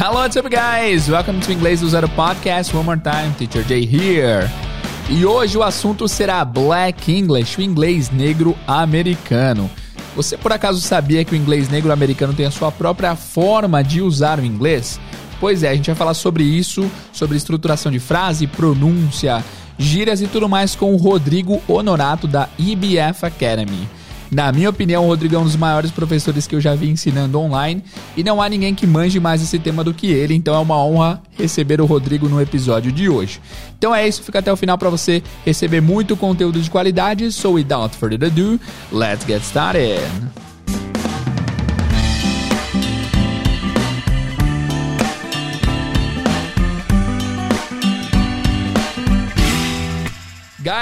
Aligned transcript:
Hello, 0.00 0.20
what's 0.20 0.36
up, 0.36 0.48
guys? 0.48 1.08
Welcome 1.08 1.40
to 1.40 1.50
Inglês 1.50 1.80
do 1.80 1.88
Zero 1.88 2.08
Podcast. 2.10 2.72
One 2.72 2.84
more 2.84 3.00
time, 3.00 3.34
Teacher 3.36 3.64
Jay 3.64 3.84
here. 3.84 4.48
E 5.10 5.26
hoje 5.26 5.58
o 5.58 5.62
assunto 5.64 6.06
será 6.06 6.44
Black 6.44 7.12
English, 7.12 7.58
o 7.58 7.62
inglês 7.62 8.08
negro 8.08 8.56
americano. 8.64 9.68
Você 10.14 10.38
por 10.38 10.52
acaso 10.52 10.80
sabia 10.80 11.24
que 11.24 11.32
o 11.32 11.36
inglês 11.36 11.68
negro 11.68 11.90
americano 11.90 12.32
tem 12.32 12.46
a 12.46 12.50
sua 12.52 12.70
própria 12.70 13.16
forma 13.16 13.82
de 13.82 14.00
usar 14.00 14.38
o 14.38 14.44
inglês? 14.44 15.00
Pois 15.40 15.64
é, 15.64 15.70
a 15.70 15.74
gente 15.74 15.88
vai 15.88 15.96
falar 15.96 16.14
sobre 16.14 16.44
isso, 16.44 16.88
sobre 17.12 17.36
estruturação 17.36 17.90
de 17.90 17.98
frase, 17.98 18.46
pronúncia, 18.46 19.44
gírias 19.76 20.22
e 20.22 20.28
tudo 20.28 20.48
mais 20.48 20.76
com 20.76 20.94
o 20.94 20.96
Rodrigo 20.96 21.60
Honorato 21.66 22.28
da 22.28 22.48
EBF 22.56 23.26
Academy. 23.26 23.97
Na 24.30 24.52
minha 24.52 24.68
opinião, 24.68 25.04
o 25.04 25.08
Rodrigo 25.08 25.34
é 25.34 25.38
um 25.38 25.44
dos 25.44 25.56
maiores 25.56 25.90
professores 25.90 26.46
que 26.46 26.54
eu 26.54 26.60
já 26.60 26.74
vi 26.74 26.90
ensinando 26.90 27.40
online 27.40 27.82
e 28.16 28.22
não 28.22 28.42
há 28.42 28.48
ninguém 28.48 28.74
que 28.74 28.86
manje 28.86 29.18
mais 29.18 29.42
esse 29.42 29.58
tema 29.58 29.82
do 29.82 29.94
que 29.94 30.06
ele, 30.08 30.34
então 30.34 30.54
é 30.54 30.58
uma 30.58 30.76
honra 30.84 31.22
receber 31.36 31.80
o 31.80 31.86
Rodrigo 31.86 32.28
no 32.28 32.40
episódio 32.40 32.92
de 32.92 33.08
hoje. 33.08 33.40
Então 33.78 33.94
é 33.94 34.06
isso, 34.06 34.22
fica 34.22 34.40
até 34.40 34.52
o 34.52 34.56
final 34.56 34.76
para 34.76 34.90
você 34.90 35.22
receber 35.44 35.80
muito 35.80 36.16
conteúdo 36.16 36.60
de 36.60 36.70
qualidade. 36.70 37.32
So 37.32 37.52
without 37.52 37.96
further 37.96 38.26
ado, 38.26 38.60
let's 38.92 39.24
get 39.24 39.42
started. 39.42 40.47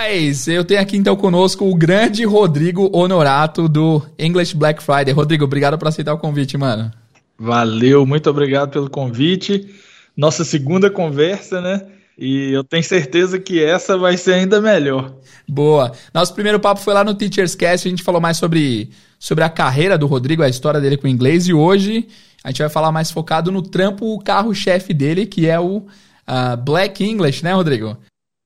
Guys, 0.07 0.47
eu 0.47 0.65
tenho 0.65 0.81
aqui 0.81 0.97
então 0.97 1.17
conosco 1.17 1.69
o 1.69 1.75
grande 1.75 2.25
Rodrigo 2.25 2.89
Honorato 2.93 3.69
do 3.69 4.01
English 4.17 4.57
Black 4.57 4.81
Friday. 4.81 5.13
Rodrigo, 5.13 5.45
obrigado 5.45 5.77
por 5.77 5.89
aceitar 5.89 6.15
o 6.15 6.19
convite, 6.19 6.57
mano. 6.57 6.93
Valeu, 7.37 8.07
muito 8.07 8.31
obrigado 8.31 8.71
pelo 8.71 8.89
convite. 8.89 9.69
Nossa 10.17 10.45
segunda 10.45 10.89
conversa, 10.89 11.61
né? 11.61 11.85
E 12.17 12.53
eu 12.53 12.63
tenho 12.63 12.85
certeza 12.85 13.39
que 13.41 13.63
essa 13.63 13.99
vai 13.99 14.17
ser 14.17 14.35
ainda 14.35 14.61
melhor. 14.61 15.13
Boa. 15.49 15.91
Nosso 16.15 16.33
primeiro 16.35 16.61
papo 16.61 16.81
foi 16.81 16.95
lá 16.95 17.03
no 17.03 17.15
Teachers 17.15 17.57
Cast, 17.57 17.89
a 17.89 17.91
gente 17.91 18.05
falou 18.05 18.21
mais 18.21 18.37
sobre, 18.37 18.91
sobre 19.19 19.43
a 19.43 19.49
carreira 19.49 19.99
do 19.99 20.07
Rodrigo, 20.07 20.43
a 20.43 20.49
história 20.49 20.81
dele 20.81 20.97
com 20.97 21.09
o 21.09 21.11
inglês, 21.11 21.49
e 21.49 21.53
hoje 21.53 22.07
a 22.45 22.51
gente 22.51 22.61
vai 22.61 22.69
falar 22.69 22.93
mais 22.93 23.11
focado 23.11 23.51
no 23.51 23.61
trampo, 23.61 24.15
o 24.15 24.21
carro-chefe 24.21 24.95
dele, 24.95 25.27
que 25.27 25.49
é 25.49 25.59
o 25.59 25.79
uh, 25.79 26.57
Black 26.65 27.05
English, 27.05 27.43
né, 27.43 27.53
Rodrigo? 27.53 27.99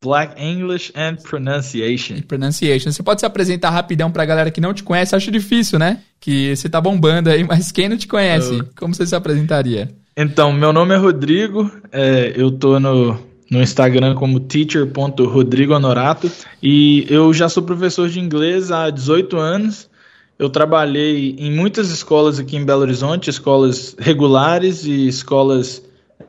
Black 0.03 0.43
English 0.43 0.91
and 0.97 1.17
Pronunciation. 1.17 2.23
Pronunciation. 2.27 2.91
Você 2.91 3.03
pode 3.03 3.21
se 3.21 3.27
apresentar 3.27 3.69
rapidão 3.69 4.11
pra 4.11 4.25
galera 4.25 4.51
que 4.51 4.59
não 4.59 4.73
te 4.73 4.83
conhece? 4.83 5.15
Acho 5.15 5.31
difícil, 5.31 5.79
né? 5.79 6.01
Que 6.19 6.57
você 6.57 6.71
tá 6.71 6.81
bombando 6.81 7.29
aí, 7.29 7.45
mas 7.47 7.71
quem 7.71 7.87
não 7.87 7.99
te 7.99 8.09
conhece, 8.09 8.61
eu... 8.61 8.67
como 8.79 8.95
você 8.95 9.07
se 9.07 9.15
apresentaria? 9.15 9.91
Então, 10.17 10.55
meu 10.55 10.73
nome 10.73 10.95
é 10.95 10.97
Rodrigo, 10.97 11.71
é, 11.93 12.33
eu 12.35 12.51
tô 12.51 12.81
no, 12.81 13.19
no 13.51 13.61
Instagram 13.61 14.15
como 14.15 14.41
teacher.rodrigohonorato 14.41 16.33
e 16.63 17.05
eu 17.11 17.31
já 17.35 17.51
sou 17.51 17.63
professor 17.63 18.09
de 18.09 18.21
inglês 18.21 18.71
há 18.71 18.89
18 18.89 19.37
anos. 19.37 19.91
Eu 20.39 20.49
trabalhei 20.49 21.37
em 21.39 21.53
muitas 21.53 21.91
escolas 21.91 22.39
aqui 22.39 22.57
em 22.57 22.65
Belo 22.65 22.81
Horizonte, 22.81 23.29
escolas 23.29 23.95
regulares 23.99 24.87
e 24.87 25.07
escolas 25.07 25.83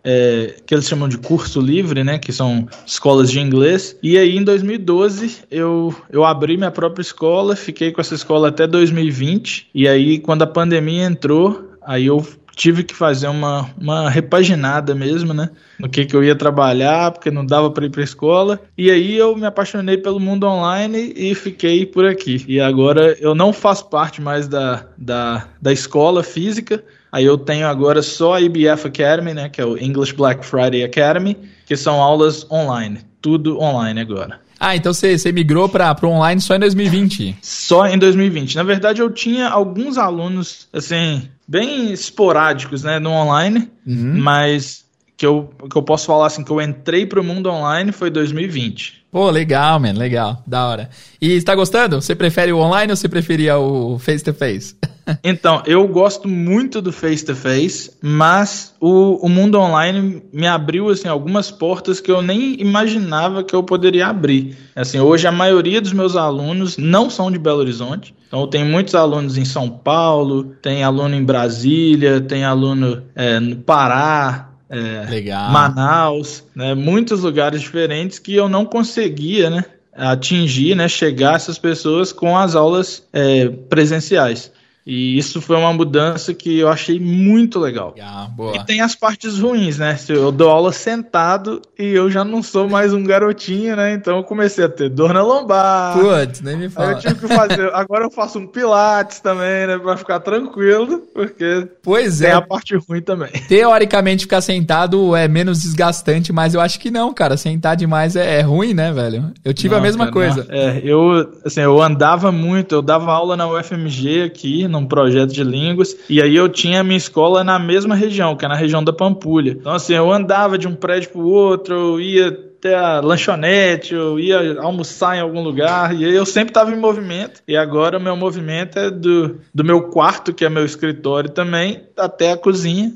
é, 0.03 0.55
que 0.65 0.73
eles 0.73 0.87
chamam 0.87 1.07
de 1.07 1.17
curso 1.17 1.59
livre, 1.59 2.03
né, 2.03 2.17
que 2.17 2.31
são 2.31 2.67
escolas 2.85 3.31
de 3.31 3.39
inglês. 3.39 3.97
E 4.01 4.17
aí 4.17 4.37
em 4.37 4.43
2012 4.43 5.43
eu, 5.49 5.93
eu 6.09 6.23
abri 6.23 6.57
minha 6.57 6.71
própria 6.71 7.01
escola, 7.01 7.55
fiquei 7.55 7.91
com 7.91 8.01
essa 8.01 8.15
escola 8.15 8.49
até 8.49 8.67
2020. 8.67 9.69
E 9.73 9.87
aí 9.87 10.19
quando 10.19 10.43
a 10.43 10.47
pandemia 10.47 11.05
entrou, 11.05 11.71
aí 11.81 12.05
eu 12.05 12.25
tive 12.55 12.83
que 12.83 12.93
fazer 12.93 13.27
uma, 13.27 13.69
uma 13.79 14.09
repaginada 14.09 14.93
mesmo, 14.93 15.33
né? 15.33 15.49
No 15.79 15.89
que, 15.89 16.05
que 16.05 16.15
eu 16.15 16.23
ia 16.23 16.35
trabalhar, 16.35 17.11
porque 17.11 17.31
não 17.31 17.45
dava 17.45 17.71
para 17.71 17.85
ir 17.85 17.89
para 17.89 18.03
escola. 18.03 18.59
E 18.77 18.91
aí 18.91 19.17
eu 19.17 19.35
me 19.35 19.45
apaixonei 19.45 19.97
pelo 19.97 20.19
mundo 20.19 20.45
online 20.45 21.13
e 21.15 21.33
fiquei 21.33 21.85
por 21.85 22.05
aqui. 22.05 22.45
E 22.47 22.59
agora 22.59 23.17
eu 23.19 23.33
não 23.33 23.53
faço 23.53 23.89
parte 23.89 24.21
mais 24.21 24.47
da, 24.47 24.85
da, 24.97 25.47
da 25.61 25.73
escola 25.73 26.23
física, 26.23 26.83
Aí 27.11 27.25
eu 27.25 27.37
tenho 27.37 27.67
agora 27.67 28.01
só 28.01 28.35
a 28.35 28.41
IBF 28.41 28.87
Academy, 28.87 29.33
né, 29.33 29.49
que 29.49 29.59
é 29.59 29.65
o 29.65 29.77
English 29.77 30.13
Black 30.13 30.45
Friday 30.45 30.83
Academy, 30.83 31.37
que 31.65 31.75
são 31.75 32.01
aulas 32.01 32.49
online, 32.49 32.99
tudo 33.21 33.59
online 33.59 33.99
agora. 33.99 34.39
Ah, 34.57 34.75
então 34.75 34.93
você, 34.93 35.17
você 35.17 35.31
migrou 35.31 35.67
para 35.67 35.97
o 36.03 36.07
online 36.07 36.39
só 36.39 36.55
em 36.55 36.59
2020? 36.59 37.37
Só 37.41 37.87
em 37.87 37.97
2020. 37.97 38.55
Na 38.55 38.63
verdade, 38.63 39.01
eu 39.01 39.09
tinha 39.09 39.49
alguns 39.49 39.97
alunos, 39.97 40.67
assim, 40.71 41.27
bem 41.47 41.91
esporádicos, 41.91 42.83
né, 42.83 42.99
no 42.99 43.09
online, 43.09 43.69
uhum. 43.85 44.19
mas 44.19 44.85
que 45.17 45.25
eu, 45.25 45.49
que 45.69 45.75
eu 45.75 45.81
posso 45.83 46.05
falar 46.05 46.27
assim, 46.27 46.43
que 46.43 46.51
eu 46.51 46.61
entrei 46.61 47.05
para 47.05 47.19
o 47.19 47.23
mundo 47.23 47.49
online 47.49 47.91
foi 47.91 48.09
2020. 48.09 49.05
Pô, 49.11 49.29
legal, 49.29 49.79
man, 49.79 49.93
legal, 49.93 50.41
da 50.47 50.65
hora. 50.65 50.89
E 51.21 51.33
está 51.33 51.53
gostando? 51.53 52.01
Você 52.01 52.15
prefere 52.15 52.53
o 52.53 52.57
online 52.57 52.91
ou 52.91 52.95
você 52.95 53.09
preferia 53.09 53.57
o 53.57 53.99
face-to-face? 53.99 54.75
-face? 54.75 54.89
Então, 55.23 55.63
eu 55.65 55.87
gosto 55.87 56.27
muito 56.27 56.81
do 56.81 56.91
face-to-face, 56.91 57.97
mas 58.01 58.73
o, 58.79 59.25
o 59.25 59.29
mundo 59.29 59.59
online 59.59 60.21
me 60.33 60.47
abriu 60.47 60.89
assim 60.89 61.07
algumas 61.07 61.49
portas 61.49 61.99
que 61.99 62.11
eu 62.11 62.21
nem 62.21 62.59
imaginava 62.59 63.43
que 63.43 63.55
eu 63.55 63.63
poderia 63.63 64.07
abrir. 64.07 64.57
Assim, 64.75 64.99
hoje 64.99 65.27
a 65.27 65.31
maioria 65.31 65.81
dos 65.81 65.93
meus 65.93 66.15
alunos 66.15 66.77
não 66.77 67.09
são 67.09 67.31
de 67.31 67.37
Belo 67.37 67.59
Horizonte. 67.59 68.13
Então, 68.27 68.47
tenho 68.47 68.65
muitos 68.65 68.95
alunos 68.95 69.37
em 69.37 69.45
São 69.45 69.69
Paulo, 69.69 70.55
tem 70.61 70.83
aluno 70.83 71.15
em 71.15 71.23
Brasília, 71.23 72.21
tem 72.21 72.43
aluno 72.43 73.03
é, 73.15 73.39
no 73.39 73.57
Pará, 73.57 74.51
é, 74.71 75.05
Manaus, 75.51 76.45
né, 76.55 76.73
muitos 76.73 77.23
lugares 77.23 77.61
diferentes 77.61 78.17
que 78.17 78.33
eu 78.33 78.47
não 78.47 78.65
conseguia, 78.65 79.49
né, 79.49 79.65
atingir, 79.93 80.75
né, 80.75 80.87
chegar 80.87 81.33
a 81.33 81.35
essas 81.35 81.59
pessoas 81.59 82.13
com 82.13 82.37
as 82.37 82.55
aulas 82.55 83.05
é, 83.11 83.49
presenciais. 83.49 84.51
E 84.85 85.17
isso 85.17 85.41
foi 85.41 85.55
uma 85.57 85.71
mudança 85.71 86.33
que 86.33 86.59
eu 86.59 86.67
achei 86.67 86.99
muito 86.99 87.59
legal. 87.59 87.93
Ah, 88.01 88.29
e 88.55 88.65
tem 88.65 88.81
as 88.81 88.95
partes 88.95 89.39
ruins, 89.39 89.77
né? 89.77 89.97
Eu 90.09 90.31
dou 90.31 90.49
aula 90.49 90.71
sentado 90.71 91.61
e 91.77 91.85
eu 91.85 92.09
já 92.09 92.23
não 92.23 92.41
sou 92.41 92.67
mais 92.67 92.93
um 92.93 93.03
garotinho, 93.03 93.75
né? 93.75 93.93
Então 93.93 94.17
eu 94.17 94.23
comecei 94.23 94.65
a 94.65 94.69
ter 94.69 94.89
dor 94.89 95.13
na 95.13 95.21
lombar. 95.21 95.97
Putz, 95.97 96.41
nem 96.41 96.57
me 96.57 96.69
fala. 96.69 96.93
Eu 96.93 96.99
tive 96.99 97.15
que 97.15 97.27
fazer. 97.27 97.71
Agora 97.75 98.05
eu 98.05 98.11
faço 98.11 98.39
um 98.39 98.47
pilates 98.47 99.19
também, 99.19 99.67
né? 99.67 99.77
Pra 99.77 99.97
ficar 99.97 100.19
tranquilo, 100.19 101.03
porque 101.13 101.67
pois 101.83 102.19
tem 102.19 102.29
é. 102.29 102.33
a 102.33 102.41
parte 102.41 102.75
ruim 102.75 103.01
também. 103.01 103.29
Teoricamente, 103.47 104.23
ficar 104.23 104.41
sentado 104.41 105.15
é 105.15 105.27
menos 105.27 105.61
desgastante, 105.61 106.33
mas 106.33 106.53
eu 106.53 106.61
acho 106.61 106.79
que 106.79 106.89
não, 106.89 107.13
cara. 107.13 107.37
Sentar 107.37 107.75
demais 107.75 108.15
é, 108.15 108.39
é 108.39 108.41
ruim, 108.41 108.73
né, 108.73 108.91
velho? 108.91 109.31
Eu 109.43 109.53
tive 109.53 109.73
não, 109.73 109.79
a 109.79 109.81
mesma 109.81 110.05
cara, 110.05 110.11
coisa. 110.11 110.47
Não. 110.49 110.55
É, 110.55 110.81
eu, 110.83 111.31
assim, 111.45 111.61
eu 111.61 111.81
andava 111.81 112.31
muito, 112.31 112.73
eu 112.73 112.81
dava 112.81 113.11
aula 113.11 113.37
na 113.37 113.47
UFMG 113.47 114.23
aqui, 114.23 114.67
num 114.71 114.85
projeto 114.85 115.31
de 115.31 115.43
línguas, 115.43 115.95
e 116.09 116.21
aí 116.21 116.35
eu 116.35 116.49
tinha 116.49 116.79
a 116.81 116.83
minha 116.83 116.97
escola 116.97 117.43
na 117.43 117.59
mesma 117.59 117.93
região, 117.95 118.35
que 118.35 118.45
é 118.45 118.47
na 118.47 118.55
região 118.55 118.83
da 118.83 118.93
Pampulha. 118.93 119.51
Então, 119.51 119.73
assim, 119.73 119.93
eu 119.93 120.11
andava 120.11 120.57
de 120.57 120.67
um 120.67 120.75
prédio 120.75 121.09
pro 121.11 121.27
outro, 121.27 121.75
eu 121.75 122.01
ia 122.01 122.51
até 122.61 122.75
a 122.75 122.99
lanchonete, 122.99 123.95
eu 123.95 124.19
ia 124.19 124.61
almoçar 124.61 125.17
em 125.17 125.19
algum 125.19 125.41
lugar, 125.41 125.95
e 125.95 126.03
eu 126.03 126.25
sempre 126.27 126.51
estava 126.51 126.71
em 126.71 126.77
movimento. 126.77 127.41
E 127.47 127.57
agora 127.57 127.97
o 127.97 128.01
meu 128.01 128.15
movimento 128.15 128.77
é 128.77 128.91
do, 128.91 129.39
do 129.53 129.63
meu 129.63 129.89
quarto, 129.89 130.31
que 130.31 130.45
é 130.45 130.49
meu 130.49 130.63
escritório 130.63 131.31
também, 131.31 131.81
até 131.97 132.31
a 132.31 132.37
cozinha. 132.37 132.93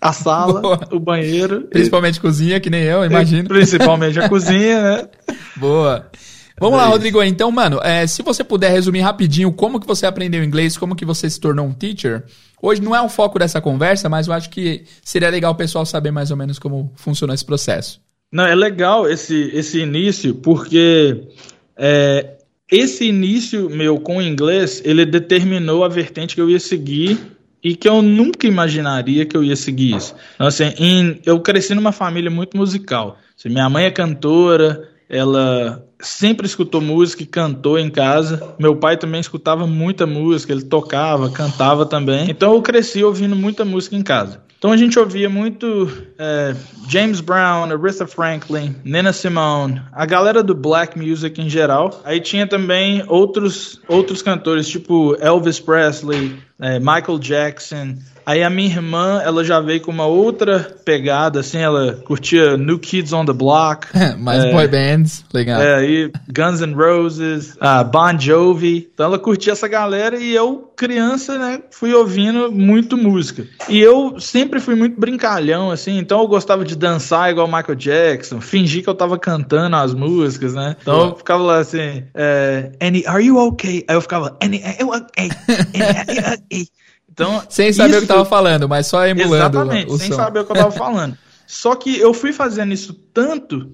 A 0.00 0.12
sala, 0.12 0.60
Boa. 0.60 0.80
o 0.92 1.00
banheiro. 1.00 1.62
Principalmente 1.62 2.16
e... 2.16 2.20
cozinha, 2.20 2.60
que 2.60 2.68
nem 2.68 2.82
eu, 2.82 3.04
imagino. 3.04 3.48
Principalmente 3.48 4.20
a 4.20 4.28
cozinha, 4.28 4.82
né? 4.82 5.08
Boa. 5.56 6.10
Vamos 6.58 6.78
lá, 6.78 6.86
é 6.86 6.88
Rodrigo. 6.88 7.22
Então, 7.22 7.50
mano, 7.50 7.80
é, 7.82 8.06
se 8.06 8.22
você 8.22 8.44
puder 8.44 8.70
resumir 8.70 9.00
rapidinho 9.00 9.52
como 9.52 9.80
que 9.80 9.86
você 9.86 10.06
aprendeu 10.06 10.42
inglês, 10.42 10.76
como 10.76 10.94
que 10.94 11.04
você 11.04 11.28
se 11.28 11.40
tornou 11.40 11.66
um 11.66 11.72
teacher. 11.72 12.24
Hoje 12.62 12.80
não 12.80 12.94
é 12.94 13.02
o 13.02 13.08
foco 13.08 13.38
dessa 13.38 13.60
conversa, 13.60 14.08
mas 14.08 14.26
eu 14.26 14.32
acho 14.32 14.48
que 14.48 14.84
seria 15.02 15.28
legal 15.28 15.52
o 15.52 15.56
pessoal 15.56 15.84
saber 15.84 16.10
mais 16.10 16.30
ou 16.30 16.36
menos 16.36 16.58
como 16.58 16.92
funciona 16.94 17.34
esse 17.34 17.44
processo. 17.44 18.00
Não, 18.32 18.46
é 18.46 18.54
legal 18.54 19.08
esse, 19.08 19.50
esse 19.52 19.80
início, 19.80 20.34
porque 20.34 21.28
é, 21.76 22.34
esse 22.70 23.04
início 23.04 23.68
meu 23.68 24.00
com 24.00 24.16
o 24.16 24.22
inglês, 24.22 24.80
ele 24.84 25.04
determinou 25.04 25.84
a 25.84 25.88
vertente 25.88 26.34
que 26.34 26.40
eu 26.40 26.48
ia 26.48 26.58
seguir 26.58 27.18
e 27.62 27.76
que 27.76 27.88
eu 27.88 28.02
nunca 28.02 28.46
imaginaria 28.46 29.24
que 29.24 29.36
eu 29.36 29.44
ia 29.44 29.56
seguir 29.56 29.96
isso. 29.96 30.14
Então, 30.34 30.46
assim, 30.46 30.72
em, 30.78 31.20
eu 31.24 31.40
cresci 31.40 31.74
numa 31.74 31.92
família 31.92 32.30
muito 32.30 32.56
musical. 32.56 33.18
Assim, 33.38 33.48
minha 33.48 33.68
mãe 33.68 33.84
é 33.84 33.90
cantora, 33.90 34.88
ela 35.14 35.86
sempre 36.00 36.44
escutou 36.44 36.80
música 36.80 37.22
e 37.22 37.26
cantou 37.26 37.78
em 37.78 37.88
casa. 37.88 38.54
Meu 38.58 38.74
pai 38.74 38.96
também 38.96 39.20
escutava 39.20 39.64
muita 39.66 40.06
música, 40.06 40.52
ele 40.52 40.62
tocava, 40.62 41.30
cantava 41.30 41.86
também. 41.86 42.28
Então 42.28 42.52
eu 42.52 42.60
cresci 42.60 43.04
ouvindo 43.04 43.36
muita 43.36 43.64
música 43.64 43.94
em 43.94 44.02
casa. 44.02 44.42
Então 44.58 44.72
a 44.72 44.76
gente 44.76 44.98
ouvia 44.98 45.28
muito 45.28 45.88
é, 46.18 46.54
James 46.88 47.20
Brown, 47.20 47.70
Aretha 47.70 48.06
Franklin, 48.06 48.74
Nina 48.82 49.12
Simone, 49.12 49.80
a 49.92 50.04
galera 50.04 50.42
do 50.42 50.54
black 50.54 50.98
music 50.98 51.40
em 51.40 51.48
geral. 51.48 52.00
Aí 52.04 52.18
tinha 52.18 52.46
também 52.46 53.04
outros 53.06 53.80
outros 53.86 54.20
cantores 54.20 54.66
tipo 54.66 55.16
Elvis 55.20 55.60
Presley, 55.60 56.38
é, 56.58 56.78
Michael 56.78 57.18
Jackson, 57.18 57.96
Aí 58.26 58.42
a 58.42 58.48
minha 58.48 58.68
irmã, 58.68 59.20
ela 59.22 59.44
já 59.44 59.60
veio 59.60 59.80
com 59.80 59.90
uma 59.90 60.06
outra 60.06 60.74
pegada, 60.84 61.40
assim, 61.40 61.58
ela 61.58 61.94
curtia 62.04 62.56
New 62.56 62.78
Kids 62.78 63.12
on 63.12 63.24
the 63.24 63.32
Block. 63.32 63.86
Mais 64.18 64.44
é, 64.44 64.52
boy 64.52 64.66
bands, 64.68 65.24
legal. 65.32 65.60
É, 65.60 65.76
aí 65.76 66.12
Guns 66.34 66.60
N' 66.60 66.74
Roses, 66.74 67.54
uh, 67.54 67.84
Bon 67.84 68.18
Jovi. 68.18 68.88
Então 68.92 69.06
ela 69.06 69.18
curtia 69.18 69.52
essa 69.52 69.68
galera 69.68 70.16
e 70.16 70.34
eu, 70.34 70.72
criança, 70.76 71.38
né, 71.38 71.60
fui 71.70 71.92
ouvindo 71.92 72.50
muito 72.50 72.96
música. 72.96 73.46
E 73.68 73.78
eu 73.80 74.18
sempre 74.18 74.60
fui 74.60 74.74
muito 74.74 74.98
brincalhão, 74.98 75.70
assim, 75.70 75.98
então 75.98 76.20
eu 76.20 76.28
gostava 76.28 76.64
de 76.64 76.76
dançar 76.76 77.30
igual 77.30 77.46
Michael 77.46 77.74
Jackson, 77.74 78.40
fingir 78.40 78.82
que 78.82 78.88
eu 78.88 78.94
tava 78.94 79.18
cantando 79.18 79.76
as 79.76 79.94
músicas, 79.94 80.54
né? 80.54 80.76
Então 80.80 81.08
eu 81.08 81.16
ficava 81.16 81.42
lá 81.42 81.58
assim, 81.58 82.04
é, 82.14 82.70
Annie, 82.80 83.06
are 83.06 83.24
you 83.24 83.38
okay? 83.38 83.84
Aí 83.86 83.94
eu 83.94 84.00
ficava, 84.00 84.36
Annie, 84.42 84.62
eu 84.78 84.88
okay. 84.88 85.30
Annie, 85.74 86.20
okay. 86.20 86.68
Então, 87.14 87.44
sem 87.48 87.72
saber 87.72 87.98
o 87.98 88.00
que 88.00 88.08
tava 88.08 88.24
falando, 88.24 88.68
mas 88.68 88.88
só 88.88 89.06
emulando 89.06 89.56
Exatamente, 89.56 89.92
o 89.92 89.96
sem 89.96 90.08
som. 90.08 90.16
saber 90.16 90.40
o 90.40 90.44
que 90.44 90.50
eu 90.50 90.56
tava 90.56 90.72
falando. 90.76 91.16
Só 91.46 91.76
que 91.76 91.96
eu 91.96 92.12
fui 92.12 92.32
fazendo 92.32 92.74
isso 92.74 92.92
tanto 92.92 93.70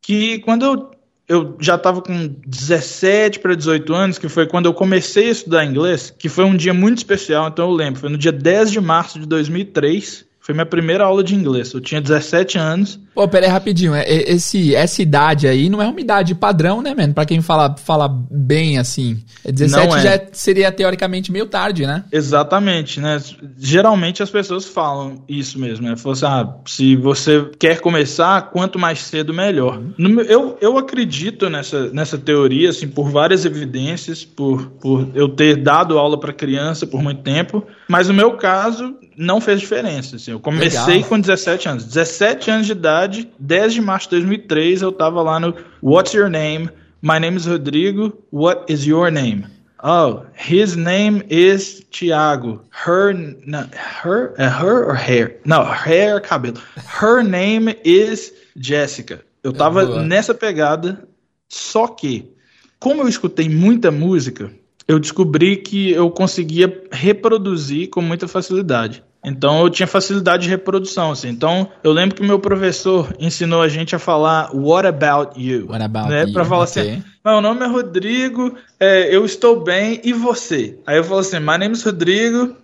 que 0.00 0.38
quando 0.40 0.64
eu, 0.64 0.90
eu 1.28 1.56
já 1.58 1.76
tava 1.76 2.00
com 2.00 2.28
17 2.46 3.40
para 3.40 3.56
18 3.56 3.92
anos, 3.92 4.18
que 4.18 4.28
foi 4.28 4.46
quando 4.46 4.66
eu 4.66 4.74
comecei 4.74 5.28
a 5.28 5.32
estudar 5.32 5.64
inglês, 5.64 6.14
que 6.16 6.28
foi 6.28 6.44
um 6.44 6.56
dia 6.56 6.72
muito 6.72 6.98
especial, 6.98 7.48
então 7.48 7.68
eu 7.68 7.74
lembro, 7.74 8.00
foi 8.00 8.10
no 8.10 8.18
dia 8.18 8.30
10 8.30 8.70
de 8.70 8.80
março 8.80 9.18
de 9.18 9.26
2003, 9.26 10.24
foi 10.44 10.54
minha 10.54 10.66
primeira 10.66 11.04
aula 11.04 11.24
de 11.24 11.34
inglês. 11.34 11.72
Eu 11.72 11.80
tinha 11.80 12.02
17 12.02 12.58
anos. 12.58 13.00
Pô, 13.14 13.26
pera 13.26 13.46
aí 13.46 13.50
rapidinho. 13.50 13.94
É, 13.94 14.04
esse, 14.06 14.74
essa 14.74 15.00
idade 15.00 15.48
aí 15.48 15.70
não 15.70 15.80
é 15.80 15.88
uma 15.88 15.98
idade 15.98 16.34
padrão, 16.34 16.82
né, 16.82 16.94
mano? 16.94 17.14
Pra 17.14 17.24
quem 17.24 17.40
fala, 17.40 17.74
fala 17.78 18.06
bem 18.30 18.76
assim. 18.76 19.24
17 19.42 19.96
é. 19.96 20.00
já 20.00 20.20
seria 20.32 20.70
teoricamente 20.70 21.32
meio 21.32 21.46
tarde, 21.46 21.86
né? 21.86 22.04
Exatamente, 22.12 23.00
né? 23.00 23.22
Geralmente 23.56 24.22
as 24.22 24.28
pessoas 24.28 24.66
falam 24.66 25.24
isso 25.26 25.58
mesmo, 25.58 25.88
né? 25.88 25.96
Falam 25.96 26.12
assim, 26.12 26.26
ah, 26.26 26.54
se 26.66 26.94
você 26.94 27.48
quer 27.58 27.80
começar, 27.80 28.50
quanto 28.50 28.78
mais 28.78 28.98
cedo, 28.98 29.32
melhor. 29.32 29.80
Uhum. 29.98 30.20
Eu, 30.28 30.58
eu 30.60 30.76
acredito 30.76 31.48
nessa, 31.48 31.88
nessa 31.88 32.18
teoria, 32.18 32.68
assim, 32.68 32.86
por 32.86 33.08
várias 33.08 33.46
evidências, 33.46 34.26
por, 34.26 34.66
por 34.72 35.08
eu 35.14 35.26
ter 35.30 35.56
dado 35.56 35.98
aula 35.98 36.20
para 36.20 36.34
criança 36.34 36.86
por 36.86 37.02
muito 37.02 37.22
tempo, 37.22 37.66
mas 37.88 38.08
no 38.08 38.14
meu 38.14 38.32
caso, 38.32 38.94
não 39.16 39.40
fez 39.40 39.60
diferença. 39.60 40.16
Assim. 40.16 40.30
Eu 40.30 40.40
comecei 40.40 40.94
Legal. 40.94 41.08
com 41.08 41.20
17 41.20 41.68
anos. 41.68 41.84
17 41.84 42.50
anos 42.50 42.66
de 42.66 42.72
idade, 42.72 43.30
10 43.38 43.74
de 43.74 43.80
março 43.80 44.08
de 44.08 44.16
2003, 44.16 44.82
eu 44.82 44.90
estava 44.90 45.22
lá 45.22 45.38
no 45.40 45.54
What's 45.82 46.12
Your 46.12 46.28
Name? 46.28 46.70
My 47.02 47.20
name 47.20 47.36
is 47.36 47.46
Rodrigo. 47.46 48.16
What 48.32 48.72
is 48.72 48.86
your 48.86 49.10
name? 49.10 49.46
Oh, 49.86 50.24
his 50.34 50.76
name 50.76 51.22
is 51.28 51.84
Tiago. 51.90 52.62
Her, 52.70 53.12
no, 53.12 53.68
her, 54.02 54.34
uh, 54.38 54.48
her 54.48 54.88
or 54.88 54.94
hair? 54.94 55.38
No, 55.44 55.62
hair, 55.62 56.20
cabelo. 56.20 56.58
Her 56.76 57.22
name 57.22 57.74
is 57.84 58.32
Jessica. 58.56 59.20
Eu 59.42 59.52
tava 59.52 60.02
nessa 60.02 60.32
pegada, 60.32 61.06
só 61.46 61.86
que, 61.86 62.32
como 62.80 63.02
eu 63.02 63.08
escutei 63.08 63.46
muita 63.50 63.90
música, 63.90 64.50
eu 64.86 64.98
descobri 64.98 65.56
que 65.56 65.90
eu 65.90 66.10
conseguia 66.10 66.82
reproduzir 66.90 67.88
com 67.90 68.00
muita 68.00 68.28
facilidade. 68.28 69.02
Então 69.24 69.62
eu 69.62 69.70
tinha 69.70 69.86
facilidade 69.86 70.42
de 70.42 70.50
reprodução, 70.50 71.10
assim. 71.12 71.28
Então 71.28 71.70
eu 71.82 71.92
lembro 71.92 72.14
que 72.14 72.22
meu 72.22 72.38
professor 72.38 73.14
ensinou 73.18 73.62
a 73.62 73.68
gente 73.68 73.96
a 73.96 73.98
falar 73.98 74.54
What 74.54 74.86
about 74.86 75.40
you? 75.40 75.66
What 75.68 75.82
about 75.82 76.10
né? 76.10 76.24
you? 76.24 76.32
Pra 76.34 76.44
falar 76.44 76.64
okay. 76.64 76.82
assim, 76.82 77.04
meu 77.24 77.40
nome 77.40 77.64
é 77.64 77.66
Rodrigo, 77.66 78.54
é, 78.78 79.14
eu 79.14 79.24
estou 79.24 79.64
bem, 79.64 79.98
e 80.04 80.12
você? 80.12 80.78
Aí 80.86 80.98
eu 80.98 81.04
falo 81.04 81.20
assim, 81.20 81.40
My 81.40 81.56
name 81.56 81.72
is 81.72 81.82
Rodrigo, 81.82 82.54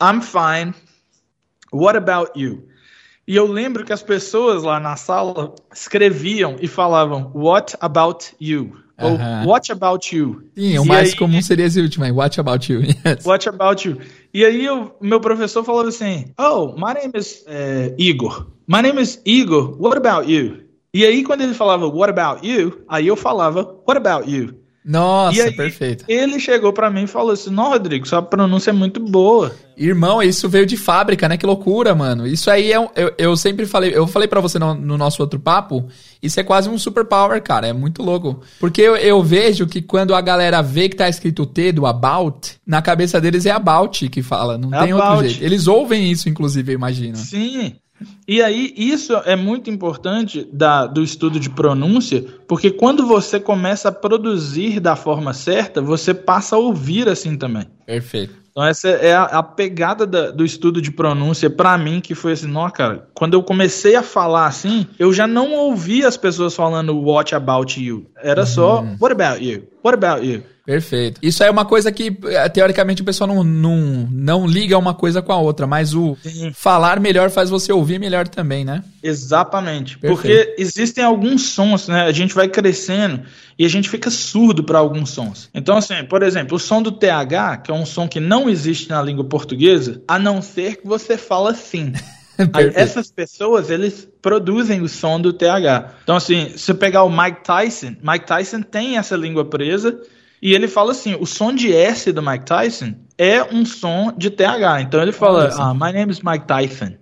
I'm 0.00 0.22
fine. 0.22 0.72
What 1.70 1.98
about 1.98 2.30
you? 2.34 2.66
E 3.26 3.36
eu 3.36 3.46
lembro 3.46 3.84
que 3.84 3.92
as 3.92 4.02
pessoas 4.02 4.62
lá 4.62 4.80
na 4.80 4.96
sala 4.96 5.54
escreviam 5.70 6.56
e 6.62 6.66
falavam 6.66 7.30
What 7.34 7.76
about 7.78 8.34
you? 8.40 8.87
Ou 9.00 9.48
What 9.48 9.70
About 9.70 10.16
You. 10.16 10.42
Sim, 10.56 10.78
o 10.78 10.84
mais 10.84 11.10
aí, 11.10 11.16
comum 11.16 11.40
seria 11.40 11.66
esse 11.66 11.80
último 11.80 12.04
aí, 12.04 12.12
What 12.12 12.38
About 12.40 12.72
You. 12.72 12.82
Yes. 13.06 13.24
What 13.24 13.48
About 13.48 13.88
You. 13.88 13.98
E 14.34 14.44
aí 14.44 14.68
o 14.68 14.92
meu 15.00 15.20
professor 15.20 15.64
falou 15.64 15.86
assim, 15.86 16.26
Oh, 16.38 16.74
my 16.76 16.94
name 16.94 17.12
is 17.14 17.44
uh, 17.46 17.94
Igor. 17.96 18.48
My 18.66 18.82
name 18.82 19.00
is 19.00 19.20
Igor, 19.24 19.80
what 19.80 19.96
about 19.96 20.30
you? 20.30 20.64
E 20.92 21.04
aí 21.04 21.22
quando 21.22 21.42
ele 21.42 21.54
falava 21.54 21.86
What 21.86 22.10
About 22.10 22.46
You, 22.46 22.84
aí 22.88 23.06
eu 23.06 23.16
falava 23.16 23.62
What 23.86 23.96
About 23.96 24.30
You? 24.30 24.54
Nossa, 24.88 25.42
aí, 25.42 25.54
perfeito. 25.54 26.02
Ele 26.08 26.40
chegou 26.40 26.72
para 26.72 26.88
mim 26.88 27.02
e 27.02 27.06
falou 27.06 27.32
assim: 27.32 27.50
Não, 27.50 27.68
Rodrigo, 27.68 28.08
sua 28.08 28.22
pronúncia 28.22 28.70
é 28.70 28.72
muito 28.72 28.98
boa. 28.98 29.54
Irmão, 29.76 30.22
isso 30.22 30.48
veio 30.48 30.64
de 30.64 30.78
fábrica, 30.78 31.28
né? 31.28 31.36
Que 31.36 31.44
loucura, 31.44 31.94
mano. 31.94 32.26
Isso 32.26 32.50
aí 32.50 32.72
é. 32.72 32.80
Um, 32.80 32.88
eu, 32.96 33.12
eu 33.18 33.36
sempre 33.36 33.66
falei, 33.66 33.92
eu 33.94 34.06
falei 34.06 34.26
para 34.26 34.40
você 34.40 34.58
no, 34.58 34.72
no, 34.74 34.96
nosso 34.96 35.20
outro 35.20 35.38
papo, 35.38 35.86
isso 36.22 36.40
é 36.40 36.42
quase 36.42 36.70
um 36.70 36.78
superpower, 36.78 37.42
cara. 37.42 37.66
É 37.66 37.72
muito 37.74 38.02
louco. 38.02 38.40
Porque 38.58 38.80
eu, 38.80 38.96
eu, 38.96 39.22
vejo 39.22 39.66
que 39.66 39.82
quando 39.82 40.14
a 40.14 40.22
galera 40.22 40.62
vê 40.62 40.88
que 40.88 40.96
tá 40.96 41.06
escrito 41.06 41.44
T 41.44 41.70
do 41.70 41.84
about, 41.84 42.52
na 42.66 42.80
cabeça 42.80 43.20
deles 43.20 43.44
é 43.44 43.50
about 43.50 44.08
que 44.08 44.22
fala. 44.22 44.56
Não 44.56 44.74
é 44.74 44.84
tem 44.84 44.92
about. 44.92 45.16
outro 45.16 45.28
jeito. 45.28 45.44
Eles 45.44 45.66
ouvem 45.66 46.10
isso, 46.10 46.30
inclusive, 46.30 46.72
eu 46.72 46.76
imagino. 46.76 47.16
Sim. 47.18 47.76
E 48.26 48.42
aí, 48.42 48.72
isso 48.76 49.14
é 49.24 49.34
muito 49.34 49.70
importante 49.70 50.46
da, 50.52 50.86
do 50.86 51.02
estudo 51.02 51.40
de 51.40 51.50
pronúncia, 51.50 52.24
porque 52.46 52.70
quando 52.70 53.06
você 53.06 53.40
começa 53.40 53.88
a 53.88 53.92
produzir 53.92 54.80
da 54.80 54.94
forma 54.94 55.32
certa, 55.32 55.80
você 55.80 56.12
passa 56.12 56.56
a 56.56 56.58
ouvir 56.58 57.08
assim 57.08 57.36
também. 57.36 57.66
Perfeito. 57.86 58.34
Então, 58.58 58.66
essa 58.66 58.88
é 58.88 59.14
a, 59.14 59.22
a 59.22 59.42
pegada 59.42 60.04
da, 60.04 60.32
do 60.32 60.44
estudo 60.44 60.82
de 60.82 60.90
pronúncia 60.90 61.48
para 61.48 61.78
mim, 61.78 62.00
que 62.00 62.12
foi 62.12 62.32
assim, 62.32 62.48
não, 62.48 62.68
cara, 62.70 63.08
quando 63.14 63.34
eu 63.34 63.42
comecei 63.42 63.94
a 63.94 64.02
falar 64.02 64.46
assim, 64.46 64.84
eu 64.98 65.12
já 65.12 65.28
não 65.28 65.52
ouvia 65.52 66.08
as 66.08 66.16
pessoas 66.16 66.56
falando 66.56 66.98
what 67.00 67.32
about 67.36 67.80
you. 67.80 68.10
Era 68.20 68.44
só 68.44 68.80
uhum. 68.80 68.96
what 69.00 69.12
about 69.12 69.44
you? 69.44 69.62
What 69.84 69.94
about 69.94 70.26
you? 70.26 70.42
Perfeito. 70.68 71.18
Isso 71.22 71.42
é 71.42 71.50
uma 71.50 71.64
coisa 71.64 71.90
que, 71.90 72.14
eh, 72.24 72.48
teoricamente, 72.50 73.00
o 73.00 73.04
pessoal 73.06 73.26
não, 73.26 73.42
não, 73.42 74.06
não 74.12 74.46
liga 74.46 74.76
uma 74.76 74.92
coisa 74.92 75.22
com 75.22 75.32
a 75.32 75.38
outra, 75.38 75.66
mas 75.66 75.94
o 75.94 76.14
Sim. 76.22 76.52
falar 76.52 77.00
melhor 77.00 77.30
faz 77.30 77.48
você 77.48 77.72
ouvir 77.72 77.98
melhor 77.98 78.28
também, 78.28 78.66
né? 78.66 78.84
Exatamente. 79.02 79.96
Perfeito. 79.96 80.20
Porque 80.20 80.54
existem 80.58 81.02
alguns 81.02 81.48
sons, 81.48 81.88
né? 81.88 82.02
A 82.02 82.12
gente 82.12 82.34
vai 82.34 82.48
crescendo 82.48 83.22
e 83.58 83.64
a 83.64 83.68
gente 83.68 83.88
fica 83.88 84.10
surdo 84.10 84.62
para 84.62 84.78
alguns 84.78 85.08
sons. 85.08 85.48
Então, 85.54 85.74
assim, 85.74 86.04
por 86.04 86.22
exemplo, 86.22 86.56
o 86.56 86.60
som 86.60 86.82
do 86.82 86.92
TH, 86.92 87.62
que 87.64 87.70
é 87.70 87.74
um 87.74 87.86
som 87.86 88.06
que 88.06 88.20
não 88.20 88.46
existe 88.46 88.90
na 88.90 89.00
língua 89.00 89.24
portuguesa, 89.24 90.02
a 90.06 90.18
não 90.18 90.42
ser 90.42 90.82
que 90.82 90.86
você 90.86 91.16
fala 91.16 91.52
assim. 91.52 91.94
Essas 92.74 93.10
pessoas, 93.10 93.70
eles 93.70 94.06
produzem 94.20 94.82
o 94.82 94.88
som 94.88 95.18
do 95.18 95.32
TH. 95.32 95.94
Então, 96.02 96.16
assim, 96.16 96.50
se 96.50 96.58
você 96.58 96.74
pegar 96.74 97.04
o 97.04 97.10
Mike 97.10 97.42
Tyson, 97.42 97.96
Mike 98.02 98.26
Tyson 98.26 98.60
tem 98.60 98.98
essa 98.98 99.16
língua 99.16 99.46
presa 99.46 99.98
e 100.40 100.54
ele 100.54 100.68
fala 100.68 100.92
assim: 100.92 101.16
o 101.18 101.26
som 101.26 101.52
de 101.52 101.72
S 101.72 102.12
do 102.12 102.22
Mike 102.22 102.44
Tyson 102.44 102.94
é 103.16 103.42
um 103.42 103.64
som 103.64 104.12
de 104.16 104.30
TH. 104.30 104.82
Então 104.82 105.02
ele 105.02 105.12
fala: 105.12 105.50
ah, 105.58 105.74
My 105.74 105.92
name 105.92 106.10
is 106.10 106.20
Mike 106.20 106.46
Tyson. 106.46 106.94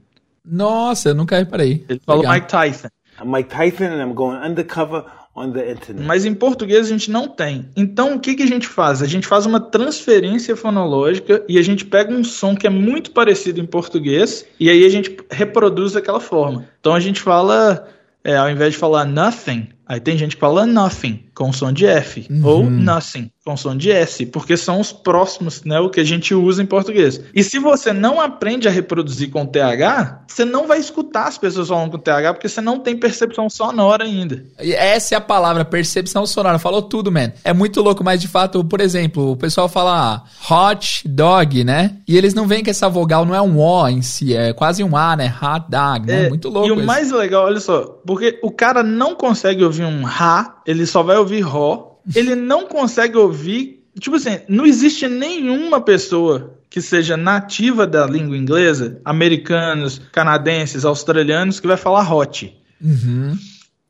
Nossa, 0.44 1.10
eu 1.10 1.14
nunca 1.14 1.36
reparei. 1.36 1.84
Ele 1.88 2.00
fala 2.04 2.32
Mike 2.32 2.48
Tyson. 2.48 2.88
I'm 3.20 3.30
Mike 3.30 3.48
Tyson 3.48 3.84
and 3.84 4.02
I'm 4.02 4.14
going 4.14 4.36
undercover 4.36 5.04
on 5.34 5.52
the 5.52 5.70
internet. 5.70 6.06
Mas 6.06 6.24
em 6.24 6.34
português 6.34 6.86
a 6.86 6.90
gente 6.90 7.10
não 7.10 7.28
tem. 7.28 7.68
Então 7.76 8.14
o 8.14 8.20
que, 8.20 8.34
que 8.34 8.42
a 8.42 8.46
gente 8.46 8.66
faz? 8.66 9.02
A 9.02 9.06
gente 9.06 9.26
faz 9.26 9.44
uma 9.46 9.60
transferência 9.60 10.56
fonológica 10.56 11.44
e 11.48 11.58
a 11.58 11.62
gente 11.62 11.84
pega 11.84 12.12
um 12.12 12.24
som 12.24 12.54
que 12.54 12.66
é 12.66 12.70
muito 12.70 13.10
parecido 13.10 13.60
em 13.60 13.66
português 13.66 14.46
e 14.58 14.70
aí 14.70 14.84
a 14.84 14.88
gente 14.88 15.16
reproduz 15.30 15.92
daquela 15.92 16.20
forma. 16.20 16.66
Então 16.80 16.94
a 16.94 17.00
gente 17.00 17.20
fala, 17.20 17.86
é, 18.24 18.36
ao 18.36 18.50
invés 18.50 18.72
de 18.72 18.78
falar 18.78 19.04
nothing, 19.04 19.68
aí 19.86 20.00
tem 20.00 20.18
gente 20.18 20.36
que 20.36 20.40
fala 20.40 20.66
nothing 20.66 21.24
com 21.34 21.52
som 21.52 21.72
de 21.72 21.86
F 21.86 22.26
uhum. 22.30 22.46
ou 22.46 22.70
nothing 22.70 23.30
com 23.46 23.56
som 23.56 23.76
de 23.76 23.92
S, 23.92 24.26
porque 24.26 24.56
são 24.56 24.80
os 24.80 24.92
próximos, 24.92 25.62
né, 25.62 25.78
o 25.78 25.88
que 25.88 26.00
a 26.00 26.04
gente 26.04 26.34
usa 26.34 26.60
em 26.60 26.66
português. 26.66 27.20
E 27.32 27.44
se 27.44 27.60
você 27.60 27.92
não 27.92 28.20
aprende 28.20 28.66
a 28.66 28.70
reproduzir 28.72 29.30
com 29.30 29.46
TH, 29.46 30.24
você 30.26 30.44
não 30.44 30.66
vai 30.66 30.80
escutar 30.80 31.28
as 31.28 31.38
pessoas 31.38 31.68
falando 31.68 31.92
com 31.92 31.98
TH, 31.98 32.34
porque 32.34 32.48
você 32.48 32.60
não 32.60 32.80
tem 32.80 32.96
percepção 32.96 33.48
sonora 33.48 34.02
ainda. 34.02 34.42
Essa 34.58 35.14
é 35.14 35.18
a 35.18 35.20
palavra, 35.20 35.64
percepção 35.64 36.26
sonora. 36.26 36.58
Falou 36.58 36.82
tudo, 36.82 37.12
man. 37.12 37.32
É 37.44 37.52
muito 37.52 37.80
louco, 37.80 38.02
mas 38.02 38.20
de 38.20 38.26
fato, 38.26 38.64
por 38.64 38.80
exemplo, 38.80 39.30
o 39.30 39.36
pessoal 39.36 39.68
fala 39.68 40.24
hot 40.50 41.06
dog, 41.06 41.62
né? 41.62 41.98
E 42.08 42.16
eles 42.16 42.34
não 42.34 42.48
veem 42.48 42.64
que 42.64 42.70
essa 42.70 42.88
vogal 42.88 43.24
não 43.24 43.34
é 43.34 43.40
um 43.40 43.60
O 43.60 43.88
em 43.88 44.02
si, 44.02 44.34
é 44.34 44.52
quase 44.52 44.82
um 44.82 44.96
A, 44.96 45.14
né? 45.14 45.32
Hot 45.40 45.66
dog, 45.68 46.06
né? 46.06 46.24
É, 46.24 46.28
muito 46.28 46.48
louco. 46.48 46.68
E 46.68 46.72
o 46.72 46.84
mais 46.84 47.12
legal, 47.12 47.44
olha 47.44 47.60
só, 47.60 48.00
porque 48.04 48.40
o 48.42 48.50
cara 48.50 48.82
não 48.82 49.14
consegue 49.14 49.62
ouvir 49.62 49.75
um 49.84 50.02
Ra, 50.04 50.62
ele 50.66 50.86
só 50.86 51.02
vai 51.02 51.16
ouvir 51.16 51.40
Ró, 51.40 52.00
ele 52.14 52.34
não 52.34 52.66
consegue 52.66 53.16
ouvir. 53.16 53.84
Tipo 53.98 54.16
assim, 54.16 54.40
não 54.48 54.66
existe 54.66 55.08
nenhuma 55.08 55.80
pessoa 55.80 56.54
que 56.68 56.82
seja 56.82 57.16
nativa 57.16 57.86
da 57.86 58.06
língua 58.06 58.36
inglesa, 58.36 59.00
americanos, 59.04 60.00
canadenses, 60.12 60.84
australianos, 60.84 61.58
que 61.58 61.66
vai 61.66 61.76
falar 61.76 62.12
hot. 62.12 62.54
Uhum. 62.82 63.38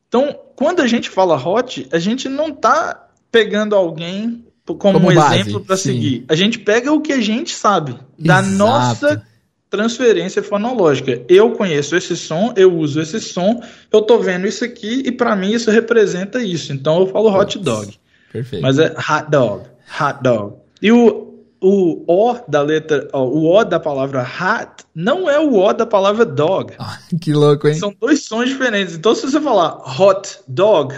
Então, 0.09 0.38
quando 0.55 0.81
a 0.81 0.87
gente 0.87 1.11
fala 1.11 1.37
hot, 1.37 1.88
a 1.90 1.99
gente 1.99 2.28
não 2.28 2.52
tá 2.52 3.09
pegando 3.31 3.75
alguém 3.75 4.45
como, 4.64 4.78
como 4.78 5.09
um 5.09 5.11
exemplo 5.11 5.61
para 5.61 5.76
seguir. 5.76 6.25
A 6.28 6.35
gente 6.35 6.59
pega 6.59 6.93
o 6.93 7.00
que 7.00 7.12
a 7.12 7.21
gente 7.21 7.52
sabe, 7.52 7.97
da 8.19 8.40
nossa 8.40 9.23
transferência 9.70 10.42
fonológica. 10.42 11.23
Eu 11.28 11.52
conheço 11.52 11.96
esse 11.96 12.16
som, 12.16 12.52
eu 12.56 12.73
uso 12.75 13.00
esse 13.00 13.20
som, 13.20 13.62
eu 13.92 14.02
tô 14.02 14.18
vendo 14.18 14.46
isso 14.46 14.64
aqui 14.64 15.02
e 15.04 15.12
para 15.12 15.35
mim 15.37 15.52
isso 15.52 15.70
representa 15.70 16.42
isso. 16.42 16.73
Então 16.73 17.00
eu 17.00 17.06
falo 17.08 17.28
hot 17.37 17.58
dog. 17.58 17.94
Perfeito. 18.32 18.62
Mas 18.62 18.78
é 18.78 18.87
hot 18.96 19.30
dog, 19.30 19.64
hot 20.00 20.23
dog. 20.23 20.54
E 20.80 20.92
o, 20.92 21.35
o 21.61 22.04
O 22.06 22.38
da 22.49 22.62
letra, 22.62 23.08
ó, 23.12 23.25
o 23.25 23.50
O 23.52 23.64
da 23.64 23.80
palavra 23.80 24.23
hot 24.23 24.85
não 24.94 25.28
é 25.28 25.38
o 25.40 25.54
O 25.54 25.73
da 25.73 25.87
palavra 25.87 26.25
dog. 26.25 26.73
que 27.20 27.32
louco, 27.32 27.66
hein? 27.68 27.75
São 27.75 27.94
dois 28.00 28.25
sons 28.25 28.49
diferentes. 28.49 28.94
Então 28.94 29.14
se 29.14 29.23
você 29.23 29.40
falar 29.40 29.78
hot 30.00 30.38
dog, 30.46 30.94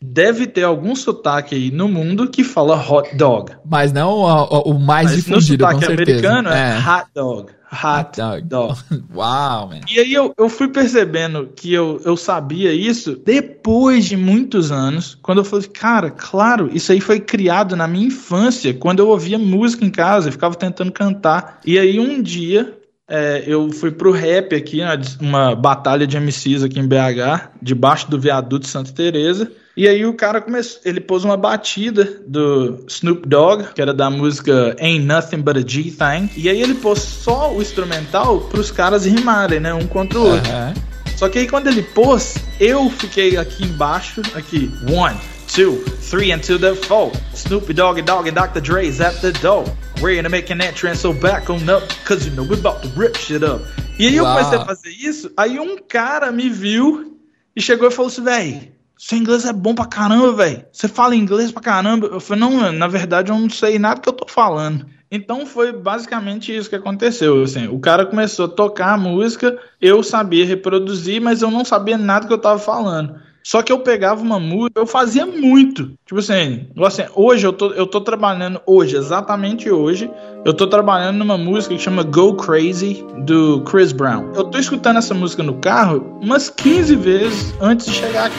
deve 0.00 0.46
ter 0.46 0.62
algum 0.62 0.94
sotaque 0.94 1.54
aí 1.54 1.70
no 1.70 1.88
mundo 1.88 2.28
que 2.28 2.44
fala 2.44 2.76
hot 2.76 3.16
dog. 3.16 3.52
Mas 3.64 3.92
não 3.92 4.10
o, 4.10 4.72
o 4.72 4.78
mais 4.78 5.08
Mas 5.10 5.16
difundido, 5.16 5.64
no 5.64 5.72
com 5.72 5.80
sotaque 5.80 5.96
certeza. 5.96 6.28
americano 6.28 6.48
é, 6.50 6.78
hot 6.78 7.06
dog. 7.14 7.52
Hot 7.70 8.16
dog. 8.16 8.42
dog. 8.42 8.78
Uau, 9.14 9.68
man. 9.68 9.80
E 9.88 9.98
aí 10.00 10.12
eu, 10.12 10.32
eu 10.38 10.48
fui 10.48 10.68
percebendo 10.68 11.50
que 11.54 11.72
eu, 11.72 12.00
eu 12.04 12.16
sabia 12.16 12.72
isso 12.72 13.20
depois 13.24 14.06
de 14.06 14.16
muitos 14.16 14.72
anos, 14.72 15.18
quando 15.20 15.38
eu 15.38 15.44
falei, 15.44 15.68
cara, 15.68 16.10
claro, 16.10 16.70
isso 16.72 16.92
aí 16.92 17.00
foi 17.00 17.20
criado 17.20 17.76
na 17.76 17.86
minha 17.86 18.06
infância, 18.06 18.72
quando 18.72 19.00
eu 19.00 19.08
ouvia 19.08 19.38
música 19.38 19.84
em 19.84 19.90
casa, 19.90 20.28
eu 20.28 20.32
ficava 20.32 20.54
tentando 20.54 20.92
cantar. 20.92 21.60
E 21.64 21.78
aí 21.78 22.00
um 22.00 22.22
dia 22.22 22.78
é, 23.06 23.42
eu 23.46 23.70
fui 23.72 23.90
pro 23.90 24.12
rap 24.12 24.54
aqui, 24.54 24.80
uma, 24.80 25.00
uma 25.20 25.54
batalha 25.54 26.06
de 26.06 26.18
MCs 26.18 26.62
aqui 26.62 26.78
em 26.78 26.86
BH, 26.86 27.50
debaixo 27.60 28.10
do 28.10 28.20
viaduto 28.20 28.64
de 28.64 28.68
Santa 28.68 28.92
Teresa. 28.92 29.50
E 29.78 29.86
aí 29.86 30.04
o 30.04 30.12
cara 30.12 30.40
começou, 30.40 30.80
ele 30.84 31.00
pôs 31.00 31.22
uma 31.22 31.36
batida 31.36 32.20
do 32.26 32.84
Snoop 32.88 33.28
Dogg, 33.28 33.62
que 33.72 33.80
era 33.80 33.94
da 33.94 34.10
música 34.10 34.74
Ain't 34.80 35.06
Nothing 35.06 35.40
But 35.40 35.56
a 35.56 35.60
G-Thing. 35.60 36.30
E 36.36 36.48
aí 36.48 36.60
ele 36.60 36.74
pôs 36.74 36.98
só 36.98 37.54
o 37.54 37.62
instrumental 37.62 38.40
pros 38.40 38.72
caras 38.72 39.06
rimarem, 39.06 39.60
né, 39.60 39.72
um 39.72 39.86
contra 39.86 40.18
o 40.18 40.32
outro. 40.32 40.50
Aham. 40.50 40.74
Só 41.14 41.28
que 41.28 41.38
aí 41.38 41.46
quando 41.46 41.68
ele 41.68 41.84
pôs, 41.84 42.34
eu 42.58 42.90
fiquei 42.90 43.36
aqui 43.36 43.66
embaixo, 43.66 44.20
aqui, 44.34 44.68
one, 44.90 45.16
two, 45.46 45.76
three, 46.10 46.32
and 46.32 46.40
to 46.40 46.58
the 46.58 46.74
four. 46.74 47.12
Snoopy 47.32 47.72
Doggy 47.72 48.02
Doggy 48.02 48.32
Dr. 48.32 48.60
Dre's 48.60 49.00
at 49.00 49.20
the 49.20 49.30
door. 49.30 49.64
We're 50.02 50.16
gonna 50.16 50.28
make 50.28 50.52
an 50.52 50.60
entrance, 50.60 51.02
so 51.02 51.12
back 51.12 51.48
on 51.52 51.70
up, 51.70 51.86
cause 52.04 52.26
you 52.26 52.34
know 52.34 52.42
we're 52.42 52.58
about 52.58 52.82
to 52.82 52.88
rip 53.00 53.16
shit 53.16 53.44
up. 53.44 53.64
E 53.96 54.08
aí 54.08 54.16
eu 54.16 54.24
Uau. 54.24 54.36
comecei 54.36 54.58
a 54.58 54.64
fazer 54.64 54.90
isso, 54.90 55.30
aí 55.36 55.60
um 55.60 55.78
cara 55.78 56.32
me 56.32 56.50
viu 56.50 57.16
e 57.54 57.62
chegou 57.62 57.86
e 57.86 57.92
falou 57.92 58.10
assim, 58.10 58.24
véi, 58.24 58.77
seu 58.98 59.16
inglês 59.16 59.44
é 59.44 59.52
bom 59.52 59.74
pra 59.74 59.86
caramba, 59.86 60.32
velho. 60.32 60.64
Você 60.72 60.88
fala 60.88 61.14
inglês 61.14 61.52
pra 61.52 61.62
caramba. 61.62 62.08
Eu 62.08 62.20
falei, 62.20 62.40
não, 62.40 62.72
na 62.72 62.88
verdade 62.88 63.30
eu 63.30 63.38
não 63.38 63.48
sei 63.48 63.78
nada 63.78 64.00
que 64.00 64.08
eu 64.08 64.12
tô 64.12 64.26
falando. 64.28 64.84
Então 65.10 65.46
foi 65.46 65.72
basicamente 65.72 66.54
isso 66.54 66.68
que 66.68 66.76
aconteceu. 66.76 67.42
Assim, 67.42 67.68
o 67.68 67.78
cara 67.78 68.04
começou 68.04 68.46
a 68.46 68.48
tocar 68.48 68.94
a 68.94 68.98
música, 68.98 69.56
eu 69.80 70.02
sabia 70.02 70.44
reproduzir, 70.44 71.22
mas 71.22 71.40
eu 71.40 71.50
não 71.50 71.64
sabia 71.64 71.96
nada 71.96 72.26
que 72.26 72.32
eu 72.32 72.38
tava 72.38 72.58
falando. 72.58 73.14
Só 73.42 73.62
que 73.62 73.72
eu 73.72 73.78
pegava 73.78 74.20
uma 74.20 74.38
música, 74.38 74.78
eu 74.78 74.86
fazia 74.86 75.24
muito. 75.24 75.92
Tipo 76.04 76.18
assim, 76.18 76.68
assim 76.84 77.04
hoje 77.14 77.46
eu 77.46 77.52
tô, 77.52 77.72
eu 77.72 77.86
tô 77.86 78.00
trabalhando, 78.00 78.60
hoje, 78.66 78.96
exatamente 78.96 79.70
hoje, 79.70 80.10
eu 80.44 80.54
tô 80.54 80.66
trabalhando 80.66 81.18
numa 81.18 81.36
música 81.36 81.74
que 81.74 81.80
chama 81.80 82.02
Go 82.02 82.34
Crazy, 82.34 83.04
do 83.24 83.60
Chris 83.62 83.92
Brown. 83.92 84.32
Eu 84.34 84.44
tô 84.44 84.58
escutando 84.58 84.98
essa 84.98 85.14
música 85.14 85.42
no 85.42 85.54
carro 85.54 86.18
umas 86.20 86.48
15 86.48 86.96
vezes 86.96 87.54
antes 87.60 87.86
de 87.86 87.92
chegar 87.92 88.26
aqui. 88.26 88.36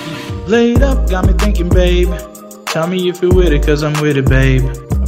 Laid 0.48 0.84
up, 0.84 1.12
got 1.12 1.28
me 1.28 1.34
thinking, 1.34 1.70
babe. 1.70 2.10
Tell 2.72 2.88
me 2.88 3.10
if 3.10 3.22
you're 3.22 3.36
with 3.36 3.52
it, 3.52 3.66
cause 3.66 3.84
I'm 3.84 3.94
with 4.02 4.18
it, 4.18 4.30
babe. 4.30 4.64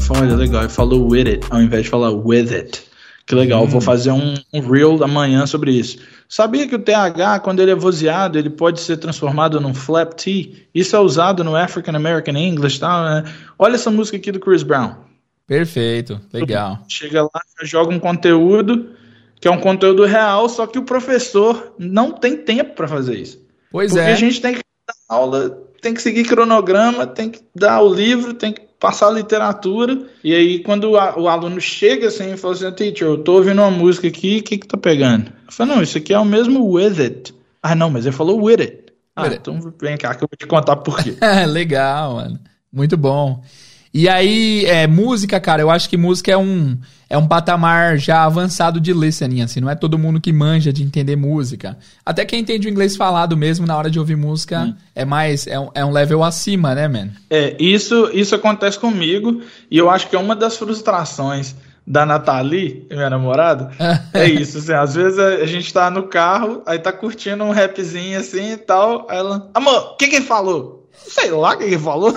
Olha, 0.09 0.35
legal, 0.35 0.63
ele 0.63 0.69
falou 0.69 1.07
with 1.09 1.27
it, 1.27 1.45
ao 1.49 1.61
invés 1.61 1.83
de 1.83 1.89
falar 1.89 2.11
with 2.11 2.51
it. 2.53 2.83
Que 3.25 3.35
legal, 3.35 3.65
vou 3.65 3.79
fazer 3.79 4.11
um, 4.11 4.35
um 4.53 4.59
reel 4.59 5.01
amanhã 5.03 5.45
sobre 5.45 5.71
isso. 5.71 5.99
Sabia 6.27 6.67
que 6.67 6.75
o 6.75 6.79
TH, 6.79 7.39
quando 7.41 7.61
ele 7.61 7.71
é 7.71 7.75
vozeado, 7.75 8.37
ele 8.37 8.49
pode 8.49 8.81
ser 8.81 8.97
transformado 8.97 9.61
num 9.61 9.73
flap 9.73 10.13
T? 10.13 10.67
Isso 10.73 10.95
é 10.95 10.99
usado 10.99 11.43
no 11.43 11.55
African 11.55 11.95
American 11.95 12.35
English, 12.35 12.79
tá? 12.79 13.21
né? 13.21 13.31
Olha 13.57 13.75
essa 13.75 13.89
música 13.89 14.17
aqui 14.17 14.31
do 14.31 14.39
Chris 14.39 14.63
Brown. 14.63 14.95
Perfeito, 15.47 16.19
legal. 16.31 16.83
Chega 16.87 17.23
lá, 17.23 17.41
joga 17.63 17.93
um 17.93 17.99
conteúdo 17.99 18.95
que 19.41 19.47
é 19.47 19.51
um 19.51 19.59
conteúdo 19.59 20.05
real, 20.05 20.47
só 20.47 20.67
que 20.67 20.77
o 20.77 20.83
professor 20.83 21.73
não 21.79 22.11
tem 22.11 22.37
tempo 22.37 22.75
para 22.75 22.87
fazer 22.87 23.17
isso. 23.17 23.43
Pois 23.71 23.91
Porque 23.91 24.07
é. 24.07 24.13
a 24.13 24.15
gente 24.15 24.39
tem 24.39 24.53
que 24.53 24.61
dar 24.87 25.15
aula, 25.15 25.49
tem 25.81 25.95
que 25.95 26.01
seguir 26.01 26.25
cronograma, 26.25 27.07
tem 27.07 27.31
que 27.31 27.41
dar 27.55 27.81
o 27.81 27.91
livro, 27.91 28.35
tem 28.35 28.53
que 28.53 28.61
passar 28.79 29.07
a 29.07 29.11
literatura. 29.11 29.99
E 30.23 30.33
aí, 30.35 30.59
quando 30.59 30.91
o, 30.91 31.27
aluno 31.27 31.59
chega 31.59 32.07
assim 32.07 32.33
e 32.33 32.37
fala 32.37 32.53
assim, 32.53 32.71
teacher, 32.71 33.07
eu 33.07 33.17
tô 33.17 33.33
ouvindo 33.33 33.61
uma 33.61 33.71
música 33.71 34.07
aqui, 34.07 34.39
o 34.39 34.43
que 34.43 34.59
que 34.59 34.67
tá 34.67 34.77
pegando? 34.77 35.31
Eu 35.47 35.51
falo, 35.51 35.75
não, 35.75 35.81
isso 35.81 35.97
aqui 35.97 36.13
é 36.13 36.19
o 36.19 36.25
mesmo 36.25 36.69
with 36.69 37.01
it. 37.01 37.33
Ah, 37.63 37.73
não, 37.73 37.89
mas 37.89 38.05
ele 38.05 38.15
falou 38.15 38.43
with 38.43 38.59
it. 38.59 38.93
Ah, 39.15 39.23
With 39.23 39.29
it. 39.29 39.39
então 39.41 39.73
vem 39.79 39.97
cá 39.97 40.13
que 40.13 40.23
eu 40.23 40.29
vou 40.29 40.37
te 40.37 40.45
contar 40.45 40.75
por 40.77 41.01
quê. 41.03 41.15
legal, 41.49 42.15
mano. 42.15 42.39
Muito 42.71 42.95
bom. 42.95 43.43
E 43.93 44.07
aí, 44.07 44.65
é, 44.65 44.87
música, 44.87 45.39
cara, 45.39 45.61
eu 45.61 45.69
acho 45.69 45.89
que 45.89 45.97
música 45.97 46.31
é 46.31 46.37
um, 46.37 46.77
é 47.09 47.17
um 47.17 47.27
patamar 47.27 47.97
já 47.97 48.23
avançado 48.23 48.79
de 48.79 48.93
listening, 48.93 49.41
assim, 49.41 49.59
não 49.59 49.69
é 49.69 49.75
todo 49.75 49.99
mundo 49.99 50.21
que 50.21 50.31
manja 50.31 50.71
de 50.71 50.81
entender 50.81 51.17
música. 51.17 51.77
Até 52.05 52.23
quem 52.23 52.39
entende 52.39 52.67
o 52.67 52.71
inglês 52.71 52.95
falado 52.95 53.35
mesmo 53.35 53.67
na 53.67 53.77
hora 53.77 53.91
de 53.91 53.99
ouvir 53.99 54.15
música 54.15 54.73
é 54.95 55.03
mais, 55.03 55.45
é 55.45 55.59
um, 55.59 55.69
é 55.75 55.83
um 55.83 55.91
level 55.91 56.23
acima, 56.23 56.73
né, 56.73 56.87
man? 56.87 57.09
É, 57.29 57.57
isso, 57.59 58.09
isso 58.13 58.33
acontece 58.33 58.79
comigo 58.79 59.41
e 59.69 59.77
eu 59.77 59.89
acho 59.89 60.07
que 60.07 60.15
é 60.15 60.19
uma 60.19 60.37
das 60.37 60.55
frustrações 60.55 61.53
da 61.85 62.05
Nathalie, 62.05 62.87
minha 62.89 63.09
namorada, 63.09 63.71
é 64.13 64.25
isso, 64.25 64.59
assim, 64.59 64.71
às 64.71 64.95
vezes 64.95 65.19
a, 65.19 65.27
a 65.27 65.45
gente 65.45 65.73
tá 65.73 65.89
no 65.89 66.03
carro, 66.03 66.61
aí 66.65 66.79
tá 66.79 66.93
curtindo 66.93 67.43
um 67.43 67.51
rapzinho 67.51 68.17
assim 68.17 68.53
e 68.53 68.57
tal, 68.57 69.05
aí 69.09 69.17
ela, 69.17 69.49
amor, 69.53 69.93
o 69.93 69.97
que 69.97 70.07
que 70.07 70.15
ele 70.15 70.25
falou? 70.25 70.80
Sei 71.07 71.29
lá 71.31 71.53
o 71.53 71.57
que 71.57 71.63
ele 71.65 71.77
falou. 71.77 72.13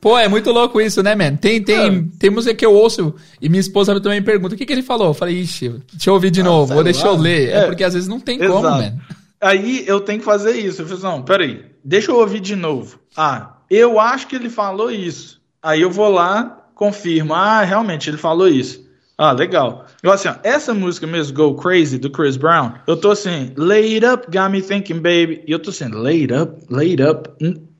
Pô, 0.00 0.18
é 0.18 0.28
muito 0.28 0.50
louco 0.50 0.80
isso, 0.80 1.02
né, 1.02 1.14
man? 1.14 1.36
Tem, 1.36 1.62
tem, 1.62 1.98
É. 1.98 2.04
tem 2.18 2.30
música 2.30 2.54
que 2.54 2.64
eu 2.66 2.72
ouço 2.72 3.14
e 3.40 3.48
minha 3.48 3.60
esposa 3.60 3.98
também 4.00 4.22
pergunta 4.22 4.54
o 4.54 4.58
que, 4.58 4.66
que 4.66 4.72
ele 4.72 4.82
falou. 4.82 5.08
Eu 5.08 5.14
falei, 5.14 5.36
ixi, 5.40 5.68
deixa 5.92 6.10
eu 6.10 6.14
ouvir 6.14 6.30
de 6.30 6.42
novo, 6.42 6.66
sei 6.68 6.74
vou 6.74 6.84
deixar 6.84 7.06
lá. 7.08 7.12
eu 7.14 7.16
ler. 7.18 7.48
É. 7.48 7.52
É. 7.58 7.66
porque 7.66 7.84
às 7.84 7.94
vezes 7.94 8.08
não 8.08 8.20
tem 8.20 8.38
como, 8.38 8.58
Exato. 8.58 8.82
man. 8.82 8.92
Aí 9.40 9.84
eu 9.86 10.00
tenho 10.00 10.18
que 10.18 10.24
fazer 10.24 10.56
isso. 10.56 10.82
Eu 10.82 10.86
falei, 10.86 11.02
não, 11.02 11.22
peraí, 11.22 11.64
deixa 11.84 12.10
eu 12.10 12.16
ouvir 12.16 12.40
de 12.40 12.54
novo. 12.56 12.98
Ah, 13.16 13.56
eu 13.70 13.98
acho 14.00 14.26
que 14.26 14.36
ele 14.36 14.50
falou 14.50 14.90
isso. 14.90 15.40
Aí 15.62 15.80
eu 15.80 15.90
vou 15.90 16.08
lá, 16.10 16.64
confirmo. 16.74 17.34
Ah, 17.34 17.62
realmente, 17.62 18.10
ele 18.10 18.16
falou 18.18 18.48
isso. 18.48 18.86
Ah, 19.16 19.32
legal. 19.32 19.84
Eu 20.00 20.12
assim, 20.12 20.28
ó, 20.28 20.34
essa 20.44 20.72
música 20.72 21.04
mesmo, 21.06 21.34
Go 21.36 21.54
Crazy, 21.56 21.98
do 21.98 22.08
Chris 22.08 22.36
Brown, 22.36 22.72
eu 22.86 22.96
tô 22.96 23.10
assim, 23.10 23.52
laid 23.56 24.04
up, 24.06 24.26
got 24.30 24.48
me 24.48 24.62
thinking, 24.62 24.94
baby. 25.00 25.42
E 25.46 25.50
eu 25.50 25.58
tô 25.58 25.70
assim, 25.70 25.88
laid 25.88 26.32
up, 26.32 26.52
laid 26.70 27.02
up. 27.02 27.28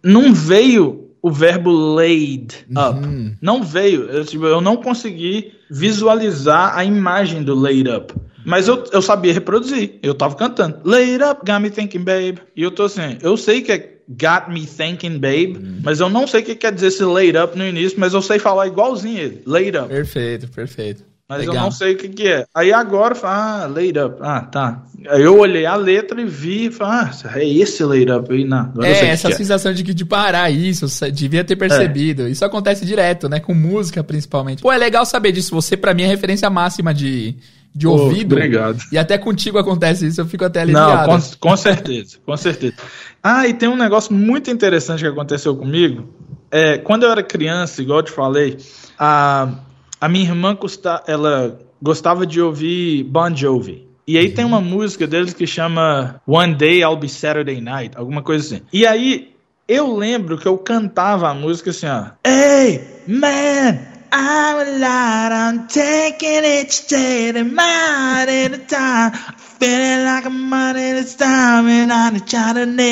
Não 0.03 0.33
veio 0.33 1.09
o 1.21 1.31
verbo 1.31 1.71
laid 1.95 2.55
up. 2.71 3.01
Não 3.41 3.63
veio. 3.63 4.05
Eu, 4.05 4.25
tipo, 4.25 4.47
eu 4.47 4.61
não 4.61 4.77
consegui 4.77 5.53
visualizar 5.71 6.77
a 6.77 6.85
imagem 6.85 7.43
do 7.43 7.55
laid 7.55 7.89
up. 7.89 8.15
Mas 8.45 8.67
eu, 8.69 8.85
eu 8.93 9.03
sabia 9.03 9.33
reproduzir. 9.33 9.99
Eu 10.03 10.15
tava 10.15 10.35
cantando. 10.35 10.79
Laid 10.85 11.23
up, 11.23 11.43
got 11.45 11.61
me 11.61 11.71
thinking, 11.71 11.99
babe. 11.99 12.39
E 12.57 12.63
eu 12.63 12.71
tô 12.71 12.85
assim, 12.85 13.19
eu 13.21 13.37
sei 13.37 13.61
que 13.61 13.73
é 13.73 13.99
got 14.09 14.51
me 14.51 14.65
thinking, 14.65 15.19
babe, 15.19 15.59
mas 15.83 16.01
eu 16.01 16.09
não 16.09 16.27
sei 16.27 16.41
o 16.41 16.45
que 16.45 16.55
quer 16.55 16.73
dizer 16.73 16.87
esse 16.87 17.05
laid 17.05 17.37
up 17.37 17.57
no 17.57 17.67
início, 17.67 18.01
mas 18.01 18.15
eu 18.15 18.23
sei 18.23 18.39
falar 18.39 18.67
igualzinho 18.67 19.19
ele. 19.19 19.43
Laid 19.45 19.77
up. 19.77 19.89
Perfeito, 19.89 20.49
perfeito. 20.49 21.05
Mas 21.29 21.41
Legal. 21.41 21.57
eu 21.57 21.61
não 21.61 21.71
sei 21.71 21.93
o 21.93 21.97
que, 21.99 22.09
que 22.09 22.27
é. 22.27 22.47
Aí 22.55 22.73
agora, 22.73 23.15
ah, 23.23 23.69
laid 23.71 23.99
up. 23.99 24.17
Ah, 24.23 24.41
tá. 24.41 24.83
Aí 25.11 25.23
eu 25.23 25.39
olhei 25.39 25.67
a 25.67 25.77
letra 25.77 26.19
e 26.19 26.25
vi, 26.25 26.71
falei, 26.71 27.11
ah, 27.25 27.39
é 27.39 27.47
esse 27.47 27.85
laid 27.85 28.11
up 28.11 28.33
aí, 28.33 28.45
não. 28.45 28.73
É, 28.83 28.95
que 28.95 29.05
essa 29.05 29.29
que 29.29 29.35
é. 29.35 29.37
sensação 29.37 29.75
de 29.75 29.85
que 29.85 29.93
de 29.93 30.07
parar 30.07 30.51
isso, 30.51 30.87
devia 31.13 31.45
ter 31.45 31.55
percebido. 31.57 32.27
Isso 32.27 32.43
acontece 32.47 32.87
direto, 32.87 33.29
né? 33.29 33.41
Com 33.41 33.53
música, 33.53 34.03
principalmente. 34.03 34.63
Pô, 34.63 34.73
é 34.73 34.79
legal 34.79 35.05
saber 35.05 35.33
disso. 35.33 35.55
Você, 35.55 35.77
pra 35.77 35.93
mim, 35.93 36.05
é 36.05 36.07
referência 36.07 36.49
máxima 36.49 36.95
de, 36.95 37.37
de 37.75 37.87
ouvido. 37.87 38.35
obrigado. 38.35 38.79
E 38.91 38.97
até 38.97 39.19
contigo 39.19 39.59
acontece 39.59 40.07
isso, 40.07 40.23
eu 40.23 40.27
fico 40.27 40.47
até 40.47 40.65
Não, 40.65 40.83
aliviado. 40.83 41.09
com, 41.39 41.51
com 41.51 41.57
certeza, 41.59 42.17
com 42.25 42.37
certeza. 42.39 42.77
Ah, 43.23 43.47
e 43.47 43.53
tem 43.53 43.69
um 43.69 43.77
negócio 43.77 44.15
muito 44.15 44.51
interessante 44.51 45.01
que 45.01 45.07
aconteceu 45.07 45.55
comigo. 45.55 46.09
É, 46.51 46.79
quando 46.79 47.03
eu 47.03 47.11
era 47.11 47.23
criança, 47.23 47.83
igual 47.83 47.99
eu 47.99 48.05
te 48.05 48.13
falei, 48.13 48.57
a, 48.99 49.53
a 50.01 50.09
minha 50.09 50.25
irmã 50.25 50.55
custa, 50.55 51.03
ela 51.07 51.59
gostava 51.83 52.27
de 52.27 52.41
ouvir 52.41 53.05
Bon 53.05 53.35
Jovi. 53.35 53.89
E 54.07 54.17
aí 54.17 54.31
tem 54.31 54.45
uma 54.45 54.61
música 54.61 55.07
deles 55.07 55.35
que 55.35 55.47
chama 55.47 56.21
One 56.27 56.55
Day 56.55 56.81
I'll 56.81 56.97
Be 56.97 57.09
Saturday 57.09 57.61
Night, 57.61 57.97
alguma 57.97 58.23
coisa 58.23 58.57
assim. 58.57 58.65
E 58.73 58.87
aí 58.87 59.35
eu 59.69 59.95
lembro 59.95 60.39
que 60.39 60.47
eu 60.47 60.57
cantava 60.57 61.29
a 61.29 61.35
música 61.35 61.71
assim, 61.71 61.87
ó. 61.87 62.07
Hey, 62.27 62.81
man, 63.07 63.79
I'm 64.11 64.59
alive, 64.61 65.33
I'm 65.35 65.67
taking 65.67 66.43
each 66.43 66.89
day, 66.89 67.33
the 67.33 67.45
night 67.45 68.31
at 68.31 68.55
a 68.55 68.59
time. 68.59 69.13
Feeling 69.61 70.05
like 70.05 70.27
I'm 70.27 70.55
out 70.55 70.77
it's 70.77 71.17
time 71.17 71.69
and 71.69 71.93
I'm 71.93 72.19
trying 72.21 72.55
to 72.55 72.83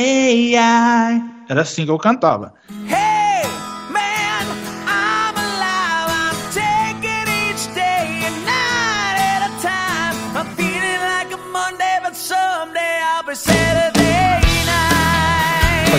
Era 1.49 1.63
assim 1.63 1.87
que 1.87 1.91
eu 1.91 1.99
cantava. 1.99 2.53
Hey, 2.89 3.06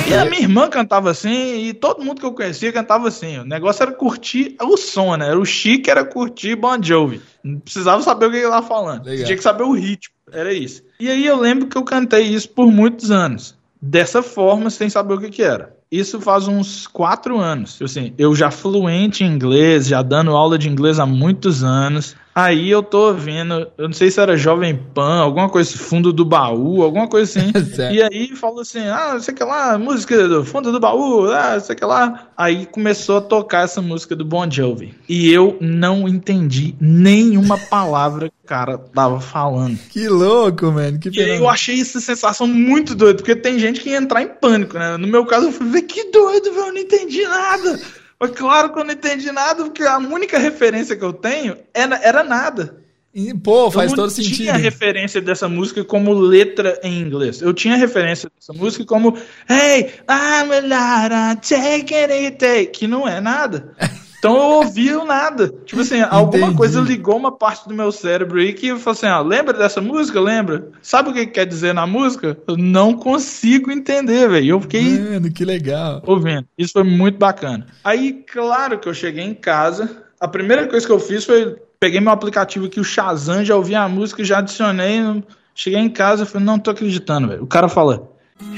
E 0.05 0.13
a 0.13 0.25
minha 0.25 0.41
irmã 0.41 0.69
cantava 0.69 1.09
assim, 1.09 1.65
e 1.65 1.73
todo 1.73 2.03
mundo 2.03 2.19
que 2.19 2.25
eu 2.25 2.33
conhecia 2.33 2.71
cantava 2.71 3.07
assim. 3.07 3.39
O 3.39 3.45
negócio 3.45 3.83
era 3.83 3.91
curtir 3.91 4.55
o 4.61 4.77
som, 4.77 5.15
né? 5.15 5.27
Era 5.29 5.39
o 5.39 5.45
chique, 5.45 5.89
era 5.89 6.05
curtir 6.05 6.55
Bon 6.55 6.81
Jovi. 6.81 7.21
Não 7.43 7.59
precisava 7.59 8.01
saber 8.03 8.27
o 8.27 8.31
que 8.31 8.37
ele 8.37 8.49
tava 8.49 8.67
falando. 8.67 9.05
Legal. 9.05 9.25
Tinha 9.25 9.37
que 9.37 9.43
saber 9.43 9.63
o 9.63 9.73
ritmo. 9.73 10.13
Era 10.31 10.53
isso. 10.53 10.83
E 10.99 11.09
aí 11.09 11.25
eu 11.25 11.39
lembro 11.39 11.67
que 11.67 11.77
eu 11.77 11.83
cantei 11.83 12.23
isso 12.23 12.49
por 12.49 12.71
muitos 12.71 13.09
anos. 13.11 13.55
Dessa 13.81 14.21
forma, 14.21 14.69
sem 14.69 14.89
saber 14.89 15.13
o 15.13 15.19
que 15.19 15.29
que 15.29 15.41
era. 15.41 15.75
Isso 15.91 16.19
faz 16.19 16.47
uns 16.47 16.85
quatro 16.85 17.39
anos. 17.39 17.73
Tipo 17.73 17.85
Assim, 17.85 18.13
eu 18.17 18.35
já 18.35 18.51
fluente 18.51 19.23
em 19.23 19.27
inglês, 19.27 19.87
já 19.87 20.01
dando 20.01 20.31
aula 20.31 20.57
de 20.57 20.69
inglês 20.69 20.99
há 20.99 21.05
muitos 21.05 21.63
anos. 21.63 22.15
Aí 22.37 22.69
eu 22.69 22.83
tô 22.83 23.15
vendo, 23.15 23.67
eu 23.79 23.87
não 23.87 23.93
sei 23.93 24.11
se 24.11 24.21
era 24.21 24.37
Jovem 24.37 24.79
Pan, 24.93 25.21
alguma 25.21 25.49
coisa, 25.49 25.75
fundo 25.75 26.13
do 26.13 26.23
baú, 26.23 26.83
alguma 26.83 27.07
coisa 27.07 27.39
assim. 27.39 27.51
E 27.91 27.99
aí 27.99 28.35
falou 28.35 28.59
assim: 28.59 28.87
ah, 28.87 29.17
sei 29.19 29.33
que 29.33 29.43
lá, 29.43 29.75
música 29.79 30.27
do 30.27 30.45
fundo 30.45 30.71
do 30.71 30.79
baú, 30.79 31.31
ah, 31.31 31.59
sei 31.59 31.75
que 31.75 31.83
lá. 31.83 32.27
Aí 32.37 32.67
começou 32.67 33.17
a 33.17 33.21
tocar 33.21 33.63
essa 33.63 33.81
música 33.81 34.15
do 34.15 34.23
Bon 34.23 34.47
Jovi. 34.47 34.93
E 35.09 35.31
eu 35.31 35.57
não 35.59 36.07
entendi 36.07 36.75
nenhuma 36.79 37.57
palavra 37.71 38.29
que 38.29 38.35
o 38.43 38.47
cara 38.47 38.77
tava 38.77 39.19
falando. 39.19 39.79
Que 39.89 40.07
louco, 40.07 40.71
mano. 40.71 40.99
Que 40.99 41.09
E 41.09 41.19
aí 41.19 41.37
eu 41.37 41.49
achei 41.49 41.81
essa 41.81 41.99
sensação 41.99 42.45
muito 42.45 42.93
doida, 42.93 43.17
porque 43.17 43.35
tem 43.35 43.57
gente 43.57 43.81
que 43.81 43.89
ia 43.89 43.97
entrar 43.97 44.21
em 44.21 44.27
pânico, 44.27 44.77
né? 44.77 44.95
No 44.95 45.07
meu 45.07 45.25
caso, 45.25 45.47
eu 45.47 45.51
ver 45.51 45.81
que 45.81 46.11
doido, 46.11 46.53
velho, 46.53 46.67
eu 46.67 46.73
não 46.73 46.81
entendi 46.81 47.23
nada. 47.23 47.79
Mas 48.19 48.31
claro 48.31 48.73
que 48.73 48.79
eu 48.79 48.83
não 48.83 48.93
entendi 48.93 49.31
nada, 49.31 49.63
porque 49.63 49.83
a 49.83 49.97
única 49.97 50.39
referência 50.39 50.95
que 50.95 51.05
eu 51.05 51.13
tenho 51.13 51.57
era, 51.73 51.95
era 52.03 52.23
nada. 52.23 52.81
E, 53.13 53.33
Pô, 53.33 53.71
faz 53.71 53.91
eu 53.91 53.97
não 53.97 54.03
todo 54.03 54.11
sentido. 54.11 54.35
tinha 54.35 54.53
referência 54.53 55.19
dessa 55.19 55.49
música 55.49 55.83
como 55.83 56.13
letra 56.13 56.79
em 56.83 56.99
inglês. 56.99 57.41
Eu 57.41 57.53
tinha 57.53 57.75
referência 57.75 58.29
dessa 58.35 58.53
música 58.53 58.85
como 58.85 59.17
Hey, 59.49 59.91
I'm 60.07 60.51
a 60.51 60.61
Lara, 60.61 61.35
take 61.35 61.93
it, 61.95 62.37
take, 62.37 62.67
que 62.67 62.87
não 62.87 63.07
é 63.07 63.19
nada. 63.19 63.75
Então 64.27 64.35
eu 64.35 64.57
ouvi 64.57 64.93
o 64.93 65.05
nada. 65.05 65.53
Tipo 65.65 65.81
assim, 65.81 66.01
alguma 66.01 66.47
Entendi. 66.47 66.57
coisa 66.57 66.81
ligou 66.81 67.15
uma 67.15 67.31
parte 67.31 67.67
do 67.67 67.73
meu 67.73 67.93
cérebro 67.93 68.39
aí 68.39 68.51
que 68.51 68.67
eu 68.67 68.77
falei 68.77 68.97
assim: 68.97 69.07
ó, 69.07 69.21
lembra 69.21 69.57
dessa 69.57 69.79
música? 69.79 70.19
Lembra? 70.19 70.67
Sabe 70.81 71.09
o 71.09 71.13
que 71.13 71.25
que 71.25 71.31
quer 71.31 71.45
dizer 71.45 71.73
na 71.73 71.87
música? 71.87 72.37
Eu 72.45 72.57
não 72.57 72.93
consigo 72.93 73.71
entender, 73.71 74.27
velho. 74.27 74.47
Eu 74.47 74.61
fiquei 74.61 74.99
Mano, 74.99 75.31
que 75.31 75.45
legal. 75.45 76.01
ouvindo. 76.05 76.45
Isso 76.57 76.73
foi 76.73 76.83
muito 76.83 77.17
bacana. 77.17 77.67
Aí, 77.83 78.25
claro 78.29 78.77
que 78.79 78.89
eu 78.89 78.93
cheguei 78.93 79.23
em 79.23 79.33
casa. 79.33 80.03
A 80.19 80.27
primeira 80.27 80.67
coisa 80.67 80.85
que 80.85 80.91
eu 80.91 80.99
fiz 80.99 81.23
foi 81.23 81.55
peguei 81.79 82.01
meu 82.01 82.11
aplicativo 82.11 82.65
aqui, 82.65 82.79
o 82.79 82.83
Shazam, 82.83 83.45
já 83.45 83.55
ouvi 83.55 83.75
a 83.75 83.87
música, 83.87 84.23
já 84.25 84.39
adicionei. 84.39 85.23
Cheguei 85.55 85.79
em 85.79 85.89
casa 85.89 86.23
e 86.23 86.25
falei, 86.25 86.45
não 86.45 86.59
tô 86.59 86.71
acreditando, 86.71 87.29
velho. 87.29 87.43
O 87.43 87.47
cara 87.47 87.69
fala: 87.69 88.11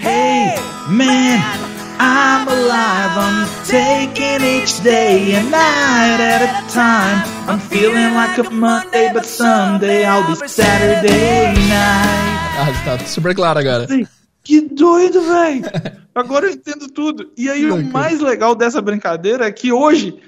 Hey, 0.04 0.56
man, 0.90 1.40
I'm 2.00 2.48
alive. 2.48 3.18
I'm 3.18 3.65
taking 3.65 4.41
each 4.41 4.82
day 4.82 5.36
and 5.36 5.51
night 5.51 6.20
at 6.22 6.41
a 6.41 6.74
time. 6.74 7.24
I'm 7.48 7.60
feeling 7.60 8.13
like 8.13 8.38
a 8.38 8.50
Monday, 8.50 9.12
but 9.13 9.25
someday 9.25 10.06
I'll 10.06 10.25
be 10.25 10.36
Saturday 10.48 11.53
night. 11.68 12.39
Ah, 12.58 12.72
tá 12.86 13.00
super 13.06 13.36
claro 13.36 13.60
agora. 13.60 13.86
Que 14.44 14.62
doido, 14.62 15.22
velho! 15.22 15.63
Agora 16.15 16.48
eu 16.48 16.51
entendo 16.51 16.88
tudo. 16.88 17.32
E 17.38 17.50
aí, 17.50 17.65
o 17.65 17.75
Louco. 17.75 17.91
mais 17.91 18.20
legal 18.20 18.56
dessa 18.56 18.82
brincadeira 18.82 19.46
é 19.46 19.51
que 19.51 19.72
hoje 19.72 20.20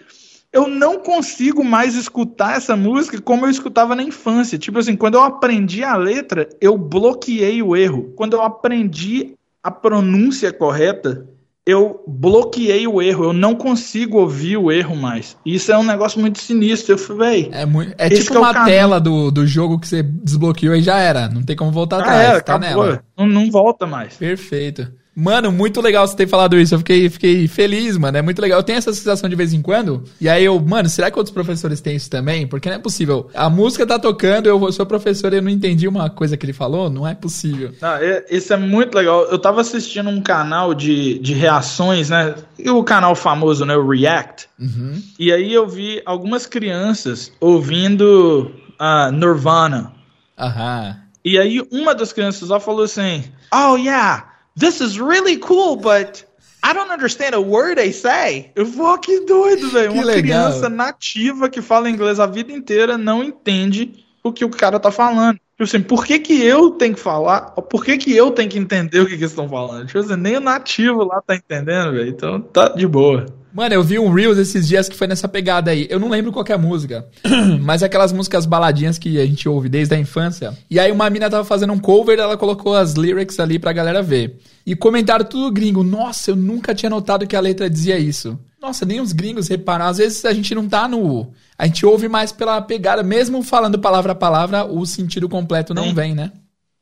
eu 0.54 0.68
não 0.68 1.00
consigo 1.00 1.64
mais 1.64 1.96
escutar 1.96 2.56
essa 2.56 2.76
música 2.76 3.20
como 3.22 3.46
eu 3.46 3.50
escutava 3.50 3.96
na 3.96 4.04
infância. 4.04 4.58
Tipo 4.58 4.80
assim, 4.80 4.96
quando 4.96 5.16
eu 5.16 5.22
aprendi 5.22 5.84
a 5.84 5.96
letra, 5.96 6.48
eu 6.62 6.78
bloqueei 6.78 7.64
o 7.64 7.76
erro. 7.76 8.14
Quando 8.16 8.34
eu 8.34 8.42
aprendi 8.42 9.34
a 9.64 9.72
pronúncia 9.72 10.52
correta, 10.52 11.28
eu 11.66 12.04
bloqueei 12.08 12.88
o 12.88 13.02
erro. 13.02 13.26
Eu 13.26 13.34
não 13.34 13.56
consigo 13.56 14.18
ouvir 14.18 14.58
o 14.58 14.72
erro 14.72 14.96
mais. 14.96 15.38
Isso 15.46 15.72
é 15.72 15.78
um 15.78 15.84
negócio 15.84 16.20
muito 16.20 16.40
sinistro. 16.40 16.94
Eu 16.94 16.98
falei, 16.98 17.44
véi. 17.44 17.50
É, 17.54 17.66
muito, 17.66 17.94
é 17.98 18.10
tipo 18.10 18.34
é 18.36 18.40
uma 18.40 18.66
tela 18.66 19.00
do, 19.00 19.30
do 19.32 19.46
jogo 19.46 19.80
que 19.80 19.88
você 19.88 20.02
desbloqueou 20.04 20.76
e 20.76 20.82
já 20.82 20.98
era. 20.98 21.30
Não 21.30 21.44
tem 21.44 21.56
como 21.56 21.72
voltar 21.72 21.98
Ah, 21.98 22.02
atrás. 22.02 22.22
é, 22.38 22.42
tá 22.42 22.56
acabou. 22.56 22.86
nela. 22.86 23.04
Não, 23.18 23.28
não 23.28 23.52
volta 23.52 23.86
mais. 23.86 24.16
Perfeito. 24.16 24.92
Mano, 25.14 25.52
muito 25.52 25.82
legal 25.82 26.08
você 26.08 26.16
ter 26.16 26.28
falado 26.28 26.58
isso. 26.58 26.74
Eu 26.74 26.80
fiquei, 26.80 27.10
fiquei 27.10 27.48
feliz, 27.48 27.98
mano. 27.98 28.18
É 28.18 28.22
muito 28.22 28.42
legal. 28.42 28.60
Eu 28.60 28.64
tenho 28.64 28.78
essa 28.78 28.94
sensação 28.94 29.30
de 29.30 29.36
vez 29.36 29.54
em 29.54 29.62
quando. 29.62 30.04
E 30.22 30.30
aí 30.30 30.46
eu, 30.46 30.58
mano, 30.60 30.88
será 30.88 31.12
que 31.12 31.18
outros 31.18 31.34
professores 31.34 31.82
têm 31.82 31.98
isso 31.98 32.10
também? 32.10 32.48
Porque 32.48 32.70
não 32.70 32.78
é 32.78 32.80
possível. 32.80 33.30
A 33.34 33.50
música 33.50 33.86
tá 33.86 34.00
tocando, 34.00 34.48
eu 34.48 34.72
sou 34.72 34.86
professor 34.86 35.34
e 35.34 35.38
eu 35.38 35.42
não 35.42 35.50
entendi 35.50 35.88
uma 35.88 36.10
coisa 36.10 36.38
que 36.38 36.46
ele 36.46 36.54
falou. 36.54 36.90
Não 36.90 37.06
é 37.06 37.14
possível. 37.14 37.74
Ah, 37.82 38.00
isso 38.30 38.54
é 38.54 38.58
muito 38.58 38.96
legal. 38.96 39.24
Eu 39.26 39.38
tava 39.38 39.60
assistindo 39.60 40.10
um 40.10 40.22
canal 40.22 40.74
de, 40.74 41.20
de 41.20 41.34
reações, 41.34 42.10
né? 42.10 42.34
E 42.58 42.70
o 42.70 42.84
canal 42.84 43.14
famoso, 43.14 43.66
né? 43.66 43.76
O 43.76 43.90
React. 43.90 44.48
Uhum. 44.58 45.02
E 45.20 45.32
aí 45.32 45.54
eu 45.54 45.68
vi 45.68 46.02
algumas 46.06 46.46
crianças 46.46 47.32
ouvindo 47.42 48.50
a 48.80 49.12
Nirvana. 49.12 49.92
Aham. 50.40 50.98
E 51.24 51.38
aí 51.38 51.62
uma 51.72 51.94
das 51.94 52.14
crianças 52.14 52.50
lá 52.50 52.60
falou 52.60 52.84
assim: 52.84 53.26
Oh 53.54 53.76
yeah, 53.76 54.31
this 54.62 54.80
is 54.80 54.98
really 54.98 55.38
cool, 55.38 55.76
but 55.76 56.24
I 56.64 56.74
don't 56.74 56.92
understand 56.92 57.34
a 57.34 57.42
word 57.42 57.78
they 57.78 57.92
say. 57.92 58.52
Eu 58.56 58.66
vou, 58.66 58.98
que 59.00 59.26
doido, 59.26 59.70
velho. 59.72 59.92
Uma 59.92 60.04
legal. 60.06 60.22
criança 60.22 60.70
nativa 60.70 61.50
que 61.50 61.62
fala 61.62 61.90
inglês 61.90 62.20
a 62.20 62.28
vida 62.28 62.52
inteira 62.52 62.98
não 62.98 63.24
entende 63.24 64.06
o 64.24 64.32
que 64.32 64.46
o 64.46 64.50
cara 64.50 64.80
tá 64.80 64.92
falando. 64.92 65.36
Tipo 65.36 65.64
assim, 65.64 65.82
por 65.82 66.06
que 66.06 66.20
que 66.20 66.44
eu 66.44 66.72
tenho 66.72 66.94
que 66.94 67.00
falar? 67.00 67.52
Por 67.52 67.84
que 67.84 67.98
que 67.98 68.16
eu 68.16 68.32
tenho 68.32 68.50
que 68.50 68.60
entender 68.60 69.00
o 69.00 69.06
que 69.06 69.18
que 69.18 69.24
eles 69.24 69.32
estão 69.32 69.50
falando? 69.50 69.88
Tipo 69.88 70.00
assim, 70.00 70.16
nem 70.16 70.38
o 70.38 70.40
nativo 70.40 71.04
lá 71.04 71.22
tá 71.22 71.36
entendendo, 71.36 71.94
velho. 71.94 72.10
Então 72.10 72.40
tá 72.40 72.70
de 72.70 72.88
boa. 72.88 73.26
Mano, 73.54 73.76
eu 73.76 73.84
vi 73.84 74.00
um 74.00 74.12
Reels 74.12 74.38
esses 74.38 74.68
dias 74.68 74.88
que 74.88 74.96
foi 74.96 75.08
nessa 75.08 75.28
pegada 75.28 75.72
aí. 75.72 75.88
Eu 75.90 76.00
não 76.00 76.10
lembro 76.10 76.32
qual 76.32 76.46
é 76.48 76.54
a 76.54 76.58
música, 76.58 77.06
mas 77.62 77.82
é 77.82 77.86
aquelas 77.86 78.14
músicas 78.14 78.46
baladinhas 78.46 78.98
que 78.98 79.20
a 79.20 79.26
gente 79.26 79.48
ouve 79.48 79.68
desde 79.68 79.94
a 79.94 80.00
infância. 80.00 80.58
E 80.70 80.80
aí 80.80 80.92
uma 80.92 81.10
mina 81.10 81.30
tava 81.30 81.44
fazendo 81.44 81.74
um 81.74 81.80
cover, 81.80 82.18
ela 82.18 82.38
colocou 82.38 82.76
as 82.76 82.94
lyrics 82.94 83.40
ali 83.40 83.60
pra 83.60 83.74
galera 83.74 84.02
ver. 84.02 84.40
E 84.66 84.76
comentaram 84.76 85.26
tudo 85.26 85.52
gringo. 85.52 85.84
Nossa, 85.84 86.32
eu 86.32 86.36
nunca 86.36 86.74
tinha 86.74 86.90
notado 86.90 87.28
que 87.28 87.36
a 87.36 87.42
letra 87.42 87.70
dizia 87.70 87.98
isso. 87.98 88.40
Nossa, 88.62 88.86
nem 88.86 89.02
os 89.02 89.12
gringos 89.12 89.48
reparam. 89.48 89.86
Às 89.86 89.98
vezes 89.98 90.24
a 90.24 90.34
gente 90.34 90.54
não 90.54 90.70
tá 90.70 90.88
no. 90.88 91.32
A 91.58 91.66
gente 91.66 91.86
ouve 91.86 92.08
mais 92.08 92.32
pela 92.32 92.62
pegada, 92.62 93.02
mesmo 93.02 93.42
falando 93.42 93.80
palavra 93.80 94.12
a 94.12 94.16
palavra, 94.16 94.64
o 94.66 94.86
sentido 94.86 95.28
completo 95.28 95.74
não 95.74 95.94
vem, 95.94 96.14
né? 96.14 96.32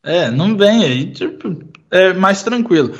É, 0.03 0.29
não 0.29 0.55
vem 0.55 0.83
aí, 0.83 1.05
tipo, 1.07 1.63
é 1.91 2.13
mais 2.13 2.43
tranquilo. 2.43 2.93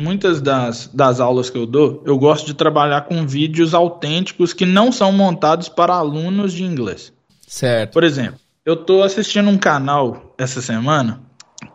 Muitas 0.00 0.40
das, 0.40 0.86
das 0.94 1.20
aulas 1.20 1.50
que 1.50 1.58
eu 1.58 1.66
dou, 1.66 2.02
eu 2.06 2.16
gosto 2.16 2.46
de 2.46 2.54
trabalhar 2.54 3.02
com 3.02 3.26
vídeos 3.26 3.74
autênticos 3.74 4.54
que 4.54 4.64
não 4.64 4.90
são 4.90 5.12
montados 5.12 5.68
para 5.68 5.94
alunos 5.94 6.54
de 6.54 6.64
inglês. 6.64 7.12
Certo. 7.46 7.92
Por 7.92 8.02
exemplo, 8.02 8.40
eu 8.64 8.76
tô 8.76 9.02
assistindo 9.02 9.50
um 9.50 9.58
canal 9.58 10.34
essa 10.38 10.62
semana 10.62 11.20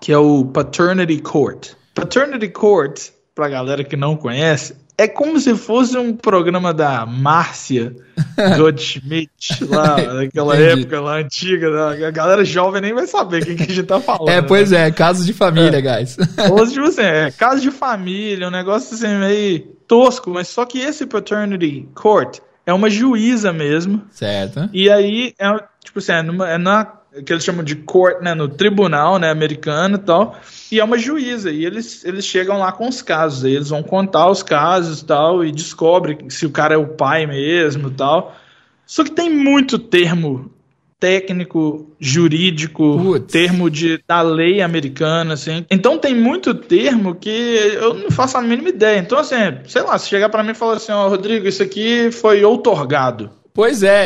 que 0.02 0.12
é 0.12 0.18
o 0.18 0.44
Paternity 0.46 1.20
Court. 1.20 1.74
Paternity 1.94 2.50
Court, 2.50 3.10
pra 3.36 3.48
galera 3.48 3.84
que 3.84 3.96
não 3.96 4.18
conhece, 4.18 4.76
é 4.98 5.08
como 5.08 5.40
se 5.40 5.56
fosse 5.56 5.98
um 5.98 6.16
programa 6.16 6.74
da 6.74 7.06
Márcia 7.06 7.96
Goldschmidt, 8.58 9.66
lá, 9.66 9.98
naquela 10.14 10.56
Entendi. 10.56 10.82
época 10.82 11.02
lá 11.02 11.18
antiga. 11.18 11.70
né? 11.70 12.06
A 12.06 12.12
galera 12.12 12.46
jovem 12.46 12.82
nem 12.82 12.94
vai 12.94 13.06
saber 13.06 13.44
o 13.44 13.46
que, 13.46 13.64
a 13.64 13.66
gente 13.66 13.84
tá 13.84 14.00
falando. 14.00 14.30
É, 14.30 14.42
pois 14.42 14.72
né? 14.72 14.88
é, 14.88 14.92
casos 14.92 15.26
de 15.26 15.34
família, 15.34 15.82
guys. 15.82 16.18
Ou, 16.50 16.68
tipo 16.68 16.86
assim, 16.86 17.02
é 17.02 17.32
casa 17.32 17.60
de 17.60 17.72
família, 17.72 18.48
um 18.48 18.52
negócio 18.52 18.96
assim 18.96 19.18
meio 19.18 19.60
tosco, 19.88 20.30
mas 20.30 20.48
só 20.48 20.66
que 20.66 20.80
esse 20.80 21.06
Paternity 21.06 21.88
Court 21.94 22.40
é 22.66 22.74
uma 22.74 22.90
juíza 22.90 23.52
mesmo. 23.52 24.02
certo. 24.12 24.70
E 24.74 24.90
aí, 24.90 25.34
é, 25.38 25.48
tipo 25.84 26.00
assim, 26.00 26.14
é, 26.14 26.24
numa, 26.24 26.50
é 26.50 26.58
na 26.58 26.86
que 27.24 27.32
eles 27.32 27.44
chamam 27.44 27.64
de 27.64 27.76
court, 27.76 28.22
né, 28.22 28.34
no 28.34 28.48
tribunal, 28.48 29.18
né, 29.20 29.30
americano 29.30 29.96
e 29.96 30.00
tal, 30.00 30.40
e 30.72 30.80
é 30.80 30.84
uma 30.84 30.98
juíza, 30.98 31.52
e 31.52 31.66
eles, 31.66 32.04
eles 32.04 32.26
chegam 32.26 32.60
lá 32.60 32.72
com 32.72 32.88
os 32.88 33.02
casos, 33.02 33.44
eles 33.44 33.70
vão 33.70 33.84
contar 33.84 34.30
os 34.30 34.44
casos 34.44 35.02
e 35.02 35.06
tal, 35.06 35.46
e 35.46 35.52
descobre 35.52 36.18
se 36.30 36.46
o 36.46 36.52
cara 36.52 36.74
é 36.74 36.78
o 36.78 36.88
pai 36.88 37.26
mesmo 37.26 37.90
e 37.90 37.92
tal. 37.92 38.36
Só 38.86 39.04
que 39.04 39.12
tem 39.12 39.30
muito 39.30 39.80
termo 39.80 40.52
técnico, 41.00 41.92
jurídico, 42.00 42.98
Putz. 42.98 43.32
termo 43.32 43.70
de, 43.70 44.02
da 44.08 44.22
lei 44.22 44.62
americana, 44.62 45.34
assim. 45.34 45.66
Então 45.70 45.98
tem 45.98 46.16
muito 46.16 46.54
termo 46.54 47.16
que 47.16 47.30
eu 47.30 47.94
não 47.94 48.10
faço 48.10 48.38
a 48.38 48.42
mínima 48.42 48.70
ideia. 48.70 49.00
Então, 49.00 49.20
assim, 49.20 49.36
sei 49.68 49.82
lá, 49.82 49.98
se 49.98 50.10
chegar 50.10 50.30
pra 50.30 50.44
mim 50.44 50.52
e 50.52 50.56
falar 50.56 50.74
assim, 50.74 50.92
ó, 50.92 51.08
Rodrigo, 51.08 51.48
isso 51.48 51.62
aqui 51.62 52.12
foi 52.12 52.44
outorgado. 52.44 53.30
Pois 53.56 53.82
é. 53.84 54.06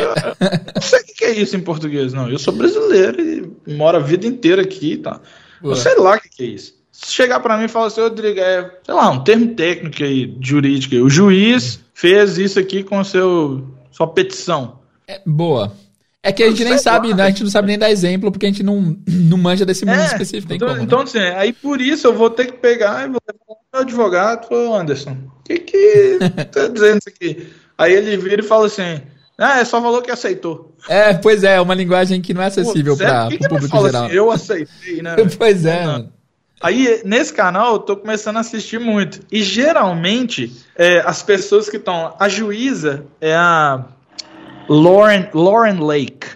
Não 0.74 0.80
sei 0.80 1.00
o 1.00 1.04
que 1.04 1.24
é 1.24 1.32
isso 1.32 1.56
em 1.56 1.60
português, 1.60 2.12
não. 2.12 2.30
Eu 2.30 2.38
sou 2.38 2.54
brasileiro 2.54 3.20
e 3.20 3.74
moro 3.74 3.96
a 3.98 4.00
vida 4.00 4.24
inteira 4.26 4.62
aqui, 4.62 4.96
tá? 4.96 5.20
Boa. 5.60 5.72
Eu 5.74 5.76
sei 5.76 5.96
lá 5.96 6.16
o 6.16 6.20
que 6.20 6.42
é 6.42 6.46
isso. 6.46 6.74
Se 6.92 7.12
chegar 7.12 7.40
pra 7.40 7.58
mim 7.58 7.64
e 7.64 7.68
falar 7.68 7.86
assim, 7.88 8.00
Rodrigo, 8.00 8.38
é, 8.38 8.70
sei 8.84 8.94
lá, 8.94 9.10
um 9.10 9.24
termo 9.24 9.54
técnico 9.54 10.04
aí, 10.04 10.36
jurídico. 10.40 10.94
aí. 10.94 11.02
O 11.02 11.10
juiz 11.10 11.80
fez 11.92 12.38
isso 12.38 12.60
aqui 12.60 12.84
com 12.84 13.02
seu, 13.02 13.66
sua 13.90 14.06
petição. 14.06 14.78
É, 15.08 15.20
boa. 15.26 15.72
É 16.22 16.30
que 16.32 16.42
a 16.44 16.48
gente 16.48 16.62
nem 16.62 16.78
sabe, 16.78 17.12
né? 17.14 17.24
A 17.24 17.28
gente 17.30 17.42
não 17.42 17.50
sabe 17.50 17.68
nem 17.68 17.78
dar 17.78 17.90
exemplo, 17.90 18.30
porque 18.30 18.46
a 18.46 18.48
gente 18.50 18.62
não, 18.62 18.96
não 19.08 19.38
manja 19.38 19.64
desse 19.66 19.84
mundo 19.84 19.98
É, 19.98 20.04
específico. 20.04 20.52
Então, 20.52 20.68
como, 20.68 20.78
né? 20.78 20.84
então, 20.84 21.00
assim, 21.00 21.18
aí 21.18 21.52
por 21.52 21.80
isso 21.80 22.06
eu 22.06 22.14
vou 22.14 22.28
ter 22.30 22.46
que 22.46 22.52
pegar 22.52 23.04
e 23.04 23.10
vou 23.10 23.20
levar 23.26 23.44
o 23.48 23.56
meu 23.72 23.82
advogado 23.82 24.46
falar, 24.46 24.80
Anderson, 24.82 25.16
o 25.40 25.42
que 25.42 25.58
que 25.58 26.18
tá 26.52 26.68
dizendo 26.68 26.98
isso 26.98 27.08
aqui? 27.08 27.48
Aí 27.78 27.94
ele 27.94 28.16
vira 28.18 28.42
e 28.42 28.46
fala 28.46 28.66
assim, 28.66 29.00
ah, 29.40 29.60
é 29.60 29.64
só 29.64 29.80
falou 29.80 30.02
que 30.02 30.10
aceitou. 30.10 30.74
É, 30.86 31.14
pois 31.14 31.42
é, 31.42 31.54
é 31.56 31.60
uma 31.60 31.74
linguagem 31.74 32.20
que 32.20 32.34
não 32.34 32.42
é 32.42 32.46
acessível 32.46 32.94
para 32.94 33.28
o 33.28 33.48
público 33.48 33.80
geral. 33.82 34.04
assim, 34.04 34.14
eu 34.14 34.30
aceitei, 34.30 35.02
né? 35.02 35.16
Pois 35.38 35.64
é, 35.64 35.84
Não. 35.84 35.92
mano. 35.92 36.12
Aí, 36.62 37.00
nesse 37.06 37.32
canal, 37.32 37.72
eu 37.72 37.78
tô 37.78 37.96
começando 37.96 38.36
a 38.36 38.40
assistir 38.40 38.78
muito. 38.78 39.20
E 39.32 39.42
geralmente, 39.42 40.52
é, 40.76 41.00
as 41.00 41.22
pessoas 41.22 41.70
que 41.70 41.78
estão. 41.78 42.14
A 42.20 42.28
juíza 42.28 43.06
é 43.18 43.34
a 43.34 43.86
Lauren, 44.68 45.30
Lauren 45.32 45.80
Lake, 45.80 46.26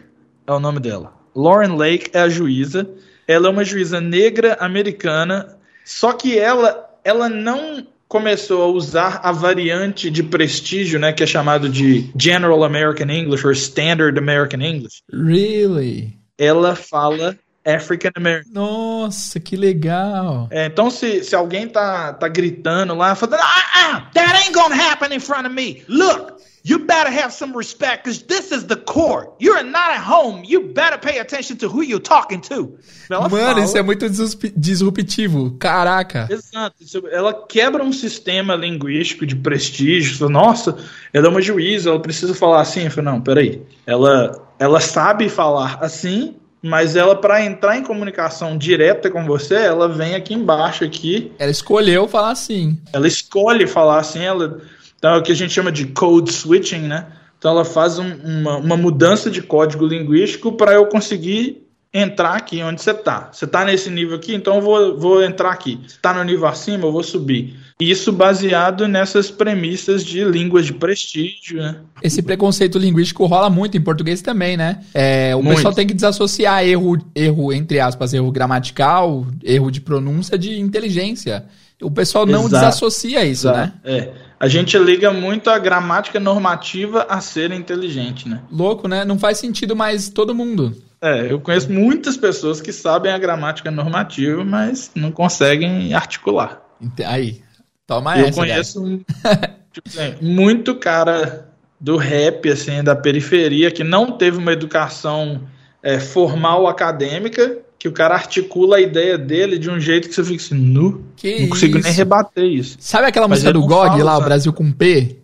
é 0.47 0.53
o 0.53 0.59
nome 0.59 0.81
dela. 0.81 1.13
Lauren 1.37 1.77
Lake 1.77 2.11
é 2.15 2.21
a 2.21 2.29
juíza. 2.31 2.89
Ela 3.29 3.49
é 3.49 3.51
uma 3.51 3.65
juíza 3.65 4.01
negra 4.01 4.57
americana. 4.61 5.59
Só 5.85 6.15
que 6.15 6.39
ela, 6.39 6.89
ela 7.05 7.29
não 7.29 7.87
começou 8.15 8.63
a 8.63 8.69
usar 8.69 9.19
a 9.25 9.33
variante 9.33 10.09
de 10.09 10.23
prestígio, 10.23 11.01
né, 11.01 11.13
que 11.13 11.25
é 11.25 11.27
chamado 11.27 11.69
de 11.69 12.13
General 12.17 12.63
American 12.63 13.11
English 13.11 13.45
ou 13.45 13.51
Standard 13.51 14.17
American 14.17 14.61
English. 14.61 15.03
Really? 15.13 16.17
Ela 16.39 16.77
fala 16.77 17.37
African 17.67 18.13
American. 18.15 18.53
Nossa, 18.53 19.41
que 19.41 19.57
legal. 19.57 20.47
É, 20.53 20.67
então, 20.67 20.93
se, 20.93 21.25
se 21.25 21.35
alguém 21.35 21.67
tá, 21.67 22.13
tá 22.13 22.29
gritando 22.29 22.95
lá, 22.95 23.17
falando, 23.17 23.41
ah, 23.43 23.65
ah, 23.75 24.11
that 24.15 24.37
ain't 24.37 24.55
gonna 24.55 24.77
happen 24.77 25.13
in 25.13 25.19
front 25.19 25.45
of 25.45 25.53
me. 25.53 25.83
Look, 25.89 26.35
you 26.67 26.79
better 26.79 27.11
have 27.11 27.31
some 27.33 27.55
respect, 27.57 28.05
because 28.05 28.25
this 28.25 28.51
is 28.51 28.65
the 28.65 28.77
court. 28.77 29.29
You're 29.39 29.63
not 29.63 29.91
at 29.93 30.01
home. 30.03 30.43
You 30.47 30.73
better 30.73 30.99
pay 30.99 31.19
attention 31.21 31.59
to 31.59 31.69
who 31.69 31.83
you're 31.83 32.01
talking 32.03 32.41
to. 32.49 32.79
Ela 33.11 33.29
Mano, 33.29 33.37
fala- 33.47 33.61
isso 33.65 33.77
é 33.77 33.83
muito 33.83 34.09
disrup- 34.09 34.53
disruptivo. 34.57 35.57
Caraca. 35.59 36.27
Exato. 36.31 36.75
Ela 37.13 37.47
quebra 37.47 37.83
um 37.85 37.93
sistema 37.93 38.55
linguístico 38.55 39.27
de 39.27 39.37
prestígio. 39.37 40.29
Nossa, 40.29 40.77
ela 41.13 41.27
é 41.27 41.31
uma 41.31 41.43
juíza, 41.43 41.91
ela 41.91 42.01
precisa 42.01 42.35
falar 42.35 42.63
assim. 42.63 42.85
Eu 42.85 42.91
falo, 42.91 43.05
não, 43.11 43.21
peraí. 43.21 43.63
Ela, 43.87 44.33
ela 44.59 44.81
sabe 44.81 45.29
falar 45.29 45.79
assim, 45.83 46.37
mas 46.63 46.97
ela, 46.97 47.15
para 47.15 47.45
entrar 47.45 47.77
em 47.77 47.83
comunicação 47.83 48.57
direta 48.57 49.11
com 49.11 49.27
você, 49.27 49.55
ela 49.57 49.87
vem 49.87 50.15
aqui 50.15 50.33
embaixo, 50.33 50.83
aqui, 50.83 51.31
Ela 51.39 51.51
escolheu 51.51 52.09
falar 52.09 52.31
assim. 52.31 52.81
ela 52.91 53.07
escolhe 53.07 53.67
falar 53.67 53.99
assim, 53.99 54.23
ela, 54.23 54.63
então 55.05 55.17
é 55.17 55.19
o 55.19 55.23
que 55.23 55.33
a 55.33 55.37
gente 55.37 55.53
chama 55.53 55.71
de 55.71 55.85
code 55.89 56.33
switching, 56.33 56.79
né? 56.79 57.09
Então 57.39 57.51
ela 57.51 57.63
faz 57.63 57.99
um- 57.99 58.15
uma, 58.25 58.57
uma 58.57 58.75
mudança 58.75 59.31
de 59.31 59.43
código 59.43 59.87
linguístico 59.87 60.53
para 60.53 60.73
eu 60.73 60.87
conseguir 60.87 61.63
entrar 61.93 62.33
aqui 62.35 62.63
onde 62.63 62.81
você 62.81 62.93
está. 62.93 63.29
Você 63.31 63.45
está 63.45 63.67
nesse 63.67 63.91
nível 63.91 64.17
aqui, 64.17 64.35
então 64.35 64.57
eu 64.57 64.63
vou, 64.63 64.99
vou 64.99 65.23
entrar 65.23 65.51
aqui. 65.51 65.79
Está 65.87 66.15
no 66.15 66.25
nível 66.25 66.47
acima, 66.47 66.87
eu 66.87 66.91
vou 66.93 67.03
subir. 67.03 67.55
Isso 67.79 68.11
baseado 68.13 68.89
nessas 68.89 69.31
premissas 69.31 70.03
de 70.03 70.25
línguas 70.25 70.65
de 70.65 70.73
prestígio, 70.73 71.59
né? 71.61 71.77
Esse 72.03 72.23
preconceito 72.23 72.79
linguístico 72.79 73.27
rola 73.27 73.51
muito 73.51 73.77
em 73.77 73.83
português 73.83 74.23
também, 74.23 74.57
né? 74.57 74.81
É, 74.95 75.37
o 75.37 75.43
Muito. 75.43 75.57
pessoal 75.57 75.75
tem 75.75 75.87
que 75.87 75.93
desassociar 75.93 76.65
erro, 76.65 76.97
erro, 77.15 77.53
entre 77.53 77.79
aspas, 77.79 78.15
erro 78.15 78.33
gramatical, 78.33 79.27
erro 79.43 79.71
de 79.71 79.83
pronúncia 79.83 80.39
de 80.39 80.59
inteligência. 80.59 81.45
O 81.83 81.91
pessoal 81.91 82.25
não 82.25 82.47
Exato. 82.47 82.55
desassocia 82.55 83.25
isso, 83.25 83.51
né? 83.51 83.73
É. 83.85 84.13
A 84.39 84.49
gente 84.49 84.77
liga 84.79 85.11
muito 85.11 85.49
a 85.49 85.59
gramática 85.59 86.21
normativa 86.21 87.07
a 87.09 87.21
ser 87.21 87.51
inteligente, 87.53 88.29
né? 88.29 88.43
Louco, 88.51 88.87
né? 88.89 89.05
Não 89.05 89.19
faz 89.19 89.39
sentido 89.39 89.75
mais 89.75 90.09
todo 90.09 90.35
mundo. 90.35 90.77
É, 91.01 91.31
eu 91.31 91.41
conheço 91.41 91.71
muitas 91.71 92.17
pessoas 92.17 92.61
que 92.61 92.73
sabem 92.73 93.13
a 93.13 93.19
gramática 93.19 93.71
normativa, 93.71 94.45
mas 94.45 94.91
não 94.95 95.13
conseguem 95.13 95.93
articular. 95.95 96.63
Aí, 97.07 97.43
toma 97.87 98.19
eu 98.19 98.27
essa, 98.27 98.41
cara. 98.41 98.53
conheço 98.53 99.05
tipo 99.73 99.89
assim, 99.89 100.15
muito 100.21 100.75
cara 100.75 101.49
do 101.81 101.97
rap, 101.97 102.49
assim, 102.49 102.83
da 102.83 102.97
periferia, 102.97 103.71
que 103.71 103.85
não 103.85 104.13
teve 104.13 104.39
uma 104.39 104.53
educação 104.53 105.43
é, 105.83 106.01
formal 106.01 106.67
acadêmica, 106.67 107.59
que 107.85 107.89
o 107.89 107.93
cara 107.93 108.15
articula 108.15 108.79
a 108.79 108.81
ideia 108.81 109.19
dele 109.19 109.59
de 109.59 109.69
um 109.69 109.79
jeito 109.79 110.09
que 110.09 110.15
você 110.15 110.25
fica 110.25 110.43
assim, 110.43 110.55
nu, 110.55 111.05
Que 111.17 111.41
não 111.43 111.49
consigo 111.51 111.77
isso? 111.77 111.87
nem 111.87 111.93
rebater 111.95 112.45
isso. 112.47 112.79
Sabe 112.81 113.07
aquela 113.09 113.29
Mas 113.29 113.41
música 113.41 113.53
do 113.53 113.61
não 113.61 113.67
GOG 113.67 113.89
falo, 113.89 114.05
lá, 114.05 114.13
o 114.13 114.15
sabe? 114.15 114.25
Brasil 114.25 114.53
com 114.55 114.73
P? 114.73 115.17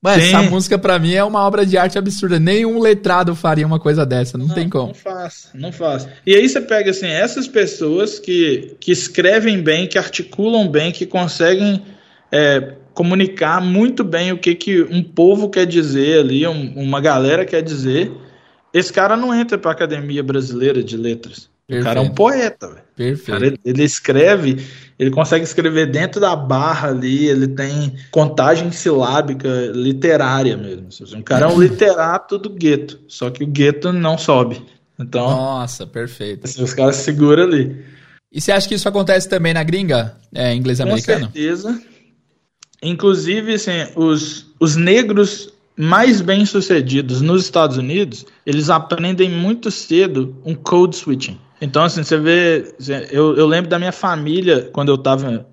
Mano, 0.00 0.22
essa 0.22 0.40
música 0.44 0.78
pra 0.78 1.00
mim 1.00 1.14
é 1.14 1.24
uma 1.24 1.44
obra 1.44 1.66
de 1.66 1.76
arte 1.76 1.98
absurda. 1.98 2.38
Nenhum 2.38 2.78
letrado 2.78 3.34
faria 3.34 3.66
uma 3.66 3.80
coisa 3.80 4.06
dessa. 4.06 4.38
Não, 4.38 4.46
tem 4.48 4.68
como. 4.68 4.86
Não 4.86 4.94
faço, 4.94 5.48
não 5.52 5.72
faço. 5.72 6.08
E 6.24 6.32
aí 6.32 6.48
você 6.48 6.60
pega 6.60 6.92
assim, 6.92 7.08
essas 7.08 7.48
pessoas 7.48 8.20
que, 8.20 8.76
que 8.78 8.92
escrevem 8.92 9.60
bem, 9.60 9.88
que 9.88 9.98
articulam 9.98 10.68
bem, 10.68 10.92
que 10.92 11.04
conseguem 11.04 11.82
é, 12.30 12.74
comunicar 12.94 13.60
muito 13.60 14.04
bem 14.04 14.30
o 14.30 14.38
que, 14.38 14.54
que 14.54 14.80
um 14.84 15.02
povo 15.02 15.50
quer 15.50 15.66
dizer 15.66 16.20
ali, 16.20 16.46
um- 16.46 16.72
uma 16.76 17.00
galera 17.00 17.44
quer 17.44 17.62
dizer. 17.62 18.12
Esse 18.72 18.92
cara 18.92 19.16
não 19.16 19.34
entra 19.34 19.58
pra 19.58 19.72
Academia 19.72 20.22
Brasileira 20.22 20.84
de 20.84 20.96
Letras. 20.96 21.50
O 21.70 21.82
cara 21.84 22.00
é 22.00 22.02
um 22.02 22.10
Perfeito. 22.10 22.14
poeta, 22.14 22.66
velho. 22.66 22.80
O 22.80 22.96
Perfeito. 22.96 23.30
cara, 23.30 23.46
ele, 23.46 23.60
ele 23.64 23.84
escreve, 23.84 24.66
ele 24.98 25.10
consegue 25.10 25.44
escrever 25.44 25.86
dentro 25.90 26.20
da 26.20 26.34
barra 26.34 26.88
ali, 26.88 27.26
ele 27.28 27.46
tem 27.46 27.94
contagem 28.10 28.72
silábica 28.72 29.48
literária 29.72 30.56
mesmo. 30.56 30.88
Um 31.16 31.22
cara 31.22 31.46
é 31.46 31.48
um 31.48 31.58
literato 31.62 32.36
do 32.36 32.50
gueto, 32.50 32.98
só 33.06 33.30
que 33.30 33.44
o 33.44 33.46
gueto 33.46 33.92
não 33.92 34.18
sobe. 34.18 34.60
Então, 34.98 35.30
Nossa, 35.30 35.86
perfeito. 35.86 36.44
assim, 36.44 36.62
os 36.62 36.74
caras 36.74 36.96
seguram 36.96 37.44
ali. 37.44 37.84
E 38.32 38.40
você 38.40 38.52
acha 38.52 38.68
que 38.68 38.74
isso 38.74 38.88
acontece 38.88 39.28
também 39.28 39.54
na 39.54 39.62
gringa? 39.62 40.16
É, 40.34 40.54
inglês 40.54 40.78
Com 40.78 40.84
americano? 40.84 41.24
certeza. 41.26 41.80
Inclusive, 42.82 43.54
assim, 43.54 43.86
os, 43.96 44.46
os 44.58 44.76
negros 44.76 45.52
mais 45.76 46.20
bem-sucedidos 46.20 47.20
nos 47.20 47.42
Estados 47.42 47.76
Unidos, 47.76 48.26
eles 48.44 48.68
aprendem 48.68 49.30
muito 49.30 49.70
cedo 49.70 50.36
um 50.44 50.54
code 50.54 50.96
switching. 50.96 51.38
Então, 51.60 51.84
assim, 51.84 52.02
você 52.02 52.18
vê... 52.18 52.74
Eu, 53.10 53.36
eu 53.36 53.46
lembro 53.46 53.68
da 53.68 53.78
minha 53.78 53.92
família, 53.92 54.68
quando 54.72 54.88
eu 54.88 54.94
estava 54.94 55.46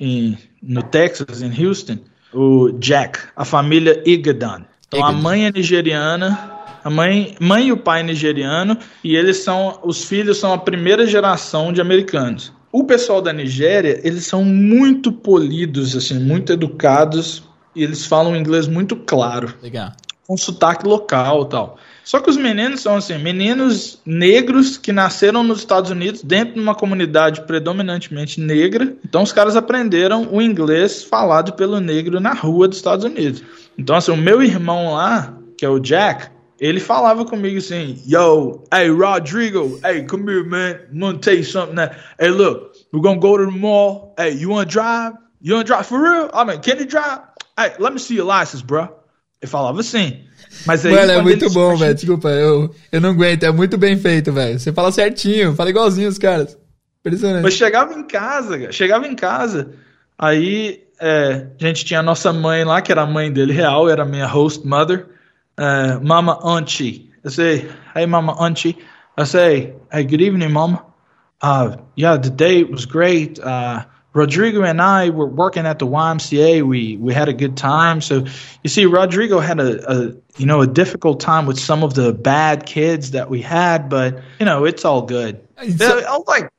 no 0.61 0.83
Texas, 0.83 1.41
em 1.41 1.65
Houston, 1.65 1.97
o 2.33 2.71
Jack, 2.73 3.19
a 3.35 3.43
família 3.45 4.01
Igadan. 4.05 4.61
Então, 4.87 5.05
a 5.05 5.11
mãe 5.11 5.45
é 5.45 5.51
nigeriana, 5.51 6.57
a 6.83 6.89
mãe, 6.89 7.35
mãe 7.39 7.67
e 7.67 7.71
o 7.73 7.77
pai 7.77 7.99
é 7.99 8.03
nigeriano, 8.03 8.77
e 9.03 9.15
eles 9.15 9.43
são, 9.43 9.79
os 9.83 10.05
filhos 10.05 10.37
são 10.37 10.53
a 10.53 10.57
primeira 10.57 11.05
geração 11.05 11.73
de 11.73 11.81
americanos. 11.81 12.53
O 12.71 12.83
pessoal 12.83 13.21
da 13.21 13.33
Nigéria, 13.33 13.99
eles 14.03 14.25
são 14.25 14.43
muito 14.43 15.11
polidos, 15.11 15.95
assim, 15.95 16.19
muito 16.19 16.53
educados, 16.53 17.43
e 17.75 17.83
eles 17.83 18.05
falam 18.05 18.35
inglês 18.35 18.67
muito 18.67 18.95
claro, 18.95 19.53
Legal. 19.61 19.91
com 20.25 20.37
sotaque 20.37 20.85
local 20.85 21.43
e 21.43 21.49
tal. 21.49 21.77
Só 22.07 22.21
que 22.21 22.29
os 22.29 22.37
meninos 22.37 22.79
são 22.79 22.95
assim, 22.95 23.17
meninos 23.17 23.99
negros 24.05 24.77
que 24.77 24.93
nasceram 24.93 25.43
nos 25.43 25.59
Estados 25.59 25.91
Unidos 25.91 26.23
dentro 26.23 26.53
de 26.53 26.59
uma 26.61 26.73
comunidade 26.73 27.41
predominantemente 27.41 28.39
negra. 28.39 28.95
Então 29.03 29.23
os 29.23 29.33
caras 29.33 29.57
aprenderam 29.57 30.25
o 30.31 30.41
inglês 30.41 31.03
falado 31.03 31.51
pelo 31.51 31.81
negro 31.81 32.21
na 32.21 32.31
rua 32.31 32.69
dos 32.69 32.77
Estados 32.77 33.03
Unidos. 33.03 33.43
Então 33.77 33.97
assim, 33.97 34.13
o 34.13 34.15
meu 34.15 34.41
irmão 34.41 34.93
lá, 34.93 35.37
que 35.57 35.65
é 35.65 35.69
o 35.69 35.79
Jack, 35.79 36.29
ele 36.61 36.79
falava 36.79 37.25
comigo 37.25 37.57
assim, 37.57 38.01
yo, 38.07 38.63
hey 38.73 38.89
Rodrigo, 38.89 39.77
hey, 39.83 40.05
come 40.05 40.31
here, 40.31 40.47
man. 40.47 40.77
I'm 40.89 40.99
gonna 41.01 41.17
tell 41.17 41.35
you 41.35 41.43
something 41.43 41.75
that, 41.75 41.93
hey, 42.17 42.29
look, 42.29 42.71
we're 42.93 43.01
gonna 43.01 43.19
go 43.19 43.37
to 43.37 43.51
the 43.51 43.51
mall. 43.51 44.15
Hey, 44.17 44.31
you 44.31 44.49
wanna 44.49 44.65
drive? 44.65 45.11
You 45.41 45.55
wanna 45.55 45.65
drive 45.65 45.85
for 45.85 46.01
real? 46.01 46.29
I 46.33 46.45
mean, 46.45 46.61
can 46.61 46.79
you 46.79 46.85
drive? 46.85 47.19
Hey, 47.57 47.73
let 47.79 47.91
me 47.91 47.99
see 47.99 48.15
your 48.15 48.27
license, 48.27 48.61
bro. 48.61 48.96
Ele 49.41 49.49
falava 49.49 49.79
assim. 49.79 50.23
Mas 50.65 50.85
aí, 50.85 50.93
Mano, 50.93 51.11
é 51.11 51.21
muito 51.21 51.49
bom, 51.51 51.75
velho. 51.75 51.93
Desculpa, 51.93 52.29
eu, 52.29 52.73
eu 52.91 53.01
não 53.01 53.11
aguento. 53.11 53.43
É 53.43 53.51
muito 53.51 53.77
bem 53.77 53.97
feito, 53.97 54.31
velho. 54.31 54.59
Você 54.59 54.71
fala 54.71 54.91
certinho, 54.91 55.55
fala 55.55 55.69
igualzinho 55.69 56.09
os 56.09 56.17
caras. 56.17 56.57
Impressionante. 56.99 57.43
Mas 57.43 57.53
chegava 57.53 57.93
em 57.93 58.03
casa, 58.03 58.59
cara, 58.59 58.71
chegava 58.71 59.07
em 59.07 59.15
casa, 59.15 59.71
aí 60.17 60.83
é, 60.99 61.47
a 61.59 61.65
gente 61.65 61.85
tinha 61.85 61.99
a 61.99 62.03
nossa 62.03 62.33
mãe 62.33 62.63
lá, 62.63 62.81
que 62.81 62.91
era 62.91 63.03
a 63.03 63.05
mãe 63.05 63.31
dele 63.31 63.53
real, 63.53 63.87
era 63.87 64.03
a 64.03 64.05
minha 64.05 64.25
host 64.25 64.67
mother, 64.67 65.05
é, 65.57 65.99
Mama 66.01 66.39
Auntie. 66.43 67.09
I 67.23 67.29
say, 67.29 67.69
hey 67.95 68.05
Mama 68.05 68.33
Auntie. 68.33 68.77
I 69.17 69.25
say, 69.25 69.73
hey, 69.91 70.03
good 70.03 70.21
evening, 70.21 70.51
Mama. 70.51 70.85
Uh, 71.41 71.77
yeah, 71.95 72.17
the 72.17 72.29
day 72.29 72.63
was 72.63 72.85
great. 72.85 73.39
Uh, 73.39 73.83
Rodrigo 74.17 74.63
and 74.63 74.81
I 74.81 75.09
were 75.11 75.27
working 75.27 75.65
at 75.67 75.77
the 75.79 75.85
YMCA. 75.87 76.63
We 76.63 76.97
we 76.97 77.13
had 77.13 77.29
a 77.29 77.33
good 77.33 77.55
time. 77.55 78.01
So 78.01 78.25
you 78.63 78.69
see, 78.69 78.85
Rodrigo 78.85 79.39
had 79.39 79.59
a, 79.59 79.91
a 79.91 79.95
you 80.37 80.45
know 80.45 80.61
a 80.61 80.67
difficult 80.67 81.19
time 81.19 81.45
with 81.45 81.59
some 81.59 81.83
of 81.83 81.93
the 81.93 82.11
bad 82.13 82.65
kids 82.65 83.11
that 83.11 83.29
we 83.29 83.41
had, 83.41 83.89
but 83.89 84.15
you 84.39 84.45
know 84.45 84.65
it's 84.65 84.83
all 84.85 85.03
good. 85.03 85.39
A- 85.57 86.09
I 86.09 86.17
was 86.17 86.27
like, 86.27 86.49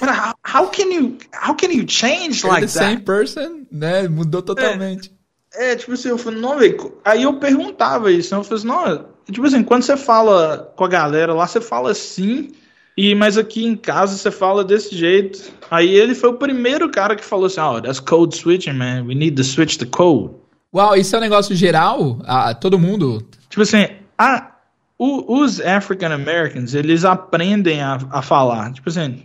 how, 0.00 0.34
how 0.42 0.66
can 0.66 0.90
you 0.90 1.18
how 1.32 1.54
can 1.54 1.70
you 1.70 1.84
change 1.84 2.44
like 2.44 2.62
the 2.62 2.68
same 2.68 3.00
person, 3.04 3.66
né? 3.72 4.08
Mudou 4.08 4.42
totalmente. 4.42 5.10
É, 5.58 5.74
tipo 5.76 5.92
assim, 5.92 6.08
eu 6.10 6.18
falei, 6.18 6.38
não, 6.40 6.58
velho. 6.58 6.92
Aí 7.04 7.22
eu 7.22 7.38
perguntava 7.38 8.10
isso, 8.12 8.34
eu 8.34 8.44
falei 8.44 8.58
assim, 8.58 8.66
não, 8.68 9.06
tipo 9.32 9.46
assim, 9.46 9.62
quando 9.62 9.84
você 9.84 9.96
fala 9.96 10.70
com 10.76 10.84
a 10.84 10.88
galera 10.88 11.32
lá, 11.32 11.46
você 11.46 11.62
fala 11.62 11.92
assim, 11.92 12.52
e 12.96 13.14
mas 13.14 13.36
aqui 13.36 13.64
em 13.64 13.76
casa 13.76 14.16
você 14.16 14.30
fala 14.30 14.64
desse 14.64 14.96
jeito. 14.96 15.52
Aí 15.70 15.94
ele 15.94 16.14
foi 16.14 16.30
o 16.30 16.34
primeiro 16.34 16.88
cara 16.90 17.14
que 17.16 17.24
falou 17.24 17.46
assim: 17.46 17.60
"Oh, 17.60 17.80
that's 17.80 18.00
code 18.00 18.36
switching, 18.36 18.72
man. 18.72 19.02
We 19.06 19.14
need 19.14 19.36
to 19.36 19.44
switch 19.44 19.76
the 19.76 19.86
code." 19.86 20.34
Uau, 20.74 20.96
isso 20.96 21.14
é 21.14 21.18
um 21.18 21.22
negócio 21.22 21.54
geral? 21.54 22.18
Ah, 22.24 22.52
todo 22.54 22.78
mundo? 22.78 23.26
Tipo 23.48 23.62
assim, 23.62 23.86
a, 24.18 24.52
o- 24.98 25.40
os 25.40 25.60
African 25.60 26.12
Americans, 26.12 26.74
eles 26.74 27.04
aprendem 27.04 27.80
a, 27.82 27.98
a 28.10 28.20
falar. 28.22 28.72
Tipo 28.72 28.88
assim, 28.88 29.22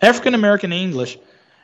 African 0.00 0.34
American 0.34 0.70
English 0.72 1.18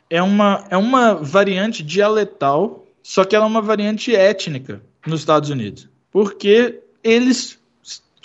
é 0.09 0.21
uma, 0.23 0.63
é 0.69 0.77
uma 0.77 1.13
variante 1.15 1.83
dialetal, 1.83 2.85
só 3.03 3.23
que 3.23 3.35
ela 3.35 3.45
é 3.45 3.47
uma 3.47 3.61
variante 3.61 4.15
étnica 4.15 4.81
nos 5.05 5.19
Estados 5.19 5.49
Unidos. 5.49 5.87
Porque 6.11 6.79
eles 7.03 7.59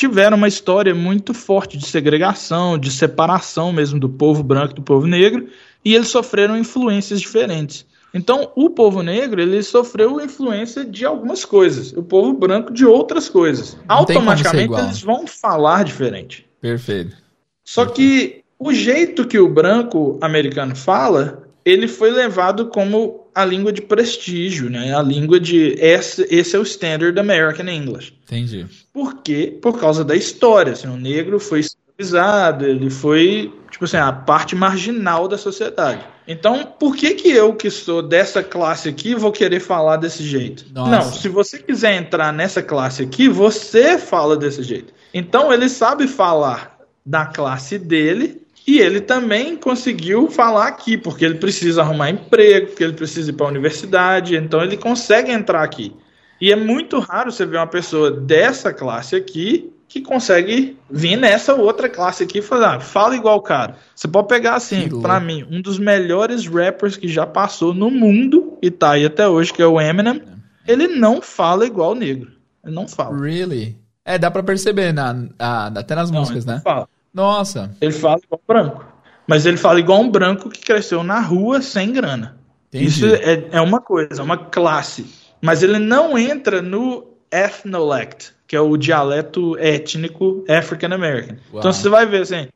tiveram 0.02 0.36
uma 0.36 0.48
história 0.48 0.92
muito 0.92 1.32
forte 1.32 1.78
de 1.78 1.86
segregação, 1.86 2.76
de 2.76 2.90
separação 2.90 3.72
mesmo 3.72 4.00
do 4.00 4.08
povo 4.08 4.42
branco 4.42 4.72
e 4.72 4.74
do 4.74 4.82
povo 4.82 5.06
negro, 5.06 5.46
e 5.84 5.94
eles 5.94 6.08
sofreram 6.08 6.58
influências 6.58 7.20
diferentes. 7.20 7.86
Então, 8.12 8.50
o 8.56 8.68
povo 8.68 9.00
negro, 9.00 9.40
ele 9.40 9.62
sofreu 9.62 10.20
influência 10.20 10.84
de 10.84 11.06
algumas 11.06 11.44
coisas, 11.44 11.92
o 11.92 12.02
povo 12.02 12.32
branco 12.32 12.72
de 12.72 12.84
outras 12.84 13.28
coisas. 13.28 13.76
Não 13.88 13.98
Automaticamente, 13.98 14.74
eles 14.74 15.00
vão 15.00 15.24
falar 15.24 15.84
diferente. 15.84 16.46
Perfeito. 16.60 17.16
Só 17.64 17.86
que 17.86 18.42
o 18.58 18.72
jeito 18.72 19.24
que 19.24 19.38
o 19.38 19.48
branco 19.48 20.18
americano 20.20 20.74
fala, 20.74 21.44
ele 21.64 21.86
foi 21.86 22.10
levado 22.10 22.66
como 22.66 23.21
a 23.34 23.44
língua 23.44 23.72
de 23.72 23.80
prestígio, 23.80 24.68
né? 24.68 24.94
A 24.94 25.02
língua 25.02 25.40
de 25.40 25.74
esse, 25.78 26.26
esse 26.30 26.54
é 26.54 26.58
o 26.58 26.62
standard 26.62 27.18
American 27.18 27.68
English. 27.68 28.12
Entendi. 28.24 28.66
Por 28.92 29.22
quê? 29.22 29.58
Por 29.60 29.78
causa 29.78 30.04
da 30.04 30.14
história. 30.14 30.72
Assim, 30.72 30.88
o 30.88 30.96
negro 30.96 31.38
foi 31.38 31.60
escravizado, 31.60 32.66
ele 32.66 32.90
foi, 32.90 33.52
tipo 33.70 33.84
assim, 33.84 33.96
a 33.96 34.12
parte 34.12 34.54
marginal 34.54 35.28
da 35.28 35.38
sociedade. 35.38 36.04
Então, 36.26 36.64
por 36.78 36.94
que 36.94 37.14
que 37.14 37.28
eu, 37.28 37.54
que 37.54 37.70
sou 37.70 38.02
dessa 38.02 38.42
classe 38.42 38.88
aqui, 38.88 39.14
vou 39.14 39.32
querer 39.32 39.60
falar 39.60 39.96
desse 39.96 40.22
jeito? 40.22 40.66
Nossa. 40.72 40.90
Não, 40.90 41.02
se 41.02 41.28
você 41.28 41.58
quiser 41.58 41.96
entrar 41.96 42.32
nessa 42.32 42.62
classe 42.62 43.02
aqui, 43.02 43.28
você 43.28 43.98
fala 43.98 44.36
desse 44.36 44.62
jeito. 44.62 44.92
Então, 45.12 45.52
ele 45.52 45.68
sabe 45.68 46.06
falar 46.06 46.78
da 47.04 47.26
classe 47.26 47.78
dele 47.78 48.41
e 48.66 48.78
ele 48.78 49.00
também 49.00 49.56
conseguiu 49.56 50.30
falar 50.30 50.68
aqui, 50.68 50.96
porque 50.96 51.24
ele 51.24 51.34
precisa 51.36 51.82
arrumar 51.82 52.10
emprego, 52.10 52.68
porque 52.68 52.84
ele 52.84 52.92
precisa 52.92 53.30
ir 53.30 53.34
para 53.34 53.46
a 53.46 53.50
universidade, 53.50 54.36
então 54.36 54.62
ele 54.62 54.76
consegue 54.76 55.30
entrar 55.32 55.62
aqui. 55.62 55.94
E 56.40 56.50
é 56.52 56.56
muito 56.56 56.98
raro 56.98 57.30
você 57.30 57.46
ver 57.46 57.56
uma 57.58 57.66
pessoa 57.66 58.10
dessa 58.10 58.72
classe 58.72 59.14
aqui 59.16 59.72
que 59.88 60.00
consegue 60.00 60.76
vir 60.90 61.16
nessa 61.16 61.54
outra 61.54 61.88
classe 61.88 62.22
aqui 62.24 62.38
e 62.38 62.42
falar, 62.42 62.76
ah, 62.76 62.80
fala 62.80 63.14
igual 63.14 63.36
o 63.36 63.42
cara. 63.42 63.76
Você 63.94 64.08
pode 64.08 64.26
pegar 64.26 64.54
assim, 64.54 64.88
pra 65.02 65.20
mim, 65.20 65.46
um 65.50 65.60
dos 65.60 65.78
melhores 65.78 66.46
rappers 66.46 66.96
que 66.96 67.06
já 67.08 67.26
passou 67.26 67.74
no 67.74 67.90
mundo 67.90 68.56
e 68.62 68.70
tá 68.70 68.92
aí 68.92 69.04
até 69.04 69.28
hoje, 69.28 69.52
que 69.52 69.60
é 69.60 69.66
o 69.66 69.78
Eminem. 69.80 70.22
Ele 70.66 70.88
não 70.88 71.20
fala 71.20 71.66
igual 71.66 71.92
o 71.92 71.94
negro. 71.94 72.32
Ele 72.64 72.74
não 72.74 72.88
fala. 72.88 73.18
Really? 73.20 73.76
É, 74.04 74.16
dá 74.18 74.30
pra 74.30 74.42
perceber 74.42 74.92
na, 74.92 75.14
a- 75.38 75.66
até 75.66 75.94
nas 75.94 76.10
Não, 76.10 76.20
músicas, 76.20 76.44
né? 76.46 76.60
fala. 76.64 76.88
Nossa. 77.12 77.74
Ele 77.80 77.92
fala 77.92 78.20
igual 78.24 78.40
branco. 78.46 78.84
Mas 79.26 79.46
ele 79.46 79.56
fala 79.56 79.78
igual 79.78 80.00
um 80.00 80.10
branco 80.10 80.48
que 80.48 80.60
cresceu 80.60 81.02
na 81.02 81.20
rua 81.20 81.62
sem 81.62 81.92
grana. 81.92 82.36
Entendi. 82.68 82.86
Isso 82.86 83.06
é, 83.06 83.48
é 83.52 83.60
uma 83.60 83.80
coisa, 83.80 84.20
é 84.20 84.22
uma 84.22 84.36
classe. 84.36 85.06
Mas 85.40 85.62
ele 85.62 85.78
não 85.78 86.16
entra 86.16 86.62
no 86.62 87.06
ethnolect, 87.30 88.32
que 88.46 88.56
é 88.56 88.60
o 88.60 88.76
dialeto 88.76 89.56
étnico 89.58 90.44
African 90.48 90.92
American. 90.92 91.36
Uau. 91.50 91.60
Então 91.60 91.72
você 91.72 91.88
vai 91.88 92.06
ver 92.06 92.22
assim, 92.22 92.48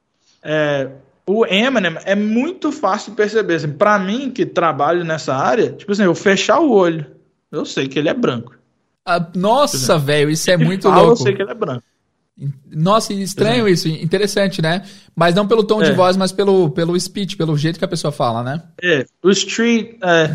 é, 0.42 0.88
o 1.27 1.45
Eminem 1.45 1.97
é 2.05 2.14
muito 2.14 2.71
fácil 2.71 3.11
de 3.11 3.16
perceber. 3.16 3.57
Assim, 3.57 3.73
para 3.73 3.99
mim 3.99 4.31
que 4.31 4.47
trabalho 4.47 5.05
nessa 5.05 5.35
área, 5.35 5.73
tipo 5.73 5.92
assim, 5.92 6.05
eu 6.05 6.14
fechar 6.14 6.61
o 6.61 6.71
olho, 6.71 7.07
eu 7.51 7.64
sei 7.64 7.88
que 7.88 7.99
ele 7.99 8.09
é 8.09 8.14
branco. 8.14 8.55
Ah, 9.05 9.25
nossa, 9.35 9.99
velho, 9.99 10.31
isso 10.31 10.51
é 10.51 10.55
Ele 10.55 10.64
muito 10.64 10.88
fala, 10.88 11.03
louco. 11.03 11.12
Eu 11.12 11.16
sei 11.16 11.35
que 11.35 11.42
ele 11.42 11.51
é 11.51 11.55
branco. 11.55 11.85
Nossa, 12.70 13.14
estranho 13.14 13.66
isso, 13.66 13.88
interessante, 13.88 14.61
né? 14.61 14.83
Mas 15.14 15.35
não 15.35 15.49
pelo 15.49 15.64
tom 15.64 15.83
de 15.83 15.90
É. 15.90 15.94
voz, 15.94 16.16
mas 16.16 16.33
pelo, 16.33 16.68
pelo 16.70 16.99
speech, 17.01 17.37
pelo 17.37 17.57
jeito 17.57 17.79
que 17.79 17.85
a 17.85 17.88
pessoa 17.88 18.12
fala, 18.12 18.42
né? 18.42 18.62
É, 18.83 19.07
o 19.22 19.31
Street, 19.31 19.96
é, 20.03 20.27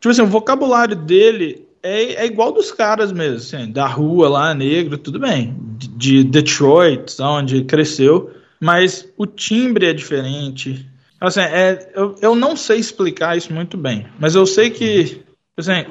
tipo 0.00 0.08
assim, 0.10 0.22
o 0.22 0.26
vocabulário 0.26 0.96
dele 0.96 1.66
é, 1.82 2.14
é 2.14 2.26
igual 2.26 2.52
dos 2.52 2.72
caras 2.72 3.12
mesmo, 3.12 3.36
assim, 3.36 3.70
da 3.70 3.86
rua 3.86 4.28
lá, 4.28 4.54
negro, 4.54 4.96
tudo 4.96 5.18
bem, 5.18 5.54
de, 5.76 5.88
de 5.88 6.24
Detroit, 6.24 7.20
onde 7.20 7.64
cresceu, 7.64 8.30
mas 8.58 9.06
o 9.18 9.26
timbre 9.26 9.86
é 9.86 9.92
diferente. 9.92 10.88
Assim, 11.20 11.40
é, 11.40 11.92
eu, 11.94 12.16
eu 12.22 12.34
não 12.34 12.56
sei 12.56 12.78
explicar 12.78 13.36
isso 13.36 13.52
muito 13.52 13.76
bem, 13.76 14.06
mas 14.18 14.34
eu 14.34 14.46
sei 14.46 14.70
que, 14.70 15.22
assim, 15.56 15.84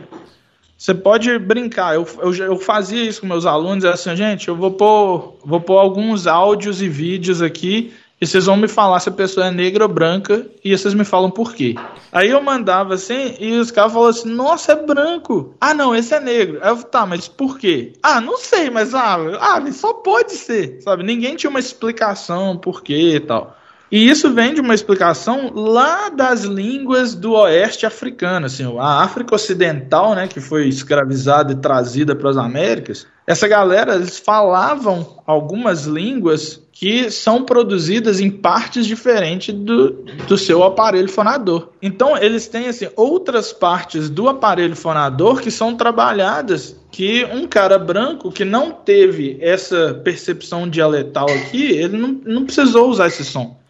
você 0.81 0.95
pode 0.95 1.37
brincar. 1.37 1.93
Eu, 1.93 2.07
eu, 2.23 2.33
eu 2.33 2.57
fazia 2.57 3.03
isso 3.03 3.21
com 3.21 3.27
meus 3.27 3.45
alunos, 3.45 3.83
é 3.83 3.89
assim, 3.89 4.15
gente, 4.15 4.47
eu 4.47 4.55
vou 4.55 4.71
pôr, 4.71 5.37
vou 5.45 5.61
pôr 5.61 5.77
alguns 5.77 6.25
áudios 6.25 6.81
e 6.81 6.89
vídeos 6.89 7.39
aqui 7.39 7.93
e 8.19 8.25
vocês 8.25 8.47
vão 8.47 8.57
me 8.57 8.67
falar 8.67 8.99
se 8.99 9.07
a 9.07 9.11
pessoa 9.11 9.45
é 9.45 9.51
negra 9.51 9.83
ou 9.83 9.89
branca 9.89 10.47
e 10.63 10.75
vocês 10.75 10.95
me 10.95 11.05
falam 11.05 11.29
por 11.29 11.53
quê. 11.53 11.75
Aí 12.11 12.29
eu 12.29 12.41
mandava 12.41 12.95
assim 12.95 13.35
e 13.39 13.59
os 13.59 13.69
caras 13.69 13.93
falavam 13.93 14.09
assim, 14.09 14.29
nossa, 14.29 14.71
é 14.71 14.75
branco. 14.75 15.53
Ah, 15.61 15.75
não, 15.75 15.93
esse 15.95 16.15
é 16.15 16.19
negro. 16.19 16.57
Aí 16.63 16.69
eu, 16.69 16.81
tá, 16.81 17.05
mas 17.05 17.27
por 17.27 17.59
quê? 17.59 17.93
Ah, 18.01 18.19
não 18.19 18.39
sei, 18.39 18.71
mas 18.71 18.95
ah, 18.95 19.17
ah, 19.39 19.71
só 19.71 19.93
pode 19.93 20.31
ser, 20.31 20.81
sabe? 20.81 21.03
Ninguém 21.03 21.35
tinha 21.35 21.51
uma 21.51 21.59
explicação 21.59 22.57
por 22.57 22.81
quê 22.81 23.17
e 23.17 23.19
tal. 23.19 23.55
E 23.91 24.09
isso 24.09 24.33
vem 24.33 24.53
de 24.53 24.61
uma 24.61 24.73
explicação 24.73 25.51
lá 25.53 26.07
das 26.07 26.43
línguas 26.45 27.13
do 27.13 27.33
oeste 27.33 27.85
africano, 27.85 28.45
assim, 28.45 28.63
a 28.79 29.03
África 29.03 29.35
Ocidental, 29.35 30.15
né, 30.15 30.29
que 30.29 30.39
foi 30.39 30.69
escravizada 30.69 31.51
e 31.51 31.57
trazida 31.57 32.15
para 32.15 32.29
as 32.29 32.37
Américas. 32.37 33.05
Essa 33.27 33.49
galera, 33.49 33.95
eles 33.95 34.17
falavam 34.17 35.21
algumas 35.27 35.85
línguas 35.85 36.61
que 36.71 37.11
são 37.11 37.43
produzidas 37.43 38.19
em 38.19 38.31
partes 38.31 38.87
diferentes 38.87 39.53
do, 39.53 40.05
do 40.25 40.37
seu 40.37 40.63
aparelho 40.63 41.09
fonador. 41.09 41.69
Então, 41.81 42.17
eles 42.17 42.47
têm 42.47 42.69
assim 42.69 42.87
outras 42.95 43.51
partes 43.51 44.09
do 44.09 44.29
aparelho 44.29 44.75
fonador 44.75 45.41
que 45.41 45.51
são 45.51 45.75
trabalhadas 45.75 46.75
que 46.89 47.25
um 47.25 47.45
cara 47.45 47.77
branco 47.77 48.31
que 48.31 48.43
não 48.45 48.71
teve 48.71 49.37
essa 49.41 49.93
percepção 50.03 50.67
dialetal 50.67 51.29
aqui, 51.29 51.71
ele 51.71 51.97
não, 51.97 52.19
não 52.25 52.45
precisou 52.45 52.89
usar 52.89 53.07
esse 53.07 53.23
som. 53.23 53.60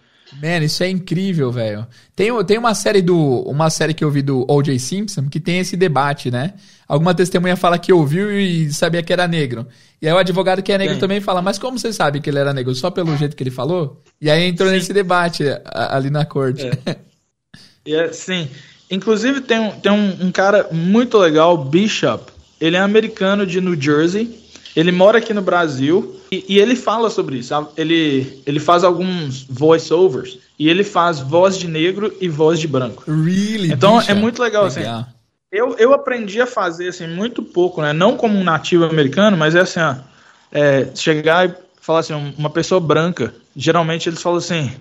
Man, 0.41 0.63
isso 0.63 0.83
é 0.83 0.89
incrível, 0.89 1.51
velho. 1.51 1.85
Tem, 2.15 2.31
tem 2.45 2.57
uma 2.57 2.73
série 2.73 3.01
do. 3.01 3.41
Uma 3.41 3.69
série 3.69 3.93
que 3.93 4.03
eu 4.03 4.11
vi 4.11 4.21
do 4.21 4.45
O.J. 4.49 4.77
Simpson 4.79 5.27
que 5.29 5.39
tem 5.39 5.59
esse 5.59 5.75
debate, 5.75 6.31
né? 6.31 6.53
Alguma 6.87 7.13
testemunha 7.13 7.55
fala 7.55 7.77
que 7.77 7.91
ouviu 7.91 8.31
e 8.31 8.71
sabia 8.71 9.03
que 9.03 9.11
era 9.11 9.27
negro. 9.27 9.67
E 10.01 10.07
aí 10.07 10.13
o 10.13 10.17
advogado 10.17 10.61
que 10.61 10.71
é 10.71 10.77
negro 10.77 10.99
também 10.99 11.21
fala, 11.21 11.41
mas 11.41 11.57
como 11.57 11.77
você 11.77 11.93
sabe 11.93 12.19
que 12.19 12.29
ele 12.29 12.39
era 12.39 12.53
negro? 12.53 12.73
Só 12.75 12.89
pelo 12.89 13.15
jeito 13.17 13.35
que 13.35 13.43
ele 13.43 13.51
falou? 13.51 14.01
E 14.19 14.29
aí 14.29 14.43
entrou 14.43 14.69
nesse 14.69 14.91
debate 14.91 15.43
ali 15.65 16.09
na 16.09 16.25
corte. 16.25 16.69
E 17.83 17.95
assim, 17.95 18.47
inclusive 18.91 19.41
tem, 19.41 19.59
um, 19.59 19.71
tem 19.71 19.91
um, 19.91 20.27
um 20.27 20.31
cara 20.31 20.67
muito 20.71 21.17
legal, 21.17 21.57
Bishop. 21.57 22.31
Ele 22.59 22.75
é 22.75 22.79
americano 22.79 23.45
de 23.45 23.59
New 23.59 23.79
Jersey. 23.79 24.39
Ele 24.75 24.91
mora 24.91 25.17
aqui 25.17 25.33
no 25.33 25.41
Brasil 25.41 26.15
e, 26.31 26.45
e 26.47 26.59
ele 26.59 26.75
fala 26.75 27.09
sobre 27.09 27.37
isso. 27.37 27.49
sabe? 27.49 27.67
Ele, 27.77 28.41
ele 28.45 28.59
faz 28.59 28.83
alguns 28.83 29.43
voice-overs 29.49 30.39
e 30.57 30.69
ele 30.69 30.83
faz 30.83 31.19
voz 31.19 31.57
de 31.57 31.67
negro 31.67 32.13
e 32.21 32.27
voz 32.29 32.59
de 32.59 32.67
branco. 32.67 33.03
really? 33.07 33.71
Então, 33.71 33.97
bicha? 33.97 34.11
é 34.11 34.15
muito 34.15 34.41
legal, 34.41 34.65
assim. 34.65 34.81
Eu, 35.51 35.75
eu 35.77 35.93
aprendi 35.93 36.39
a 36.39 36.47
fazer 36.47 36.87
assim 36.89 37.07
muito 37.07 37.43
pouco, 37.43 37.81
né? 37.81 37.91
Não 37.91 38.15
como 38.15 38.37
um 38.37 38.43
nativo 38.43 38.85
americano, 38.85 39.35
mas 39.35 39.53
é 39.53 39.59
assim, 39.59 39.81
ó, 39.81 39.95
é, 40.51 40.87
chegar 40.95 41.49
e 41.49 41.53
falar 41.81 41.99
assim, 41.99 42.13
um- 42.13 42.33
uma 42.37 42.49
pessoa 42.49 42.79
branca, 42.79 43.33
geralmente 43.53 44.07
eles 44.07 44.21
falam 44.21 44.37
assim, 44.37 44.71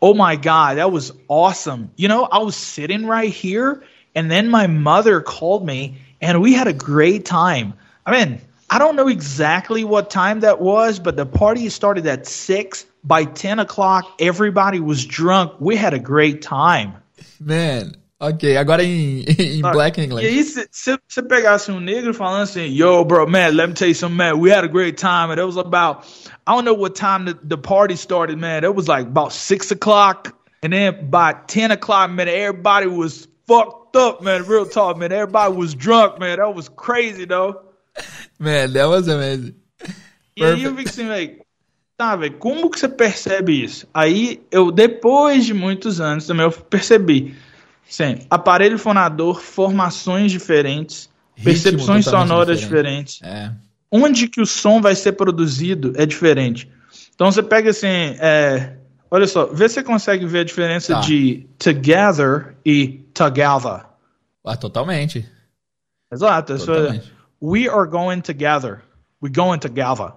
"Oh 0.00 0.12
my 0.14 0.34
God, 0.34 0.76
that 0.78 0.90
was 0.90 1.12
awesome. 1.28 1.90
You 1.96 2.08
know, 2.08 2.28
I 2.32 2.38
was 2.42 2.56
sitting 2.56 3.06
right 3.08 3.30
here, 3.32 3.80
and 4.16 4.28
then 4.28 4.48
my 4.48 4.66
mother 4.66 5.20
called 5.20 5.64
me, 5.64 5.94
and 6.20 6.38
we 6.40 6.56
had 6.58 6.66
a 6.66 6.72
great 6.72 7.20
time. 7.24 7.74
I 8.04 8.10
mean, 8.10 8.40
I 8.68 8.78
don't 8.78 8.96
know 8.96 9.08
exactly 9.08 9.84
what 9.84 10.10
time 10.10 10.40
that 10.40 10.60
was, 10.60 10.98
but 10.98 11.16
the 11.16 11.26
party 11.26 11.68
started 11.68 12.06
at 12.06 12.26
six. 12.26 12.84
By 13.04 13.24
ten 13.24 13.60
o'clock, 13.60 14.04
everybody 14.18 14.80
was 14.80 15.06
drunk. 15.06 15.52
We 15.60 15.76
had 15.76 15.94
a 15.94 15.98
great 16.00 16.42
time." 16.42 16.94
Man, 17.38 17.94
ok. 18.20 18.56
Agora 18.56 18.82
em, 18.82 19.24
em 19.28 19.60
Sabe? 19.60 19.72
Black 19.72 19.98
E 20.00 20.04
English. 20.04 20.26
aí, 20.26 20.42
se 20.42 20.66
se 20.72 20.98
você 21.06 21.22
pegasse 21.22 21.70
um 21.70 21.78
negro 21.80 22.12
falando 22.12 22.42
assim, 22.42 22.66
yo, 22.66 23.04
bro, 23.04 23.26
man, 23.26 23.54
let 23.54 23.68
me 23.68 23.74
tell 23.74 23.88
you 23.88 23.94
something, 23.94 24.16
man, 24.16 24.40
we 24.40 24.50
had 24.50 24.64
a 24.64 24.68
great 24.68 24.96
time, 24.96 25.30
and 25.30 25.38
it 25.38 25.44
was 25.44 25.56
about, 25.56 26.04
I 26.46 26.54
don't 26.54 26.64
know 26.64 26.74
what 26.74 26.96
time 26.96 27.26
the, 27.26 27.38
the 27.44 27.58
party 27.58 27.94
started, 27.94 28.38
man, 28.38 28.64
it 28.64 28.74
was 28.74 28.88
like 28.88 29.06
about 29.06 29.32
6 29.32 29.70
o'clock, 29.70 30.34
and 30.62 30.72
then 30.72 31.08
by 31.10 31.34
10 31.46 31.70
o'clock, 31.70 32.10
man, 32.10 32.26
everybody 32.26 32.86
was 32.88 33.28
fucked 33.46 33.94
up, 33.96 34.22
man, 34.22 34.44
real 34.46 34.66
talk, 34.66 34.96
man, 34.96 35.12
everybody 35.12 35.54
was 35.54 35.74
drunk, 35.74 36.18
man, 36.18 36.38
that 36.38 36.54
was 36.54 36.68
crazy, 36.70 37.26
though. 37.26 37.62
Man, 38.38 38.72
that 38.72 38.86
was 38.86 39.08
amazing. 39.08 39.54
E 40.36 40.44
aí 40.44 40.62
eu 40.62 40.76
fico 40.76 40.88
assim, 40.88 41.06
velho, 41.08 41.38
tá, 41.96 42.14
velho, 42.16 42.34
como 42.38 42.70
que 42.70 42.78
você 42.78 42.88
percebe 42.88 43.64
isso? 43.64 43.86
Aí 43.94 44.42
eu, 44.50 44.70
depois 44.70 45.46
de 45.46 45.54
muitos 45.54 46.00
anos, 46.00 46.26
também 46.26 46.44
eu 46.44 46.52
percebi. 46.52 47.34
Assim, 47.88 48.26
aparelho 48.28 48.78
fonador, 48.78 49.40
formações 49.40 50.30
diferentes, 50.32 51.08
Ritmo 51.36 51.44
percepções 51.52 52.04
sonoras 52.04 52.58
diferente. 52.60 53.20
diferentes. 53.20 53.22
É. 53.22 53.52
Onde 53.90 54.28
que 54.28 54.40
o 54.40 54.46
som 54.46 54.80
vai 54.80 54.94
ser 54.94 55.12
produzido 55.12 55.92
é 55.96 56.04
diferente. 56.04 56.68
Então 57.14 57.30
você 57.30 57.42
pega 57.42 57.70
assim, 57.70 57.86
é, 58.18 58.76
olha 59.10 59.26
só, 59.26 59.46
vê 59.46 59.68
se 59.68 59.76
você 59.76 59.82
consegue 59.84 60.26
ver 60.26 60.40
a 60.40 60.44
diferença 60.44 60.94
Tá. 60.94 61.00
de 61.00 61.46
together 61.58 62.56
e 62.64 63.04
together. 63.14 63.86
Ah, 64.44 64.56
totalmente. 64.56 65.26
Exato. 66.12 66.58
Totalmente. 66.58 67.12
We 67.40 67.68
are 67.68 67.88
going 67.88 68.20
together. 68.20 68.82
We 69.20 69.30
going 69.30 69.58
together. 69.58 70.12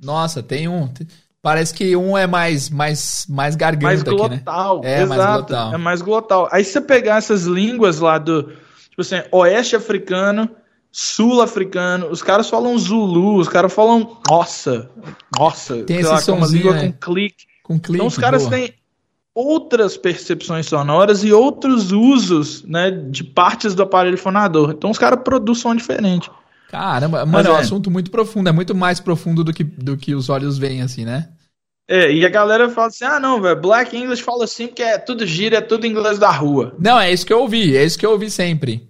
Nossa, 0.00 0.42
tem 0.42 0.68
um. 0.68 0.92
Parece 1.40 1.74
que 1.74 1.96
um 1.96 2.16
é 2.16 2.26
mais 2.26 2.70
mais 2.70 3.26
mais 3.28 3.56
mais 3.56 3.56
garganta 3.56 4.10
aqui, 4.10 4.22
né? 4.28 4.28
glotal. 4.28 4.80
É, 4.84 5.04
mais 5.04 5.20
exato, 5.20 5.38
glotal. 5.38 5.74
É 5.74 5.76
mais 5.76 6.02
glotal. 6.02 6.48
Aí 6.52 6.64
você 6.64 6.80
pegar 6.80 7.16
essas 7.16 7.44
línguas 7.44 7.98
lá 7.98 8.18
do, 8.18 8.44
tipo 8.90 9.00
assim, 9.00 9.22
oeste 9.32 9.74
africano, 9.74 10.48
sul 10.90 11.40
africano, 11.40 12.08
os 12.10 12.22
caras 12.22 12.48
falam 12.48 12.78
Zulu, 12.78 13.38
os 13.38 13.48
caras 13.48 13.72
falam 13.72 14.18
nossa, 14.28 14.88
nossa, 15.36 15.82
Tem 15.82 15.98
esse 15.98 16.08
lá, 16.08 16.22
com 16.22 16.32
uma 16.32 16.46
língua 16.46 16.74
né? 16.74 16.92
com 16.92 16.92
clique. 16.92 17.44
Com 17.64 17.80
clique. 17.80 17.96
Então 17.96 18.06
os 18.06 18.18
caras 18.18 18.42
boa. 18.42 18.54
têm 18.54 18.74
outras 19.34 19.96
percepções 19.96 20.66
sonoras 20.66 21.24
e 21.24 21.32
outros 21.32 21.90
usos, 21.90 22.62
né, 22.64 22.90
de 22.90 23.24
partes 23.24 23.74
do 23.74 23.82
aparelho 23.82 24.18
fonador. 24.18 24.72
Então 24.72 24.90
os 24.90 24.98
caras 24.98 25.20
produzem 25.24 25.62
som 25.62 25.74
diferente. 25.74 26.30
Caramba, 26.72 27.26
Mas 27.26 27.44
mano, 27.44 27.48
é 27.50 27.52
um 27.52 27.56
é. 27.58 27.60
assunto 27.60 27.90
muito 27.90 28.10
profundo, 28.10 28.48
é 28.48 28.52
muito 28.52 28.74
mais 28.74 28.98
profundo 28.98 29.44
do 29.44 29.52
que, 29.52 29.62
do 29.62 29.94
que 29.94 30.14
os 30.14 30.30
olhos 30.30 30.56
veem, 30.56 30.80
assim, 30.80 31.04
né? 31.04 31.28
É, 31.86 32.10
e 32.10 32.24
a 32.24 32.30
galera 32.30 32.70
fala 32.70 32.86
assim: 32.86 33.04
ah, 33.04 33.20
não, 33.20 33.42
velho, 33.42 33.60
Black 33.60 33.94
English 33.94 34.22
fala 34.22 34.44
assim 34.44 34.68
porque 34.68 34.82
é 34.82 34.96
tudo 34.96 35.26
gira, 35.26 35.58
é 35.58 35.60
tudo 35.60 35.86
inglês 35.86 36.18
da 36.18 36.30
rua. 36.30 36.74
Não, 36.78 36.98
é 36.98 37.12
isso 37.12 37.26
que 37.26 37.32
eu 37.32 37.40
ouvi, 37.40 37.76
é 37.76 37.84
isso 37.84 37.98
que 37.98 38.06
eu 38.06 38.12
ouvi 38.12 38.30
sempre. 38.30 38.88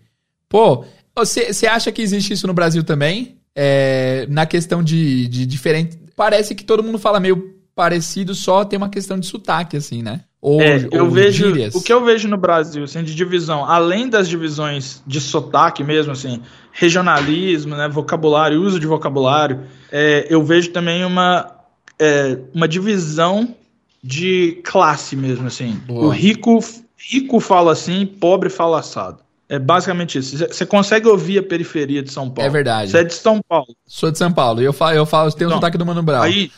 Pô, 0.48 0.84
você 1.16 1.52
você 1.52 1.66
acha 1.66 1.90
que 1.90 2.00
existe 2.02 2.32
isso 2.34 2.46
no 2.46 2.54
Brasil 2.54 2.84
também? 2.84 3.40
É, 3.54 4.26
na 4.28 4.46
questão 4.46 4.80
de, 4.80 5.26
de 5.26 5.44
diferente. 5.44 5.98
Parece 6.14 6.54
que 6.54 6.62
todo 6.64 6.84
mundo 6.84 6.98
fala 7.00 7.18
meio 7.18 7.52
parecido, 7.74 8.32
só 8.34 8.64
tem 8.64 8.76
uma 8.76 8.90
questão 8.90 9.18
de 9.18 9.26
sotaque, 9.26 9.76
assim, 9.76 10.02
né? 10.02 10.20
Ou, 10.40 10.60
É, 10.60 10.88
eu 10.92 11.04
ou 11.04 11.10
vejo 11.10 11.32
gírias. 11.32 11.74
o 11.74 11.80
que 11.80 11.92
eu 11.92 12.04
vejo 12.04 12.28
no 12.28 12.36
Brasil, 12.36 12.84
assim, 12.84 13.02
de 13.02 13.14
divisão, 13.14 13.64
além 13.64 14.08
das 14.08 14.28
divisões 14.28 15.02
de 15.06 15.20
sotaque 15.20 15.82
mesmo, 15.82 16.12
assim, 16.12 16.42
regionalismo, 16.72 17.76
né, 17.76 17.88
vocabulário, 17.88 18.60
uso 18.60 18.80
de 18.80 18.86
vocabulário, 18.86 19.62
é, 19.90 20.26
eu 20.28 20.42
vejo 20.42 20.70
também 20.70 21.04
uma 21.04 21.50
é, 21.98 22.38
uma 22.54 22.66
divisão 22.66 23.54
de 24.02 24.60
classe 24.64 25.14
mesmo, 25.14 25.46
assim. 25.46 25.80
Boa. 25.86 26.06
O 26.06 26.08
rico 26.08 26.58
rico 27.10 27.40
fala 27.40 27.72
assim, 27.72 28.06
pobre 28.06 28.48
fala 28.48 28.80
assado. 28.80 29.18
É 29.48 29.58
basicamente 29.58 30.18
isso. 30.18 30.38
Você 30.38 30.64
consegue 30.64 31.06
ouvir 31.06 31.38
a 31.38 31.42
periferia 31.42 32.02
de 32.02 32.10
São 32.10 32.30
Paulo. 32.30 32.48
É 32.48 32.50
verdade. 32.50 32.90
Você 32.90 32.98
é 32.98 33.04
de 33.04 33.12
São 33.12 33.40
Paulo. 33.46 33.76
Sou 33.86 34.10
de 34.10 34.16
São 34.16 34.32
Paulo, 34.32 34.62
e 34.62 34.64
eu 34.64 34.72
falo, 34.72 34.96
eu 34.96 35.04
falo, 35.04 35.30
tem 35.32 35.46
o 35.46 35.48
Então, 35.48 35.58
sotaque 35.58 35.76
do 35.76 35.84
Mano 35.84 36.02
Brown. 36.02 36.22
Aí, 36.22 36.50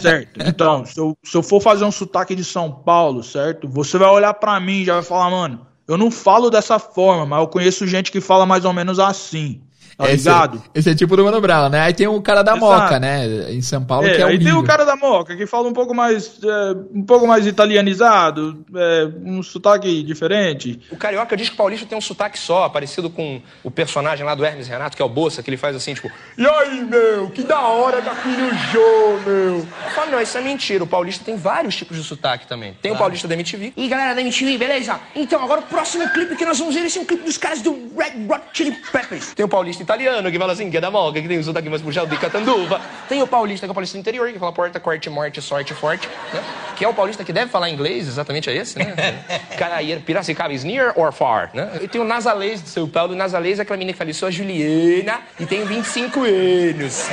certo. 0.00 0.40
Então, 0.46 0.84
se 0.84 0.98
eu, 0.98 1.16
se 1.24 1.36
eu 1.36 1.42
for 1.42 1.60
fazer 1.60 1.84
um 1.84 1.90
sotaque 1.90 2.34
de 2.34 2.44
São 2.44 2.70
Paulo, 2.70 3.24
certo? 3.24 3.68
Você 3.68 3.98
vai 3.98 4.08
olhar 4.08 4.32
pra 4.34 4.60
mim 4.60 4.82
e 4.82 4.84
já 4.84 4.94
vai 4.94 5.02
falar, 5.02 5.28
mano, 5.28 5.66
eu 5.88 5.96
não 5.96 6.10
falo 6.10 6.50
dessa 6.50 6.78
forma, 6.78 7.26
mas 7.26 7.40
eu 7.40 7.48
conheço 7.48 7.86
gente 7.86 8.10
que 8.10 8.20
fala 8.20 8.44
mais 8.44 8.64
ou 8.64 8.72
menos 8.72 8.98
assim. 8.98 9.60
Tá 9.96 10.10
esse, 10.10 10.28
ligado? 10.28 10.62
esse 10.74 10.90
é 10.90 10.94
tipo 10.94 11.16
do 11.16 11.24
Mano 11.24 11.40
Brown, 11.40 11.70
né? 11.70 11.80
Aí 11.80 11.94
tem 11.94 12.06
o 12.06 12.20
cara 12.20 12.42
da 12.42 12.56
Exato. 12.56 12.66
Moca, 12.66 13.00
né? 13.00 13.50
Em 13.50 13.62
São 13.62 13.82
Paulo, 13.82 14.06
É, 14.06 14.14
que 14.14 14.22
é 14.22 14.24
aí 14.24 14.38
tem 14.38 14.52
o 14.52 14.62
cara 14.62 14.84
da 14.84 14.94
Moca, 14.94 15.34
que 15.34 15.46
fala 15.46 15.68
um 15.68 15.72
pouco 15.72 15.94
mais, 15.94 16.38
é, 16.42 16.76
um 16.94 17.02
pouco 17.02 17.26
mais 17.26 17.46
italianizado, 17.46 18.64
é, 18.74 19.08
um 19.24 19.42
sotaque 19.42 20.02
diferente. 20.02 20.80
O 20.90 20.96
carioca 20.96 21.36
diz 21.36 21.48
que 21.48 21.54
o 21.54 21.56
paulista 21.58 21.86
tem 21.86 21.96
um 21.96 22.00
sotaque 22.00 22.38
só, 22.38 22.68
parecido 22.68 23.08
com 23.08 23.40
o 23.64 23.70
personagem 23.70 24.24
lá 24.24 24.34
do 24.34 24.44
Hermes 24.44 24.68
Renato, 24.68 24.96
que 24.96 25.02
é 25.02 25.04
o 25.04 25.08
Bolsa, 25.08 25.42
que 25.42 25.48
ele 25.48 25.56
faz 25.56 25.74
assim, 25.74 25.94
tipo, 25.94 26.10
e 26.36 26.46
aí, 26.46 26.84
meu, 26.84 27.30
que 27.30 27.42
da 27.42 27.60
hora 27.60 28.00
no 28.00 28.58
show, 28.70 29.20
meu. 29.24 29.56
Eu 29.56 29.66
falo, 29.94 30.10
não, 30.10 30.20
isso 30.20 30.36
é 30.36 30.40
mentira. 30.40 30.84
O 30.84 30.86
paulista 30.86 31.24
tem 31.24 31.36
vários 31.36 31.74
tipos 31.74 31.96
de 31.96 32.04
sotaque 32.04 32.46
também. 32.46 32.76
Tem 32.82 32.92
o 32.92 32.96
paulista 32.96 33.26
da 33.26 33.34
MTV. 33.34 33.72
E 33.76 33.88
galera 33.88 34.14
da 34.14 34.20
MTV, 34.20 34.58
beleza? 34.58 35.00
Então, 35.14 35.42
agora 35.42 35.60
o 35.60 35.64
próximo 35.64 36.08
clipe 36.10 36.36
que 36.36 36.44
nós 36.44 36.58
vamos 36.58 36.74
ver 36.74 36.84
esse 36.84 36.98
é 36.98 37.00
um 37.00 37.04
clipe 37.04 37.24
dos 37.24 37.38
caras 37.38 37.62
do 37.62 37.72
Red 37.96 38.26
Hot 38.28 38.42
Chili 38.52 38.72
Peppers. 38.92 39.32
Tem 39.34 39.44
o 39.44 39.48
paulista 39.48 39.82
italiano, 39.86 40.30
que 40.30 40.38
fala 40.38 40.52
assim, 40.52 40.68
que 40.68 40.76
é 40.76 40.80
da 40.80 40.90
moca, 40.90 41.22
que 41.22 41.28
tem 41.28 41.38
o 41.38 41.44
sotaque 41.44 41.68
mais 41.70 41.80
puxado 41.80 42.08
de 42.08 42.16
Catanduva. 42.18 42.80
Tem 43.08 43.22
o 43.22 43.26
paulista, 43.26 43.66
que 43.66 43.70
é 43.70 43.72
o 43.72 43.74
paulista 43.74 43.96
do 43.96 44.00
interior, 44.00 44.30
que 44.32 44.38
fala 44.38 44.52
porta, 44.52 44.80
corte, 44.80 45.08
morte, 45.08 45.40
sorte, 45.40 45.72
forte, 45.72 46.08
né? 46.34 46.42
Que 46.76 46.84
é 46.84 46.88
o 46.88 46.92
paulista 46.92 47.24
que 47.24 47.32
deve 47.32 47.50
falar 47.50 47.70
inglês, 47.70 48.08
exatamente 48.08 48.50
é 48.50 48.56
esse, 48.56 48.78
né? 48.78 48.94
Caraí, 49.56 49.98
Piracicaba 50.00 50.52
is 50.52 50.64
near 50.64 50.92
or 50.96 51.12
far, 51.12 51.50
né? 51.54 51.70
E 51.80 51.88
tem 51.88 52.00
o 52.00 52.04
Nazalês 52.04 52.62
de 52.62 52.68
São 52.68 52.88
Paulo. 52.88 53.12
O 53.12 53.16
Nazalês 53.16 53.58
é 53.58 53.62
aquela 53.62 53.76
menina 53.76 53.92
que 53.92 53.98
fala, 53.98 54.10
eu 54.10 54.14
sou 54.14 54.28
a 54.28 54.30
Juliana 54.30 55.20
e 55.38 55.46
tenho 55.46 55.64
25 55.64 56.20
anos. 56.20 57.06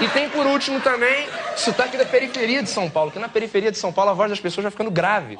E 0.00 0.08
tem 0.08 0.28
por 0.30 0.46
último 0.46 0.80
também 0.80 1.26
sotaque 1.54 1.96
da 1.96 2.04
periferia 2.04 2.62
de 2.62 2.70
São 2.70 2.90
Paulo, 2.90 3.10
que 3.10 3.18
na 3.18 3.28
periferia 3.28 3.70
de 3.70 3.78
São 3.78 3.92
Paulo 3.92 4.10
a 4.10 4.14
voz 4.14 4.30
das 4.30 4.40
pessoas 4.40 4.64
vai 4.64 4.70
ficando 4.70 4.90
grave. 4.90 5.36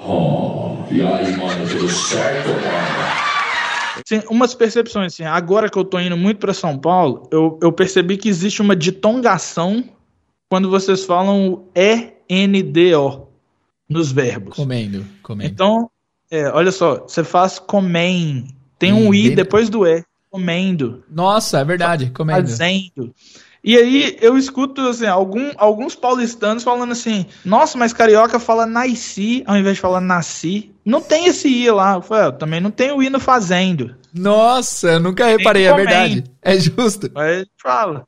Assim, 4.05 4.23
umas 4.31 4.55
percepções, 4.55 5.13
assim, 5.15 5.25
agora 5.25 5.69
que 5.71 5.79
eu 5.79 5.85
tô 5.85 5.99
indo 6.01 6.17
muito 6.17 6.39
pra 6.39 6.53
São 6.55 6.79
Paulo, 6.79 7.29
eu, 7.31 7.59
eu 7.63 7.73
percebi 7.73 8.17
que 8.17 8.29
existe 8.29 8.61
uma 8.61 8.75
ditongação 8.77 9.85
quando 10.51 10.69
vocês 10.69 11.05
falam 11.05 11.53
o 11.53 11.69
E-N-D-O 11.75 13.29
nos 13.89 14.11
verbos. 14.13 14.57
Comendo, 14.57 15.05
comendo. 15.23 15.51
Então, 15.53 15.91
é, 16.31 16.49
olha 16.49 16.73
só, 16.73 17.01
você 17.07 17.23
faz 17.23 17.59
comem, 17.59 18.47
tem 18.79 18.93
um 18.93 19.09
Hum, 19.09 19.15
I 19.15 19.27
bem- 19.29 19.37
depois 19.37 19.69
do 19.69 19.87
E, 19.87 20.05
comendo, 20.31 21.05
Nossa, 21.11 21.61
é 21.61 21.65
verdade, 21.65 22.11
comendo. 22.11 22.41
fazendo. 22.49 23.15
E 23.65 23.77
aí 23.77 24.17
eu 24.21 24.37
escuto 24.37 24.81
assim, 24.83 25.07
algum, 25.07 25.51
alguns 25.57 25.95
paulistanos 25.95 26.65
falando 26.65 26.91
assim, 26.93 27.27
nossa, 27.45 27.79
mas 27.79 27.93
carioca 27.93 28.41
fala 28.41 28.67
nasci 28.67 29.45
ao 29.47 29.57
invés 29.57 29.77
de 29.77 29.81
falar 29.81 30.01
nasci. 30.01 30.73
Não 30.85 31.01
tem 31.01 31.27
esse 31.27 31.49
I 31.49 31.71
lá. 31.71 31.95
Eu 31.95 32.03
falei, 32.03 32.29
"É, 32.29 32.33
também 32.33 32.61
não 32.61 32.73
tem 32.73 32.91
o 32.91 33.01
I 33.01 33.09
no 33.09 33.21
fazendo. 33.21 33.95
Nossa, 34.13 34.95
eu 34.95 35.01
nunca 35.01 35.27
reparei, 35.27 35.67
é 35.67 35.75
verdade. 35.75 36.25
É 36.43 36.59
justo. 36.59 37.07
Gente 37.07 37.51
fala. 37.63 38.05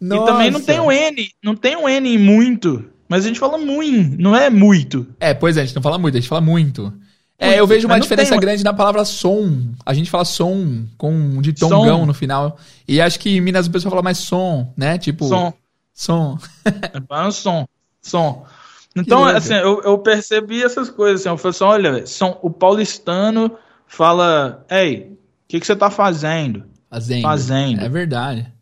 Nossa. 0.00 0.22
E 0.22 0.26
também 0.26 0.50
não 0.50 0.60
tem 0.60 0.80
o 0.80 0.92
N, 0.92 1.28
não 1.42 1.56
tem 1.56 1.76
o 1.76 1.88
N 1.88 2.14
em 2.14 2.18
muito, 2.18 2.84
mas 3.08 3.24
a 3.24 3.28
gente 3.28 3.40
fala 3.40 3.56
muito, 3.56 4.20
não 4.20 4.36
é 4.36 4.50
muito. 4.50 5.06
É, 5.18 5.32
pois 5.32 5.56
é, 5.56 5.62
a 5.62 5.64
gente 5.64 5.74
não 5.74 5.82
fala 5.82 5.98
muito, 5.98 6.16
a 6.16 6.20
gente 6.20 6.28
fala 6.28 6.42
muito. 6.42 6.92
É, 7.38 7.58
eu 7.58 7.66
vejo 7.66 7.86
uma 7.86 7.98
diferença 7.98 8.30
tem 8.30 8.40
grande 8.40 8.62
na 8.62 8.72
palavra 8.72 9.04
som. 9.04 9.72
A 9.84 9.92
gente 9.92 10.10
fala 10.10 10.24
som 10.24 10.86
com 10.96 11.12
um 11.12 11.42
ditongão 11.42 12.00
Som. 12.00 12.06
no 12.06 12.14
final. 12.14 12.58
E 12.86 13.00
acho 13.00 13.18
que 13.18 13.36
em 13.36 13.40
Minas 13.40 13.66
o 13.66 13.70
pessoal 13.70 13.90
fala 13.90 14.02
mais 14.02 14.18
som, 14.18 14.72
né? 14.76 14.98
Tipo. 14.98 15.26
Som. 15.26 15.52
Som. 15.92 16.38
É 16.64 17.30
som. 17.32 17.66
Som. 18.00 18.46
Então, 18.96 19.24
assim, 19.24 19.54
eu, 19.54 19.82
eu 19.82 19.98
percebi 19.98 20.62
essas 20.62 20.88
coisas. 20.88 21.22
Assim, 21.22 21.28
eu 21.28 21.36
falei 21.36 21.50
assim: 21.50 21.64
olha, 21.64 22.06
som, 22.06 22.38
o 22.40 22.50
paulistano 22.50 23.56
fala: 23.86 24.64
Ei, 24.70 25.10
o 25.10 25.18
que, 25.48 25.58
que 25.58 25.66
você 25.66 25.74
tá 25.74 25.90
fazendo? 25.90 26.64
Fazendo. 26.88 27.22
Fazendo. 27.22 27.80
É 27.80 27.88
verdade. 27.88 28.52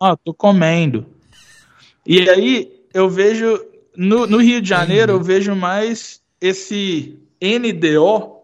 Ah, 0.00 0.16
tô 0.16 0.32
comendo. 0.32 1.06
E 2.06 2.28
aí 2.28 2.72
eu 2.94 3.10
vejo. 3.10 3.60
No, 3.94 4.26
no 4.26 4.38
Rio 4.38 4.62
de 4.62 4.68
Janeiro, 4.70 5.12
eu 5.12 5.22
vejo 5.22 5.54
mais 5.54 6.22
esse 6.40 7.21
NDO, 7.42 8.42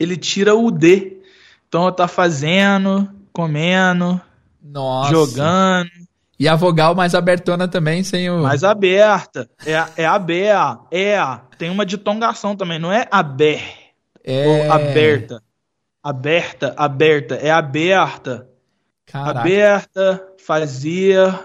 ele 0.00 0.16
tira 0.16 0.54
o 0.54 0.70
D. 0.70 1.20
Então 1.68 1.90
tá 1.92 2.08
fazendo, 2.08 3.08
comendo, 3.32 4.20
Nossa. 4.62 5.10
jogando. 5.10 5.90
E 6.38 6.48
a 6.48 6.54
vogal 6.54 6.94
mais 6.94 7.14
abertona 7.14 7.66
também, 7.68 8.02
sem 8.04 8.30
o. 8.30 8.42
Mais 8.42 8.62
aberta. 8.64 9.48
É, 9.64 9.74
a- 9.76 9.90
é 9.96 10.04
aberta. 10.06 10.80
É. 10.90 11.16
a- 11.18 11.42
Tem 11.58 11.70
uma 11.70 11.84
ditongação 11.86 12.54
também. 12.54 12.78
Não 12.78 12.92
é 12.92 13.06
aber. 13.10 13.60
é... 14.24 14.46
Ou 14.46 14.72
aberta. 14.72 15.42
Aberta, 16.02 16.74
aberta. 16.76 17.34
É 17.36 17.50
aberta. 17.50 18.48
Caraca. 19.06 19.40
Aberta, 19.40 20.26
fazia. 20.44 21.40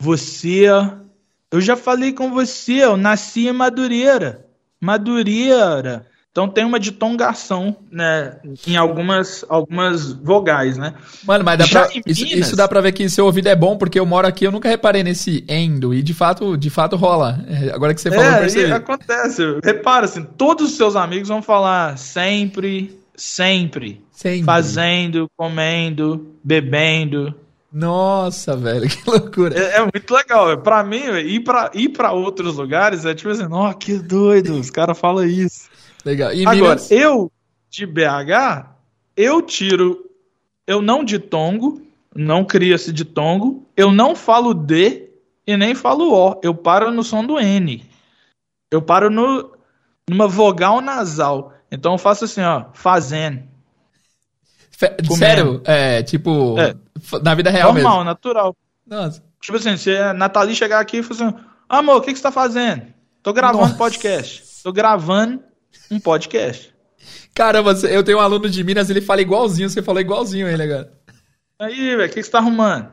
Você. 0.00 0.64
Eu 1.50 1.60
já 1.60 1.76
falei 1.76 2.12
com 2.12 2.30
você. 2.30 2.84
Eu 2.84 2.96
nasci 2.96 3.46
em 3.48 3.52
Madureira. 3.52 4.46
Madureira. 4.80 6.06
Então 6.30 6.46
tem 6.48 6.64
uma 6.64 6.78
ditongação, 6.78 7.76
né? 7.90 8.36
Em 8.64 8.76
algumas, 8.76 9.44
algumas 9.48 10.12
vogais, 10.12 10.76
né? 10.76 10.94
Mano, 11.24 11.42
mas 11.42 11.58
dá 11.58 11.66
pra, 11.66 11.88
isso, 12.06 12.22
Minas- 12.24 12.46
isso 12.46 12.54
dá 12.56 12.68
pra 12.68 12.80
ver 12.80 12.92
que 12.92 13.08
seu 13.08 13.24
ouvido 13.26 13.48
é 13.48 13.56
bom, 13.56 13.76
porque 13.76 13.98
eu 13.98 14.06
moro 14.06 14.24
aqui, 14.26 14.44
eu 14.44 14.52
nunca 14.52 14.68
reparei 14.68 15.02
nesse 15.02 15.44
endo. 15.48 15.92
E 15.92 16.00
de 16.00 16.14
fato, 16.14 16.56
de 16.56 16.70
fato 16.70 16.94
rola. 16.94 17.44
É, 17.48 17.70
Agora 17.72 17.92
que 17.92 18.00
você 18.00 18.10
falou, 18.10 18.24
eu 18.24 18.32
É, 18.34 18.38
percebi. 18.40 18.68
e 18.68 18.72
acontece. 18.72 19.42
Repara 19.64 20.04
assim, 20.04 20.22
todos 20.22 20.70
os 20.70 20.76
seus 20.76 20.94
amigos 20.94 21.28
vão 21.28 21.42
falar 21.42 21.98
sempre, 21.98 22.96
sempre. 23.16 24.00
Sempre. 24.12 24.44
Fazendo, 24.44 25.28
comendo, 25.36 26.34
bebendo. 26.44 27.34
Nossa, 27.78 28.56
velho, 28.56 28.88
que 28.90 29.08
loucura. 29.08 29.56
É, 29.56 29.76
é 29.76 29.80
muito 29.82 30.12
legal, 30.12 30.46
velho. 30.46 30.60
Pra 30.60 30.82
mim, 30.82 31.00
velho, 31.00 31.28
ir 31.28 31.40
pra, 31.40 31.70
ir 31.72 31.90
pra 31.90 32.10
outros 32.12 32.56
lugares 32.56 33.04
é 33.04 33.14
tipo 33.14 33.30
assim, 33.30 33.46
ó, 33.48 33.72
que 33.72 33.98
doido, 33.98 34.58
os 34.58 34.68
caras 34.68 34.98
falam 34.98 35.24
isso. 35.24 35.70
Legal. 36.04 36.32
E 36.32 36.44
Agora, 36.44 36.74
Minas? 36.74 36.90
eu, 36.90 37.30
de 37.70 37.86
BH, 37.86 38.66
eu 39.16 39.40
tiro. 39.42 40.04
Eu 40.66 40.82
não 40.82 41.04
ditongo, 41.04 41.80
não 42.14 42.44
cria-se 42.44 42.92
ditongo, 42.92 43.64
eu 43.76 43.92
não 43.92 44.14
falo 44.16 44.52
D 44.52 45.10
e 45.46 45.56
nem 45.56 45.74
falo 45.74 46.12
O. 46.12 46.40
Eu 46.42 46.54
paro 46.54 46.90
no 46.90 47.04
som 47.04 47.24
do 47.24 47.38
N. 47.38 47.84
Eu 48.70 48.82
paro 48.82 49.08
no, 49.08 49.52
numa 50.10 50.26
vogal 50.26 50.80
nasal. 50.80 51.54
Então 51.70 51.92
eu 51.92 51.98
faço 51.98 52.24
assim, 52.24 52.42
ó, 52.42 52.66
fazendo. 52.74 53.44
Sério? 55.16 55.60
É, 55.64 56.02
tipo, 56.02 56.58
É. 56.58 56.74
na 57.22 57.34
vida 57.34 57.50
real 57.50 57.72
Normal, 57.72 57.92
mesmo. 57.96 58.04
natural. 58.04 58.56
Nossa. 58.86 59.22
Tipo 59.40 59.56
assim, 59.56 59.76
se 59.76 59.96
a 59.96 60.12
Nathalie 60.12 60.54
chegar 60.54 60.80
aqui 60.80 60.98
e 60.98 61.02
falar 61.02 61.28
assim, 61.28 61.38
amor, 61.68 61.96
o 61.96 62.00
que, 62.00 62.12
que 62.12 62.18
você 62.18 62.22
tá 62.22 62.32
fazendo? 62.32 62.82
Tô 63.22 63.32
gravando 63.32 63.60
Nossa. 63.62 63.74
um 63.74 63.78
podcast. 63.78 64.62
Tô 64.62 64.72
gravando 64.72 65.42
um 65.90 66.00
podcast. 66.00 66.74
Caramba, 67.34 67.72
eu 67.88 68.02
tenho 68.02 68.18
um 68.18 68.20
aluno 68.20 68.48
de 68.48 68.64
Minas, 68.64 68.90
ele 68.90 69.00
fala 69.00 69.20
igualzinho, 69.20 69.68
você 69.68 69.82
falou 69.82 70.00
igualzinho 70.00 70.48
ele 70.48 70.62
agora. 70.62 70.92
Aí, 71.60 71.96
velho, 71.96 72.04
o 72.04 72.08
que, 72.08 72.14
que 72.14 72.22
você 72.22 72.30
tá 72.30 72.38
arrumando? 72.38 72.90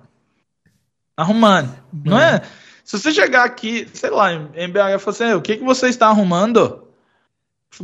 Arrumando. 1.18 1.74
Não 1.91 2.20
é? 2.20 2.41
Se 2.84 2.99
você 2.99 3.12
chegar 3.12 3.43
aqui, 3.43 3.88
sei 3.93 4.10
lá, 4.10 4.32
em 4.34 4.49
em 4.56 4.70
BH 4.70 4.78
e 4.78 4.99
falar 4.99 4.99
assim, 5.10 5.34
o 5.34 5.41
que, 5.41 5.58
que 5.58 5.64
você 5.64 5.88
está 5.88 6.08
arrumando? 6.08 6.84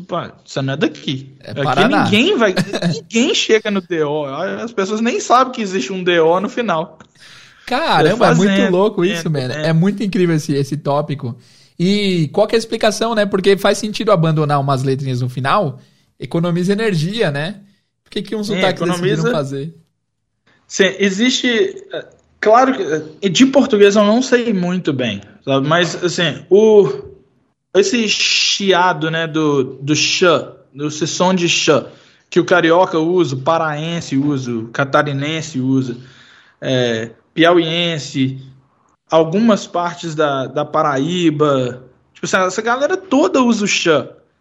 "Pá, 0.08 0.36
Você 0.46 0.62
não 0.62 0.74
é 0.74 0.78
daqui. 0.78 1.36
É 1.42 1.52
aqui 1.52 1.64
Paraná." 1.64 2.04
ninguém 2.06 2.38
vai. 2.38 2.54
ninguém 2.94 3.34
chega 3.36 3.70
no 3.70 3.82
DO. 3.82 4.26
As 4.64 4.72
pessoas 4.72 5.02
nem 5.02 5.20
sabem 5.20 5.54
que 5.54 5.62
existe 5.62 5.92
um 5.92 6.04
DO 6.04 6.40
no 6.40 6.50
final. 6.50 6.98
Caramba, 7.66 8.28
é 8.30 8.34
muito 8.36 8.72
louco 8.72 9.06
isso, 9.06 9.24
fazendo, 9.24 9.32
mano. 9.50 9.54
é. 9.54 9.68
É 9.70 9.74
muito 9.74 10.04
incrível 10.04 10.36
esse, 10.36 10.54
esse 10.54 10.76
tópico. 10.78 11.38
E 11.80 12.30
qual 12.34 12.48
que 12.48 12.56
é 12.56 12.58
a 12.58 12.60
explicação, 12.60 13.16
né? 13.16 13.26
Porque 13.26 13.58
faz 13.58 13.78
sentido 13.78 14.12
abandonar 14.12 14.60
umas 14.60 14.84
letrinhas 14.84 15.22
no 15.22 15.30
final, 15.30 15.80
economiza 16.20 16.74
energia, 16.74 17.32
né? 17.32 17.62
Por 18.04 18.12
que, 18.12 18.22
que 18.22 18.36
um 18.36 18.44
sotaque 18.44 18.82
economiza- 18.84 19.04
decidiram 19.04 19.32
fazer? 19.32 19.74
Sim, 20.68 20.96
existe. 21.00 21.48
é, 21.94 22.06
Claro 22.40 22.74
que. 22.76 23.26
é, 23.26 23.30
De 23.30 23.46
português 23.46 23.96
eu 23.96 24.04
não 24.04 24.22
sei 24.22 24.52
muito 24.52 24.92
bem, 24.92 25.22
sabe? 25.46 25.68
Mas, 25.68 26.04
assim, 26.04 26.44
o. 26.50 27.11
Esse 27.74 28.08
chiado, 28.10 29.10
né, 29.10 29.28
do, 29.28 29.64
do 29.82 29.96
ch, 29.96 30.24
do 30.74 30.88
esse 30.88 31.08
som 31.08 31.34
de 31.34 31.48
ch, 31.48 31.70
que 32.30 32.40
o 32.40 32.46
carioca 32.46 33.00
usa, 33.00 33.36
o 33.36 33.42
paraense 33.42 34.18
usa, 34.18 34.52
o 34.52 34.68
catarinense 34.70 35.60
usa, 35.60 35.98
é, 36.60 37.12
piauiense, 37.34 38.40
algumas 39.10 39.68
partes 39.68 40.16
da, 40.16 40.48
da 40.48 40.64
Paraíba. 40.64 41.84
Tipo 42.14 42.26
assim, 42.26 42.38
essa 42.38 42.62
galera 42.62 42.96
toda 42.96 43.42
usa 43.42 43.66
o 43.66 43.68
ch. 43.68 43.88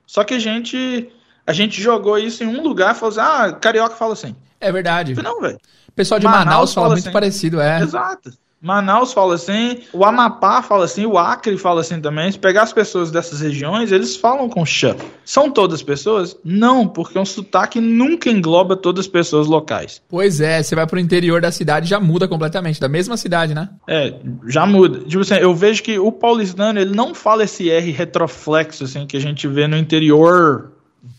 Só 0.07 0.25
que 0.25 0.35
a 0.35 0.39
gente. 0.39 1.11
A 1.47 1.53
gente 1.53 1.83
jogou 1.83 2.17
isso 2.19 2.45
em 2.45 2.47
um 2.47 2.63
lugar 2.63 2.95
e 2.95 2.99
falou 2.99 3.11
assim: 3.11 3.21
ah, 3.21 3.53
carioca 3.53 3.97
fala 3.97 4.13
assim. 4.13 4.37
É 4.61 4.71
verdade. 4.71 5.15
Não, 5.21 5.41
velho. 5.41 5.59
O 5.89 5.93
pessoal 5.93 6.21
de 6.21 6.27
Manaus 6.27 6.45
Manaus, 6.45 6.75
fala 6.75 6.85
fala 6.85 6.95
muito 6.95 7.05
assim. 7.07 7.13
parecido, 7.13 7.61
é. 7.61 7.81
Exato. 7.81 8.31
Manaus 8.61 9.15
fala 9.15 9.37
assim, 9.37 9.79
o 9.91 10.05
Amapá 10.05 10.61
fala 10.61 10.85
assim, 10.85 11.07
o 11.07 11.17
Acre 11.17 11.57
fala 11.57 11.81
assim 11.81 11.99
também. 11.99 12.31
Se 12.31 12.39
pegar 12.39 12.63
as 12.63 12.73
pessoas 12.73 13.11
dessas 13.11 13.41
regiões, 13.41 13.91
eles 13.91 14.17
falam 14.17 14.51
com 14.51 14.67
chã. 14.67 14.95
São 15.25 15.51
todas 15.51 15.83
pessoas? 15.83 16.37
Não, 16.45 16.87
porque 16.87 17.19
um 17.19 17.25
sotaque 17.25 17.81
nunca 17.81 18.29
engloba 18.29 18.77
todas 18.77 19.07
as 19.07 19.11
pessoas 19.11 19.47
locais. 19.47 20.03
Pois 20.09 20.43
é, 20.43 20.63
você 20.63 20.75
vai 20.75 20.87
pro 20.87 21.01
interior 21.01 21.41
da 21.41 21.51
cidade 21.51 21.89
já 21.89 21.99
muda 21.99 22.29
completamente, 22.29 22.79
da 22.79 22.89
mesma 22.89 23.17
cidade, 23.17 23.55
né? 23.55 23.71
É, 23.89 24.15
já 24.47 24.67
muda. 24.67 25.01
Tipo 25.01 25.23
assim, 25.23 25.37
eu 25.37 25.55
vejo 25.55 25.83
que 25.83 25.99
o 25.99 26.13
paulistano, 26.13 26.79
ele 26.79 26.95
não 26.95 27.15
fala 27.15 27.45
esse 27.45 27.71
R 27.71 27.91
retroflexo, 27.93 28.85
assim, 28.85 29.07
que 29.07 29.17
a 29.17 29.21
gente 29.21 29.49
vê 29.49 29.67
no 29.67 29.77
interior. 29.77 30.73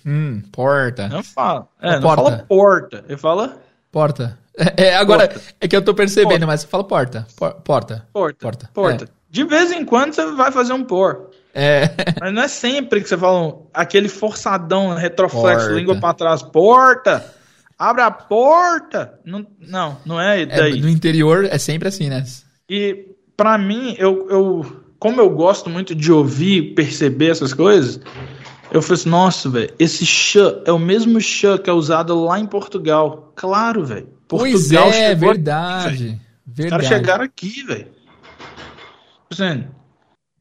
Hum, 0.06 0.44
porta. 0.52 1.08
Não 1.08 1.24
fala. 1.24 1.68
É, 1.82 1.94
não 1.94 2.02
porta. 2.02 2.24
fala 2.24 2.46
porta. 2.48 3.06
Ele 3.08 3.18
fala 3.18 3.58
Porta. 3.92 4.40
É, 4.58 4.88
é, 4.88 4.96
agora, 4.96 5.28
Porta. 5.28 5.42
é 5.62 5.68
que 5.68 5.76
eu 5.76 5.82
tô 5.82 5.94
percebendo, 5.94 6.32
Porta. 6.32 6.48
mas 6.48 6.62
você 6.62 6.68
fala 6.68 6.84
porta. 6.84 7.28
Por- 7.38 7.54
porta. 7.62 8.08
porta. 8.12 8.38
Porta. 8.42 8.70
Porta. 8.74 9.10
De 9.30 9.44
vez 9.46 9.72
em 9.72 9.86
quando 9.86 10.14
você 10.14 10.26
vai 10.34 10.52
fazer 10.52 10.74
um 10.74 10.84
por. 10.84 11.30
É. 11.54 11.90
Mas 12.20 12.34
não 12.34 12.42
é 12.44 12.48
sempre 12.48 13.02
que 13.02 13.08
você 13.10 13.18
fala 13.18 13.42
um- 13.48 13.66
aquele 13.74 14.08
forçadão, 14.10 14.94
retroflexo, 14.96 15.66
Porta. 15.66 15.74
língua 15.80 15.96
pra 16.00 16.14
trás. 16.14 16.42
Porta! 16.42 17.26
Abre 17.78 18.02
a 18.04 18.12
porta! 18.12 19.20
Não, 19.26 19.46
não, 19.60 19.98
não 20.06 20.22
é 20.22 20.42
é, 20.44 20.46
daí. 20.46 20.80
no 20.82 20.88
interior 20.90 21.46
é 21.46 21.58
sempre 21.58 21.88
assim, 21.88 22.10
né? 22.10 22.24
E 22.70 23.06
pra 23.36 23.58
mim, 23.58 23.96
eu, 23.98 24.28
eu, 24.30 24.84
como 25.00 25.20
eu 25.20 25.30
gosto 25.30 25.70
muito 25.70 25.96
de 25.96 26.12
ouvir, 26.12 26.74
perceber 26.76 27.32
essas 27.32 27.54
coisas, 27.54 28.00
eu 28.72 28.82
falei 28.82 29.00
assim, 29.02 29.10
nossa, 29.10 29.50
velho, 29.50 29.74
esse 29.80 30.06
chã 30.06 30.62
é 30.66 30.72
o 30.72 30.80
mesmo 30.80 31.20
chã 31.20 31.58
que 31.58 31.70
é 31.70 31.74
usado 31.74 32.24
lá 32.24 32.40
em 32.40 32.46
Portugal. 32.46 33.34
Claro, 33.36 33.84
velho. 33.86 34.08
Pois 34.32 34.54
Portugal 34.54 34.88
é, 34.88 34.92
chegou 34.94 35.30
aqui, 35.30 35.38
verdade. 35.38 36.22
Os 36.48 36.56
Verdade. 36.56 36.70
caras 36.70 36.88
chegaram 36.88 37.26
aqui, 37.26 37.64
velho. 37.64 37.88
Assim, 39.30 39.66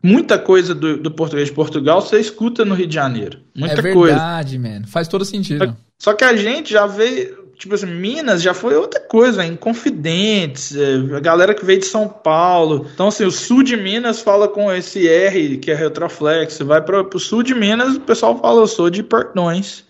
muita 0.00 0.38
coisa 0.38 0.72
do, 0.76 0.96
do 0.96 1.10
português 1.10 1.48
de 1.48 1.54
Portugal 1.54 2.00
você 2.00 2.20
escuta 2.20 2.64
no 2.64 2.74
Rio 2.74 2.86
de 2.86 2.94
Janeiro. 2.94 3.40
Muita 3.52 3.80
é 3.80 3.92
coisa. 3.92 4.14
verdade, 4.14 4.58
mano. 4.60 4.86
Faz 4.86 5.08
todo 5.08 5.24
sentido. 5.24 5.76
Só 5.98 6.14
que 6.14 6.22
a 6.22 6.36
gente 6.36 6.72
já 6.72 6.86
veio, 6.86 7.52
tipo 7.56 7.74
assim, 7.74 7.86
Minas 7.86 8.42
já 8.42 8.54
foi 8.54 8.76
outra 8.76 9.00
coisa, 9.00 9.44
em 9.44 9.56
Confidentes, 9.56 10.74
é, 10.76 11.16
a 11.16 11.20
galera 11.20 11.52
que 11.52 11.64
veio 11.64 11.80
de 11.80 11.86
São 11.86 12.08
Paulo. 12.08 12.86
Então, 12.94 13.08
assim, 13.08 13.24
o 13.24 13.30
sul 13.32 13.64
de 13.64 13.76
Minas 13.76 14.22
fala 14.22 14.46
com 14.46 14.72
esse 14.72 15.08
R, 15.08 15.58
que 15.58 15.72
é 15.72 15.74
retroflexo. 15.74 16.64
Vai 16.64 16.80
para 16.80 17.02
o 17.02 17.18
sul 17.18 17.42
de 17.42 17.56
Minas, 17.56 17.96
o 17.96 18.00
pessoal 18.00 18.38
fala, 18.38 18.60
eu 18.60 18.68
sou 18.68 18.88
de 18.88 19.02
Perdões. 19.02 19.84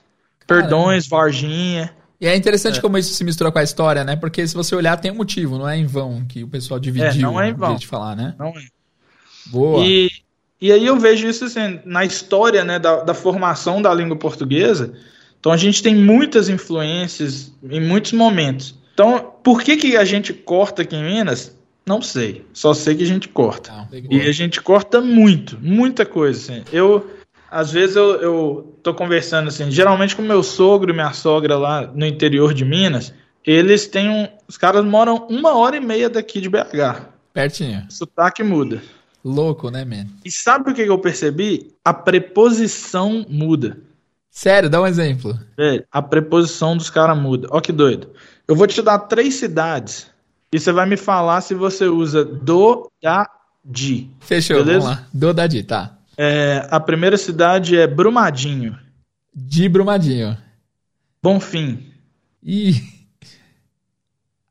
Perdões, 0.46 1.06
Varginha. 1.06 1.94
E 2.20 2.26
é 2.26 2.36
interessante 2.36 2.80
como 2.80 2.98
isso 2.98 3.14
se 3.14 3.24
mistura 3.24 3.50
com 3.50 3.58
a 3.58 3.62
história, 3.62 4.04
né? 4.04 4.14
Porque 4.14 4.46
se 4.46 4.54
você 4.54 4.74
olhar, 4.74 4.96
tem 4.98 5.10
um 5.10 5.16
motivo, 5.16 5.56
não 5.56 5.68
é 5.68 5.76
em 5.76 5.86
vão 5.86 6.24
que 6.28 6.44
o 6.44 6.48
pessoal 6.48 6.78
dividiu 6.78 7.22
não 7.22 7.40
é 7.40 7.48
em 7.48 7.54
vão. 7.54 7.76
de 7.76 7.86
falar, 7.86 8.14
né? 8.14 8.34
Não 8.38 8.48
é? 8.48 8.62
Boa. 9.46 9.84
E, 9.84 10.10
e 10.60 10.70
aí 10.70 10.84
eu 10.84 10.98
vejo 10.98 11.26
isso 11.26 11.46
assim, 11.46 11.80
na 11.84 12.04
história 12.04 12.62
né, 12.62 12.78
da, 12.78 13.02
da 13.02 13.14
formação 13.14 13.80
da 13.80 13.94
língua 13.94 14.16
portuguesa. 14.16 14.92
Então 15.40 15.50
a 15.50 15.56
gente 15.56 15.82
tem 15.82 15.94
muitas 15.94 16.50
influências 16.50 17.52
em 17.62 17.80
muitos 17.80 18.12
momentos. 18.12 18.74
Então, 18.92 19.32
por 19.42 19.62
que, 19.62 19.78
que 19.78 19.96
a 19.96 20.04
gente 20.04 20.34
corta 20.34 20.82
aqui 20.82 20.94
em 20.94 21.02
Minas? 21.02 21.56
Não 21.86 22.02
sei. 22.02 22.44
Só 22.52 22.74
sei 22.74 22.94
que 22.94 23.02
a 23.02 23.06
gente 23.06 23.28
corta. 23.28 23.72
Não. 23.72 23.88
E 24.10 24.20
a 24.20 24.32
gente 24.32 24.60
corta 24.60 25.00
muito, 25.00 25.58
muita 25.60 26.04
coisa. 26.04 26.38
Assim. 26.38 26.64
Eu, 26.70 27.10
às 27.50 27.70
vezes, 27.72 27.96
eu, 27.96 28.20
eu 28.20 28.78
tô 28.82 28.94
conversando 28.94 29.48
assim, 29.48 29.70
geralmente 29.70 30.14
com 30.14 30.22
meu 30.22 30.42
sogro 30.42 30.90
e 30.90 30.94
minha 30.94 31.12
sogra 31.12 31.58
lá 31.58 31.86
no 31.86 32.06
interior 32.06 32.54
de 32.54 32.64
Minas. 32.64 33.12
Eles 33.44 33.86
têm 33.86 34.08
um. 34.08 34.28
Os 34.46 34.56
caras 34.56 34.84
moram 34.84 35.26
uma 35.28 35.56
hora 35.56 35.76
e 35.76 35.80
meia 35.80 36.08
daqui 36.08 36.40
de 36.40 36.48
BH. 36.48 37.06
Pertinho. 37.32 37.86
Sotaque 37.88 38.42
muda. 38.42 38.82
Louco, 39.24 39.70
né, 39.70 39.84
man? 39.84 40.06
E 40.24 40.30
sabe 40.30 40.70
o 40.70 40.74
que 40.74 40.82
eu 40.82 40.98
percebi? 40.98 41.72
A 41.84 41.92
preposição 41.92 43.24
muda. 43.28 43.78
Sério, 44.30 44.70
dá 44.70 44.80
um 44.80 44.86
exemplo. 44.86 45.38
Velho, 45.56 45.84
a 45.90 46.00
preposição 46.00 46.76
dos 46.76 46.88
caras 46.88 47.18
muda. 47.18 47.48
Ó 47.50 47.60
que 47.60 47.72
doido. 47.72 48.10
Eu 48.46 48.54
vou 48.54 48.66
te 48.66 48.80
dar 48.80 48.98
três 49.00 49.34
cidades 49.34 50.10
e 50.52 50.58
você 50.58 50.72
vai 50.72 50.86
me 50.86 50.96
falar 50.96 51.40
se 51.40 51.54
você 51.54 51.86
usa 51.86 52.24
do, 52.24 52.90
da, 53.02 53.28
de. 53.64 54.08
Fechou, 54.20 54.64
Beleza? 54.64 54.80
vamos 54.80 54.98
lá. 54.98 55.06
Do 55.12 55.34
Dadi, 55.34 55.62
tá. 55.62 55.96
É, 56.22 56.66
a 56.70 56.78
primeira 56.78 57.16
cidade 57.16 57.78
é 57.78 57.86
Brumadinho, 57.86 58.78
De 59.34 59.66
Brumadinho. 59.70 60.36
Bonfim. 61.22 61.92
E. 62.42 62.74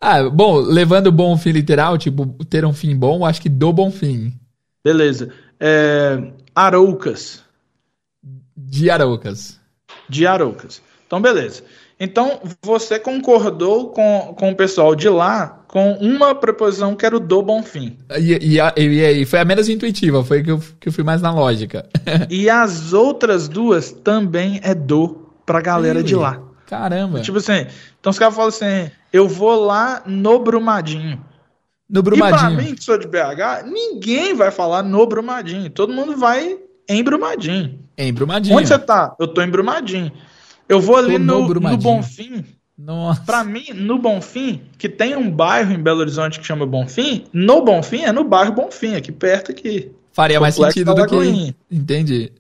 Ah, 0.02 0.30
bom, 0.30 0.56
levando 0.56 1.08
o 1.08 1.12
bom 1.12 1.38
fim 1.38 1.52
literal, 1.52 1.98
tipo, 1.98 2.26
ter 2.46 2.64
um 2.64 2.72
fim 2.72 2.96
bom, 2.96 3.26
acho 3.26 3.42
que 3.42 3.50
do 3.50 3.74
bom 3.74 3.92
fim. 3.92 4.34
Beleza. 4.82 5.34
É, 5.60 6.32
Aroucas, 6.56 7.44
De 8.56 8.90
Araucas. 8.90 9.60
de 10.08 10.26
Aroucas. 10.26 10.82
Então, 11.06 11.22
beleza. 11.22 11.64
Então, 12.00 12.40
você 12.64 12.98
concordou 12.98 13.90
com, 13.92 14.34
com 14.40 14.52
o 14.52 14.56
pessoal 14.56 14.96
de 14.96 15.10
lá 15.10 15.59
com 15.70 15.94
uma 16.02 16.34
preposição 16.34 16.96
que 16.96 17.06
era 17.06 17.16
o 17.16 17.20
do 17.20 17.44
Bonfim. 17.44 17.96
E, 18.18 18.58
e, 18.58 18.60
e, 18.60 19.22
e 19.22 19.26
foi 19.26 19.38
a 19.40 19.46
menos 19.46 19.70
intuitiva, 19.70 20.24
foi 20.24 20.42
que 20.42 20.50
eu, 20.50 20.60
que 20.80 20.90
eu 20.90 20.92
fui 20.92 21.04
mais 21.04 21.22
na 21.22 21.32
lógica. 21.32 21.88
E 22.28 22.50
as 22.50 22.92
outras 22.92 23.48
duas 23.48 23.92
também 23.92 24.60
é 24.64 24.74
do 24.74 25.30
pra 25.46 25.62
galera 25.62 26.02
de 26.02 26.16
lá. 26.16 26.42
Caramba. 26.66 27.22
Tipo 27.22 27.38
assim, 27.38 27.68
então 28.00 28.10
os 28.10 28.18
caras 28.18 28.34
falam 28.36 28.50
assim, 28.50 28.90
eu 29.14 29.28
vou 29.28 29.64
lá 29.64 30.02
no 30.08 30.40
Brumadinho. 30.40 31.24
no 31.88 32.00
E 32.00 32.04
pra 32.04 32.12
Brumadinho. 32.16 32.58
mim, 32.58 32.74
que 32.76 32.84
sou 32.84 32.98
de 32.98 33.08
BH, 33.08 33.64
ninguém 33.72 34.34
vai 34.34 34.50
falar 34.50 34.82
no 34.82 35.06
Brumadinho. 35.06 35.70
Todo 35.70 35.94
mundo 35.94 36.18
vai 36.18 36.58
em 36.88 37.04
Brumadinho. 37.04 37.80
Em 37.96 38.12
Brumadinho. 38.12 38.58
Onde 38.58 38.68
você 38.68 38.80
tá? 38.80 39.16
Eu 39.20 39.28
tô 39.28 39.42
em 39.44 39.50
Brumadinho. 39.50 40.12
Eu 40.68 40.80
vou 40.80 40.98
ali 40.98 41.14
Tô 41.14 41.20
no 41.20 41.26
no, 41.26 41.42
no, 41.42 41.48
Brumadinho. 41.48 41.82
Bonfim. 41.82 42.44
Nossa. 42.82 43.22
Pra 43.26 43.44
mim, 43.44 43.66
no 43.76 43.98
Bonfim, 44.00 44.62
que 44.78 44.88
tem 44.88 45.14
um 45.16 45.30
bairro 45.30 45.74
em 45.74 45.78
Belo 45.84 46.00
Horizonte 46.00 46.40
que 46.40 46.48
chama 46.48 46.66
Bonfim, 46.66 47.26
no 47.34 47.62
Bonfim 47.62 48.04
é 48.04 48.12
no 48.14 48.24
bairro 48.24 48.54
Bonfim, 48.54 48.96
aqui 48.96 49.12
perto 49.12 49.52
aqui. 49.52 49.92
Faria 50.14 50.40
mais 50.40 50.56
sentido 50.56 50.96
do 50.96 51.06
que. 51.06 51.54
Entendi. 51.70 52.32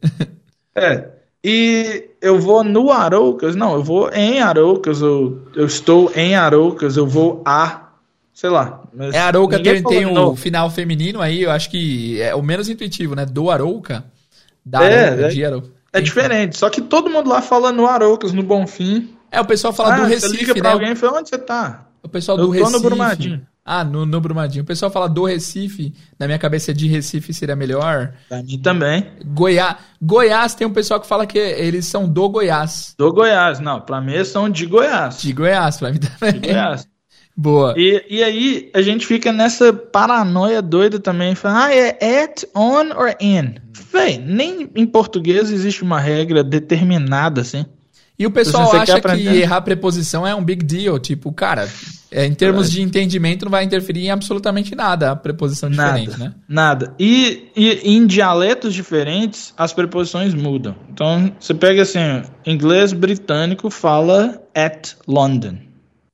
É. 0.74 1.10
E 1.44 2.10
eu 2.22 2.40
vou 2.40 2.64
no 2.64 2.90
Aroucas, 2.92 3.56
não, 3.56 3.74
eu 3.74 3.84
vou 3.84 4.10
em 4.14 4.40
Aroucas, 4.42 5.02
eu, 5.02 5.42
eu 5.56 5.66
estou 5.66 6.12
em 6.16 6.36
Aroucas, 6.36 6.96
eu 6.96 7.06
vou 7.06 7.42
a, 7.46 7.90
sei 8.34 8.50
lá. 8.50 8.82
É 9.14 9.20
Arouca 9.20 9.62
tem, 9.62 9.84
tem 9.84 10.06
novo. 10.06 10.36
final 10.36 10.70
feminino 10.70 11.22
aí, 11.22 11.44
eu 11.44 11.52
acho 11.52 11.70
que 11.70 12.22
é 12.22 12.34
o 12.34 12.42
menos 12.42 12.70
intuitivo, 12.70 13.16
né? 13.16 13.26
Do 13.26 13.50
Arouca. 13.50 14.06
Da 14.66 14.84
É, 14.84 15.06
Arouca, 15.08 15.26
é- 15.26 15.30
de 15.30 15.46
Arouca. 15.46 15.70
É 15.92 16.02
diferente, 16.02 16.58
só 16.58 16.70
que 16.70 16.82
todo 16.82 17.10
mundo 17.10 17.30
lá 17.30 17.42
fala 17.42 17.72
no 17.72 17.88
Aroucas, 17.88 18.32
no 18.32 18.44
Bonfim. 18.44 19.10
É, 19.32 19.40
o 19.40 19.46
pessoal 19.46 19.72
fala 19.74 19.96
do 19.96 20.02
Ah, 20.04 20.08
você 20.08 20.14
Recife, 20.16 20.38
liga 20.38 20.54
pra 20.54 20.64
né? 20.64 20.70
alguém 20.72 20.92
e 20.92 20.96
fala, 20.96 21.20
onde 21.20 21.30
você 21.30 21.38
tá? 21.38 21.86
O 22.04 22.10
pessoal 22.10 22.38
Eu 22.38 22.48
do 22.48 22.54
tô 22.54 22.58
no 22.60 22.66
Recife. 22.66 22.84
Brumadinho. 22.84 23.48
Ah, 23.66 23.84
no, 23.84 24.04
no 24.06 24.20
Brumadinho. 24.20 24.64
O 24.64 24.66
pessoal 24.66 24.90
fala 24.90 25.08
do 25.08 25.26
Recife. 25.26 25.94
Na 26.18 26.26
minha 26.26 26.40
cabeça, 26.40 26.74
de 26.74 26.88
Recife 26.88 27.34
seria 27.34 27.56
melhor. 27.56 28.14
Pra 28.28 28.42
mim 28.42 28.58
também. 28.58 29.06
Goiás. 29.26 29.76
Goiás 30.02 30.56
tem 30.56 30.66
um 30.66 30.74
pessoal 30.74 31.00
que 31.00 31.06
fala 31.06 31.28
que 31.28 31.38
eles 31.38 31.86
são 31.86 32.08
do 32.10 32.28
Goiás. 32.30 32.96
Do 32.98 33.14
Goiás, 33.14 33.60
não, 33.60 33.80
pra 33.82 34.02
mim 34.02 34.14
eles 34.14 34.30
são 34.30 34.50
de 34.50 34.66
Goiás. 34.66 35.22
De 35.22 35.32
Goiás, 35.34 35.78
pra 35.78 35.92
mim 35.92 36.00
também. 36.00 36.40
De 36.42 36.48
Goiás. 36.48 36.88
Boa. 37.38 37.74
E, 37.78 38.04
e 38.10 38.24
aí 38.24 38.72
a 38.74 38.82
gente 38.82 39.06
fica 39.06 39.32
nessa 39.32 39.72
paranoia 39.72 40.62
doida 40.62 41.00
também. 41.00 41.36
Fala, 41.36 41.66
ah, 41.68 41.74
é 41.76 42.24
at, 42.24 42.44
on 42.56 42.92
or 42.98 43.16
in? 43.22 43.56
Véi, 43.94 44.18
nem 44.18 44.70
em 44.76 44.86
português 44.86 45.50
existe 45.52 45.84
uma 45.84 46.00
regra 46.00 46.44
determinada 46.44 47.42
assim. 47.42 47.66
E 48.20 48.28
o 48.28 48.32
pessoal 48.32 48.76
acha 48.76 49.00
que 49.00 49.28
errar 49.28 49.62
preposição 49.62 50.28
é 50.28 50.36
um 50.36 50.44
big 50.44 50.66
deal. 50.66 51.00
Tipo, 51.00 51.32
cara, 51.32 51.70
é, 52.12 52.26
em 52.26 52.34
termos 52.34 52.70
de 52.70 52.82
entendimento 52.82 53.46
não 53.46 53.52
vai 53.52 53.64
interferir 53.64 54.08
em 54.08 54.12
absolutamente 54.12 54.76
nada 54.76 55.12
a 55.12 55.16
preposição 55.16 55.70
diferente, 55.70 56.12
Nada. 56.12 56.24
né? 56.26 56.34
Nada. 56.46 56.94
E, 57.00 57.50
e 57.56 57.96
em 57.96 58.06
dialetos 58.06 58.74
diferentes, 58.74 59.54
as 59.56 59.72
preposições 59.72 60.34
mudam. 60.34 60.76
Então, 60.92 61.32
você 61.40 61.54
pega 61.54 61.84
assim, 61.84 62.00
inglês 62.46 62.92
britânico 62.92 63.70
fala 63.70 64.44
at 64.54 64.96
London. 65.08 65.58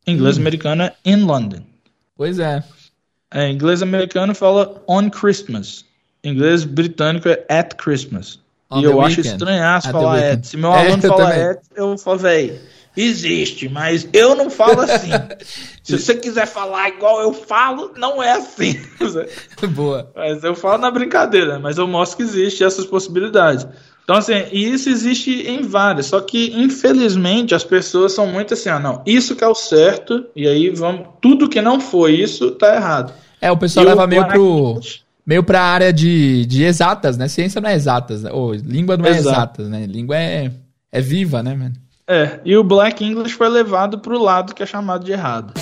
Inglês 0.05 0.37
americano 0.37 0.83
é 0.83 0.93
in 1.03 1.23
London. 1.23 1.63
Pois 2.15 2.37
é. 2.37 2.63
É, 3.33 3.49
inglês 3.49 3.81
americano 3.81 4.35
fala 4.35 4.83
on 4.87 5.09
Christmas. 5.09 5.83
Inglês 6.23 6.65
britânico 6.65 7.27
é 7.29 7.43
at 7.49 7.73
Christmas. 7.75 8.39
On 8.75 8.81
e 8.81 8.83
eu 8.83 9.01
acho 9.01 9.21
estranhaço 9.21 9.87
At 9.87 9.91
falar 9.91 10.19
at. 10.19 10.45
Se 10.45 10.57
meu 10.57 10.71
É, 10.71 10.79
aluno 10.79 11.03
eu 11.03 11.07
fala 11.07 11.25
também. 11.25 11.43
at, 11.51 11.59
eu 11.75 11.97
falo, 11.97 12.19
véi, 12.19 12.59
existe, 12.95 13.67
mas 13.69 14.07
eu 14.13 14.35
não 14.35 14.49
falo 14.49 14.81
assim. 14.81 15.11
Se 15.83 15.99
você 15.99 16.15
quiser 16.15 16.47
falar 16.47 16.89
igual 16.89 17.21
eu 17.21 17.33
falo, 17.33 17.91
não 17.97 18.21
é 18.23 18.31
assim. 18.31 18.79
Boa. 19.69 20.11
Mas 20.15 20.43
eu 20.43 20.55
falo 20.55 20.79
na 20.79 20.89
brincadeira, 20.89 21.59
mas 21.59 21.77
eu 21.77 21.87
mostro 21.87 22.17
que 22.17 22.23
existe 22.23 22.63
essas 22.63 22.85
possibilidades. 22.85 23.67
Então, 24.03 24.15
assim, 24.17 24.33
e 24.51 24.71
isso 24.71 24.87
existe 24.89 25.31
em 25.47 25.63
várias, 25.63 26.05
só 26.07 26.21
que 26.21 26.53
infelizmente 26.55 27.55
as 27.55 27.63
pessoas 27.63 28.13
são 28.13 28.27
muito 28.27 28.53
assim, 28.53 28.69
ah, 28.69 28.77
não, 28.79 29.01
isso 29.03 29.35
que 29.35 29.43
é 29.43 29.47
o 29.47 29.55
certo, 29.55 30.25
e 30.35 30.47
aí 30.47 30.69
vamos, 30.69 31.07
tudo 31.19 31.49
que 31.49 31.59
não 31.59 31.79
foi 31.79 32.13
isso 32.13 32.51
tá 32.51 32.75
errado. 32.75 33.13
É, 33.41 33.51
o 33.51 33.57
pessoal 33.57 33.83
E 33.85 33.89
leva 33.89 34.05
o 34.05 34.07
meio 34.07 34.27
pro. 34.27 34.79
Meio 35.25 35.43
pra 35.43 35.61
área 35.61 35.91
de, 35.91 36.45
de 36.45 36.63
exatas, 36.63 37.17
né? 37.17 37.27
Ciência 37.27 37.59
não 37.59 37.69
é 37.69 37.73
exatas. 37.75 38.23
né? 38.23 38.31
Ou 38.31 38.53
língua 38.53 38.95
não 38.95 39.05
é 39.05 39.09
Exato. 39.09 39.29
exatas, 39.29 39.67
né? 39.69 39.85
Língua 39.85 40.17
é, 40.17 40.51
é 40.91 41.01
viva, 41.01 41.41
né, 41.41 41.55
mano? 41.55 41.73
É, 42.07 42.39
e 42.45 42.55
o 42.55 42.63
Black 42.63 43.03
English 43.03 43.33
foi 43.35 43.49
levado 43.49 43.97
pro 43.99 44.21
lado 44.21 44.53
que 44.53 44.61
é 44.61 44.65
chamado 44.65 45.03
de 45.03 45.11
errado. 45.11 45.53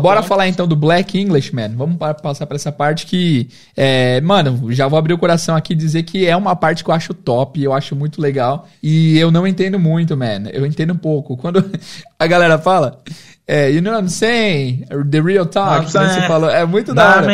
Bora 0.00 0.22
falar 0.22 0.48
então 0.48 0.66
do 0.66 0.74
Black 0.76 1.18
English, 1.18 1.54
man. 1.54 1.70
Vamos 1.76 1.96
pa- 1.96 2.14
passar 2.14 2.46
pra 2.46 2.56
essa 2.56 2.72
parte 2.72 3.06
que, 3.06 3.48
é, 3.76 4.20
mano, 4.20 4.72
já 4.72 4.88
vou 4.88 4.98
abrir 4.98 5.12
o 5.14 5.18
coração 5.18 5.54
aqui 5.56 5.72
e 5.72 5.76
dizer 5.76 6.02
que 6.02 6.26
é 6.26 6.36
uma 6.36 6.56
parte 6.56 6.82
que 6.82 6.90
eu 6.90 6.94
acho 6.94 7.14
top, 7.14 7.62
eu 7.62 7.72
acho 7.72 7.94
muito 7.94 8.20
legal. 8.20 8.68
E 8.82 9.18
eu 9.18 9.30
não 9.30 9.46
entendo 9.46 9.78
muito, 9.78 10.16
man. 10.16 10.44
Eu 10.52 10.66
entendo 10.66 10.92
um 10.92 10.96
pouco. 10.98 11.36
Quando 11.36 11.64
a 12.18 12.26
galera 12.26 12.58
fala, 12.58 12.98
é, 13.46 13.70
you 13.70 13.80
know 13.82 13.92
what 13.92 14.04
I'm 14.04 14.08
saying? 14.10 14.84
The 15.10 15.20
real 15.20 15.46
talk. 15.46 15.86
Que 15.86 15.98
nem 15.98 16.06
você 16.08 16.14
saying. 16.14 16.26
falou, 16.28 16.50
é 16.50 16.64
muito 16.64 16.94
da 16.94 17.16
hora. 17.16 17.26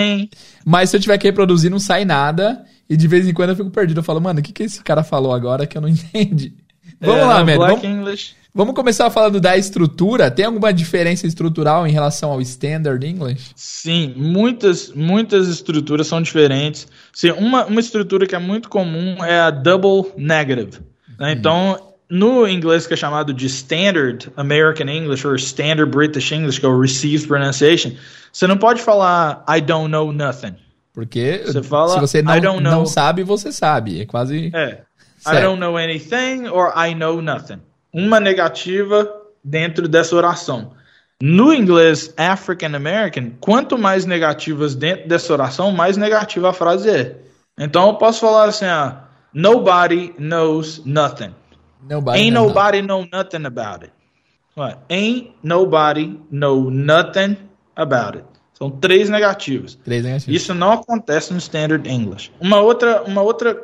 Mas 0.65 0.91
se 0.91 0.97
eu 0.97 1.01
tiver 1.01 1.19
que 1.19 1.27
reproduzir, 1.27 1.71
não 1.71 1.79
sai 1.79 2.05
nada. 2.05 2.65
E 2.89 2.97
de 2.97 3.09
vez 3.09 3.27
em 3.29 3.33
quando 3.35 3.51
eu 3.51 3.57
fico 3.57 3.71
perdido. 3.71 3.99
Eu 3.99 4.05
falo, 4.05 4.21
mano, 4.21 4.39
o 4.41 4.43
que, 4.43 4.53
que 4.53 4.63
esse 4.63 4.83
cara 4.83 5.03
falou 5.03 5.33
agora 5.35 5.67
que 5.67 5.77
eu 5.77 5.83
não 5.83 5.89
entendi? 5.91 6.55
Vamos 7.01 7.21
É, 7.21 7.25
lá, 7.25 7.39
man. 7.45 7.57
Black 7.57 7.83
Vamos, 7.83 7.85
English. 7.85 8.35
Vamos 8.57 8.75
começar 8.75 9.09
falando 9.11 9.39
da 9.41 9.57
estrutura. 9.57 10.31
Tem 10.31 10.45
alguma 10.47 10.73
diferença 10.73 11.27
estrutural 11.27 11.87
em 11.87 11.93
relação 11.93 12.33
ao 12.33 12.41
Standard 12.41 13.07
English? 13.07 13.51
Sim, 13.55 14.15
muitas, 14.17 14.91
muitas 14.93 15.47
estruturas 15.49 16.07
são 16.09 16.21
diferentes. 16.21 16.89
Sim, 17.13 17.31
uma, 17.33 17.67
uma 17.67 17.79
estrutura 17.81 18.27
que 18.27 18.35
é 18.35 18.39
muito 18.39 18.69
comum 18.69 19.23
é 19.25 19.39
a 19.39 19.51
double 19.51 20.11
negative. 20.17 20.81
né? 21.19 21.33
Então, 21.33 21.79
no 22.11 22.49
inglês 22.49 22.87
que 22.87 22.95
é 22.95 22.97
chamado 22.97 23.33
de 23.35 23.47
Standard 23.47 24.31
American 24.37 24.89
English 24.89 25.27
ou 25.27 25.35
Standard 25.37 25.91
British 25.91 26.33
English, 26.33 26.59
que 26.59 26.67
é 26.67 26.69
o 26.69 26.81
Received 26.81 27.27
Pronunciation, 27.29 27.93
você 28.33 28.47
não 28.47 28.57
pode 28.57 28.81
falar 28.83 29.45
I 29.49 29.61
don't 29.61 29.89
know 29.91 30.13
nothing. 30.13 30.55
Porque 30.93 31.43
Você 31.45 31.63
fala, 31.63 31.93
se 31.95 32.01
você 32.01 32.19
"I 32.21 32.23
não, 32.23 32.41
don't 32.41 32.63
know." 32.63 32.73
não 32.73 32.87
sabe, 32.87 33.23
você 33.23 33.53
sabe. 33.53 34.01
É 34.01 34.07
quase. 34.07 34.51
É. 34.55 34.81
I 35.21 35.31
Certo. 35.31 35.43
don't 35.43 35.61
know 35.61 35.77
anything 35.77 36.47
or 36.49 36.73
I 36.77 36.95
know 36.95 37.21
nothing. 37.21 37.59
Uma 37.93 38.21
negativa 38.21 39.09
dentro 39.43 39.89
dessa 39.89 40.15
oração. 40.17 40.73
No 41.23 41.53
inglês 41.55 42.13
African 42.17 42.75
American, 42.75 43.31
quanto 43.41 43.79
mais 43.79 44.05
negativas 44.05 44.75
dentro 44.75 45.09
dessa 45.09 45.33
oração, 45.33 45.73
mais 45.73 45.97
negativa 45.97 46.51
a 46.51 46.53
frase 46.53 46.91
é. 46.91 47.17
Então 47.59 47.89
eu 47.89 47.95
posso 47.95 48.21
falar 48.21 48.49
assim, 48.49 48.67
ah, 48.67 49.05
nobody 49.33 50.13
knows 50.19 50.83
nothing. 50.85 51.35
Nobody 51.89 52.19
Ain't 52.19 52.33
nobody 52.35 52.83
know 52.83 53.07
nothing 53.11 53.47
about 53.47 53.85
it. 53.85 53.93
Ué, 54.59 54.77
Ain't 54.91 55.31
nobody 55.43 56.21
know 56.31 56.71
nothing 56.71 57.37
about 57.75 58.19
it. 58.19 58.25
São 58.53 58.71
três 58.71 59.09
negativas. 59.09 59.79
Três 59.85 60.03
negativos. 60.03 60.35
Isso 60.43 60.53
não 60.55 60.73
acontece 60.73 61.33
no 61.33 61.39
Standard 61.39 61.89
English. 61.89 62.31
Uma 62.41 62.61
outra, 62.61 63.03
uma 63.05 63.23
outra 63.23 63.57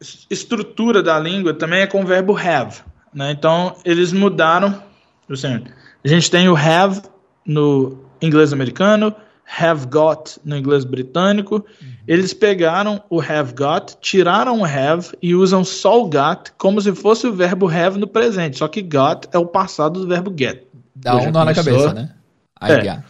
es- 0.00 0.26
estrutura 0.30 1.02
da 1.02 1.18
língua 1.18 1.54
também 1.54 1.80
é 1.82 1.86
com 1.86 2.02
o 2.02 2.06
verbo 2.06 2.36
have. 2.36 2.82
Né? 3.12 3.32
Então, 3.32 3.76
eles 3.84 4.12
mudaram. 4.12 4.82
Assim, 5.28 5.64
a 6.04 6.08
gente 6.08 6.30
tem 6.30 6.48
o 6.48 6.56
have 6.56 7.02
no 7.44 7.98
inglês 8.20 8.52
americano, 8.52 9.14
have 9.58 9.86
got 9.86 10.38
no 10.44 10.56
inglês 10.56 10.84
britânico. 10.84 11.64
Eles 12.06 12.32
pegaram 12.32 13.02
o 13.10 13.20
have 13.20 13.52
got, 13.54 13.96
tiraram 14.00 14.60
o 14.60 14.64
have 14.64 15.16
e 15.22 15.34
usam 15.34 15.64
só 15.64 16.02
o 16.02 16.08
got 16.08 16.52
como 16.56 16.80
se 16.80 16.94
fosse 16.94 17.26
o 17.26 17.32
verbo 17.32 17.68
have 17.68 17.98
no 17.98 18.06
presente. 18.06 18.58
Só 18.58 18.68
que 18.68 18.82
got 18.82 19.28
é 19.32 19.38
o 19.38 19.46
passado 19.46 20.00
do 20.00 20.08
verbo 20.08 20.32
get. 20.36 20.66
Dá 20.94 21.16
um 21.16 21.30
nó 21.30 21.44
na 21.44 21.54
cabeça, 21.54 21.92
né? 21.92 22.14
É. 22.60 22.84
já. 22.84 23.04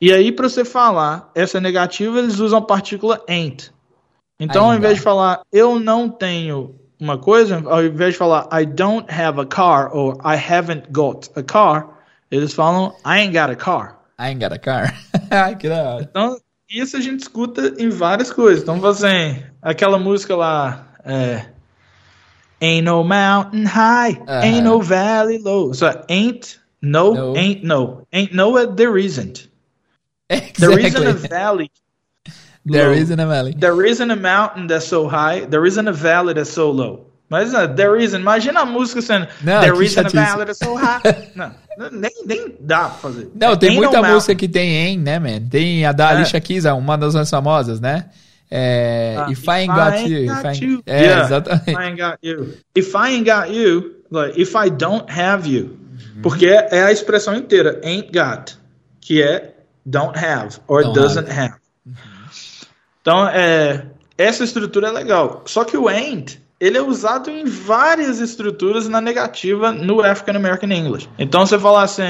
E 0.00 0.12
aí, 0.12 0.30
para 0.30 0.48
você 0.48 0.64
falar 0.64 1.30
essa 1.34 1.60
negativa, 1.60 2.18
eles 2.18 2.38
usam 2.38 2.60
a 2.60 2.62
partícula 2.62 3.20
ain't. 3.28 3.72
Então, 4.40 4.66
ao 4.66 4.76
invés 4.76 4.96
de 4.96 5.02
falar 5.02 5.42
eu 5.52 5.80
não 5.80 6.08
tenho 6.08 6.77
uma 7.00 7.18
coisa, 7.18 7.62
ao 7.66 7.84
invés 7.84 8.12
de 8.14 8.18
falar 8.18 8.48
I 8.52 8.64
don't 8.66 9.06
have 9.10 9.40
a 9.40 9.46
car 9.46 9.94
ou 9.94 10.12
I 10.24 10.36
haven't 10.36 10.90
got 10.90 11.28
a 11.36 11.42
car, 11.42 11.88
eles 12.30 12.52
falam 12.52 12.94
I 13.04 13.20
ain't 13.20 13.32
got 13.32 13.50
a 13.50 13.56
car. 13.56 13.98
I 14.18 14.30
ain't 14.30 14.40
got 14.40 14.52
a 14.52 14.58
car. 14.58 14.92
Que 15.58 15.68
da 15.68 15.94
hora. 15.94 16.02
Então, 16.10 16.36
isso 16.68 16.96
a 16.96 17.00
gente 17.00 17.20
escuta 17.20 17.74
em 17.78 17.88
várias 17.88 18.32
coisas. 18.32 18.62
Então, 18.62 18.84
assim, 18.84 19.42
aquela 19.62 19.98
música 19.98 20.34
lá, 20.36 20.88
é, 21.04 21.46
Ain't 22.60 22.82
no 22.84 23.04
mountain 23.04 23.64
high, 23.64 24.20
Aham. 24.26 24.42
ain't 24.42 24.64
no 24.64 24.82
valley 24.82 25.38
low. 25.38 25.72
So, 25.72 25.86
ain't, 26.08 26.58
no, 26.82 27.14
No. 27.14 27.36
ain't 27.36 27.62
no. 27.62 28.06
Ain't 28.12 28.32
no, 28.34 28.66
there 28.74 28.98
isn't. 28.98 29.48
There 30.58 30.78
isn't 30.78 31.06
a 31.06 31.10
Exactly. 31.10 31.28
valley 31.28 31.70
There 32.70 32.88
low. 32.88 32.94
isn't 32.94 33.20
a 33.20 33.26
valley. 33.26 33.54
There 33.54 33.86
isn't 33.86 34.10
a 34.10 34.16
mountain 34.16 34.66
that's 34.66 34.86
so 34.86 35.08
high. 35.08 35.46
There 35.46 35.66
isn't 35.66 35.88
a 35.88 35.92
valley 35.92 36.34
that's 36.34 36.50
so 36.50 36.70
low. 36.70 37.06
Mas 37.30 37.52
uh, 37.52 37.66
there 37.66 37.96
isn't. 37.96 38.20
Imagina 38.22 38.60
a 38.60 38.66
música 38.66 39.02
sendo 39.02 39.28
Não, 39.42 39.60
There 39.60 39.82
isn't 39.82 40.06
a 40.06 40.08
valley 40.08 40.46
that's 40.46 40.58
so 40.58 40.74
high. 40.76 41.00
não, 41.36 41.52
nem, 41.92 42.10
nem 42.24 42.56
dá 42.60 42.88
pra 42.88 43.10
fazer. 43.10 43.30
Não, 43.34 43.56
tem 43.56 43.70
Ain't 43.70 43.80
muita 43.82 44.02
música 44.02 44.34
que 44.34 44.48
tem 44.48 44.74
em, 44.74 44.98
né, 44.98 45.18
man? 45.18 45.40
Tem 45.48 45.84
a 45.84 45.92
da 45.92 46.12
É. 46.12 46.16
Alicia 46.16 46.40
Keys, 46.40 46.64
uma 46.64 46.96
das 46.96 47.14
mais 47.14 47.28
famosas, 47.28 47.80
né? 47.80 48.06
É, 48.50 49.14
Ah, 49.18 49.30
if, 49.30 49.46
I 49.46 49.50
ain't 49.50 49.74
got 49.74 50.08
you. 50.08 50.24
If 50.24 50.44
I 50.44 50.48
ain't... 50.48 50.82
É, 50.86 51.04
Yeah, 51.04 51.24
exatamente. 51.24 51.70
If 51.70 51.76
I 51.76 51.84
ain't 51.84 52.00
got 52.00 52.18
you. 52.22 52.54
If 52.74 52.94
I 52.94 53.10
ain't 53.10 53.24
got 53.26 53.50
you, 53.50 53.94
like, 54.10 54.40
if 54.40 54.54
I 54.56 54.70
don't 54.70 55.04
have 55.10 55.46
you. 55.46 55.64
Uhum. 56.16 56.22
Porque 56.22 56.46
é 56.46 56.82
a 56.82 56.90
expressão 56.90 57.36
inteira, 57.36 57.78
ain't 57.84 58.10
got, 58.10 58.56
que 59.02 59.22
é 59.22 59.54
don't 59.84 60.16
have, 60.18 60.60
or 60.66 60.82
Don't 60.82 60.94
doesn't 60.94 61.28
have. 61.30 61.54
Então, 63.08 63.26
é, 63.28 63.86
essa 64.18 64.44
estrutura 64.44 64.88
é 64.88 64.90
legal. 64.92 65.42
Só 65.46 65.64
que 65.64 65.78
o 65.78 65.88
ain't, 65.88 66.38
ele 66.60 66.76
é 66.76 66.82
usado 66.82 67.30
em 67.30 67.46
várias 67.46 68.20
estruturas 68.20 68.86
na 68.86 69.00
negativa 69.00 69.72
no 69.72 70.02
African 70.02 70.36
American 70.36 70.70
English. 70.70 71.08
Então 71.18 71.46
você 71.46 71.58
fala 71.58 71.84
assim, 71.84 72.02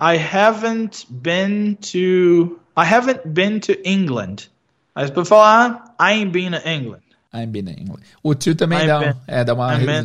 I 0.00 0.16
haven't 0.32 1.06
been 1.10 1.74
to 1.90 2.60
I 2.76 2.84
haven't 2.94 3.22
been 3.26 3.58
to 3.60 3.72
England. 3.84 4.48
Aí 4.94 5.06
você 5.08 5.12
pode 5.12 5.28
falar 5.28 5.96
I 6.00 6.12
ain't 6.20 6.30
been 6.30 6.52
to 6.52 6.68
England. 6.68 7.02
I'm 7.34 7.46
been 7.50 7.68
in 7.68 7.80
England. 7.80 8.02
O 8.22 8.32
to 8.36 8.54
também 8.54 8.78
I'm 8.82 8.86
dá, 8.86 8.98
been- 9.00 9.16
é, 9.26 9.42
dá 9.42 9.54
uma 9.54 9.74
I'm 9.74 9.78
reduzida. 9.80 10.02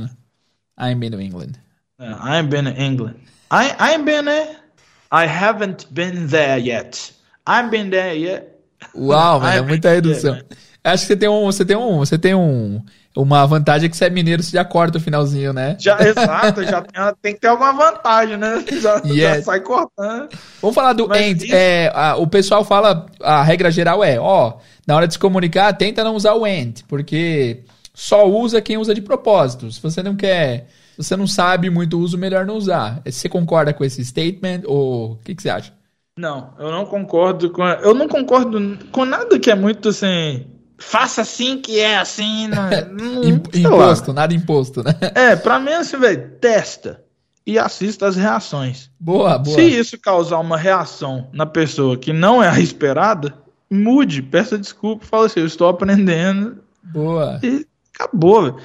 been- 0.79 0.91
I'm 0.91 0.99
been 0.99 1.11
to 1.11 1.21
England. 1.21 1.59
Yeah, 1.99 2.19
I 2.23 2.39
ain't 2.39 2.49
been 2.49 2.65
to 2.65 2.81
England. 2.81 3.15
I 3.51 3.65
I 3.79 3.93
ain't 3.93 4.03
been 4.05 4.25
there. 4.25 4.55
I 5.11 5.27
haven't 5.27 5.85
been 5.91 6.27
there 6.27 6.57
yet. 6.59 7.11
I've 7.45 7.69
been 7.69 7.91
there 7.91 8.15
yet. 8.17 8.55
Uau, 8.95 9.39
mano, 9.39 9.51
é 9.53 9.59
I'm 9.59 9.67
muita 9.67 9.89
redução. 9.89 10.34
there, 10.36 10.45
Acho 10.84 11.03
que 11.03 11.07
você 11.07 11.15
tem 11.17 11.30
um, 11.30 11.45
você 11.45 11.65
tem 11.65 11.75
um, 11.77 11.97
você 11.97 12.17
tem 12.17 12.34
um, 12.36 12.82
uma 13.15 13.45
vantagem 13.45 13.89
que 13.89 13.97
você 13.97 14.05
é 14.05 14.09
mineiro, 14.09 14.41
você 14.41 14.51
já 14.51 14.63
corta 14.63 14.97
o 14.97 15.01
finalzinho, 15.01 15.51
né? 15.51 15.75
Já, 15.77 15.99
exato, 15.99 16.63
já 16.63 16.82
tem, 16.82 17.13
tem 17.21 17.34
que 17.34 17.41
ter 17.41 17.47
alguma 17.47 17.73
vantagem, 17.73 18.38
né? 18.38 18.63
Já, 18.82 18.97
já 19.03 19.13
Yes. 19.36 19.45
sai 19.45 19.59
cortando. 19.59 20.30
Vamos 20.61 20.73
falar 20.75 20.93
do 20.93 21.07
Mas 21.07 21.21
and. 21.21 21.32
isso- 21.43 21.53
É, 21.53 21.91
a- 21.93 22.15
o 22.15 22.25
pessoal 22.27 22.63
fala, 22.63 23.05
a 23.21 23.43
regra 23.43 23.69
geral 23.69 24.01
é, 24.03 24.17
ó, 24.19 24.53
na 24.88 24.95
hora 24.95 25.05
de 25.07 25.13
se 25.13 25.19
comunicar, 25.19 25.73
tenta 25.73 26.03
não 26.03 26.15
usar 26.15 26.34
o 26.36 26.45
and, 26.45 26.75
porque 26.88 27.59
só 27.93 28.25
usa 28.27 28.61
quem 28.61 28.77
usa 28.77 28.93
de 28.95 29.01
propósito. 29.01 29.69
Se 29.71 29.82
você 29.82 30.01
não 30.01 30.15
quer, 30.15 30.67
se 30.95 31.03
você 31.03 31.17
não 31.17 31.27
sabe 31.27 31.69
muito 31.69 31.97
o 31.97 31.99
uso, 31.99 32.17
melhor 32.17 32.45
não 32.45 32.55
usar. 32.55 33.01
Você 33.05 33.27
concorda 33.27 33.73
com 33.73 33.84
esse 33.84 34.03
statement 34.05 34.61
ou 34.65 35.11
o 35.11 35.15
que, 35.25 35.36
que 35.36 35.41
você 35.41 35.49
acha? 35.49 35.73
Não, 36.20 36.53
eu 36.59 36.70
não 36.70 36.86
concordo 36.86 37.49
com. 37.49 37.65
Eu 37.65 37.93
não 37.93 38.05
concordo 38.09 38.78
com 38.91 39.05
nada 39.05 39.39
que 39.39 39.49
é 39.49 39.55
muito 39.55 39.88
assim. 39.89 40.45
Faça 40.78 41.22
assim 41.22 41.57
que 41.61 41.80
é 41.80 41.97
assim. 41.97 42.47
Não, 42.51 42.70
não, 42.91 43.24
Im- 43.24 43.41
sei 43.51 43.63
lá. 43.63 43.70
imposto, 43.70 44.11
nada 44.13 44.34
imposto, 44.34 44.84
né? 44.84 44.95
É, 45.15 45.36
pra 45.38 45.59
mim, 45.59 45.72
assim, 45.72 45.97
velho, 45.97 46.32
testa 46.41 47.01
e 47.47 47.57
assista 47.57 48.05
as 48.07 48.15
reações. 48.17 48.89
Boa, 48.99 49.38
boa. 49.38 49.55
Se 49.55 49.61
isso 49.61 49.97
causar 49.99 50.39
uma 50.39 50.57
reação 50.57 51.28
na 51.34 51.45
pessoa 51.45 51.97
que 51.97 52.11
não 52.13 52.43
é 52.43 52.49
a 52.49 52.59
esperada, 52.59 53.34
mude, 53.72 54.22
peça 54.22 54.57
desculpa, 54.57 55.05
fala 55.05 55.26
assim, 55.28 55.39
eu 55.39 55.45
estou 55.45 55.67
aprendendo 55.70 56.57
Boa. 56.84 57.39
e 57.43 57.65
acabou, 57.95 58.43
velho. 58.43 58.55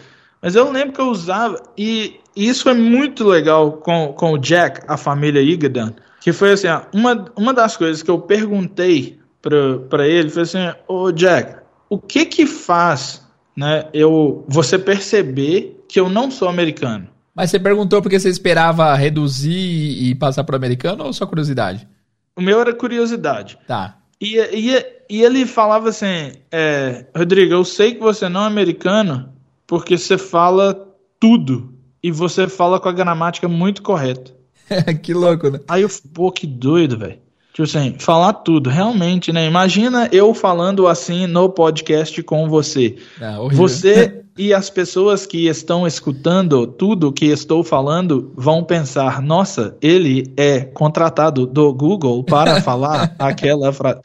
Mas 0.43 0.55
eu 0.57 0.71
lembro 0.71 0.93
que 0.93 1.01
eu 1.01 1.09
usava, 1.09 1.61
e 1.79 2.21
isso 2.37 2.69
é 2.69 2.75
muito 2.75 3.25
legal 3.25 3.73
com, 3.73 4.13
com 4.13 4.33
o 4.33 4.39
Jack, 4.39 4.83
a 4.87 4.97
família 4.97 5.41
Igadan, 5.41 5.93
que 6.25 6.33
foi 6.33 6.53
assim, 6.53 6.69
ó, 6.69 6.81
uma, 6.91 7.27
uma 7.37 7.53
das 7.53 7.77
coisas 7.77 8.03
que 8.03 8.11
eu 8.11 8.19
perguntei 8.19 9.19
pra, 9.43 9.79
pra 9.91 10.09
ele, 10.09 10.31
foi 10.31 10.45
assim, 10.45 10.73
ô 10.89 11.13
Jack, 11.13 11.59
o 11.87 11.99
que 11.99 12.25
que 12.25 12.47
faz, 12.47 13.23
né, 13.55 13.91
eu, 13.93 14.43
você 14.49 14.79
perceber 14.79 15.85
que 15.87 16.01
eu 16.01 16.09
não 16.09 16.31
sou 16.31 16.49
americano? 16.49 17.09
Mas 17.35 17.51
você 17.51 17.61
perguntou 17.61 18.01
porque 18.01 18.19
você 18.19 18.31
esperava 18.31 18.95
reduzir 18.95 19.53
e 19.53 20.15
passar 20.15 20.45
pro 20.45 20.57
americano 20.57 21.05
ou 21.05 21.13
só 21.13 21.27
curiosidade? 21.27 21.87
O 22.35 22.41
meu 22.41 22.59
era 22.59 22.73
curiosidade. 22.73 23.59
Tá. 23.69 23.99
E, 24.19 24.39
e, 24.39 24.87
e 25.11 25.23
ele 25.23 25.45
falava 25.45 25.91
assim, 25.91 26.33
é, 26.51 27.05
Rodrigo, 27.15 27.53
eu 27.53 27.67
sei 27.67 27.93
que 27.93 28.01
você 28.01 28.31
não 28.31 28.45
é 28.45 28.47
americano 28.47 29.29
porque 29.67 29.99
você 29.99 30.17
fala 30.17 30.89
tudo 31.21 31.75
e 32.03 32.11
você 32.11 32.49
fala 32.49 32.81
com 32.81 32.89
a 32.89 32.93
gramática 32.93 33.47
muito 33.47 33.83
correta. 33.83 34.33
que 35.03 35.13
louco, 35.15 35.51
né? 35.51 35.61
Aí 35.69 35.83
eu, 35.83 35.91
pô, 36.13 36.31
que 36.31 36.47
doido, 36.47 36.99
velho. 36.99 37.19
Tipo 37.53 37.63
assim, 37.63 37.95
falar 37.99 38.33
tudo, 38.33 38.69
realmente, 38.69 39.33
né? 39.33 39.47
Imagina 39.47 40.09
eu 40.11 40.35
falando 40.35 40.89
assim 40.89 41.27
no 41.27 41.49
podcast 41.49 42.21
com 42.25 42.49
você. 42.49 42.97
Ah. 43.21 43.39
Você 43.53 44.23
e 44.37 44.53
as 44.53 44.69
pessoas 44.69 45.25
que 45.25 45.47
estão 45.47 45.87
escutando 45.87 46.67
tudo 46.67 47.13
que 47.13 47.27
estou 47.27 47.63
falando 47.63 48.33
vão 48.37 48.65
pensar: 48.65 49.23
nossa, 49.23 49.77
ele 49.81 50.33
é 50.37 50.61
contratado 50.61 51.47
do 51.47 51.73
Google 51.73 52.25
para 52.25 52.59
falar 52.63 53.15
aquela 53.19 53.73
frase. 53.73 54.01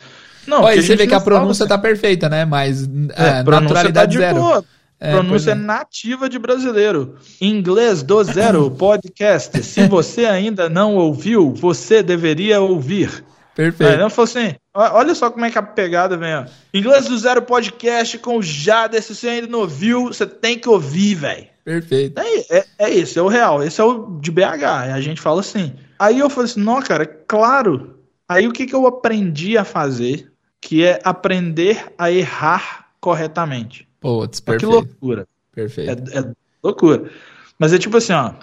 Não, 0.46 0.64
Olha, 0.64 0.82
você 0.82 0.96
vê 0.96 1.06
que 1.08 1.14
a 1.14 1.20
pronúncia 1.20 1.64
assim. 1.64 1.70
tá 1.70 1.78
perfeita, 1.78 2.30
né? 2.30 2.46
Mas 2.46 2.84
É, 3.16 3.40
é, 3.40 3.44
pronúncia 3.44 3.62
naturalidade 3.62 3.94
tá 3.94 4.06
de 4.06 4.18
zero. 4.18 4.40
boa. 4.40 4.64
É, 5.00 5.14
pronúncia 5.14 5.52
é. 5.52 5.56
nativa 5.56 6.28
de 6.28 6.38
brasileiro. 6.38 7.16
Inglês 7.40 8.04
do 8.04 8.24
zero 8.24 8.70
podcast. 8.78 9.64
Se 9.64 9.88
você 9.88 10.26
ainda 10.26 10.70
não 10.70 10.96
ouviu, 10.96 11.54
você 11.54 12.04
deveria 12.04 12.60
ouvir. 12.60 13.24
Perfeito. 13.60 13.92
Aí 13.92 13.98
não 13.98 14.10
falou 14.10 14.24
assim: 14.24 14.56
ó- 14.74 14.98
olha 14.98 15.14
só 15.14 15.30
como 15.30 15.44
é 15.44 15.52
que 15.52 15.58
a 15.58 15.62
pegada 15.64 16.16
vem, 16.16 16.34
ó. 16.34 16.46
Inglês 16.74 17.08
do 17.08 17.18
Zero 17.18 17.42
Podcast 17.42 18.18
com 18.20 18.38
o 18.38 18.42
Jader. 18.42 19.04
Se 19.04 19.14
você 19.14 19.28
ainda 19.28 19.48
não 19.48 19.60
ouviu, 19.60 20.06
você 20.06 20.26
tem 20.26 20.58
que 20.58 20.70
ouvir, 20.70 21.16
velho. 21.16 21.48
Perfeito. 21.66 22.18
É, 22.18 22.58
é, 22.58 22.66
é 22.80 22.90
esse, 22.90 23.20
é 23.20 23.22
o 23.22 23.28
real. 23.28 23.62
Esse 23.62 23.82
é 23.82 23.84
o 23.84 24.18
de 24.22 24.32
BH. 24.32 24.64
A 24.94 25.02
gente 25.02 25.20
fala 25.20 25.42
assim. 25.42 25.74
Aí 26.00 26.20
eu 26.20 26.30
falei 26.30 26.50
assim: 26.50 26.62
não, 26.62 26.82
cara, 26.82 27.06
claro. 27.06 28.00
Aí 28.30 28.48
o 28.48 28.54
que, 28.54 28.66
que 28.66 28.74
eu 28.74 28.88
aprendi 28.88 29.58
a 29.58 29.66
fazer? 29.66 30.32
Que 30.62 30.86
é 30.86 31.02
aprender 31.04 31.86
a 31.98 32.10
errar 32.10 32.88
corretamente. 33.02 33.89
Putz, 34.00 34.40
Ó, 34.40 34.42
Que 34.42 34.46
perfeito. 34.52 34.72
loucura. 34.72 35.28
Perfeito. 35.54 36.12
É, 36.12 36.20
é 36.20 36.32
loucura. 36.64 37.10
Mas 37.58 37.74
é 37.74 37.78
tipo 37.78 37.98
assim, 37.98 38.14
ó. 38.14 38.34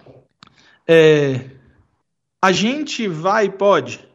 É, 0.86 1.40
a 2.42 2.52
gente 2.52 3.08
vai 3.08 3.48
pode. 3.48 4.06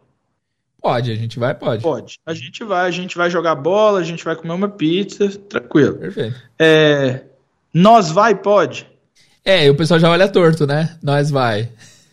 Pode, 0.81 1.11
a 1.11 1.15
gente 1.15 1.37
vai, 1.37 1.53
pode. 1.53 1.83
Pode. 1.83 2.19
A 2.25 2.33
gente 2.33 2.63
vai, 2.63 2.87
a 2.87 2.91
gente 2.91 3.15
vai 3.15 3.29
jogar 3.29 3.53
bola, 3.55 3.99
a 3.99 4.03
gente 4.03 4.23
vai 4.23 4.35
comer 4.35 4.53
uma 4.53 4.69
pizza, 4.69 5.29
tranquilo. 5.29 5.95
Perfeito. 5.97 6.35
É, 6.57 7.21
nós 7.73 8.09
vai, 8.11 8.33
pode. 8.33 8.87
É, 9.45 9.65
e 9.65 9.69
o 9.69 9.75
pessoal 9.75 9.99
já 9.99 10.09
olha 10.09 10.27
torto, 10.27 10.65
né? 10.65 10.97
Nós 11.01 11.29
vai. 11.29 11.69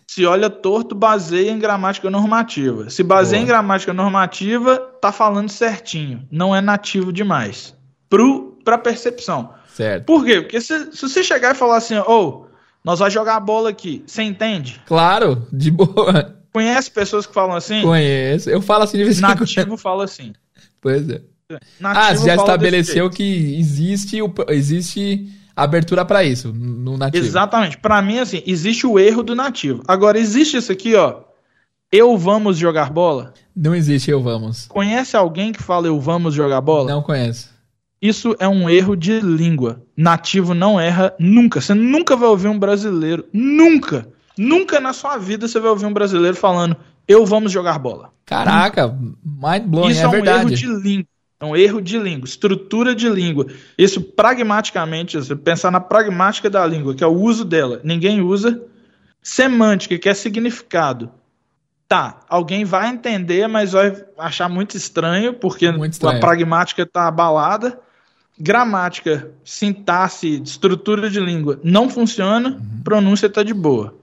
Se 0.06 0.24
olha 0.26 0.50
torto, 0.50 0.94
baseia 0.94 1.50
em 1.50 1.58
gramática 1.58 2.10
normativa. 2.10 2.90
Se 2.90 3.02
baseia 3.02 3.40
Boa. 3.40 3.44
em 3.44 3.46
gramática 3.46 3.92
normativa, 3.94 4.76
tá 5.00 5.12
falando 5.12 5.48
certinho. 5.50 6.26
Não 6.30 6.54
é 6.54 6.60
nativo 6.60 7.12
demais. 7.12 7.74
Pro, 8.08 8.47
pra 8.68 8.76
percepção. 8.76 9.54
Certo. 9.72 10.04
Por 10.04 10.26
quê? 10.26 10.42
Porque 10.42 10.60
se, 10.60 10.92
se 10.92 11.08
você 11.08 11.24
chegar 11.24 11.54
e 11.54 11.58
falar 11.58 11.78
assim, 11.78 11.96
ô, 11.96 12.44
nós 12.84 12.98
vai 12.98 13.10
jogar 13.10 13.36
a 13.36 13.40
bola 13.40 13.70
aqui, 13.70 14.04
você 14.06 14.22
entende? 14.22 14.82
Claro, 14.84 15.46
de 15.50 15.70
boa. 15.70 16.36
Conhece 16.52 16.90
pessoas 16.90 17.26
que 17.26 17.32
falam 17.32 17.56
assim? 17.56 17.80
Conheço. 17.80 18.50
Eu 18.50 18.60
falo 18.60 18.84
assim 18.84 18.98
de 18.98 19.04
vez 19.04 19.18
em 19.18 19.22
quando. 19.22 19.40
Nativo 19.40 19.76
fala 19.78 20.04
assim. 20.04 20.34
Pois 20.82 21.08
é. 21.08 21.22
Nativo 21.80 22.04
Ah, 22.04 22.14
você 22.14 22.26
já 22.26 22.34
estabeleceu 22.34 23.08
que 23.08 23.58
existe, 23.58 24.20
o, 24.20 24.30
existe 24.48 25.32
abertura 25.56 26.04
pra 26.04 26.22
isso 26.22 26.52
no 26.52 26.98
nativo. 26.98 27.24
Exatamente. 27.24 27.78
Pra 27.78 28.02
mim, 28.02 28.18
assim, 28.18 28.42
existe 28.46 28.86
o 28.86 28.98
erro 28.98 29.22
do 29.22 29.34
nativo. 29.34 29.82
Agora, 29.88 30.18
existe 30.18 30.58
isso 30.58 30.70
aqui, 30.70 30.94
ó. 30.94 31.22
Eu 31.90 32.18
vamos 32.18 32.58
jogar 32.58 32.90
bola? 32.90 33.32
Não 33.56 33.74
existe 33.74 34.10
eu 34.10 34.22
vamos. 34.22 34.66
Conhece 34.66 35.16
alguém 35.16 35.52
que 35.52 35.62
fala 35.62 35.86
eu 35.86 35.98
vamos 35.98 36.34
jogar 36.34 36.60
bola? 36.60 36.90
Não 36.90 37.00
conheço. 37.00 37.57
Isso 38.00 38.36
é 38.38 38.48
um 38.48 38.70
erro 38.70 38.96
de 38.96 39.20
língua. 39.20 39.82
Nativo 39.96 40.54
não 40.54 40.78
erra 40.78 41.14
nunca. 41.18 41.60
Você 41.60 41.74
nunca 41.74 42.16
vai 42.16 42.28
ouvir 42.28 42.48
um 42.48 42.58
brasileiro. 42.58 43.24
Nunca. 43.32 44.08
Nunca 44.36 44.78
na 44.78 44.92
sua 44.92 45.16
vida 45.16 45.48
você 45.48 45.58
vai 45.58 45.70
ouvir 45.70 45.86
um 45.86 45.92
brasileiro 45.92 46.36
falando 46.36 46.76
eu 47.08 47.24
vamos 47.24 47.50
jogar 47.50 47.78
bola. 47.78 48.10
Caraca, 48.26 48.88
mind 49.24 49.64
blowing, 49.64 49.90
Isso 49.90 50.02
é, 50.02 50.04
é, 50.04 50.08
um 50.08 50.10
verdade. 50.10 50.38
erro 50.40 50.50
de 50.50 50.66
língua. 50.66 51.08
É 51.40 51.44
um 51.44 51.56
erro 51.56 51.80
de 51.80 51.98
língua, 51.98 52.26
estrutura 52.26 52.94
de 52.94 53.08
língua. 53.08 53.46
Isso 53.78 54.02
pragmaticamente, 54.02 55.16
você 55.16 55.34
pensar 55.36 55.70
na 55.70 55.80
pragmática 55.80 56.50
da 56.50 56.66
língua, 56.66 56.94
que 56.94 57.02
é 57.02 57.06
o 57.06 57.12
uso 57.12 57.44
dela, 57.44 57.80
ninguém 57.82 58.20
usa. 58.20 58.60
Semântica, 59.22 59.98
que 59.98 60.08
é 60.08 60.14
significado. 60.14 61.10
Tá, 61.88 62.20
alguém 62.28 62.64
vai 62.64 62.88
entender, 62.88 63.46
mas 63.46 63.72
vai 63.72 64.04
achar 64.18 64.48
muito 64.48 64.76
estranho, 64.76 65.32
porque 65.32 65.70
Muito 65.70 65.94
estranho. 65.94 66.18
a 66.18 66.20
pragmática 66.20 66.82
está 66.82 67.08
abalada. 67.08 67.78
Gramática, 68.40 69.30
sintaxe, 69.44 70.40
estrutura 70.42 71.10
de 71.10 71.18
língua 71.20 71.58
não 71.64 71.88
funciona, 71.90 72.50
Uhum. 72.50 72.82
pronúncia 72.84 73.26
está 73.26 73.42
de 73.42 73.52
boa. 73.52 73.94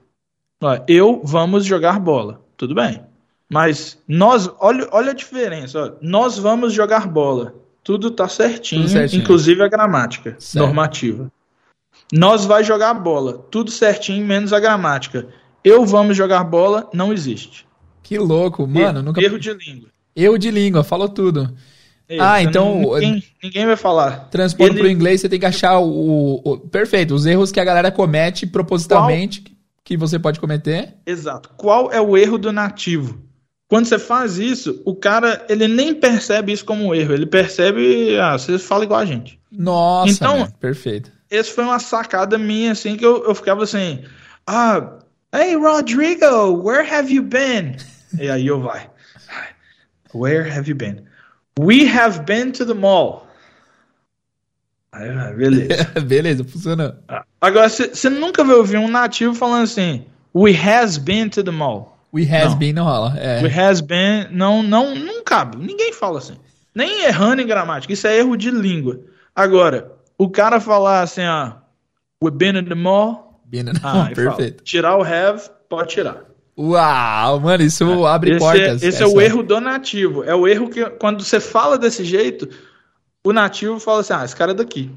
Ó, 0.62 0.78
eu 0.88 1.20
vamos 1.24 1.64
jogar 1.64 1.98
bola. 1.98 2.40
Tudo 2.56 2.74
bem. 2.74 3.02
Mas 3.50 3.98
nós, 4.08 4.50
olha, 4.58 4.88
olha 4.92 5.10
a 5.12 5.14
diferença. 5.14 5.78
ó. 5.78 5.92
Nós 6.02 6.36
vamos 6.38 6.72
jogar 6.72 7.06
bola. 7.06 7.54
Tudo 7.84 8.10
tá 8.10 8.28
certinho, 8.28 8.82
Tudo 8.82 8.90
certinho. 8.92 9.22
inclusive 9.22 9.62
a 9.62 9.68
gramática 9.68 10.34
Certo. 10.38 10.64
normativa. 10.64 11.30
Nós 12.12 12.44
vai 12.44 12.64
jogar 12.64 12.92
bola. 12.94 13.34
Tudo 13.50 13.70
certinho, 13.70 14.24
menos 14.26 14.52
a 14.52 14.58
gramática. 14.60 15.28
Eu 15.64 15.84
vamos 15.86 16.16
jogar 16.16 16.42
bola 16.44 16.88
não 16.92 17.12
existe. 17.12 17.66
Que 18.02 18.18
louco, 18.18 18.66
mano. 18.66 18.80
erro, 18.98 19.02
nunca... 19.02 19.22
erro 19.22 19.38
de 19.38 19.52
língua. 19.54 19.88
Eu 20.14 20.36
de 20.38 20.50
língua, 20.50 20.82
falou 20.84 21.08
tudo. 21.08 21.54
É, 22.08 22.20
Ah, 22.20 22.36
você 22.38 22.42
então- 22.44 22.80
ninguém, 22.80 23.24
ninguém 23.42 23.66
vai 23.66 23.76
falar. 23.76 24.28
Transpondo 24.30 24.72
Ele- 24.72 24.78
pro 24.80 24.88
inglês, 24.88 25.20
você 25.20 25.28
tem 25.28 25.40
que 25.40 25.46
achar 25.46 25.78
o, 25.80 26.40
o- 26.44 26.58
Perfeito, 26.58 27.14
os 27.14 27.26
erros 27.26 27.50
que 27.50 27.58
a 27.58 27.64
galera 27.64 27.90
comete 27.90 28.46
propositalmente, 28.46 29.42
que 29.82 29.96
você 29.96 30.18
pode 30.18 30.38
cometer. 30.38 30.94
Exato. 31.04 31.50
Qual 31.56 31.90
é 31.90 32.00
o 32.00 32.16
erro 32.16 32.38
do 32.38 32.52
nativo? 32.52 33.20
Quando 33.68 33.86
você 33.86 33.98
faz 33.98 34.38
isso, 34.38 34.80
o 34.84 34.94
cara 34.94 35.44
ele 35.48 35.66
nem 35.66 35.92
percebe 35.92 36.52
isso 36.52 36.64
como 36.64 36.84
um 36.86 36.94
erro. 36.94 37.12
Ele 37.12 37.26
percebe, 37.26 38.16
ah, 38.20 38.38
você 38.38 38.56
fala 38.58 38.84
igual 38.84 39.00
a 39.00 39.04
gente. 39.04 39.40
Nossa, 39.50 40.12
Então- 40.12 40.38
mano, 40.38 40.52
perfeito. 40.60 41.10
esse 41.28 41.50
foi 41.50 41.64
uma 41.64 41.80
sacada 41.80 42.38
minha, 42.38 42.70
assim, 42.70 42.96
que 42.96 43.04
eu, 43.04 43.24
eu 43.24 43.34
ficava 43.34 43.64
assim, 43.64 44.04
ah, 44.46 44.98
hey, 45.34 45.56
Rodrigo, 45.56 46.24
where 46.62 46.88
have 46.88 47.12
you 47.12 47.24
been? 47.24 47.74
E 48.20 48.28
aí 48.30 48.46
eu 48.46 48.60
vai, 48.60 48.88
where 50.14 50.48
have 50.50 50.68
you 50.70 50.76
been? 50.76 51.02
We 51.58 51.86
have 51.86 52.24
been 52.26 52.52
to 52.52 52.66
the 52.66 52.74
mall. 52.74 53.26
Aí, 54.92 55.08
"Ah, 55.10 55.32
beleza. 55.32 55.84
Beleza, 56.06 56.44
funcionou. 56.44 56.94
Agora, 57.40 57.68
você 57.68 58.08
nunca 58.10 58.44
vai 58.44 58.56
ouvir 58.56 58.76
um 58.78 58.88
nativo 58.88 59.34
falando 59.34 59.64
assim, 59.64 60.06
we 60.34 60.52
has 60.54 60.96
been 60.98 61.28
to 61.30 61.42
the 61.42 61.50
mall. 61.50 61.98
We 62.14 62.24
has 62.24 62.50
Não. 62.52 62.58
been 62.58 62.72
não 62.72 62.84
rola. 62.84 63.14
É. 63.18 63.42
We 63.42 63.48
has 63.50 63.80
been, 63.80 64.28
não, 64.30 64.62
não, 64.62 64.94
não 64.94 65.22
cabe. 65.22 65.56
Ninguém 65.58 65.92
fala 65.92 66.18
assim. 66.18 66.36
Nem 66.74 67.04
errando 67.04 67.42
em 67.42 67.46
gramática. 67.46 67.92
Isso 67.92 68.06
é 68.06 68.16
erro 68.18 68.36
de 68.36 68.50
língua. 68.50 69.00
Agora, 69.34 69.92
o 70.16 70.30
cara 70.30 70.60
falar 70.60 71.02
assim, 71.02 71.26
ó, 71.26 71.52
we've 72.22 72.36
been 72.36 72.56
in 72.58 72.64
the 72.64 72.74
mall. 72.74 73.40
Been 73.44 73.64
não, 73.64 73.72
Ah, 73.82 74.06
aí 74.06 74.14
fala, 74.14 74.28
perfeito. 74.36 74.64
tirar 74.64 74.96
o 74.96 75.02
have, 75.02 75.42
pode 75.68 75.88
tirar. 75.90 76.22
Uau, 76.58 77.40
mano, 77.40 77.62
isso 77.62 78.06
abre 78.06 78.30
Esse, 78.30 78.36
é, 78.36 78.38
portas. 78.38 78.82
esse 78.82 79.02
é 79.02 79.06
essa- 79.06 79.08
o 79.14 79.20
erro 79.20 79.42
do 79.42 79.60
nativo. 79.60 80.24
É 80.24 80.34
o 80.34 80.48
erro 80.48 80.68
que, 80.70 80.84
quando 80.90 81.22
você 81.22 81.38
fala 81.38 81.76
desse 81.76 82.04
jeito, 82.04 82.48
o 83.24 83.32
nativo 83.32 83.78
fala 83.78 84.00
assim, 84.00 84.12
ah, 84.14 84.24
esse 84.24 84.34
cara 84.34 84.52
é 84.52 84.54
daqui. 84.54 84.90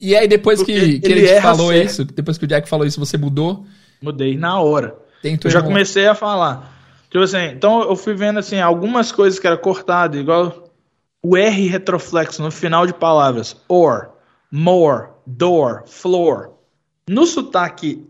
E 0.00 0.16
aí, 0.16 0.26
depois 0.26 0.62
que, 0.62 0.72
Porque 0.72 0.98
que 1.00 1.06
ele 1.12 1.20
ele 1.28 1.40
falou 1.40 1.68
certo. 1.72 1.86
isso, 1.86 2.04
depois 2.04 2.36
que 2.38 2.44
o 2.44 2.48
Jack 2.48 2.68
falou 2.68 2.86
isso, 2.86 2.98
você 3.00 3.16
mudou? 3.16 3.64
Mudei 4.02 4.36
na 4.36 4.60
hora. 4.60 4.96
Tentou 5.22 5.48
Eu 5.48 5.52
já 5.52 5.62
comecei 5.62 6.06
a 6.06 6.14
falar. 6.14 6.76
Tipo 7.10 7.24
assim, 7.24 7.44
então 7.46 7.82
eu 7.82 7.96
fui 7.96 8.14
vendo 8.14 8.38
assim, 8.38 8.60
algumas 8.60 9.10
coisas 9.10 9.38
que 9.38 9.46
era 9.46 9.56
cortado, 9.56 10.16
igual 10.18 10.68
o 11.22 11.36
R 11.36 11.66
retroflexo 11.68 12.42
no 12.42 12.50
final 12.50 12.86
de 12.86 12.92
palavras. 12.94 13.56
Or, 13.68 14.10
more, 14.52 15.08
door, 15.26 15.82
floor. 15.86 16.50
No 17.08 17.26
sotaque 17.26 18.06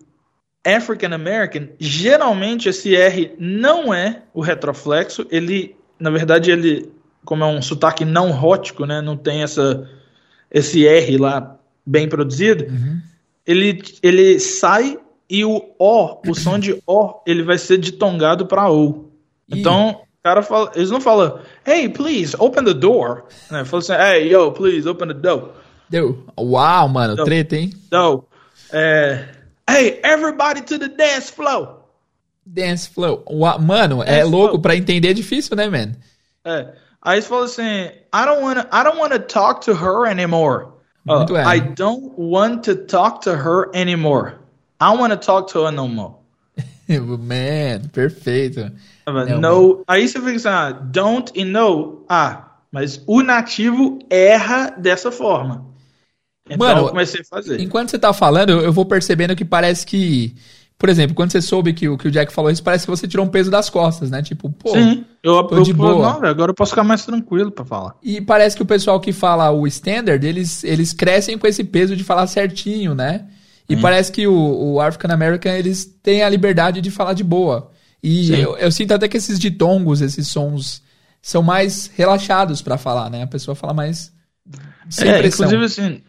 African 0.77 1.13
American, 1.13 1.69
geralmente 1.79 2.69
esse 2.69 2.95
R 2.95 3.35
não 3.39 3.93
é 3.93 4.23
o 4.35 4.41
retroflexo, 4.41 5.27
ele, 5.31 5.77
na 5.99 6.11
verdade, 6.11 6.51
ele, 6.51 6.91
como 7.25 7.45
é 7.45 7.47
um 7.47 7.63
sotaque 7.63 8.05
não 8.05 8.31
rótico, 8.31 8.85
né, 8.85 9.01
não 9.01 9.17
tem 9.17 9.43
essa, 9.43 9.89
esse 10.51 10.87
R 10.87 11.17
lá 11.17 11.57
bem 11.85 12.09
produzido, 12.09 12.67
ele, 13.47 13.83
ele 14.03 14.39
sai 14.39 14.99
e 15.31 15.45
o 15.45 15.75
O, 15.79 16.21
o 16.27 16.35
som 16.35 16.59
de 16.59 16.83
O, 16.87 17.21
ele 17.27 17.43
vai 17.43 17.59
ser 17.59 17.79
ditongado 17.79 18.47
para 18.47 18.71
O. 18.71 19.11
Então, 19.49 20.03
o 20.03 20.23
cara 20.23 20.43
fala, 20.43 20.73
eles 20.75 20.91
não 20.91 21.01
falam, 21.01 21.39
hey, 21.67 21.89
please, 21.89 22.35
open 22.39 22.65
the 22.65 22.75
door. 22.75 23.25
Né? 23.51 23.65
Fala 23.65 23.83
assim, 23.83 23.93
hey, 23.93 24.31
yo, 24.33 24.53
please, 24.53 24.89
open 24.89 25.09
the 25.09 25.15
door. 25.15 25.53
Deu. 25.89 26.25
Uau, 26.39 26.89
mano, 26.89 27.17
Deu. 27.17 27.25
treta, 27.25 27.57
hein? 27.57 27.73
Door. 27.91 28.25
É, 28.71 29.29
hey, 29.69 30.01
everybody 30.03 30.63
to 30.63 30.79
the 30.79 30.89
dance 30.89 31.31
floor. 31.31 31.77
Dance 32.47 32.87
flow. 32.87 33.23
Uau, 33.31 33.59
mano, 33.61 34.03
é 34.03 34.21
Dance 34.21 34.31
louco 34.31 34.51
flow. 34.51 34.63
pra 34.63 34.77
entender 34.77 35.09
é 35.11 35.13
difícil, 35.15 35.55
né, 35.55 35.69
man? 35.69 35.93
É. 36.45 36.73
Aí 37.03 37.21
você 37.23 37.29
fala 37.29 37.45
assim, 37.45 37.63
I 37.63 38.25
don't 38.25 38.43
wanna, 38.43 38.69
I 38.73 38.83
don't 38.83 38.99
wanna 38.99 39.19
talk 39.19 39.65
to 39.67 39.73
her 39.73 40.07
anymore. 40.11 40.69
Ó, 41.07 41.19
Muito 41.19 41.33
bem. 41.35 41.45
I 41.47 41.61
don't 41.61 42.13
want 42.17 42.65
to 42.65 42.75
talk 42.75 43.21
to 43.23 43.31
her 43.31 43.71
anymore. 43.75 44.35
I 44.81 44.87
don't 44.91 45.01
wanna 45.01 45.17
talk 45.17 45.53
to 45.53 45.65
her 45.65 45.73
no 45.73 45.89
more. 45.89 46.15
man, 46.89 47.89
perfeito. 47.93 48.73
Não, 49.07 49.41
No, 49.41 49.85
aí 49.87 50.09
você 50.09 50.19
fica 50.19 50.37
assim, 50.37 50.49
ah, 50.49 50.71
don't 50.71 51.33
e 51.35 51.45
no. 51.45 52.05
Ah, 52.09 52.49
mas 52.71 53.03
o 53.07 53.23
nativo 53.23 53.99
erra 54.11 54.71
dessa 54.71 55.11
forma. 55.11 55.65
Então 56.51 56.59
Mano, 56.67 56.81
eu 56.83 56.89
comecei 56.89 57.21
a 57.21 57.25
fazer. 57.25 57.61
Enquanto 57.61 57.91
você 57.91 57.99
tá 57.99 58.13
falando, 58.13 58.51
eu 58.51 58.73
vou 58.73 58.85
percebendo 58.85 59.35
que 59.37 59.45
parece 59.45 59.87
que. 59.87 60.35
Por 60.79 60.89
exemplo, 60.89 61.13
quando 61.15 61.33
você 61.33 61.43
soube 61.43 61.73
que, 61.73 61.89
o- 61.89 61.99
que 61.99 62.07
o 62.07 62.11
Jack 62.11 62.33
falou 62.33 62.51
isso, 62.53 62.63
parece 62.63 62.85
que 62.85 62.91
você 62.91 63.09
tirou 63.09 63.27
um 63.27 63.29
peso 63.29 63.51
das 63.51 63.69
costas, 63.69 64.11
né? 64.13 64.23
Tipo, 64.23 64.49
pô. 64.49 64.71
Sim, 64.71 65.05
eu, 65.25 65.43
tô 65.43 65.57
eu, 65.57 65.63
de 65.65 65.71
eu- 65.73 65.77
boa. 65.77 66.21
não, 66.21 66.25
agora 66.29 66.51
eu 66.53 66.55
posso 66.55 66.71
ficar 66.71 66.85
mais 66.85 67.05
tranquilo 67.05 67.51
pra 67.51 67.65
falar. 67.65 67.97
E 68.01 68.21
parece 68.21 68.55
que 68.57 68.63
o 68.63 68.67
pessoal 68.67 69.01
que 69.01 69.13
fala 69.13 69.51
o 69.51 69.67
standard, 69.67 70.25
eles, 70.25 70.63
eles 70.63 70.93
crescem 70.93 71.37
com 71.37 71.49
esse 71.49 71.65
peso 71.65 71.97
de 71.97 72.05
falar 72.05 72.29
certinho, 72.29 72.95
né? 72.95 73.27
E 73.69 73.75
Hum. 73.75 73.81
parece 73.81 74.13
que 74.13 74.27
o, 74.29 74.75
o 74.75 74.81
African 74.81 75.11
American, 75.13 75.51
eles 75.53 75.85
têm 76.01 76.23
a 76.23 76.29
liberdade 76.29 76.81
de 76.81 76.91
falar 76.93 77.13
de 77.13 77.25
boa. 77.25 77.73
E 78.01 78.31
eu, 78.33 78.57
eu 78.57 78.71
sinto 78.71 78.93
até 78.95 79.09
que 79.09 79.17
esses 79.17 79.37
ditongos, 79.37 80.01
esses 80.01 80.29
sons, 80.29 80.81
são 81.21 81.43
mais 81.43 81.91
relaxados 81.97 82.63
pra 82.63 82.79
falar, 82.79 83.11
né? 83.11 83.25
A 83.25 83.27
pessoa 83.27 83.57
fala 83.57 83.75
mais 83.75 84.13
sem 84.89 85.09
é, 85.09 85.19
pressão. 85.19 85.47
inclusive 85.49 85.65
assim, 85.65 86.01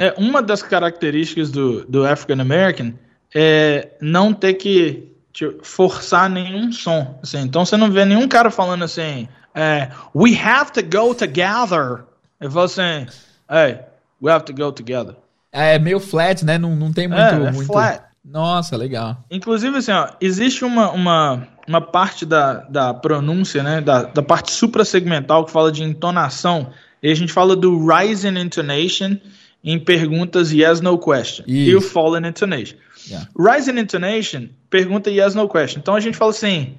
é, 0.00 0.14
uma 0.16 0.40
das 0.40 0.62
características 0.62 1.50
do, 1.50 1.84
do 1.84 2.06
African 2.06 2.40
American 2.40 2.94
é 3.34 3.90
não 4.00 4.32
ter 4.32 4.54
que 4.54 5.12
tipo, 5.30 5.62
forçar 5.62 6.30
nenhum 6.30 6.72
som. 6.72 7.20
Assim, 7.22 7.42
então 7.42 7.66
você 7.66 7.76
não 7.76 7.90
vê 7.90 8.06
nenhum 8.06 8.26
cara 8.26 8.50
falando 8.50 8.82
assim, 8.82 9.28
é, 9.54 9.90
we 10.16 10.34
have 10.40 10.72
to 10.72 10.82
go 10.82 11.14
together. 11.14 12.04
Eu 12.40 12.50
falo 12.50 12.64
assim, 12.64 13.06
hey, 13.50 13.78
we 14.22 14.32
have 14.32 14.46
to 14.46 14.54
go 14.54 14.72
together. 14.72 15.14
É 15.52 15.78
meio 15.78 16.00
flat, 16.00 16.46
né? 16.46 16.56
Não, 16.56 16.74
não 16.74 16.94
tem 16.94 17.06
muito. 17.06 17.20
é 17.20 17.52
muito... 17.52 17.66
flat. 17.66 18.02
Nossa, 18.24 18.78
legal. 18.78 19.22
Inclusive, 19.30 19.76
assim, 19.76 19.92
ó, 19.92 20.08
existe 20.18 20.64
uma, 20.64 20.90
uma, 20.92 21.46
uma 21.68 21.80
parte 21.82 22.24
da, 22.24 22.54
da 22.54 22.94
pronúncia, 22.94 23.62
né, 23.62 23.82
da, 23.82 24.04
da 24.04 24.22
parte 24.22 24.52
suprasegmental 24.52 25.44
que 25.44 25.50
fala 25.50 25.70
de 25.70 25.82
entonação, 25.82 26.70
e 27.02 27.10
a 27.10 27.14
gente 27.14 27.32
fala 27.32 27.54
do 27.54 27.86
rising 27.86 28.38
intonation 28.38 29.18
em 29.62 29.78
perguntas 29.78 30.52
yes, 30.52 30.80
no 30.80 30.98
question, 30.98 31.44
e 31.46 31.74
o 31.74 31.78
Isso. 31.78 31.90
fallen 31.90 32.26
intonation. 32.26 32.76
Yeah. 33.08 33.28
Rising 33.36 33.78
intonation, 33.78 34.48
pergunta 34.70 35.10
yes, 35.10 35.34
no 35.34 35.48
question. 35.48 35.80
Então 35.80 35.94
a 35.94 36.00
gente 36.00 36.16
fala 36.16 36.30
assim, 36.30 36.76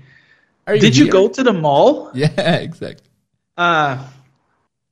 Are 0.66 0.78
did 0.80 0.96
you 0.98 1.06
here? 1.06 1.12
go 1.12 1.30
to 1.30 1.44
the 1.44 1.52
mall? 1.54 2.10
Yeah, 2.16 2.34
exactly. 2.64 3.08
Uh, 3.58 3.98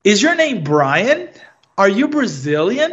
is 0.03 0.21
your 0.21 0.35
name 0.35 0.61
Brian? 0.63 1.29
Are 1.77 1.89
you 1.89 2.07
Brazilian? 2.07 2.91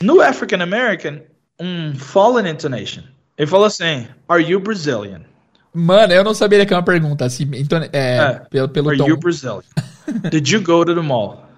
No 0.00 0.20
African 0.20 0.60
American, 0.62 1.22
um 1.60 1.94
fallen 1.94 2.46
intonation. 2.46 3.04
Ele 3.38 3.46
fala 3.46 3.66
assim, 3.68 4.06
are 4.28 4.40
you 4.42 4.60
Brazilian? 4.60 5.22
Mano, 5.74 6.12
eu 6.12 6.22
não 6.22 6.34
sabia 6.34 6.66
que 6.66 6.74
é 6.74 6.76
uma 6.76 6.82
pergunta 6.84 7.24
assim. 7.24 7.48
Então, 7.54 7.80
é, 7.82 7.88
É. 7.92 8.32
pelo, 8.50 8.68
pelo 8.68 8.88
Are 8.90 8.98
tom. 8.98 9.08
you 9.08 9.16
Brazilian? 9.16 9.62
Did 10.30 10.48
you 10.50 10.60
go 10.60 10.84
to 10.84 10.94
the 10.94 11.00
mall? 11.00 11.48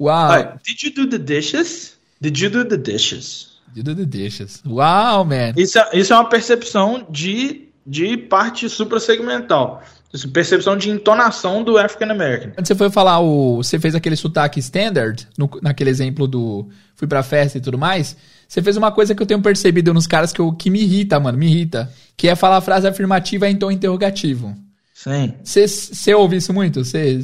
Uau. 0.00 0.14
Alright, 0.30 0.58
Did 0.66 0.82
you 0.82 0.94
do 0.94 1.08
the 1.08 1.18
dishes? 1.18 1.96
Did 2.20 2.38
you 2.38 2.50
do 2.50 2.64
the 2.64 2.76
dishes? 2.76 3.54
You 3.76 3.82
do 3.82 3.94
the 3.94 4.04
dishes. 4.06 4.62
Uau, 4.66 5.24
man. 5.24 5.52
Isso 5.56 5.78
é, 5.78 5.88
isso 5.94 6.12
é 6.12 6.16
uma 6.16 6.28
percepção 6.28 7.06
de, 7.10 7.68
de 7.86 8.16
parte 8.16 8.68
suprasegmental. 8.68 9.82
Isso, 10.12 10.28
percepção 10.28 10.76
de 10.76 10.90
entonação 10.90 11.64
do 11.64 11.76
African 11.76 12.10
American. 12.12 12.52
Quando 12.52 12.66
você 12.68 12.74
foi 12.76 12.88
falar 12.88 13.18
o. 13.20 13.56
Você 13.56 13.80
fez 13.80 13.96
aquele 13.96 14.14
sotaque 14.14 14.60
standard, 14.60 15.26
no- 15.36 15.50
naquele 15.60 15.90
exemplo 15.90 16.28
do. 16.28 16.68
Fui 16.94 17.08
pra 17.08 17.22
festa 17.24 17.58
e 17.58 17.60
tudo 17.60 17.76
mais. 17.76 18.16
Você 18.46 18.62
fez 18.62 18.76
uma 18.76 18.92
coisa 18.92 19.12
que 19.12 19.20
eu 19.20 19.26
tenho 19.26 19.42
percebido 19.42 19.92
nos 19.92 20.06
caras 20.06 20.32
que, 20.32 20.40
eu, 20.40 20.52
que 20.52 20.70
me 20.70 20.80
irrita, 20.82 21.18
mano, 21.18 21.36
me 21.36 21.46
irrita. 21.46 21.90
Que 22.16 22.28
é 22.28 22.36
falar 22.36 22.58
a 22.58 22.60
frase 22.60 22.86
afirmativa 22.86 23.48
em 23.50 23.56
tom 23.56 23.72
interrogativo. 23.72 24.54
Sim. 24.94 25.34
Você- 25.42 26.14
ouve 26.14 26.36
isso 26.36 26.52
muito? 26.54 26.84
Você 26.84 27.20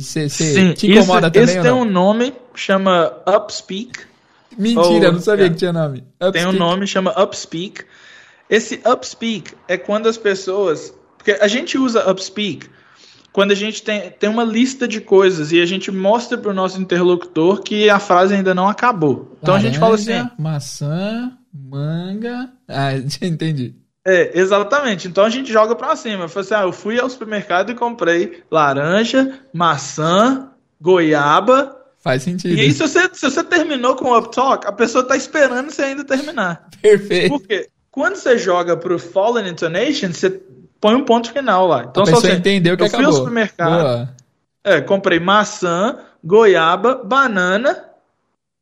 te 0.77 0.91
incomoda 0.91 1.29
isso, 1.29 1.33
também 1.33 1.45
esse 1.45 1.59
ou 1.59 1.62
tem 1.62 1.73
um 1.73 1.85
nome, 1.85 2.35
chama 2.53 3.12
Upspeak. 3.27 4.01
Mentira, 4.59 5.07
eu 5.07 5.12
não 5.12 5.21
sabia 5.21 5.47
é. 5.47 5.49
que 5.49 5.55
tinha 5.55 5.73
nome. 5.73 6.01
Tem 6.18 6.45
um 6.45 6.49
Upspeak. 6.51 6.59
nome, 6.59 6.87
chama 6.89 7.23
Upspeak. 7.23 7.85
Esse 8.51 8.83
Upspeak 8.85 9.55
é 9.68 9.79
quando 9.79 10.09
as 10.09 10.18
pessoas. 10.18 10.93
Porque 11.16 11.31
a 11.41 11.47
gente 11.47 11.79
usa 11.79 12.11
Upspeak 12.11 12.68
quando 13.33 13.53
a 13.53 13.55
gente 13.55 13.83
tem, 13.83 14.11
tem 14.11 14.29
uma 14.29 14.43
lista 14.43 14.89
de 14.89 15.01
coisas 15.01 15.53
e 15.53 15.61
a 15.61 15.66
gente 15.66 15.91
mostra 15.93 16.37
para 16.37 16.51
o 16.51 16.55
nosso 16.55 16.81
interlocutor 16.81 17.62
que 17.62 17.89
a 17.89 18.01
frase 18.01 18.35
ainda 18.35 18.53
não 18.53 18.68
acabou. 18.68 19.39
Então 19.41 19.55
a 19.55 19.61
gente 19.61 19.79
fala 19.79 19.95
assim. 19.95 20.11
Laranja, 20.11 20.33
Maçã, 20.37 21.33
manga. 21.55 22.51
Ah, 22.66 22.95
entendi. 23.23 23.77
É, 24.07 24.38
exatamente. 24.38 25.09
Então 25.09 25.24
a 25.24 25.30
gente 25.30 25.53
joga 25.53 25.74
pra 25.74 25.96
cima. 25.96 26.28
Fala 26.28 26.44
assim, 26.44 26.55
ah, 26.55 26.62
eu 26.62 26.72
fui 26.72 26.98
ao 26.98 27.11
supermercado 27.11 27.70
e 27.70 27.74
comprei 27.74 28.42
laranja, 28.51 29.40
maçã, 29.53 30.51
goiaba. 30.80 31.76
Faz 31.98 32.22
sentido. 32.22 32.55
E 32.55 32.61
aí, 32.61 32.72
se 32.72 32.78
você, 32.78 33.11
se 33.12 33.30
você 33.30 33.44
terminou 33.44 33.94
com 33.94 34.07
o 34.07 34.18
up 34.18 34.34
talk, 34.34 34.66
a 34.66 34.72
pessoa 34.72 35.05
tá 35.05 35.16
esperando 35.16 35.70
você 35.70 35.82
ainda 35.82 36.03
terminar. 36.03 36.68
Perfeito. 36.80 37.28
Porque 37.28 37.68
quando 37.90 38.16
você 38.16 38.38
joga 38.38 38.76
pro 38.76 38.98
fallen 38.98 39.48
intonation, 39.48 40.12
você 40.12 40.40
põe 40.80 40.94
um 40.94 41.05
ponto 41.05 41.30
final 41.30 41.66
lá. 41.66 41.84
Então 41.84 42.03
a 42.03 42.07
só 42.07 42.12
pessoa 42.12 42.32
assim, 42.32 42.40
entendeu 42.40 42.76
que 42.76 42.82
eu 42.82 42.86
acabou. 42.86 43.05
fui 43.05 43.14
ao 43.14 43.18
supermercado, 43.18 43.82
Boa. 43.82 44.14
é, 44.64 44.80
comprei 44.80 45.20
maçã, 45.20 45.98
goiaba, 46.24 46.94
banana 47.05 47.84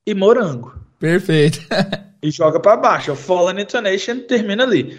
e 0.04 0.14
morango. 0.14 0.74
Perfeito. 0.98 1.60
e 2.20 2.30
joga 2.32 2.58
pra 2.58 2.76
baixo. 2.76 3.12
O 3.12 3.16
fallen 3.16 3.62
intonation 3.62 4.18
termina 4.20 4.64
ali. 4.64 4.98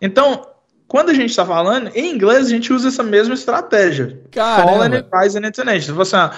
Então, 0.00 0.46
quando 0.86 1.10
a 1.10 1.14
gente 1.14 1.30
está 1.30 1.44
falando, 1.44 1.90
em 1.94 2.14
inglês 2.14 2.46
a 2.46 2.50
gente 2.50 2.72
usa 2.72 2.88
essa 2.88 3.02
mesma 3.02 3.34
estratégia. 3.34 4.20
Caramba. 4.30 4.72
Fallen 4.72 4.94
and 4.98 5.06
rising 5.12 5.46
intonation. 5.46 5.94
Você, 5.94 6.16
uh, 6.16 6.30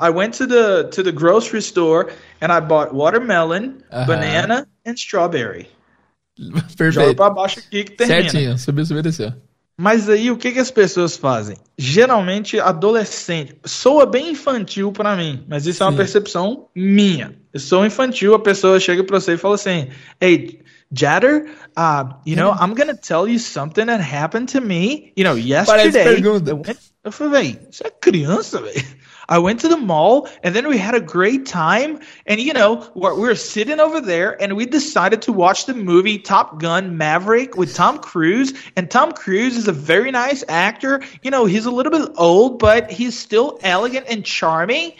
I 0.00 0.10
went 0.10 0.36
to 0.38 0.46
the, 0.46 0.84
to 0.84 1.02
the 1.02 1.12
grocery 1.12 1.58
store 1.58 2.06
and 2.40 2.52
I 2.52 2.60
bought 2.60 2.94
watermelon, 2.94 3.78
Aham. 3.92 4.06
banana 4.06 4.66
and 4.86 4.94
strawberry. 4.94 5.68
Joga 6.38 6.64
Perfeito. 6.76 7.16
pra 7.16 7.30
baixo 7.30 7.58
aqui 7.60 7.84
que 7.84 7.92
termina. 7.92 8.22
Certinho, 8.30 8.58
subiu, 8.58 8.84
subiu, 8.84 9.02
desceu. 9.02 9.32
Mas 9.76 10.08
aí 10.08 10.30
o 10.30 10.36
que, 10.36 10.52
que 10.52 10.60
as 10.60 10.70
pessoas 10.70 11.16
fazem? 11.16 11.56
Geralmente 11.76 12.60
adolescente. 12.60 13.56
Soa 13.64 14.06
bem 14.06 14.30
infantil 14.30 14.92
pra 14.92 15.16
mim, 15.16 15.44
mas 15.48 15.66
isso 15.66 15.82
é 15.82 15.86
uma 15.86 15.92
Sim. 15.92 15.96
percepção 15.98 16.68
minha. 16.76 17.34
Eu 17.52 17.58
sou 17.58 17.84
infantil, 17.84 18.34
a 18.34 18.38
pessoa 18.38 18.78
chega 18.78 19.02
pra 19.02 19.18
você 19.18 19.32
e 19.34 19.36
fala 19.36 19.56
assim: 19.56 19.88
Hey, 20.20 20.60
Jatter, 20.94 21.46
uh, 21.76 22.04
you 22.24 22.36
know, 22.36 22.52
I'm 22.52 22.74
gonna 22.74 22.94
tell 22.96 23.26
you 23.26 23.38
something 23.38 23.86
that 23.86 24.00
happened 24.00 24.48
to 24.52 24.60
me, 24.60 25.12
you 25.16 25.24
know, 25.24 25.34
yesterday. 25.34 25.90
pergunta. 26.04 26.50
Eu 26.50 26.56
went- 26.64 26.78
Eu 27.04 27.12
falei, 27.12 27.32
véi, 27.52 27.58
isso 27.70 27.82
é 27.86 27.90
criança, 27.90 28.62
velho. 28.62 28.82
I 29.28 29.36
went 29.38 29.60
to 29.60 29.68
the 29.68 29.76
mall 29.76 30.26
and 30.42 30.52
then 30.54 30.66
we 30.66 30.78
had 30.78 30.94
a 30.94 31.00
great 31.00 31.44
time. 31.44 31.98
And, 32.26 32.40
you 32.40 32.54
know, 32.54 32.80
we're, 32.94 33.14
we 33.14 33.22
were 33.28 33.36
sitting 33.36 33.78
over 33.78 34.00
there 34.00 34.36
and 34.40 34.54
we 34.54 34.64
decided 34.64 35.20
to 35.22 35.32
watch 35.32 35.66
the 35.66 35.74
movie 35.74 36.18
Top 36.18 36.58
Gun 36.60 36.96
Maverick 36.96 37.56
with 37.58 37.74
Tom 37.74 37.98
Cruise. 37.98 38.54
And 38.76 38.88
Tom 38.88 39.12
Cruise 39.12 39.56
is 39.58 39.68
a 39.68 39.72
very 39.72 40.10
nice 40.12 40.44
actor. 40.48 41.00
You 41.22 41.30
know, 41.30 41.44
he's 41.46 41.66
a 41.66 41.70
little 41.70 41.90
bit 41.92 42.10
old, 42.16 42.58
but 42.58 42.90
he's 42.90 43.14
still 43.18 43.58
elegant 43.62 44.06
and 44.08 44.24
charming. 44.24 44.94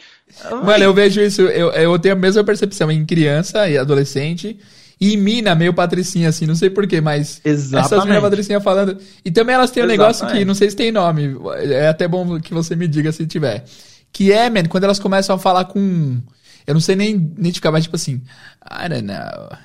Mano, 0.50 0.84
eu 0.84 0.92
vejo 0.92 1.20
isso, 1.22 1.42
eu, 1.42 1.70
eu 1.72 1.98
tenho 1.98 2.14
a 2.14 2.18
mesma 2.18 2.42
percepção 2.44 2.90
em 2.90 3.04
criança 3.06 3.68
e 3.68 3.78
adolescente. 3.78 4.58
E 5.00 5.16
mina, 5.16 5.54
meio 5.54 5.74
patricinha, 5.74 6.28
assim, 6.28 6.46
não 6.46 6.54
sei 6.54 6.70
porquê, 6.70 7.00
mas 7.00 7.40
essas 7.44 7.64
Exatamente. 7.66 8.06
minas 8.06 8.22
patricinhas 8.22 8.62
falando. 8.62 8.96
E 9.24 9.30
também 9.30 9.54
elas 9.54 9.70
têm 9.70 9.82
um 9.82 9.86
negócio 9.86 10.20
que, 10.20 10.26
Exatamente. 10.26 10.44
não 10.46 10.54
sei 10.54 10.70
se 10.70 10.76
tem 10.76 10.92
nome, 10.92 11.36
é 11.58 11.88
até 11.88 12.06
bom 12.06 12.40
que 12.40 12.54
você 12.54 12.76
me 12.76 12.86
diga 12.86 13.10
se 13.12 13.26
tiver. 13.26 13.64
Que 14.12 14.30
é, 14.32 14.48
man, 14.48 14.64
quando 14.68 14.84
elas 14.84 14.98
começam 15.00 15.34
a 15.34 15.38
falar 15.38 15.64
com. 15.66 16.18
Eu 16.66 16.72
não 16.74 16.80
sei 16.80 16.94
nem 16.96 17.16
identificar, 17.16 17.70
mas 17.72 17.84
tipo 17.84 17.96
assim. 17.96 18.22
I 18.70 18.88
don't 18.88 19.02
know. 19.02 19.58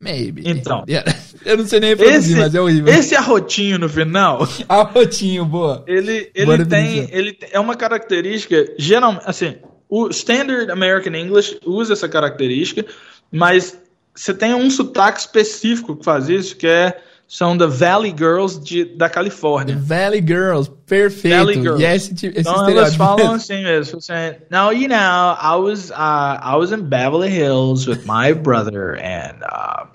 Maybe. 0.00 0.42
Então. 0.44 0.84
Yeah. 0.88 1.10
Eu 1.46 1.58
não 1.58 1.66
sei 1.66 1.78
nem 1.80 1.90
reproduzir, 1.90 2.18
Esse, 2.32 2.34
mas 2.36 2.54
é 2.54 2.60
horrível. 2.60 2.92
esse 2.92 3.14
arrotinho 3.14 3.78
no 3.78 3.88
final, 3.88 4.46
Arrotinho, 4.68 5.44
boa. 5.44 5.84
ele, 5.86 6.30
Boa 6.44 6.54
ele 6.54 6.64
tem, 6.66 6.84
definição. 6.86 7.18
ele 7.18 7.32
tem- 7.34 7.48
é 7.52 7.60
uma 7.60 7.74
característica, 7.76 8.66
geralmente, 8.78 9.22
assim, 9.26 9.56
o 9.88 10.08
Standard 10.08 10.70
American 10.70 11.14
English 11.14 11.58
usa 11.66 11.92
essa 11.92 12.08
característica, 12.08 12.84
mas 13.30 13.78
você 14.14 14.32
tem 14.32 14.54
um 14.54 14.70
sotaque 14.70 15.20
específico 15.20 15.96
que 15.96 16.04
faz 16.04 16.28
isso, 16.28 16.56
que 16.56 16.66
é, 16.66 16.96
são 17.26 17.56
da 17.56 17.66
Valley 17.66 18.14
Girls 18.16 18.60
de, 18.60 18.84
da 18.84 19.08
Califórnia. 19.08 19.76
Valley 19.76 20.24
Girls, 20.24 20.70
perfeito. 20.86 21.36
Valley 21.36 21.54
Girls. 21.54 21.82
E 21.82 21.86
esse, 21.86 22.12
esse 22.12 22.40
Então 22.40 22.68
elas 22.68 22.94
falam 22.94 23.32
assim 23.32 23.62
mesmo, 23.62 23.98
assim, 23.98 24.36
now 24.50 24.70
you 24.70 24.88
know, 24.88 25.36
I 25.40 25.56
was 25.56 25.90
uh, 25.90 26.38
I 26.40 26.56
was 26.56 26.70
in 26.70 26.82
Beverly 26.82 27.30
Hills 27.30 27.88
with 27.88 28.06
my 28.06 28.32
brother, 28.32 28.96
and 28.96 29.42
uh, 29.42 29.86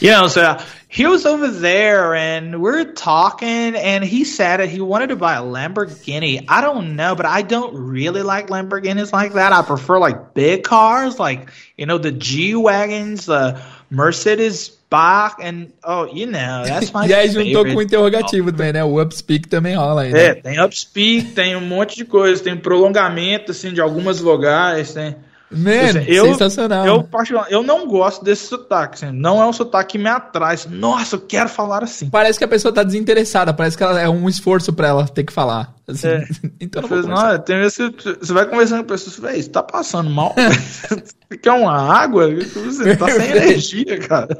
you 0.00 0.10
know, 0.10 0.28
so 0.28 0.58
he 0.88 1.06
was 1.06 1.26
over 1.26 1.48
there, 1.48 2.14
and 2.14 2.60
we're 2.62 2.92
talking, 2.92 3.74
and 3.74 4.02
he 4.02 4.24
said 4.24 4.58
that 4.58 4.68
he 4.68 4.80
wanted 4.80 5.08
to 5.08 5.16
buy 5.16 5.34
a 5.34 5.42
Lamborghini. 5.42 6.44
I 6.48 6.60
don't 6.60 6.96
know, 6.96 7.14
but 7.14 7.26
I 7.26 7.42
don't 7.42 7.74
really 7.74 8.22
like 8.22 8.48
Lamborghinis 8.48 9.12
like 9.12 9.34
that. 9.34 9.52
I 9.52 9.62
prefer 9.62 9.98
like 9.98 10.34
big 10.34 10.62
cars, 10.64 11.18
like 11.18 11.50
you 11.76 11.86
know, 11.86 11.98
the 11.98 12.12
G 12.12 12.54
wagons, 12.54 13.26
the 13.26 13.60
Mercedes. 13.90 14.76
Bach 14.90 15.36
and 15.42 15.70
oh, 15.84 16.06
you 16.06 16.24
know, 16.24 16.64
that's 16.64 16.94
my 16.94 17.04
E 17.08 17.12
aí 17.12 17.28
juntou 17.28 17.44
favorite. 17.56 17.72
com 17.74 17.78
o 17.78 17.82
interrogativo 17.82 18.50
também, 18.50 18.72
né? 18.72 18.82
O 18.82 18.98
upspeak 19.02 19.46
também 19.46 19.76
rola 19.76 20.00
aí, 20.00 20.08
É, 20.14 20.28
né? 20.28 20.34
tem 20.36 20.64
upspeak, 20.64 21.32
tem 21.32 21.54
um 21.54 21.60
monte 21.60 21.94
de 21.94 22.06
coisa, 22.06 22.42
tem 22.42 22.56
prolongamento 22.56 23.50
assim 23.50 23.70
de 23.74 23.82
algumas 23.82 24.18
vogais, 24.18 24.94
tem. 24.94 25.14
Mano, 25.50 26.00
eu, 26.06 26.26
sensacional. 26.26 26.86
Eu, 26.86 27.08
eu 27.48 27.62
não 27.62 27.86
gosto 27.86 28.22
desse 28.22 28.46
sotaque, 28.46 28.94
assim, 29.02 29.16
não 29.16 29.40
é 29.42 29.46
um 29.46 29.52
sotaque 29.52 29.92
que 29.92 29.98
me 29.98 30.08
atrai. 30.08 30.56
Nossa, 30.68 31.16
eu 31.16 31.20
quero 31.20 31.48
falar 31.48 31.82
assim. 31.82 32.10
Parece 32.10 32.38
que 32.38 32.44
a 32.44 32.48
pessoa 32.48 32.72
tá 32.72 32.82
desinteressada, 32.82 33.54
parece 33.54 33.76
que 33.76 33.82
ela, 33.82 33.98
é 34.00 34.08
um 34.08 34.28
esforço 34.28 34.72
pra 34.72 34.88
ela 34.88 35.08
ter 35.08 35.24
que 35.24 35.32
falar. 35.32 35.72
assim. 35.88 36.06
É. 36.08 36.28
então 36.60 36.82
não 36.82 37.02
não, 37.02 37.38
tem 37.38 37.56
vezes 37.58 37.76
que 37.76 38.16
você 38.20 38.32
vai 38.32 38.44
conversando 38.46 38.80
com 38.84 38.92
a 38.92 38.96
pessoa, 38.96 39.10
você 39.14 39.20
fala, 39.20 39.34
"Ei, 39.34 39.42
você 39.42 39.48
tá 39.48 39.62
passando 39.62 40.10
mal? 40.10 40.34
você 40.36 41.38
quer 41.38 41.52
uma 41.52 41.72
água? 41.72 42.28
Você 42.34 42.94
tá 42.96 43.08
sem 43.10 43.30
energia, 43.32 43.98
cara. 44.00 44.36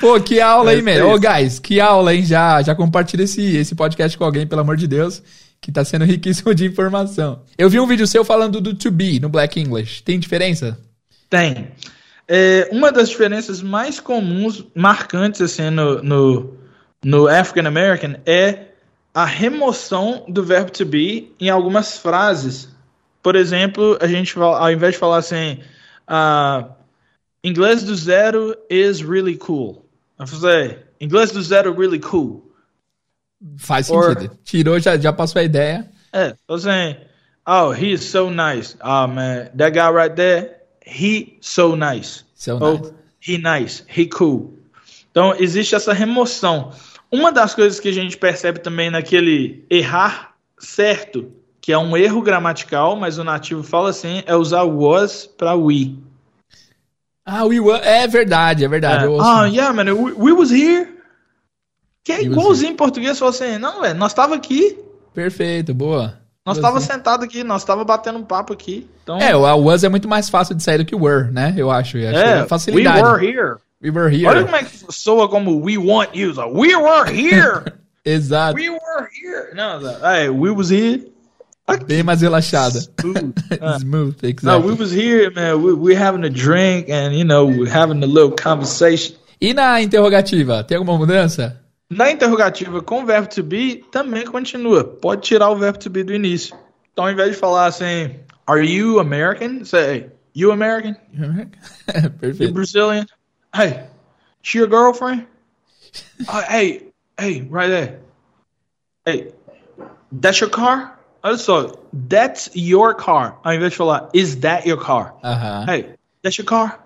Pô, 0.00 0.18
que 0.20 0.40
aula 0.40 0.70
aí, 0.70 0.78
É, 0.78 0.82
man. 0.82 0.90
é 0.92 1.04
Ô, 1.04 1.12
isso. 1.16 1.20
guys, 1.20 1.58
que 1.58 1.80
aula, 1.80 2.14
hein? 2.14 2.24
Já, 2.24 2.62
já 2.62 2.74
compartilha 2.74 3.24
esse, 3.24 3.56
esse 3.56 3.74
podcast 3.74 4.16
com 4.16 4.24
alguém, 4.24 4.46
pelo 4.46 4.60
amor 4.60 4.76
de 4.76 4.86
Deus, 4.86 5.22
que 5.62 5.72
tá 5.72 5.84
sendo 5.84 6.04
riquíssimo 6.04 6.54
de 6.54 6.66
informação. 6.66 7.42
Eu 7.56 7.70
vi 7.70 7.80
um 7.80 7.86
vídeo 7.86 8.06
seu 8.06 8.24
falando 8.24 8.60
do 8.60 8.74
to 8.74 8.90
be 8.90 9.18
no 9.18 9.30
Black 9.30 9.58
English. 9.58 10.02
Tem 10.02 10.18
diferença? 10.18 10.78
Tem. 11.30 11.68
É, 12.28 12.68
uma 12.70 12.92
das 12.92 13.08
diferenças 13.08 13.62
mais 13.62 13.98
comuns, 13.98 14.64
marcantes 14.74 15.40
assim 15.40 15.70
no, 15.70 16.02
no, 16.02 16.54
no 17.02 17.28
African 17.28 17.66
American 17.66 18.16
é 18.26 18.66
a 19.14 19.24
remoção 19.24 20.24
do 20.28 20.42
verbo 20.42 20.70
to 20.70 20.84
be 20.84 21.32
em 21.38 21.48
algumas 21.48 21.96
frases. 21.96 22.68
Por 23.22 23.36
exemplo, 23.36 23.96
a 24.00 24.06
gente 24.06 24.38
ao 24.38 24.70
invés 24.70 24.94
de 24.94 24.98
falar 24.98 25.18
assim, 25.18 25.60
ah, 26.08 26.70
inglês 27.44 27.84
do 27.84 27.94
zero 27.94 28.56
is 28.68 29.00
really 29.00 29.36
cool. 29.36 29.84
Eu 30.18 30.26
falei, 30.26 30.78
inglês 31.00 31.30
do 31.30 31.42
zero 31.42 31.72
really 31.78 32.00
cool. 32.00 32.51
Faz 33.58 33.90
Or- 33.90 34.14
sentido. 34.14 34.38
Tirou, 34.44 34.78
já, 34.78 34.96
já 34.96 35.12
passou 35.12 35.40
a 35.40 35.44
ideia. 35.44 35.88
É, 36.12 36.34
tô 36.46 36.58
saying, 36.58 36.96
oh, 37.46 37.72
he 37.72 37.92
is 37.92 38.02
so 38.04 38.30
nice. 38.30 38.76
Oh 38.82 39.06
man, 39.08 39.48
that 39.56 39.72
guy 39.72 39.88
right 39.90 40.14
there, 40.14 40.56
he 40.86 41.38
so 41.40 41.74
nice. 41.74 42.24
So 42.34 42.58
Oh, 42.60 42.78
nice. 42.78 42.92
he 43.20 43.38
nice, 43.38 43.84
he 43.88 44.06
cool. 44.06 44.58
Então 45.10 45.34
existe 45.38 45.74
essa 45.74 45.92
remoção. 45.92 46.72
Uma 47.10 47.30
das 47.32 47.54
coisas 47.54 47.78
que 47.80 47.88
a 47.88 47.92
gente 47.92 48.16
percebe 48.16 48.58
também 48.60 48.90
naquele 48.90 49.64
errar 49.68 50.34
certo, 50.58 51.30
que 51.60 51.72
é 51.72 51.78
um 51.78 51.96
erro 51.96 52.22
gramatical, 52.22 52.96
mas 52.96 53.18
o 53.18 53.24
nativo 53.24 53.62
fala 53.62 53.90
assim, 53.90 54.22
é 54.26 54.34
usar 54.34 54.62
was 54.62 55.26
para 55.26 55.54
we. 55.54 55.98
Ah, 57.24 57.44
we 57.44 57.60
were... 57.60 57.80
É 57.84 58.06
verdade, 58.08 58.64
é 58.64 58.68
verdade. 58.68 59.04
É. 59.04 59.18
Ah, 59.20 59.44
yeah, 59.46 59.72
man, 59.72 59.92
we, 59.92 60.12
we 60.12 60.32
was 60.32 60.50
here. 60.50 60.88
Que 62.04 62.12
é 62.12 62.22
igualzinho 62.22 62.72
em 62.72 62.76
português, 62.76 63.18
fala 63.18 63.30
assim, 63.30 63.58
não, 63.58 63.80
velho, 63.80 63.94
nós 63.94 64.12
tava 64.12 64.34
aqui, 64.34 64.76
Perfeito, 65.14 65.72
boa. 65.74 66.18
nós 66.44 66.58
tava 66.58 66.80
sentado 66.80 67.22
aqui, 67.24 67.44
nós 67.44 67.64
tava 67.64 67.84
batendo 67.84 68.18
um 68.18 68.24
papo 68.24 68.52
aqui. 68.52 68.88
Então, 69.02 69.18
É, 69.20 69.36
o 69.36 69.40
was 69.64 69.84
é 69.84 69.88
muito 69.88 70.08
mais 70.08 70.28
fácil 70.28 70.54
de 70.54 70.62
sair 70.62 70.78
do 70.78 70.84
que 70.84 70.94
o 70.94 71.02
were, 71.02 71.30
né? 71.30 71.54
Eu 71.56 71.70
acho. 71.70 71.98
Eu 71.98 72.08
acho 72.10 72.18
é, 72.18 72.38
é 72.40 72.46
facilidade. 72.46 73.02
we 73.02 73.08
were 73.12 73.26
here. 73.26 73.56
We 73.82 73.90
were 73.90 74.14
here. 74.14 74.26
Olha 74.26 74.44
como 74.44 74.56
é 74.56 74.64
que 74.64 74.70
soa 74.90 75.28
como 75.28 75.60
we 75.62 75.76
want 75.76 76.10
you. 76.14 76.32
We 76.54 76.74
were 76.76 77.10
here. 77.10 77.64
Exato. 78.04 78.54
we 78.56 78.68
were 78.70 79.08
here. 79.22 79.54
Não, 79.54 79.80
hey, 80.08 80.28
we 80.28 80.50
was 80.50 80.70
here. 80.70 81.12
Bem 81.86 82.02
mais 82.02 82.22
relaxada. 82.22 82.80
Smooth. 82.80 83.32
Ah. 83.60 83.78
Smooth, 83.78 84.16
No, 84.22 84.28
exactly. 84.28 84.66
we 84.70 84.74
was 84.74 84.92
here, 84.92 85.30
man. 85.30 85.54
We 85.62 85.72
we 85.74 85.94
having 85.94 86.24
a 86.24 86.30
drink 86.30 86.90
and 86.90 87.14
you 87.14 87.24
know 87.24 87.44
we 87.46 87.68
having 87.68 88.02
a 88.02 88.06
little 88.06 88.32
conversation. 88.32 89.14
E 89.40 89.54
na 89.54 89.80
interrogativa, 89.80 90.64
tem 90.64 90.76
alguma 90.78 90.96
mudança? 90.98 91.60
Na 91.92 92.10
interrogativa 92.10 92.80
com 92.82 93.02
o 93.02 93.06
verbo 93.06 93.28
to 93.28 93.42
be 93.42 93.84
também 93.90 94.24
continua. 94.24 94.82
Pode 94.82 95.22
tirar 95.22 95.50
o 95.50 95.56
verbo 95.56 95.78
to 95.78 95.90
be 95.90 96.02
do 96.02 96.14
início. 96.14 96.56
Então, 96.92 97.04
ao 97.04 97.10
invés 97.10 97.32
de 97.32 97.36
falar 97.36 97.66
assim, 97.66 98.18
Are 98.46 98.64
you 98.64 98.98
American? 98.98 99.64
Say, 99.64 100.10
You 100.34 100.52
American? 100.52 100.96
You 101.12 102.10
Perfeito. 102.18 102.52
Brazilian? 102.52 103.06
Hey, 103.54 103.86
she 104.42 104.58
your 104.58 104.68
girlfriend? 104.68 105.26
Uh, 106.28 106.42
hey, 106.42 106.92
hey, 107.18 107.42
right 107.50 107.68
there. 107.68 108.00
Hey, 109.04 109.32
that's 110.12 110.40
your 110.40 110.48
car? 110.48 110.98
Olha 111.22 111.36
só, 111.36 111.78
that's 111.92 112.50
your 112.54 112.94
car. 112.94 113.38
Ao 113.44 113.52
invés 113.52 113.70
de 113.70 113.76
falar, 113.76 114.08
is 114.14 114.36
that 114.36 114.64
your 114.64 114.78
car? 114.78 115.14
Aham. 115.24 115.66
Hey, 115.66 115.94
that's 116.22 116.38
your 116.38 116.46
car? 116.46 116.81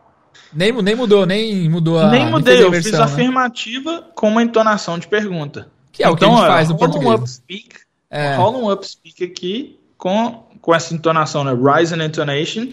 Nem, 0.53 0.73
nem 0.83 0.95
mudou, 0.95 1.27
nem 1.27 1.69
mudou 1.69 1.99
a. 1.99 2.11
Nem 2.11 2.31
mudei, 2.31 2.63
eu 2.63 2.73
fiz 2.73 2.85
versão, 2.85 3.07
né? 3.07 3.13
afirmativa 3.13 4.05
com 4.15 4.29
uma 4.29 4.43
entonação 4.43 4.99
de 4.99 5.07
pergunta. 5.07 5.69
Que 5.93 6.03
é 6.03 6.09
o 6.09 6.17
que 6.17 6.25
a 6.25 6.29
gente 6.29 6.41
faz 6.41 6.69
no 6.69 6.77
português. 6.77 7.11
Um 7.11 7.15
upspeak, 7.15 7.69
É. 8.11 8.35
Rola 8.37 8.59
um 8.59 8.71
upspeak 8.71 9.25
aqui 9.25 9.79
com, 9.97 10.45
com 10.61 10.75
essa 10.75 10.95
entonação, 10.95 11.45
né? 11.45 11.53
Rising 11.53 12.03
intonation, 12.03 12.69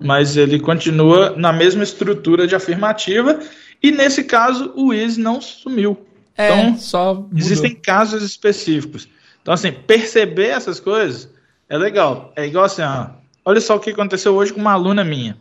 mas 0.00 0.36
ele 0.36 0.58
continua 0.58 1.34
na 1.36 1.52
mesma 1.52 1.82
estrutura 1.82 2.46
de 2.46 2.54
afirmativa. 2.54 3.38
E 3.82 3.90
nesse 3.90 4.24
caso, 4.24 4.72
o 4.76 4.92
is 4.92 5.16
não 5.16 5.40
sumiu. 5.40 5.98
É, 6.36 6.48
Então, 6.48 6.78
só. 6.78 7.14
Mudou. 7.14 7.30
Existem 7.36 7.74
casos 7.74 8.22
específicos. 8.22 9.08
Então, 9.42 9.52
assim, 9.52 9.72
perceber 9.72 10.48
essas 10.48 10.78
coisas 10.80 11.28
é 11.68 11.76
legal. 11.76 12.32
É 12.36 12.46
igual 12.46 12.64
assim, 12.64 12.82
ó, 12.82 13.08
olha 13.44 13.60
só 13.60 13.76
o 13.76 13.80
que 13.80 13.90
aconteceu 13.90 14.34
hoje 14.34 14.52
com 14.52 14.60
uma 14.60 14.72
aluna 14.72 15.02
minha. 15.02 15.36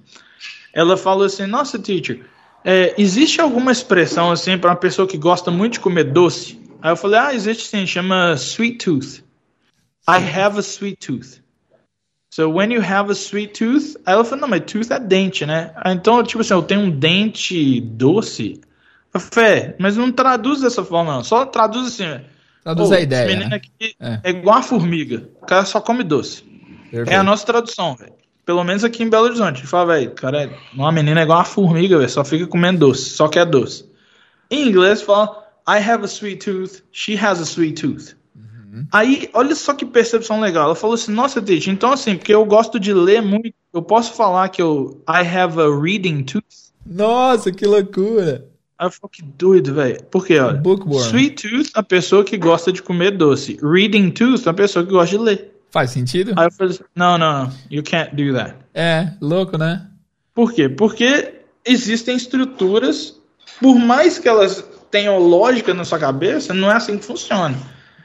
Ela 0.73 0.97
falou 0.97 1.25
assim: 1.25 1.45
Nossa, 1.45 1.77
teacher, 1.77 2.25
é, 2.63 2.93
existe 2.97 3.41
alguma 3.41 3.71
expressão 3.71 4.31
assim 4.31 4.57
para 4.57 4.69
uma 4.71 4.75
pessoa 4.75 5.07
que 5.07 5.17
gosta 5.17 5.49
muito 5.49 5.73
de 5.73 5.79
comer 5.79 6.05
doce? 6.05 6.61
Aí 6.81 6.91
eu 6.91 6.95
falei, 6.95 7.19
ah, 7.19 7.33
existe 7.33 7.67
sim, 7.67 7.85
chama 7.85 8.33
sweet 8.35 8.77
tooth. 8.77 9.23
I 10.07 10.17
have 10.17 10.57
a 10.57 10.61
sweet 10.61 10.97
tooth. 10.97 11.41
So 12.33 12.49
when 12.49 12.71
you 12.71 12.81
have 12.81 13.11
a 13.11 13.15
sweet 13.15 13.53
tooth, 13.53 13.97
aí 14.05 14.13
ela 14.13 14.23
falou, 14.23 14.41
não, 14.41 14.47
mas 14.47 14.63
tooth 14.65 14.91
é 14.91 14.99
dente, 14.99 15.45
né? 15.45 15.73
Então, 15.85 16.23
tipo 16.23 16.41
assim, 16.41 16.53
eu 16.53 16.63
tenho 16.63 16.81
um 16.81 16.89
dente 16.89 17.81
doce. 17.81 18.59
Eu 19.13 19.19
falei, 19.19 19.51
é, 19.51 19.75
mas 19.77 19.97
não 19.97 20.11
traduz 20.11 20.61
dessa 20.61 20.83
forma, 20.83 21.13
não. 21.13 21.23
Só 21.23 21.45
traduz 21.45 21.87
assim, 21.87 22.07
velho. 22.07 22.25
Traduz 22.63 22.89
Pô, 22.89 22.95
a 22.95 22.99
ideia, 22.99 23.25
Esse 23.25 23.33
menino 23.33 23.49
né? 23.49 23.55
aqui 23.55 23.95
É. 23.99 24.19
é. 24.23 24.29
igual 24.29 24.57
uma 24.57 24.63
formiga. 24.63 25.29
O 25.41 25.45
cara 25.45 25.65
só 25.65 25.81
come 25.81 26.03
doce. 26.03 26.43
É 26.87 26.97
Perfeito. 26.97 27.19
a 27.19 27.23
nossa 27.23 27.45
tradução, 27.45 27.95
velho. 27.95 28.13
Pelo 28.51 28.65
menos 28.65 28.83
aqui 28.83 29.01
em 29.01 29.09
Belo 29.09 29.27
Horizonte. 29.27 29.65
Fala, 29.65 29.93
velho, 29.93 30.11
cara, 30.11 30.43
é- 30.43 30.49
uma 30.73 30.91
menina 30.91 31.21
é 31.21 31.23
igual 31.23 31.37
uma 31.37 31.45
formiga, 31.45 31.97
velho. 31.97 32.09
Só 32.09 32.21
fica 32.25 32.45
comendo 32.45 32.79
doce. 32.79 33.11
Só 33.11 33.29
quer 33.29 33.45
doce. 33.45 33.85
Em 34.49 34.67
inglês 34.67 35.01
fala, 35.01 35.41
I 35.65 35.77
have 35.77 36.03
a 36.03 36.07
sweet 36.07 36.43
tooth, 36.43 36.83
she 36.91 37.15
has 37.15 37.39
a 37.39 37.45
sweet 37.45 37.81
tooth. 37.81 38.13
Aí, 38.91 39.29
olha 39.33 39.55
só 39.55 39.73
que 39.73 39.85
percepção 39.85 40.41
legal. 40.41 40.65
Ela 40.65 40.75
falou 40.75 40.95
assim, 40.95 41.13
nossa, 41.13 41.41
teacher, 41.41 41.71
então 41.73 41.93
assim, 41.93 42.17
porque 42.17 42.33
eu 42.33 42.43
gosto 42.43 42.77
de 42.77 42.93
ler 42.93 43.21
muito, 43.21 43.53
eu 43.73 43.81
posso 43.81 44.15
falar 44.15 44.49
que 44.49 44.61
eu 44.61 45.01
I 45.07 45.25
have 45.25 45.57
a 45.57 45.73
reading 45.73 46.21
tooth? 46.23 46.43
Nossa, 46.85 47.53
que 47.53 47.65
loucura. 47.65 48.49
Aí 48.77 48.89
eu 49.01 49.09
que 49.09 49.21
doido, 49.21 49.75
velho. 49.75 50.03
Por 50.11 50.25
quê, 50.25 50.39
olha? 50.39 50.57
Bookworm. 50.57 51.07
Sweet 51.09 51.47
tooth, 51.49 51.69
a 51.73 51.83
pessoa 51.83 52.25
que 52.25 52.35
gosta 52.35 52.69
de 52.69 52.83
comer 52.83 53.11
doce. 53.11 53.57
Reading 53.63 54.09
tooth, 54.09 54.45
a 54.45 54.53
pessoa 54.53 54.83
que 54.85 54.91
gosta 54.91 55.17
de 55.17 55.23
ler. 55.23 55.51
Faz 55.71 55.91
sentido? 55.91 56.33
Aí 56.35 56.45
eu 56.47 56.51
falei 56.51 56.73
assim, 56.73 56.83
não, 56.95 57.17
não, 57.17 57.43
não, 57.45 57.53
you 57.69 57.81
can't 57.83 58.13
do 58.15 58.33
that. 58.33 58.55
É, 58.73 59.07
louco, 59.21 59.57
né? 59.57 59.83
Por 60.35 60.51
quê? 60.53 60.67
Porque 60.69 61.33
existem 61.65 62.15
estruturas, 62.15 63.15
por 63.59 63.75
mais 63.79 64.17
que 64.19 64.27
elas 64.27 64.63
tenham 64.89 65.17
lógica 65.17 65.73
na 65.73 65.85
sua 65.85 65.97
cabeça, 65.99 66.53
não 66.53 66.69
é 66.69 66.75
assim 66.75 66.97
que 66.97 67.05
funciona. 67.05 67.55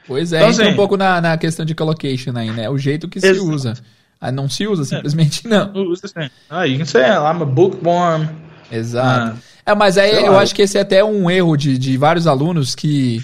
Pois 0.07 0.31
é, 0.31 0.37
Então, 0.37 0.49
entra 0.49 0.63
assim- 0.63 0.71
um 0.73 0.75
pouco 0.75 0.95
na, 0.95 1.19
na 1.19 1.37
questão 1.37 1.65
de 1.65 1.75
collocation 1.75 2.31
aí, 2.37 2.49
né? 2.51 2.69
O 2.69 2.77
jeito 2.77 3.09
que 3.09 3.19
se 3.19 3.27
Exato. 3.27 3.49
usa. 3.49 3.73
Ah, 4.19 4.31
não 4.31 4.49
se 4.49 4.65
usa, 4.65 4.83
simplesmente 4.85 5.45
não. 5.47 5.71
Não 5.73 5.81
usa 5.87 6.05
assim. 6.05 6.29
Ah, 6.49 6.63
you 6.65 6.77
can 6.79 6.85
say, 6.85 7.01
I'm 7.03 7.41
a 7.41 7.45
bookworm. 7.45 8.25
Exato. 8.71 9.37
Ah. 9.65 9.71
é, 9.71 9.75
mas 9.75 9.97
aí 9.97 10.11
Sei 10.15 10.27
eu 10.27 10.31
lá. 10.33 10.41
acho 10.41 10.55
que 10.55 10.61
esse 10.61 10.77
é 10.77 10.81
até 10.81 11.03
um 11.03 11.29
erro 11.29 11.55
de, 11.57 11.77
de 11.77 11.97
vários 11.97 12.25
alunos 12.27 12.73
que, 12.73 13.21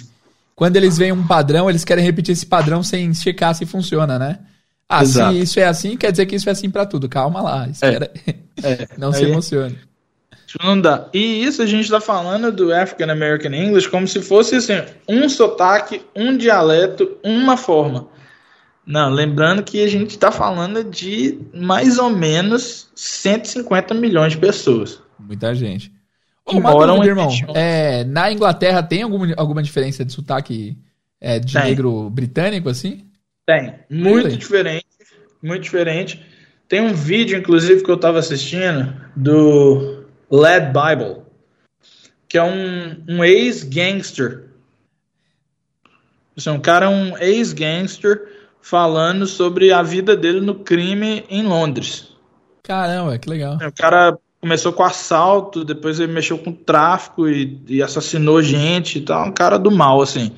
quando 0.54 0.76
eles 0.76 0.96
veem 0.96 1.12
um 1.12 1.26
padrão, 1.26 1.68
eles 1.68 1.84
querem 1.84 2.04
repetir 2.04 2.32
esse 2.32 2.46
padrão 2.46 2.82
sem 2.82 3.12
checar 3.12 3.54
se 3.54 3.66
funciona, 3.66 4.18
né? 4.18 4.38
Ah, 4.88 5.02
Exato. 5.02 5.32
se 5.32 5.40
isso 5.40 5.60
é 5.60 5.64
assim, 5.64 5.96
quer 5.96 6.10
dizer 6.10 6.26
que 6.26 6.36
isso 6.36 6.48
é 6.48 6.52
assim 6.52 6.70
pra 6.70 6.86
tudo. 6.86 7.08
Calma 7.08 7.40
lá, 7.40 7.68
espera. 7.68 8.10
É, 8.62 8.86
não 8.98 9.12
se 9.12 9.24
emocione. 9.24 9.78
Isso 10.46 10.58
Não 10.62 10.80
dá. 10.80 11.08
E 11.12 11.42
isso 11.42 11.62
a 11.62 11.66
gente 11.66 11.90
tá 11.90 12.00
falando 12.00 12.52
do 12.52 12.72
African 12.72 13.10
American 13.10 13.52
English 13.52 13.88
como 13.88 14.06
se 14.06 14.20
fosse 14.20 14.56
assim, 14.56 14.74
um 15.08 15.28
sotaque, 15.28 16.02
um 16.14 16.36
dialeto, 16.36 17.16
uma 17.24 17.56
forma. 17.56 18.08
Não, 18.86 19.10
lembrando 19.10 19.62
que 19.62 19.82
a 19.82 19.88
gente 19.88 20.18
tá 20.18 20.30
falando 20.30 20.84
de 20.84 21.38
mais 21.54 21.98
ou 21.98 22.10
menos 22.10 22.88
150 22.94 23.94
milhões 23.94 24.32
de 24.32 24.38
pessoas. 24.38 25.00
Muita 25.18 25.54
gente. 25.54 25.93
Uma 26.46 26.72
moram 26.72 26.96
dúvida, 26.96 27.10
irmão. 27.10 27.30
É, 27.54 28.04
na 28.04 28.30
Inglaterra 28.30 28.82
tem 28.82 29.02
alguma, 29.02 29.32
alguma 29.36 29.62
diferença 29.62 30.04
de 30.04 30.12
sotaque 30.12 30.76
é, 31.20 31.38
de 31.38 31.54
Tem. 31.54 31.64
negro 31.64 32.10
britânico, 32.10 32.68
assim? 32.68 33.06
Tem. 33.46 33.74
Muito 33.90 34.26
Really? 34.26 34.36
diferente. 34.36 34.86
Muito 35.42 35.62
diferente. 35.62 36.24
Tem 36.68 36.80
um 36.80 36.92
vídeo, 36.92 37.38
inclusive, 37.38 37.82
que 37.82 37.90
eu 37.90 37.96
tava 37.96 38.18
assistindo 38.18 38.94
do 39.16 40.04
Led 40.30 40.66
Bible, 40.66 41.22
que 42.28 42.36
é 42.36 42.42
um, 42.42 43.04
um 43.08 43.24
ex-gangster. 43.24 44.44
Assim, 46.36 46.50
um 46.50 46.60
cara 46.60 46.86
é 46.86 46.88
um 46.88 47.16
ex-gangster 47.18 48.22
falando 48.60 49.26
sobre 49.26 49.72
a 49.72 49.82
vida 49.82 50.16
dele 50.16 50.40
no 50.40 50.56
crime 50.56 51.24
em 51.28 51.42
Londres. 51.42 52.12
Caramba, 52.62 53.18
que 53.18 53.28
legal. 53.28 53.56
O 53.56 53.72
cara 53.72 54.18
começou 54.44 54.74
com 54.74 54.82
assalto, 54.84 55.64
depois 55.64 55.98
ele 55.98 56.12
mexeu 56.12 56.36
com 56.36 56.52
tráfico 56.52 57.26
e, 57.26 57.58
e 57.66 57.82
assassinou 57.82 58.42
gente 58.42 58.98
e 58.98 59.00
tal. 59.00 59.26
Um 59.28 59.32
cara 59.32 59.58
do 59.58 59.70
mal, 59.70 60.02
assim. 60.02 60.32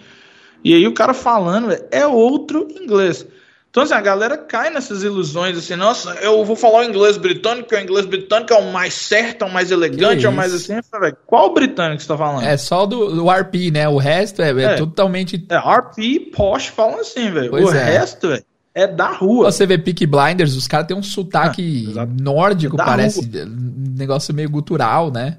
E 0.63 0.73
aí 0.73 0.87
o 0.87 0.95
cara 0.95 1.13
falando 1.13 1.77
é 1.91 2.07
outro 2.07 2.69
inglês. 2.71 3.27
Então, 3.69 3.83
assim, 3.83 3.95
a 3.95 4.01
galera 4.01 4.39
cai 4.39 4.71
nessas 4.71 5.03
ilusões, 5.03 5.59
assim, 5.59 5.75
nossa, 5.75 6.13
eu 6.23 6.43
vou 6.45 6.55
falar 6.55 6.79
o 6.79 6.85
inglês 6.85 7.19
britânico, 7.19 7.65
porque 7.69 7.75
o 7.75 7.85
inglês 7.85 8.07
britânico 8.07 8.53
é 8.55 8.57
o 8.57 8.73
mais 8.73 8.95
certo, 8.95 9.45
é 9.45 9.49
o 9.49 9.53
mais 9.53 9.71
elegante, 9.73 10.25
é 10.25 10.29
o 10.29 10.33
mais 10.33 10.55
assim. 10.55 10.81
Falei, 10.89 11.11
"Velho, 11.11 11.23
Qual 11.27 11.53
britânico 11.53 12.01
você 12.01 12.09
tá 12.09 12.17
falando? 12.17 12.47
É 12.47 12.57
só 12.57 12.87
do, 12.87 13.13
do 13.13 13.29
RP, 13.29 13.71
né? 13.73 13.89
O 13.89 13.99
resto 13.99 14.41
é, 14.41 14.51
é 14.51 14.65
É. 14.65 14.75
totalmente. 14.77 15.45
É, 15.51 15.57
RP 15.59 15.99
e 15.99 16.21
Posh 16.21 16.69
falam 16.69 17.01
assim, 17.01 17.31
velho. 17.31 17.53
O 17.53 17.75
é. 17.75 17.85
resto, 17.85 18.29
velho, 18.29 18.45
é 18.77 18.87
da 18.87 19.11
rua. 19.11 19.51
Você 19.51 19.65
vê 19.65 19.79
Peak 19.79 20.05
Blinders, 20.07 20.55
os 20.55 20.69
caras 20.69 20.87
têm 20.87 20.95
um 20.95 21.03
sotaque 21.03 21.95
Ah, 21.97 22.05
nórdico, 22.05 22.77
Da 22.77 22.85
parece 22.85 23.21
um 23.21 23.95
negócio 23.97 24.35
meio 24.35 24.51
gutural, 24.51 25.11
né? 25.11 25.39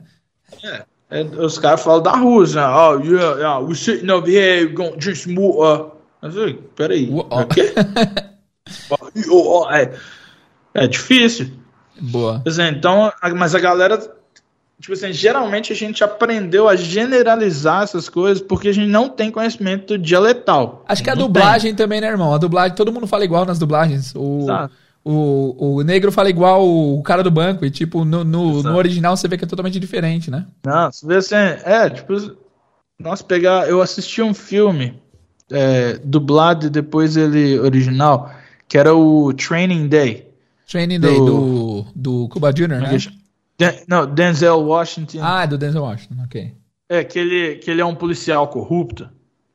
É, 1.12 1.22
os 1.22 1.60
caras 1.60 1.84
falam 1.84 2.02
da 2.02 2.16
rua, 2.18 2.44
assim, 2.44 2.58
oh, 2.58 3.00
yeah, 3.04 3.38
yeah, 3.38 3.60
we're 3.60 3.76
sitting 3.76 4.10
over 4.10 4.28
here, 4.28 4.66
we're 4.66 4.74
gonna 4.74 4.98
drink 4.98 5.20
some 5.20 5.38
water. 5.38 5.92
Falei, 6.20 6.54
peraí, 6.76 7.10
Uau. 7.12 7.28
o 7.32 7.48
quê? 7.48 7.74
Oh, 9.30 9.66
é, 9.72 9.94
é 10.74 10.88
difícil. 10.88 11.50
Boa. 12.02 12.44
É, 12.46 12.68
então, 12.70 13.10
mas 13.34 13.56
a 13.56 13.60
galera, 13.60 13.98
tipo 14.80 14.94
assim, 14.94 15.12
geralmente 15.12 15.74
a 15.74 15.76
gente 15.76 16.04
aprendeu 16.04 16.70
a 16.70 16.76
generalizar 16.76 17.84
essas 17.84 18.08
coisas 18.08 18.42
porque 18.42 18.70
a 18.70 18.74
gente 18.74 18.90
não 18.90 19.10
tem 19.10 19.32
conhecimento 19.32 19.98
dialetal. 19.98 20.86
Acho 20.88 21.04
que 21.04 21.10
a 21.10 21.16
Não 21.16 21.24
dublagem 21.24 21.74
também, 21.74 22.00
né, 22.00 22.08
irmão? 22.08 22.34
A 22.34 22.38
dublagem, 22.38 22.76
todo 22.76 22.92
mundo 22.92 23.08
fala 23.08 23.26
igual 23.26 23.46
nas 23.46 23.58
dublagens. 23.58 24.14
O, 24.16 24.42
Exato. 24.44 24.74
o, 25.04 25.78
o 25.78 25.84
negro 25.84 26.12
fala 26.12 26.30
igual 26.30 26.68
o 26.68 27.02
cara 27.02 27.24
do 27.24 27.32
banco. 27.32 27.66
E, 27.66 27.72
tipo, 27.72 28.06
no, 28.06 28.24
no, 28.24 28.62
no 28.62 28.76
original 28.76 29.18
você 29.18 29.28
vê 29.28 29.38
que 29.38 29.46
é 29.46 29.48
totalmente 29.48 29.80
diferente, 29.80 30.30
né? 30.30 30.46
tem. 30.62 30.72
Não, 30.72 30.92
você 30.92 31.08
vê 31.08 31.16
assim, 31.16 31.36
é, 31.36 31.90
tipo, 31.90 32.14
nós 33.00 33.22
pegar, 33.22 33.68
eu 33.68 33.82
assisti 33.82 34.22
um 34.22 34.34
filme 34.34 35.02
é, 35.52 36.00
dublado 36.04 36.68
e 36.68 36.70
depois 36.70 37.18
ele 37.18 37.60
original, 37.60 38.32
que 38.68 38.78
era 38.78 38.94
o 38.94 39.34
Training 39.34 39.88
Day. 39.88 40.28
Training 40.70 41.00
Day 41.00 41.16
do, 41.16 41.86
do 41.96 42.28
Cuba 42.28 42.52
Jr., 42.52 42.68
né? 42.68 42.98
Den- 43.58 43.84
não, 43.88 44.06
Denzel 44.06 44.60
Washington. 44.62 45.20
Ah, 45.22 45.44
é 45.44 45.48
do 45.48 45.58
Denzel 45.58 45.82
Washington, 45.84 46.16
ok. 46.24 46.54
É, 46.90 47.04
que 47.04 47.18
ele, 47.20 47.56
que 47.56 47.70
ele 47.72 47.82
é 47.82 47.86
um 47.86 47.96
policial 47.96 48.48
corrupto. 48.48 49.10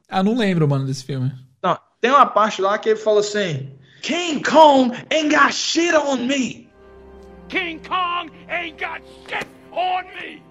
Ah, 0.08 0.22
não 0.22 0.36
lembro, 0.36 0.68
mano, 0.68 0.84
desse 0.86 1.04
filme. 1.04 1.32
Não, 1.62 1.78
tem 2.00 2.10
uma 2.10 2.26
parte 2.26 2.60
lá 2.60 2.76
que 2.78 2.90
ele 2.90 2.98
fala 2.98 3.20
assim: 3.20 3.70
King 4.02 4.42
Kong 4.42 4.94
ain't 5.10 5.34
got 5.34 5.52
shit 5.52 5.94
on 5.94 6.16
me. 6.16 6.68
King 7.48 7.80
Kong 7.88 8.30
ain't 8.48 8.78
got 8.82 9.00
shit 9.28 9.46
on 9.72 10.02
me! 10.20 10.42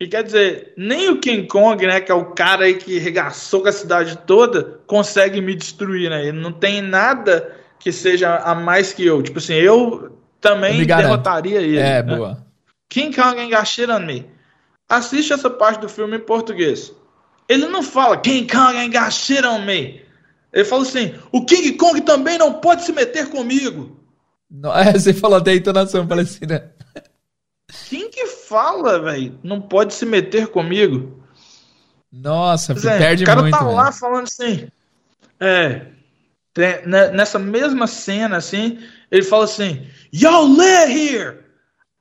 E 0.00 0.06
quer 0.06 0.22
dizer, 0.22 0.74
nem 0.76 1.08
o 1.10 1.18
King 1.20 1.48
Kong, 1.48 1.84
né, 1.84 2.00
que 2.00 2.12
é 2.12 2.14
o 2.14 2.26
cara 2.26 2.66
aí 2.66 2.74
que 2.74 2.98
regaçou 3.00 3.62
com 3.62 3.68
a 3.68 3.72
cidade 3.72 4.16
toda, 4.26 4.78
consegue 4.86 5.40
me 5.40 5.56
destruir, 5.56 6.08
né? 6.08 6.26
Ele 6.28 6.38
não 6.38 6.52
tem 6.52 6.80
nada 6.80 7.56
que 7.80 7.90
seja 7.90 8.36
a 8.36 8.54
mais 8.54 8.92
que 8.92 9.04
eu. 9.04 9.20
Tipo 9.22 9.38
assim, 9.38 9.54
eu 9.54 10.16
também 10.40 10.78
Eu 10.80 10.86
garanto. 10.86 11.06
derrotaria 11.08 11.60
ele. 11.60 11.78
É, 11.78 12.02
né? 12.02 12.16
boa. 12.16 12.46
King 12.88 13.14
Kong 13.14 13.54
on 13.54 14.00
me. 14.06 14.30
Assiste 14.88 15.32
essa 15.32 15.50
parte 15.50 15.80
do 15.80 15.88
filme 15.88 16.16
em 16.16 16.20
português. 16.20 16.92
Ele 17.48 17.66
não 17.66 17.82
fala 17.82 18.20
King 18.20 18.46
Kong 18.50 18.76
on 19.46 19.64
me. 19.64 20.02
Ele 20.52 20.64
fala 20.64 20.82
assim: 20.82 21.14
o 21.30 21.44
King 21.44 21.72
Kong 21.72 22.00
também 22.00 22.38
não 22.38 22.54
pode 22.54 22.84
se 22.84 22.92
meter 22.92 23.28
comigo. 23.28 23.98
No- 24.50 24.72
é, 24.72 24.92
você 24.92 25.12
falou 25.12 25.38
até 25.38 25.50
a 25.52 25.56
entonação 25.56 26.06
parecida. 26.06 26.74
Quem 27.88 28.10
que 28.10 28.26
fala, 28.26 28.98
velho? 28.98 29.38
Não 29.42 29.60
pode 29.60 29.92
se 29.92 30.06
meter 30.06 30.48
comigo. 30.48 31.22
Nossa, 32.10 32.72
é, 32.72 32.98
perde 32.98 33.24
o 33.24 33.26
cara 33.26 33.42
muito, 33.42 33.56
tá 33.56 33.62
velho. 33.64 33.76
lá 33.76 33.92
falando 33.92 34.24
assim. 34.24 34.68
É. 35.38 35.86
tem- 36.54 36.86
né, 36.86 37.10
nessa 37.10 37.38
mesma 37.38 37.86
cena, 37.86 38.38
assim, 38.38 38.78
ele 39.10 39.22
fala 39.22 39.44
assim: 39.44 39.86
Yo, 40.12 40.56
live 40.56 40.92
here! 40.92 41.47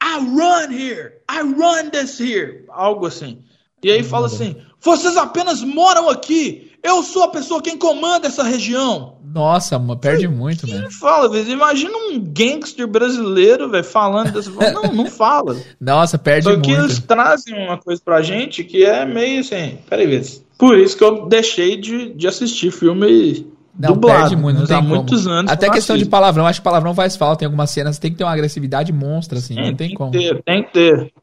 I 0.07 0.19
run 0.19 0.71
here! 0.71 1.21
I 1.29 1.41
run 1.41 1.89
this 1.91 2.17
here! 2.17 2.63
Algo 2.69 3.07
assim. 3.07 3.39
E 3.83 3.91
aí 3.91 4.03
fala 4.03 4.27
assim: 4.27 4.55
Vocês 4.79 5.17
apenas 5.17 5.61
moram 5.61 6.09
aqui! 6.09 6.71
Eu 6.81 7.03
sou 7.03 7.23
a 7.23 7.27
pessoa 7.27 7.61
quem 7.61 7.77
comanda 7.77 8.27
essa 8.27 8.43
região! 8.43 9.17
Nossa, 9.33 9.77
mano, 9.77 9.99
perde 9.99 10.27
muito, 10.27 10.65
velho. 10.65 10.89
fala, 10.89 11.29
velho? 11.29 11.49
Imagina 11.49 11.91
um 11.95 12.19
gangster 12.19 12.87
brasileiro, 12.87 13.69
velho, 13.69 13.83
falando 13.83 14.31
dessa 14.31 14.49
forma. 14.49 14.71
Não, 14.71 14.93
não 14.93 15.05
fala. 15.05 15.55
Nossa, 15.79 16.17
perde 16.17 16.45
Só 16.45 16.51
que 16.59 16.69
muito. 16.69 16.83
eles 16.85 16.99
trazem 16.99 17.53
uma 17.53 17.77
coisa 17.77 18.01
pra 18.03 18.21
gente 18.21 18.63
que 18.63 18.85
é 18.85 19.05
meio 19.05 19.41
assim. 19.41 19.77
Peraí, 19.89 20.07
vê. 20.07 20.21
Por 20.57 20.77
isso 20.77 20.97
que 20.97 21.03
eu 21.03 21.27
deixei 21.27 21.75
de, 21.75 22.13
de 22.13 22.27
assistir 22.27 22.71
filme 22.71 23.45
Não, 23.79 23.93
dublado. 23.93 24.19
perde 24.21 24.35
muito, 24.35 24.59
não 24.59 24.65
tem 24.67 24.75
há 24.75 24.79
como. 24.79 24.95
muitos 24.95 25.27
anos. 25.27 25.51
Até 25.51 25.67
que 25.67 25.73
questão 25.73 25.97
de 25.97 26.05
palavrão, 26.05 26.47
acho 26.47 26.59
que 26.59 26.63
palavrão 26.63 26.95
faz 26.95 27.15
falta 27.15 27.43
em 27.43 27.45
algumas 27.45 27.69
cenas. 27.69 27.99
Tem 27.99 28.11
que 28.11 28.17
ter 28.17 28.23
uma 28.23 28.33
agressividade 28.33 28.91
monstra, 28.91 29.37
assim, 29.37 29.55
não 29.55 29.75
tem 29.75 29.89
que 29.89 29.95
como. 29.95 30.11
ter, 30.11 30.41
tem 30.43 30.63
que 30.63 30.73
ter. 30.73 31.13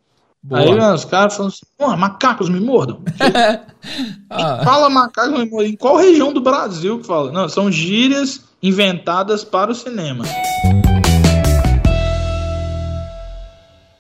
Boa. 0.43 0.61
Aí 0.61 0.95
os 0.95 1.07
caras 1.07 1.35
falam 1.35 1.49
assim, 1.49 1.65
"Porra, 1.79 1.97
macacos 1.97 2.49
me 2.49 2.61
mordam. 2.61 3.01
Ah, 4.31 4.63
Fala 4.65 4.89
macacos 4.89 5.39
me 5.39 5.45
mordam. 5.49 5.71
Em 5.71 5.77
qual 5.77 5.97
região 5.97 6.33
do 6.33 6.41
Brasil 6.41 6.99
que 7.01 7.07
fala? 7.07 7.31
Não, 7.31 7.49
são 7.49 7.71
gírias 7.71 8.41
inventadas 8.63 9.45
para 9.45 9.71
o 9.71 9.75
cinema. 9.75 10.25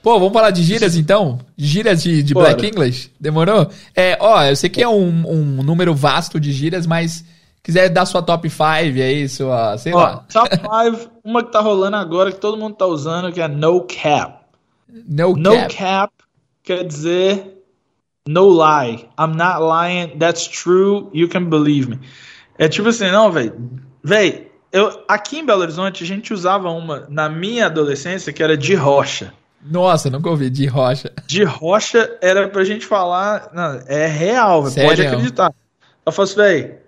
Pô, 0.02 0.18
vamos 0.18 0.34
falar 0.34 0.50
de 0.50 0.62
gírias 0.62 0.96
então? 0.96 1.38
Gírias 1.56 2.02
de, 2.02 2.22
de. 2.22 2.34
Black 2.34 2.66
English? 2.66 3.10
Demorou? 3.18 3.68
É, 3.94 4.18
ó, 4.20 4.42
eu 4.44 4.54
sei 4.54 4.68
que 4.68 4.82
é 4.82 4.88
um, 4.88 5.24
um 5.26 5.62
número 5.62 5.94
vasto 5.94 6.38
de 6.38 6.52
gírias, 6.52 6.86
mas 6.86 7.24
quiser 7.64 7.88
dar 7.88 8.06
sua 8.06 8.22
top 8.22 8.48
5 8.48 8.62
aí, 8.62 9.28
sua, 9.28 9.76
sei 9.78 9.92
Ó, 9.92 9.98
lá, 9.98 10.24
top 10.32 10.50
5, 10.54 11.10
uma 11.24 11.42
que 11.42 11.50
tá 11.50 11.60
rolando 11.60 11.96
agora, 11.96 12.30
que 12.30 12.38
todo 12.38 12.56
mundo 12.56 12.76
tá 12.76 12.86
usando, 12.86 13.32
que 13.32 13.40
é 13.40 13.48
no 13.48 13.80
cap. 13.80 14.44
no, 14.88 15.34
No 15.34 15.50
cap. 15.56 15.74
cap 15.76 16.12
quer 16.62 16.84
dizer 16.84 17.52
no 18.28 18.48
lie. 18.48 19.08
I'm 19.18 19.34
not 19.36 19.60
lying. 19.60 20.18
That's 20.18 20.46
true. 20.46 21.10
You 21.12 21.28
can 21.28 21.44
believe 21.50 21.88
me. 21.88 21.98
É 22.58 22.68
tipo 22.68 22.88
assim, 22.88 23.10
não, 23.10 23.30
velho. 23.32 23.80
Velho, 24.02 24.46
eu 24.72 25.04
aqui 25.08 25.38
em 25.40 25.44
Belo 25.44 25.60
Horizonte 25.62 26.04
a 26.04 26.06
gente 26.06 26.32
usava 26.32 26.70
uma 26.70 27.06
na 27.10 27.28
minha 27.28 27.66
adolescência 27.66 28.32
que 28.32 28.42
era 28.42 28.56
de 28.56 28.74
rocha. 28.74 29.32
Nossa, 29.62 30.08
nunca 30.10 30.28
ouvi, 30.30 30.50
de 30.50 30.66
rocha. 30.66 31.10
De 31.26 31.42
rocha 31.44 32.16
era 32.22 32.48
pra 32.48 32.64
gente 32.64 32.84
falar, 32.86 33.50
não, 33.54 33.80
é 33.86 34.06
real, 34.06 34.66
Sério? 34.66 34.88
pode 34.90 35.06
acreditar. 35.06 35.52
Eu 36.04 36.12
falo 36.12 36.24
assim, 36.24 36.36
velho, 36.36 36.78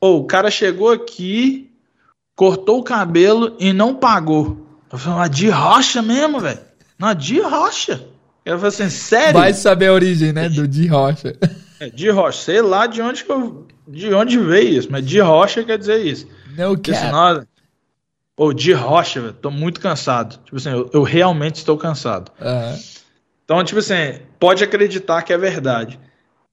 ô, 0.00 0.18
o 0.18 0.24
cara 0.24 0.50
chegou 0.50 0.90
aqui, 0.90 1.70
cortou 2.34 2.78
o 2.78 2.84
cabelo 2.84 3.56
e 3.58 3.72
não 3.72 3.94
pagou. 3.94 4.66
Eu 4.92 4.98
falei, 4.98 5.18
mas 5.18 5.30
de 5.30 5.48
rocha 5.48 6.02
mesmo, 6.02 6.40
velho? 6.40 6.60
Não, 6.98 7.14
de 7.14 7.40
rocha. 7.40 8.06
Eu 8.44 8.56
falei 8.56 8.68
assim, 8.68 8.88
sério? 8.88 9.34
Vai 9.34 9.52
saber 9.52 9.88
a 9.88 9.92
origem, 9.92 10.32
né, 10.32 10.48
do 10.48 10.66
de 10.66 10.86
rocha. 10.86 11.34
É, 11.78 11.90
de 11.90 12.08
rocha, 12.08 12.38
sei 12.38 12.62
lá 12.62 12.86
de 12.86 13.02
onde 13.02 13.22
que 13.22 13.30
eu, 13.30 13.66
de 13.86 14.14
onde 14.14 14.38
veio 14.38 14.78
isso, 14.78 14.88
mas 14.90 15.04
de 15.04 15.20
rocha 15.20 15.62
quer 15.62 15.76
dizer 15.76 15.98
isso. 15.98 16.26
Cap. 16.92 17.04
senão, 17.04 17.46
pô, 18.34 18.54
de 18.54 18.72
rocha, 18.72 19.20
velho, 19.20 19.34
tô 19.34 19.50
muito 19.50 19.78
cansado. 19.78 20.38
Tipo 20.42 20.56
assim, 20.56 20.70
eu, 20.70 20.88
eu 20.94 21.02
realmente 21.02 21.56
estou 21.56 21.76
cansado. 21.76 22.32
Aham. 22.40 22.78
Então, 23.44 23.62
tipo 23.62 23.78
assim, 23.78 24.20
pode 24.40 24.64
acreditar 24.64 25.20
que 25.20 25.32
é 25.32 25.38
verdade. 25.38 26.00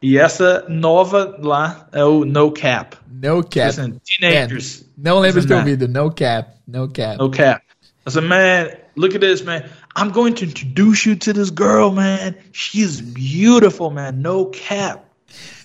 E 0.04 0.18
essa 0.18 0.66
nova 0.68 1.38
lá 1.42 1.88
é 1.94 2.04
o 2.04 2.26
no 2.26 2.52
cap. 2.52 2.98
No 3.10 3.42
cap. 3.42 3.70
assim, 3.70 4.00
teenagers. 4.04 4.84
Não 4.98 5.20
lembro 5.20 5.40
de 5.42 5.48
ter 5.48 5.56
ouvido. 5.56 5.88
No 5.88 6.12
cap. 6.12 6.52
No 6.68 6.90
cap. 6.90 7.18
No 7.18 7.32
cap. 7.32 7.64
I 8.06 8.12
said, 8.12 8.26
man, 8.26 8.68
look 8.98 9.16
at 9.16 9.22
this, 9.22 9.42
man. 9.44 9.64
I'm 9.96 10.12
going 10.12 10.34
to 10.34 10.44
introduce 10.44 11.06
you 11.06 11.16
to 11.16 11.32
this 11.32 11.50
girl, 11.50 11.92
man. 11.94 12.36
She's 12.52 13.00
beautiful, 13.00 13.92
man. 13.92 14.22
No 14.22 14.48
cap. 14.48 15.06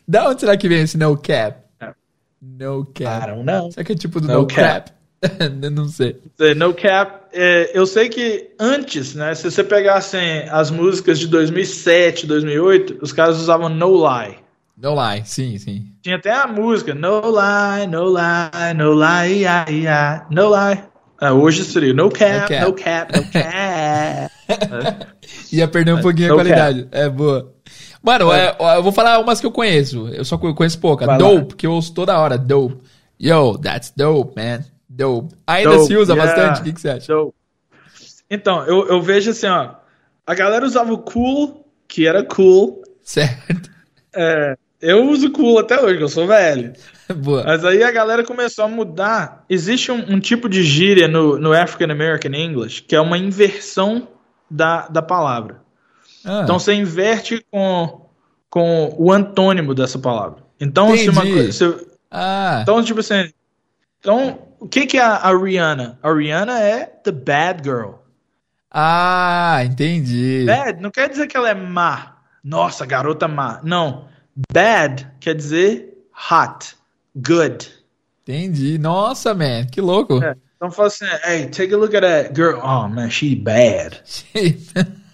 Da 0.07 0.29
onde 0.29 0.41
será 0.41 0.57
que 0.57 0.69
vem 0.69 0.83
esse 0.83 0.97
no 0.97 1.17
cap? 1.17 1.65
No 2.41 2.83
I 2.83 2.93
cap. 2.95 3.27
don't 3.27 3.45
know. 3.45 3.73
Será 3.73 3.85
que 3.85 3.93
é 3.93 3.97
tipo 3.97 4.21
do 4.21 4.29
No 4.29 4.35
no, 4.43 4.47
cap. 4.47 4.93
crap? 4.93 4.99
Eu 5.65 5.71
não 5.73 5.89
sei. 5.89 6.17
No 6.57 6.73
Cap, 6.73 7.18
é, 7.33 7.71
eu 7.75 7.87
sei 7.87 8.09
que 8.09 8.51
antes, 8.59 9.15
né, 9.15 9.35
se 9.35 9.51
você 9.51 9.63
pegasse 9.65 10.17
as 10.51 10.71
músicas 10.71 11.19
de 11.19 11.27
2007, 11.29 12.27
2008, 12.27 12.99
os 13.03 13.13
caras 13.13 13.39
usavam 13.39 13.69
No 13.69 13.95
Lie. 13.97 14.37
No 14.81 14.95
lie. 14.95 15.23
Sim, 15.25 15.59
sim. 15.59 15.87
Tinha 16.03 16.17
até 16.17 16.31
a 16.31 16.47
música 16.47 16.95
No 16.95 17.21
Lie, 17.21 17.87
No 17.89 18.05
Lie, 18.09 18.75
No 18.77 18.95
Lie, 18.95 19.39
ia, 19.41 19.67
ia, 19.69 20.27
No 20.31 20.49
Lie. 20.49 20.85
Ah, 21.21 21.33
hoje 21.33 21.65
seria 21.65 21.93
No 21.93 22.09
Cap, 22.11 22.55
No 22.55 22.67
No 22.69 22.73
cap. 22.75 23.13
Cap, 23.13 23.17
No 23.17 23.25
Cap. 23.33 24.33
Ia 25.53 25.67
perder 25.69 25.95
um 25.95 26.01
pouquinho 26.01 26.29
a 26.29 26.31
no 26.31 26.35
qualidade. 26.37 26.89
É 26.93 27.09
boa. 27.09 27.53
Mano, 28.03 28.33
é, 28.33 28.55
ó, 28.59 28.77
eu 28.77 28.83
vou 28.83 28.93
falar 28.93 29.19
umas 29.19 29.41
que 29.41 29.47
eu 29.47 29.51
conheço. 29.51 30.09
Eu 30.09 30.25
só 30.25 30.39
co- 30.39 30.55
conheço 30.55 30.79
pouca. 30.79 31.05
Vai 31.07 31.19
lá. 31.19 31.29
dope, 31.29 31.57
que 31.57 31.67
eu 31.67 31.73
ouço 31.73 31.93
toda 31.93 32.17
hora. 32.19 32.39
Dope. 32.39 32.79
Yo, 33.21 33.59
that's 33.59 33.93
dope, 33.97 34.41
man. 34.41 34.61
Dope. 34.89 35.35
Ainda 35.47 35.71
Dope, 35.71 35.87
se 35.87 35.97
usa 35.97 36.15
yeah. 36.15 36.35
bastante? 36.35 36.61
O 36.61 36.65
que, 36.65 36.73
que 36.73 36.81
você 36.81 36.89
acha? 36.89 37.13
Dope. 37.13 37.35
Então, 38.31 38.65
eu, 38.67 38.89
eu 38.89 39.01
vejo 39.03 39.31
assim, 39.31 39.47
ó. 39.47 39.71
A 40.27 40.35
galera 40.35 40.65
usava 40.65 40.93
o 40.93 40.99
cool, 40.99 41.67
que 41.87 42.07
era 42.07 42.23
cool. 42.23 42.83
Certo. 43.03 43.71
É, 44.15 44.57
eu 44.81 45.09
uso 45.09 45.31
cool 45.31 45.59
até 45.59 45.81
hoje, 45.81 45.97
que 45.97 46.05
eu 46.05 46.09
sou 46.09 46.27
velho. 46.27 46.73
Boa. 47.17 47.43
Mas 47.45 47.65
aí 47.65 47.83
a 47.83 47.91
galera 47.91 48.23
começou 48.23 48.65
a 48.65 48.69
mudar. 48.69 49.45
Existe 49.49 49.91
um, 49.91 50.15
um 50.15 50.21
tipo 50.21 50.49
de 50.49 50.63
gíria 50.63 51.09
no, 51.09 51.39
no 51.39 51.53
African 51.53 51.91
American 51.91 52.33
English 52.35 52.83
que 52.83 52.95
é 52.95 53.01
uma 53.01 53.17
inversão 53.17 54.09
da, 54.51 54.87
da 54.89 55.01
palavra. 55.01 55.63
Ah, 56.25 56.43
Então 56.45 56.59
você 56.59 56.75
inverte 56.75 57.45
com, 57.51 58.07
com 58.51 58.95
o 58.99 59.11
antônimo 59.11 59.75
dessa 59.75 59.99
palavra. 59.99 60.43
Então, 60.61 60.95
se 60.97 61.09
uma 61.09 61.23
coisa. 61.23 61.53
se- 61.53 61.87
ah, 62.11 62.61
então, 62.63 62.83
tipo 62.83 63.01
assim. 63.01 63.31
Então, 64.01 64.39
o 64.61 64.69
que, 64.69 64.87
que 64.87 64.97
é 64.99 65.03
a 65.03 65.31
Rihanna? 65.37 65.99
A 66.03 66.13
Rihanna 66.13 66.59
é 66.61 66.87
the 66.87 67.11
bad 67.13 67.63
girl. 67.65 67.95
ah, 68.71 69.61
entendi. 69.65 70.45
Bad 70.47 70.81
não 70.81 70.91
quer 70.91 71.09
dizer 71.09 71.27
que 71.27 71.37
ela 71.37 71.51
é 71.51 71.55
má. 71.55 72.17
Nossa, 72.45 72.87
garota 72.87 73.27
má. 73.27 73.61
Não. 73.65 74.07
Bad 74.53 75.07
quer 75.21 75.35
dizer 75.35 75.95
hot, 76.31 76.77
good. 77.17 77.69
Entendi. 78.23 78.79
Nossa, 78.79 79.35
man, 79.35 79.67
que 79.67 79.81
louco. 79.81 80.23
É. 80.23 80.37
Então 80.57 80.71
fala 80.71 80.89
assim, 80.89 81.05
hey, 81.25 81.47
take 81.47 81.73
a 81.73 81.77
look 81.77 81.95
at 81.97 82.03
that 82.03 82.35
girl. 82.35 82.59
Oh 82.63 82.89
man, 82.89 83.11
she 83.11 83.35
bad. 83.35 84.01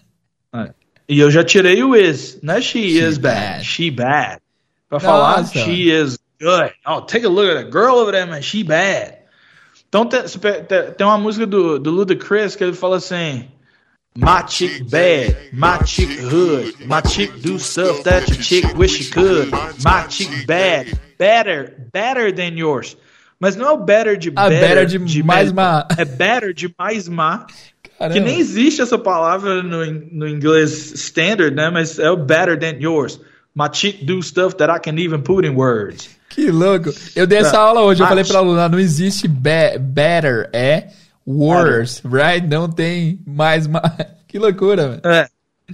E 1.06 1.20
eu 1.20 1.30
já 1.30 1.44
tirei 1.44 1.82
o 1.84 1.94
is, 1.94 2.38
não 2.42 2.54
é 2.54 2.62
she, 2.62 2.98
is 2.98 3.18
bad. 3.18 3.34
bad. 3.58 3.64
she 3.64 3.90
bad. 3.90 4.40
Pra 4.88 4.98
falar 4.98 5.38
Nossa. 5.42 5.58
she 5.58 5.90
is 5.90 6.18
good. 6.44 6.72
Oh, 6.86 7.00
take 7.00 7.24
a 7.24 7.28
look 7.28 7.48
at 7.48 7.54
that 7.54 7.70
girl 7.70 7.96
over 7.96 8.12
there, 8.12 8.26
man, 8.26 8.42
she 8.42 8.62
bad. 8.62 9.18
Então 9.88 10.06
tem, 10.06 10.22
tem 10.96 11.06
uma 11.06 11.18
música 11.18 11.46
do, 11.46 11.78
do 11.78 11.90
Ludacris 11.90 12.56
que 12.56 12.64
ele 12.64 12.72
fala 12.72 12.96
assim, 12.96 13.48
My 14.16 14.44
chick 14.48 14.84
bad, 14.90 15.36
my 15.52 15.78
chick 15.84 16.20
hood, 16.20 16.86
my 16.86 17.00
chick 17.02 17.32
do 17.40 17.58
stuff 17.58 18.04
that 18.04 18.28
your 18.28 18.40
chick 18.42 18.64
wish 18.76 18.92
she 18.92 19.10
could. 19.10 19.50
My 19.84 20.06
chick 20.08 20.46
bad, 20.46 20.86
better, 21.18 21.88
better 21.92 22.32
than 22.32 22.56
yours. 22.56 22.96
Mas 23.40 23.56
não 23.56 23.66
é 23.66 23.72
o 23.72 23.76
better 23.78 24.16
de 24.16 24.32
Ah, 24.36 24.48
better, 24.48 24.68
better 24.68 24.86
de 24.86 25.22
mais 25.24 25.48
me- 25.50 25.56
má. 25.56 25.86
É 25.98 26.04
better 26.04 26.54
de 26.54 26.72
mais 26.78 27.08
má. 27.08 27.46
Caramba. 27.98 28.14
Que 28.14 28.20
nem 28.20 28.38
existe 28.38 28.80
essa 28.80 28.96
palavra 28.98 29.62
no, 29.62 29.84
no 29.84 30.28
inglês 30.28 30.92
standard, 30.92 31.54
né? 31.54 31.68
Mas 31.70 31.98
é 31.98 32.10
o 32.10 32.16
better 32.16 32.56
than 32.58 32.80
yours. 32.80 33.20
My 33.54 33.68
chick 33.72 34.04
do 34.04 34.22
stuff 34.22 34.56
that 34.58 34.70
I 34.72 34.78
can 34.78 34.96
even 34.98 35.22
put 35.22 35.44
in 35.44 35.54
words. 35.56 36.08
Que 36.34 36.50
louco. 36.50 36.92
Eu 37.14 37.26
dei 37.26 37.38
essa 37.38 37.58
aula 37.58 37.82
hoje, 37.82 38.02
eu 38.02 38.06
falei 38.06 38.24
pra 38.24 38.38
aluna, 38.38 38.68
não 38.68 38.78
existe 38.78 39.28
be- 39.28 39.78
better, 39.78 40.50
é 40.52 40.88
worse, 41.26 42.02
right? 42.04 42.46
Não 42.46 42.68
tem 42.68 43.20
mais, 43.26 43.66
mais. 43.66 43.84
Que 44.26 44.38
loucura, 44.38 44.88
velho. 44.88 45.00
É. 45.04 45.28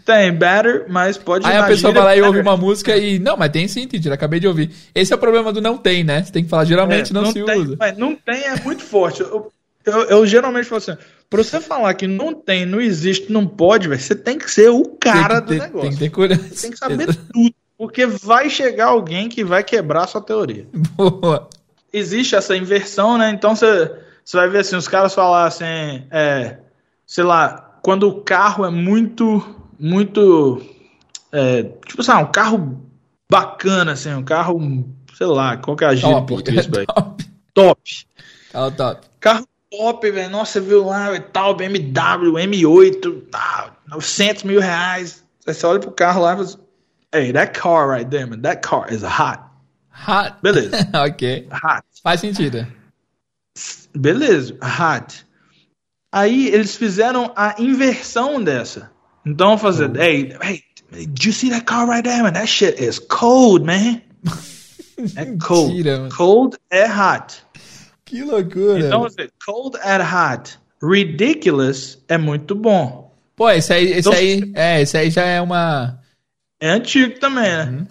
Tem 0.04 0.30
better, 0.32 0.84
mas 0.86 1.16
pode 1.16 1.46
Aí 1.46 1.56
a 1.56 1.66
pessoa 1.66 1.92
vai 1.92 2.02
lá 2.05 2.16
e 2.16 2.20
ouve 2.22 2.40
uma 2.40 2.56
música 2.59 2.94
e. 2.97 3.18
Não, 3.18 3.36
mas 3.39 3.51
tem 3.51 3.66
sim, 3.66 3.89
teacher, 3.89 4.12
acabei 4.12 4.39
de 4.39 4.47
ouvir. 4.47 4.70
Esse 4.94 5.12
é 5.12 5.16
o 5.16 5.18
problema 5.18 5.51
do 5.51 5.62
não 5.62 5.78
tem, 5.78 6.05
né? 6.05 6.22
Você 6.22 6.30
tem 6.30 6.44
que 6.44 6.51
falar, 6.51 6.66
geralmente 6.66 7.10
É, 7.10 7.14
não, 7.14 7.32
se 7.32 7.43
tem, 7.43 7.59
usa. 7.59 7.76
Mas 7.78 7.97
não 7.97 8.14
tem 8.14 8.44
é 8.44 8.60
muito 8.62 8.82
forte. 8.82 9.22
Eu, 9.22 9.51
eu, 9.85 10.02
eu 10.05 10.26
geralmente 10.26 10.66
falo 10.66 10.78
assim, 10.78 10.97
pra 11.28 11.43
você 11.43 11.59
falar 11.59 11.94
que 11.94 12.06
não 12.06 12.35
tem, 12.35 12.66
não 12.66 12.80
existe, 12.80 13.32
não 13.32 13.47
pode, 13.47 13.89
velho, 13.89 14.01
você 14.01 14.14
tem 14.14 14.39
que 14.39 14.48
ser 14.51 14.68
o 14.68 14.85
cara 14.85 15.40
que 15.40 15.47
do 15.47 15.48
ter, 15.48 15.59
negócio. 15.60 15.80
Tem 15.80 15.90
que 15.90 15.98
ter 15.98 16.10
coragem. 16.10 16.48
Você 16.48 16.62
tem 16.62 16.70
que 16.70 16.78
saber 16.78 17.06
tudo. 17.06 17.55
Porque 17.81 18.05
vai 18.05 18.51
chegar 18.51 18.89
alguém 18.89 19.27
que 19.27 19.43
vai 19.43 19.65
quebrar 19.65 20.05
a 20.05 20.07
sua 20.07 20.20
teoria. 20.20 20.69
Boa. 20.94 21.48
existe 21.90 22.36
essa 22.36 22.55
inversão, 22.55 23.16
né? 23.16 23.31
Então 23.31 23.57
você 23.57 23.90
vai 24.35 24.51
ver 24.51 24.59
assim, 24.59 24.77
os 24.77 24.86
caras 24.86 25.15
falar 25.15 25.47
assim, 25.47 26.05
é, 26.11 26.59
sei 27.07 27.24
lá, 27.24 27.78
quando 27.82 28.07
o 28.07 28.20
carro 28.20 28.66
é 28.66 28.70
muito, 28.70 29.43
muito, 29.78 30.61
é, 31.32 31.62
tipo 31.86 32.02
assim, 32.02 32.11
ah, 32.11 32.19
um 32.19 32.31
carro 32.31 32.86
bacana, 33.32 33.93
assim, 33.93 34.12
um 34.12 34.24
carro, 34.24 34.61
sei 35.15 35.28
lá, 35.28 35.57
qual 35.57 35.74
que 35.74 35.85
é 35.85 35.86
a 35.86 35.94
gíria 35.94 36.20
português, 36.20 36.66
velho? 36.66 36.85
top. 36.94 37.24
Top. 37.55 38.07
Tá, 38.52 38.70
top. 38.73 39.07
Carro 39.19 39.48
top, 39.70 40.11
velho. 40.11 40.28
Nossa, 40.28 40.52
você 40.52 40.61
viu 40.61 40.85
lá 40.85 41.15
e 41.15 41.20
tal, 41.20 41.55
BMW, 41.55 42.35
M8, 42.35 43.23
tá, 43.31 43.74
900 43.89 44.43
mil 44.43 44.61
reais. 44.61 45.24
Aí 45.47 45.55
você 45.55 45.65
olha 45.65 45.81
pro 45.81 45.90
carro 45.90 46.20
lá 46.20 46.35
e 46.35 46.36
fala 46.36 46.47
assim, 46.47 46.69
hey, 47.12 47.32
that 47.32 47.53
car 47.59 47.89
right 47.89 48.09
there, 48.09 48.27
man, 48.27 48.43
that 48.43 48.62
car 48.62 48.87
is 48.93 49.03
hot. 49.03 49.41
Hot. 49.91 50.41
Beleza. 50.43 50.89
ok. 50.95 51.49
Hot. 51.53 51.85
Faz 52.03 52.20
sentido. 52.20 52.66
Beleza, 53.95 54.57
hot. 54.62 55.24
Aí 56.12 56.49
eles 56.49 56.77
fizeram 56.77 57.32
a 57.37 57.55
inversão 57.59 58.43
dessa. 58.43 58.91
Então 59.24 59.59
fazer, 59.59 59.95
hey, 60.01 60.37
hey, 60.43 60.62
did 60.91 61.24
you 61.24 61.32
see 61.32 61.51
that 61.51 61.65
car 61.66 61.87
right 61.87 62.03
there, 62.03 62.23
man? 62.23 62.32
That 62.32 62.49
shit 62.49 62.81
is 62.82 62.99
cold, 62.99 63.65
man. 63.65 64.03
É 65.16 65.24
cold. 65.39 65.69
Mentira. 65.73 66.09
Cold 66.15 66.59
é 66.70 66.85
hot. 66.87 67.43
Que 68.05 68.23
loucura. 68.23 68.81
Então, 68.81 69.05
assim, 69.07 69.28
cold 69.47 69.78
and 69.82 70.03
hot. 70.03 70.59
Ridiculous 70.82 71.99
é 72.07 72.19
muito 72.19 72.55
bom. 72.55 73.16
Pô, 73.35 73.49
esse 73.49 73.73
aí, 73.73 73.93
esse 73.93 74.01
Então- 74.01 74.12
aí, 74.12 74.53
é, 74.55 74.82
esse 74.82 74.99
aí 74.99 75.09
já 75.11 75.24
é 75.24 75.41
uma, 75.41 75.99
É 76.61 76.70
antigo 76.70 77.19
também, 77.19 77.51
né? 77.51 77.87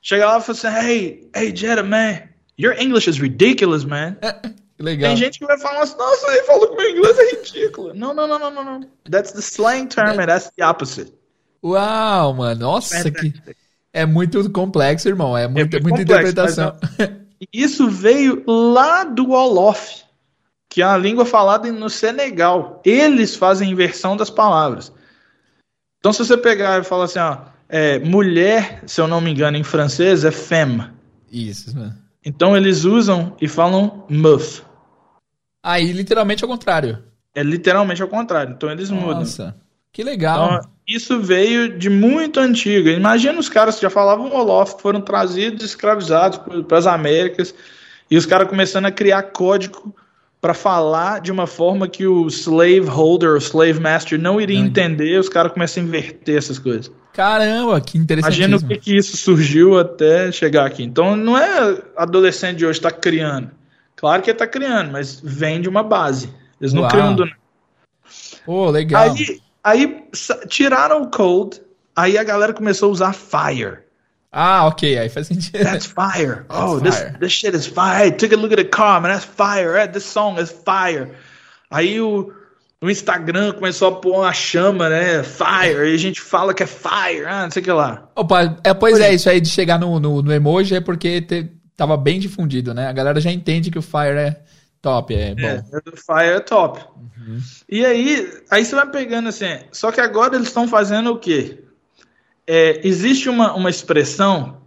Chega 0.00 0.26
lá 0.26 0.38
e 0.38 0.42
fala 0.42 0.58
assim, 0.58 0.88
hey, 0.88 1.30
hey, 1.34 1.56
Jetta, 1.56 1.82
man, 1.82 2.22
your 2.58 2.74
English 2.78 3.08
is 3.08 3.18
ridiculous, 3.18 3.84
man. 3.84 4.16
Que 4.76 4.82
legal. 4.82 5.10
Tem 5.10 5.16
gente 5.16 5.38
que 5.38 5.46
vai 5.46 5.58
falar 5.58 5.82
assim, 5.82 5.96
nossa, 5.96 6.26
ele 6.32 6.42
falou 6.42 6.68
que 6.68 6.76
meu 6.76 6.90
inglês 6.90 7.18
é 7.18 7.30
ridículo. 7.36 7.94
Não, 7.94 8.12
não, 8.12 8.26
não, 8.26 8.38
não, 8.38 8.50
não, 8.50 8.64
não. 8.64 8.88
That's 9.10 9.32
the 9.32 9.40
slang 9.40 9.86
term 9.86 10.18
and 10.20 10.26
that's 10.26 10.50
the 10.56 10.66
opposite. 10.66 11.12
Uau, 11.64 12.34
mano. 12.34 12.60
Nossa, 12.60 13.10
que. 13.10 13.32
É 13.92 14.06
muito 14.06 14.50
complexo, 14.50 15.08
irmão. 15.08 15.36
É, 15.36 15.46
muito, 15.46 15.80
muito 15.82 15.88
muita 15.88 16.16
complexo, 16.16 16.32
interpretação. 16.32 16.76
E 17.40 17.48
Isso 17.52 17.88
veio 17.90 18.42
lá 18.46 19.04
do 19.04 19.28
Wolof, 19.28 20.02
que 20.68 20.80
é 20.80 20.84
a 20.84 20.96
língua 20.96 21.24
falada 21.24 21.70
no 21.70 21.90
Senegal. 21.90 22.80
Eles 22.84 23.36
fazem 23.36 23.70
inversão 23.70 24.16
das 24.16 24.30
palavras. 24.30 24.92
Então, 25.98 26.12
se 26.12 26.24
você 26.24 26.36
pegar 26.36 26.80
e 26.80 26.84
falar 26.84 27.04
assim, 27.04 27.18
ó, 27.18 27.51
é, 27.72 27.98
mulher, 27.98 28.82
se 28.86 29.00
eu 29.00 29.08
não 29.08 29.18
me 29.18 29.30
engano, 29.30 29.56
em 29.56 29.64
francês 29.64 30.26
é 30.26 30.30
femme. 30.30 30.90
Isso, 31.32 31.74
mano. 31.74 31.96
Então, 32.22 32.54
eles 32.54 32.84
usam 32.84 33.34
e 33.40 33.48
falam 33.48 34.04
meuf. 34.10 34.62
Aí, 35.62 35.90
literalmente, 35.90 36.44
é 36.44 36.46
o 36.46 36.50
contrário. 36.50 37.02
É 37.34 37.42
literalmente 37.42 38.02
ao 38.02 38.08
contrário. 38.08 38.52
Então, 38.52 38.70
eles 38.70 38.90
mudam. 38.90 39.20
Nossa. 39.20 39.56
Que 39.90 40.04
legal. 40.04 40.58
Então, 40.58 40.70
isso 40.86 41.18
veio 41.18 41.78
de 41.78 41.88
muito 41.88 42.38
antigo. 42.38 42.90
Imagina 42.90 43.40
os 43.40 43.48
caras 43.48 43.76
que 43.76 43.82
já 43.82 43.90
falavam 43.90 44.28
Wolof, 44.28 44.76
que 44.76 44.82
foram 44.82 45.00
trazidos, 45.00 45.64
escravizados 45.64 46.40
para 46.68 46.76
as 46.78 46.86
Américas, 46.86 47.54
e 48.10 48.18
os 48.18 48.26
caras 48.26 48.48
começando 48.48 48.84
a 48.84 48.92
criar 48.92 49.22
código 49.22 49.94
para 50.42 50.54
falar 50.54 51.20
de 51.20 51.30
uma 51.30 51.46
forma 51.46 51.86
que 51.86 52.04
o 52.04 52.26
slave 52.26 52.80
holder, 52.80 53.30
o 53.30 53.36
slave 53.38 53.78
master 53.78 54.20
não 54.20 54.40
iria 54.40 54.58
Não. 54.58 54.66
entender, 54.66 55.16
os 55.20 55.28
caras 55.28 55.52
começam 55.52 55.80
a 55.80 55.86
inverter 55.86 56.36
essas 56.36 56.58
coisas. 56.58 56.90
Caramba, 57.12 57.80
que 57.80 57.96
Imagina 57.96 58.02
interessantíssimo. 58.56 58.56
o 58.56 58.68
que, 58.68 58.76
que 58.78 58.96
isso 58.96 59.16
surgiu 59.16 59.78
até 59.78 60.32
chegar 60.32 60.66
aqui. 60.66 60.82
Então 60.82 61.14
não 61.14 61.38
é 61.38 61.80
adolescente 61.96 62.56
de 62.58 62.66
hoje 62.66 62.80
está 62.80 62.90
criando. 62.90 63.52
Claro 63.94 64.20
que 64.20 64.30
ele 64.30 64.34
está 64.34 64.46
criando, 64.48 64.90
mas 64.90 65.20
vem 65.22 65.60
de 65.60 65.68
uma 65.68 65.84
base. 65.84 66.28
Eles 66.60 66.72
não 66.72 66.82
Uau. 66.82 66.90
criam 66.90 67.14
do 67.14 67.24
nada. 67.24 67.36
Pô, 68.44 68.68
legal. 68.68 69.02
Aí, 69.12 69.40
aí 69.62 70.04
tiraram 70.48 71.02
o 71.02 71.08
code, 71.10 71.60
aí 71.94 72.18
a 72.18 72.24
galera 72.24 72.52
começou 72.52 72.88
a 72.88 72.92
usar 72.92 73.12
fire. 73.12 73.78
Ah, 74.32 74.66
ok. 74.66 74.98
Aí 74.98 75.08
faz 75.10 75.26
sentido. 75.26 75.62
That's 75.62 75.84
fire. 75.86 76.44
oh, 76.48 76.78
fire. 76.78 76.82
This, 76.90 77.18
this 77.20 77.32
shit 77.32 77.54
is 77.54 77.66
fire. 77.66 78.06
Hey, 78.06 78.10
take 78.12 78.34
a 78.34 78.38
look 78.38 78.52
at 78.52 78.56
the 78.56 78.64
car, 78.64 79.00
man. 79.00 79.12
That's 79.12 79.24
fire. 79.26 79.86
This 79.86 80.04
song 80.04 80.40
is 80.40 80.50
fire. 80.50 81.10
Aí 81.70 82.00
o, 82.00 82.32
o 82.80 82.88
Instagram 82.90 83.52
começou 83.52 83.88
a 83.88 83.92
pôr 83.92 84.20
uma 84.20 84.32
chama, 84.32 84.88
né? 84.88 85.22
Fire. 85.22 85.90
E 85.90 85.94
a 85.94 85.98
gente 85.98 86.20
fala 86.20 86.54
que 86.54 86.62
é 86.62 86.66
fire. 86.66 87.26
Ah, 87.26 87.44
não 87.44 87.50
sei 87.50 87.60
o 87.60 87.64
que 87.64 87.72
lá. 87.72 88.08
Opa, 88.16 88.56
é, 88.64 88.72
pois 88.72 88.98
é, 89.00 89.12
isso 89.12 89.28
aí 89.28 89.40
de 89.40 89.48
chegar 89.50 89.78
no, 89.78 90.00
no, 90.00 90.22
no 90.22 90.32
emoji 90.32 90.76
é 90.76 90.80
porque 90.80 91.20
te- 91.20 91.50
tava 91.76 91.96
bem 91.96 92.18
difundido, 92.18 92.72
né? 92.72 92.86
A 92.88 92.92
galera 92.92 93.20
já 93.20 93.30
entende 93.30 93.70
que 93.70 93.78
o 93.78 93.82
Fire 93.82 94.16
é 94.18 94.40
top, 94.80 95.14
é 95.14 95.34
bom. 95.34 95.42
É, 95.46 95.62
o 95.92 95.96
fire 95.96 96.36
é 96.36 96.40
top. 96.40 96.80
E 97.68 97.84
aí, 97.86 98.32
aí 98.50 98.64
você 98.64 98.74
vai 98.74 98.90
pegando 98.90 99.28
assim. 99.28 99.58
Só 99.70 99.92
que 99.92 100.00
agora 100.00 100.34
eles 100.34 100.48
estão 100.48 100.66
fazendo 100.66 101.10
o 101.12 101.18
quê? 101.18 101.62
É, 102.46 102.86
existe 102.86 103.28
uma, 103.28 103.54
uma 103.54 103.70
expressão 103.70 104.60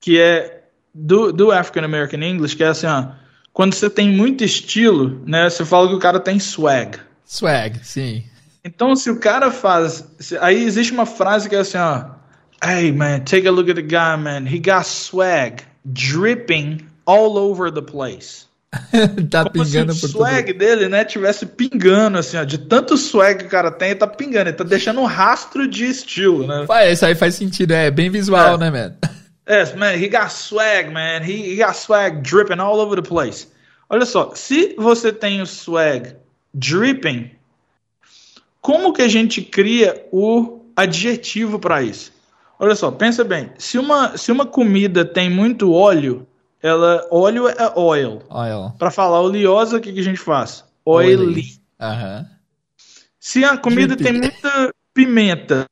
que 0.00 0.18
é 0.18 0.64
do, 0.94 1.32
do 1.32 1.50
African 1.50 1.84
American 1.84 2.22
English, 2.22 2.56
que 2.56 2.64
é 2.64 2.68
assim, 2.68 2.86
ó. 2.86 3.08
Quando 3.52 3.74
você 3.74 3.90
tem 3.90 4.08
muito 4.08 4.44
estilo, 4.44 5.20
né? 5.26 5.50
Você 5.50 5.64
fala 5.64 5.88
que 5.88 5.94
o 5.94 5.98
cara 5.98 6.20
tem 6.20 6.38
swag. 6.38 6.98
Swag, 7.24 7.80
sim. 7.84 8.24
Então, 8.64 8.94
se 8.94 9.10
o 9.10 9.18
cara 9.18 9.50
faz. 9.50 10.04
aí 10.40 10.62
existe 10.62 10.92
uma 10.92 11.06
frase 11.06 11.48
que 11.48 11.56
é 11.56 11.60
assim, 11.60 11.78
ó. 11.78 12.16
Hey, 12.62 12.92
man, 12.92 13.20
take 13.20 13.46
a 13.46 13.52
look 13.52 13.70
at 13.70 13.76
the 13.76 13.82
guy, 13.82 14.16
man. 14.16 14.46
He 14.46 14.58
got 14.58 14.84
swag 14.84 15.62
dripping 15.84 16.86
all 17.06 17.38
over 17.38 17.72
the 17.72 17.82
place. 17.82 18.47
tá 19.30 19.44
Como 19.48 19.64
se 19.64 19.70
pingando 19.72 19.92
o 19.92 19.96
por 19.96 20.08
swag 20.08 20.52
tudo. 20.52 20.58
dele, 20.58 20.88
né, 20.88 21.04
tivesse 21.04 21.46
pingando, 21.46 22.18
assim, 22.18 22.36
ó. 22.36 22.44
De 22.44 22.58
tanto 22.58 22.96
swag 22.96 23.38
que 23.40 23.46
o 23.46 23.48
cara 23.48 23.70
tem, 23.70 23.90
ele 23.90 23.98
tá 23.98 24.06
pingando. 24.06 24.50
Ele 24.50 24.56
tá 24.56 24.64
deixando 24.64 25.00
um 25.00 25.06
rastro 25.06 25.66
de 25.66 25.86
estilo, 25.86 26.46
né? 26.46 26.64
Faz, 26.66 26.92
isso 26.92 27.06
aí 27.06 27.14
faz 27.14 27.34
sentido, 27.34 27.72
é 27.72 27.90
bem 27.90 28.10
visual, 28.10 28.54
É. 28.54 28.58
né, 28.58 28.70
man? 28.70 28.94
Yes, 29.50 29.74
man, 29.74 29.94
he 29.94 30.08
got 30.08 30.30
swag, 30.30 30.90
man. 30.90 31.22
He, 31.22 31.54
he 31.54 31.56
got 31.56 31.74
swag 31.74 32.20
dripping 32.20 32.60
all 32.60 32.78
over 32.80 33.00
the 33.00 33.08
place. 33.08 33.48
Olha 33.88 34.04
só, 34.04 34.32
se 34.34 34.74
você 34.76 35.10
tem 35.10 35.40
o 35.40 35.46
swag 35.46 36.14
dripping, 36.52 37.30
como 38.60 38.92
que 38.92 39.00
a 39.00 39.08
gente 39.08 39.40
cria 39.40 40.04
o 40.12 40.60
adjetivo 40.76 41.58
para 41.58 41.82
isso? 41.82 42.12
Olha 42.58 42.74
só, 42.74 42.90
pensa 42.90 43.24
bem. 43.24 43.50
Se 43.56 43.78
uma, 43.78 44.18
se 44.18 44.30
uma 44.30 44.44
comida 44.44 45.02
tem 45.02 45.30
muito 45.30 45.72
óleo, 45.72 46.26
ela 46.62 47.06
óleo 47.10 47.48
é 47.48 47.72
oil. 47.76 48.22
Oil. 48.30 48.72
Para 48.78 48.90
falar 48.90 49.20
oleosa, 49.20 49.76
o 49.76 49.80
que, 49.80 49.92
que 49.92 50.00
a 50.00 50.04
gente 50.04 50.18
faz? 50.20 50.64
Oily. 50.84 51.58
Aham. 51.80 52.26
Se 53.20 53.44
a 53.44 53.56
comida 53.56 53.94
Dripping. 53.94 54.04
tem 54.04 54.12
muita 54.20 54.74
pimenta, 54.94 55.66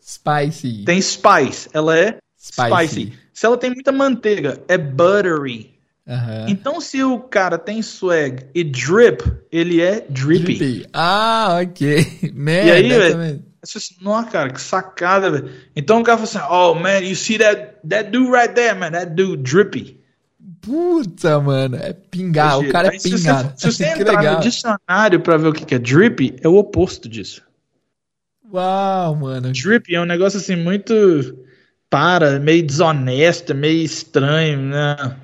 Spicy. 0.00 0.84
tem 0.84 1.00
spice, 1.00 1.68
ela 1.72 1.98
é 1.98 2.18
Spicy. 2.38 2.86
spicy. 2.86 3.12
Se 3.32 3.44
ela 3.46 3.56
tem 3.58 3.70
muita 3.70 3.90
manteiga, 3.92 4.62
é 4.68 4.78
buttery. 4.78 5.74
Aham. 6.08 6.46
Então, 6.48 6.80
se 6.80 7.02
o 7.02 7.18
cara 7.18 7.58
tem 7.58 7.82
swag 7.82 8.46
e 8.54 8.62
drip, 8.62 9.20
ele 9.50 9.80
é 9.82 10.06
drippy. 10.08 10.56
Drippy. 10.56 10.86
Ah, 10.92 11.58
ok. 11.60 12.30
Man, 12.32 12.52
E 12.52 12.70
aí, 12.70 12.88
velho? 12.88 13.44
Você 13.64 13.78
assim, 13.78 13.96
Nossa, 14.00 14.30
cara, 14.30 14.50
que 14.52 14.60
sacada, 14.60 15.28
velho. 15.32 15.52
Então 15.74 16.00
o 16.00 16.04
cara 16.04 16.24
fala 16.24 16.44
assim: 16.46 16.54
Oh, 16.54 16.74
man, 16.76 17.00
you 17.00 17.16
see 17.16 17.36
that, 17.38 17.75
that 17.88 18.10
dude 18.10 18.30
right 18.30 18.54
there, 18.54 18.74
man? 18.74 18.92
That 18.92 19.14
dude 19.14 19.42
drippy. 19.42 20.00
Puta, 20.60 21.40
mano. 21.40 21.76
É 21.76 21.92
pingar. 21.92 22.58
O 22.58 22.68
cara 22.68 22.88
é 22.88 22.92
Aí, 22.92 23.00
se 23.00 23.10
você-. 23.10 23.52
Se 23.56 23.72
você, 23.72 23.84
que 23.94 24.00
entrar 24.02 24.18
legal. 24.18 24.34
no 24.36 24.40
dicionário 24.40 25.20
pra 25.20 25.36
ver 25.36 25.48
o 25.48 25.52
que 25.52 25.74
é 25.74 25.78
drippy, 25.78 26.36
é 26.40 26.48
o 26.48 26.56
oposto 26.56 27.08
disso. 27.08 27.42
Uau, 28.52 29.16
mano. 29.16 29.52
Drippy 29.52 29.94
é 29.94 30.00
um 30.00 30.04
negócio 30.04 30.38
assim 30.38 30.56
muito 30.56 30.94
para, 31.90 32.38
meio 32.38 32.64
desonesto, 32.64 33.54
meio 33.54 33.84
estranho, 33.84 34.60
né? 34.60 35.16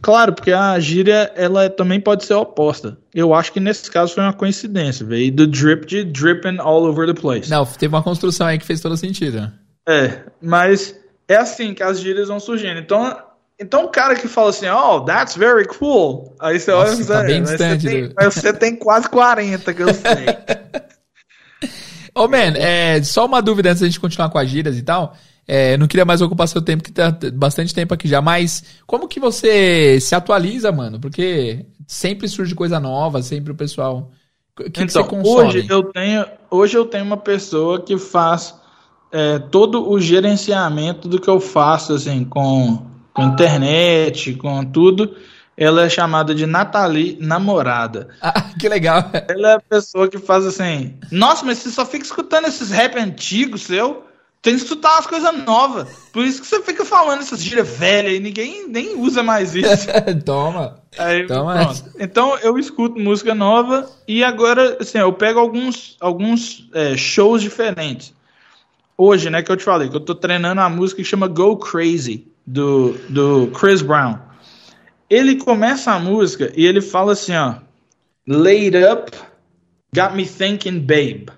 Claro, 0.00 0.32
porque 0.32 0.50
a 0.52 0.78
gíria 0.80 1.32
ela 1.36 1.70
também 1.70 2.00
pode 2.00 2.24
ser 2.24 2.34
oposta. 2.34 2.98
Eu 3.14 3.32
acho 3.32 3.52
que 3.52 3.60
nesse 3.60 3.88
caso 3.88 4.14
foi 4.14 4.24
uma 4.24 4.32
coincidência, 4.32 5.06
veio 5.06 5.30
do 5.30 5.46
drip 5.46 5.86
de 5.86 6.04
dripping 6.04 6.58
all 6.58 6.84
over 6.84 7.06
the 7.06 7.18
place. 7.18 7.48
Não, 7.48 7.64
teve 7.64 7.94
uma 7.94 8.02
construção 8.02 8.48
aí 8.48 8.58
que 8.58 8.66
fez 8.66 8.80
todo 8.80 8.96
sentido. 8.96 9.52
É, 9.88 10.24
mas 10.40 10.96
é 11.28 11.36
assim 11.36 11.74
que 11.74 11.82
as 11.82 12.00
gírias 12.00 12.28
vão 12.28 12.40
surgindo. 12.40 12.78
Então, 12.78 13.16
então 13.58 13.84
o 13.84 13.88
cara 13.88 14.14
que 14.14 14.28
fala 14.28 14.50
assim, 14.50 14.68
oh, 14.68 15.00
that's 15.00 15.36
very 15.36 15.66
cool. 15.66 16.34
Aí 16.40 16.58
você 16.58 16.70
olha 16.72 16.88
e 16.88 16.90
Nossa, 16.90 17.04
fala, 17.04 17.20
tá 17.20 17.26
bem 17.26 17.36
"É, 17.36 17.40
mas, 17.40 17.50
você 17.50 17.76
distante 17.76 17.86
tem, 17.86 18.30
você 18.30 18.52
tem 18.52 18.76
quase 18.76 19.08
40, 19.08 19.74
que 19.74 19.82
eu 19.82 19.94
sei. 19.94 20.26
Ô, 22.14 22.28
man, 22.28 22.54
é, 22.56 23.02
só 23.02 23.24
uma 23.24 23.40
dúvida 23.40 23.70
antes 23.70 23.80
da 23.80 23.86
gente 23.86 24.00
continuar 24.00 24.28
com 24.28 24.38
as 24.38 24.48
gírias 24.48 24.76
e 24.76 24.82
tal. 24.82 25.16
É, 25.46 25.76
não 25.76 25.88
queria 25.88 26.04
mais 26.04 26.20
ocupar 26.20 26.46
seu 26.46 26.62
tempo, 26.62 26.84
que 26.84 26.92
tá 26.92 27.16
bastante 27.34 27.74
tempo 27.74 27.92
aqui 27.92 28.06
já, 28.06 28.20
mas 28.20 28.62
como 28.86 29.08
que 29.08 29.18
você 29.18 29.98
se 30.00 30.14
atualiza, 30.14 30.70
mano? 30.70 31.00
Porque 31.00 31.66
sempre 31.86 32.28
surge 32.28 32.54
coisa 32.54 32.78
nova, 32.78 33.22
sempre 33.22 33.52
o 33.52 33.56
pessoal. 33.56 34.10
O 34.58 34.64
que, 34.64 34.70
que 34.70 34.82
então, 34.82 35.02
você 35.02 35.08
consome? 35.08 35.48
hoje 35.48 35.66
eu 35.68 35.82
tenho, 35.84 36.26
hoje 36.50 36.76
eu 36.76 36.84
tenho 36.84 37.04
uma 37.04 37.16
pessoa 37.16 37.82
que 37.82 37.98
faz 37.98 38.54
é, 39.12 39.38
todo 39.38 39.88
o 39.90 40.00
gerenciamento 40.00 41.06
do 41.06 41.20
que 41.20 41.28
eu 41.28 41.38
faço, 41.38 41.92
assim, 41.92 42.24
com, 42.24 42.86
com 43.12 43.22
internet, 43.24 44.34
com 44.34 44.64
tudo. 44.64 45.14
Ela 45.54 45.84
é 45.84 45.88
chamada 45.88 46.34
de 46.34 46.46
Nathalie 46.46 47.18
Namorada. 47.20 48.08
Ah, 48.22 48.50
que 48.58 48.68
legal. 48.68 49.10
Ela 49.28 49.50
é 49.50 49.54
a 49.56 49.60
pessoa 49.60 50.08
que 50.08 50.18
faz 50.18 50.46
assim. 50.46 50.96
Nossa, 51.10 51.44
mas 51.44 51.58
você 51.58 51.70
só 51.70 51.84
fica 51.84 52.04
escutando 52.04 52.46
esses 52.46 52.70
rap 52.70 52.98
antigos 52.98 53.62
seu. 53.62 54.04
Tem 54.40 54.56
que 54.56 54.62
escutar 54.62 54.94
umas 54.94 55.06
coisas 55.06 55.44
novas. 55.44 55.88
Por 56.12 56.24
isso 56.24 56.40
que 56.40 56.46
você 56.48 56.60
fica 56.62 56.84
falando 56.84 57.20
essas 57.20 57.40
gírias 57.40 57.68
velhas 57.68 58.14
e 58.14 58.18
ninguém 58.18 58.66
nem 58.66 58.98
usa 58.98 59.22
mais 59.22 59.54
isso. 59.54 59.86
Toma. 60.24 60.80
Aí, 60.98 61.26
Toma. 61.28 61.72
Então 62.00 62.36
eu 62.38 62.58
escuto 62.58 62.98
música 62.98 63.36
nova 63.36 63.88
e 64.08 64.24
agora, 64.24 64.78
assim, 64.80 64.98
eu 64.98 65.12
pego 65.12 65.38
alguns, 65.38 65.96
alguns 66.00 66.68
é, 66.74 66.96
shows 66.96 67.40
diferentes. 67.40 68.12
Hoje, 68.96 69.30
né, 69.30 69.42
que 69.42 69.50
eu 69.50 69.56
te 69.56 69.64
falei, 69.64 69.88
que 69.88 69.96
eu 69.96 70.00
tô 70.00 70.14
treinando 70.14 70.60
a 70.60 70.68
música 70.68 71.02
que 71.02 71.08
chama 71.08 71.26
Go 71.26 71.56
Crazy, 71.56 72.26
do, 72.46 72.92
do 73.08 73.48
Chris 73.48 73.82
Brown. 73.82 74.18
Ele 75.08 75.36
começa 75.36 75.92
a 75.92 75.98
música 75.98 76.52
e 76.56 76.66
ele 76.66 76.80
fala 76.80 77.12
assim, 77.12 77.34
ó. 77.34 77.56
Laid 78.26 78.76
up, 78.76 79.10
got 79.94 80.14
me 80.14 80.24
thinking, 80.24 80.80
babe. 80.80 81.28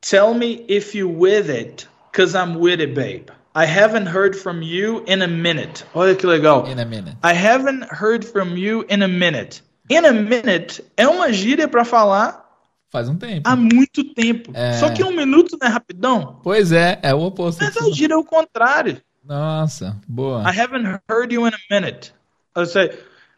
Tell 0.00 0.34
me 0.34 0.64
if 0.68 0.94
you 0.94 1.08
with 1.08 1.50
it, 1.50 1.88
cause 2.12 2.34
I'm 2.34 2.58
with 2.58 2.80
it, 2.80 2.94
babe. 2.94 3.28
I 3.56 3.64
haven't 3.64 4.06
heard 4.06 4.36
from 4.36 4.62
you 4.62 5.02
in 5.06 5.22
a 5.22 5.26
minute. 5.26 5.84
Olha 5.94 6.14
que 6.14 6.28
legal. 6.28 6.66
In 6.66 6.78
a 6.78 6.84
minute. 6.84 7.16
I 7.22 7.32
haven't 7.32 7.84
heard 7.90 8.24
from 8.24 8.56
you 8.56 8.84
in 8.88 9.02
a 9.02 9.08
minute. 9.08 9.62
In 9.88 10.04
a 10.04 10.12
minute 10.12 10.84
é 10.96 11.08
uma 11.08 11.32
gíria 11.32 11.66
pra 11.66 11.84
falar 11.84 12.45
Faz 12.96 13.10
um 13.10 13.16
tempo. 13.16 13.42
Há 13.46 13.54
muito 13.54 14.02
tempo. 14.14 14.50
É. 14.54 14.72
Só 14.74 14.88
que 14.88 15.04
um 15.04 15.14
minuto 15.14 15.58
não 15.60 15.68
é 15.68 15.70
rapidão. 15.70 16.40
Pois 16.42 16.72
é, 16.72 16.98
é 17.02 17.14
o 17.14 17.20
oposto. 17.20 17.62
Mas 17.62 17.76
a 17.76 17.90
gira 17.92 18.14
é 18.14 18.16
o 18.16 18.24
contrário. 18.24 18.96
Nossa, 19.22 19.98
boa. 20.08 20.42
I 20.50 20.58
haven't 20.58 20.86
heard 21.10 21.34
you 21.34 21.46
in 21.46 21.50
a 21.52 21.58
minute. 21.80 22.14
Eu 22.56 22.64
sei. 22.64 22.90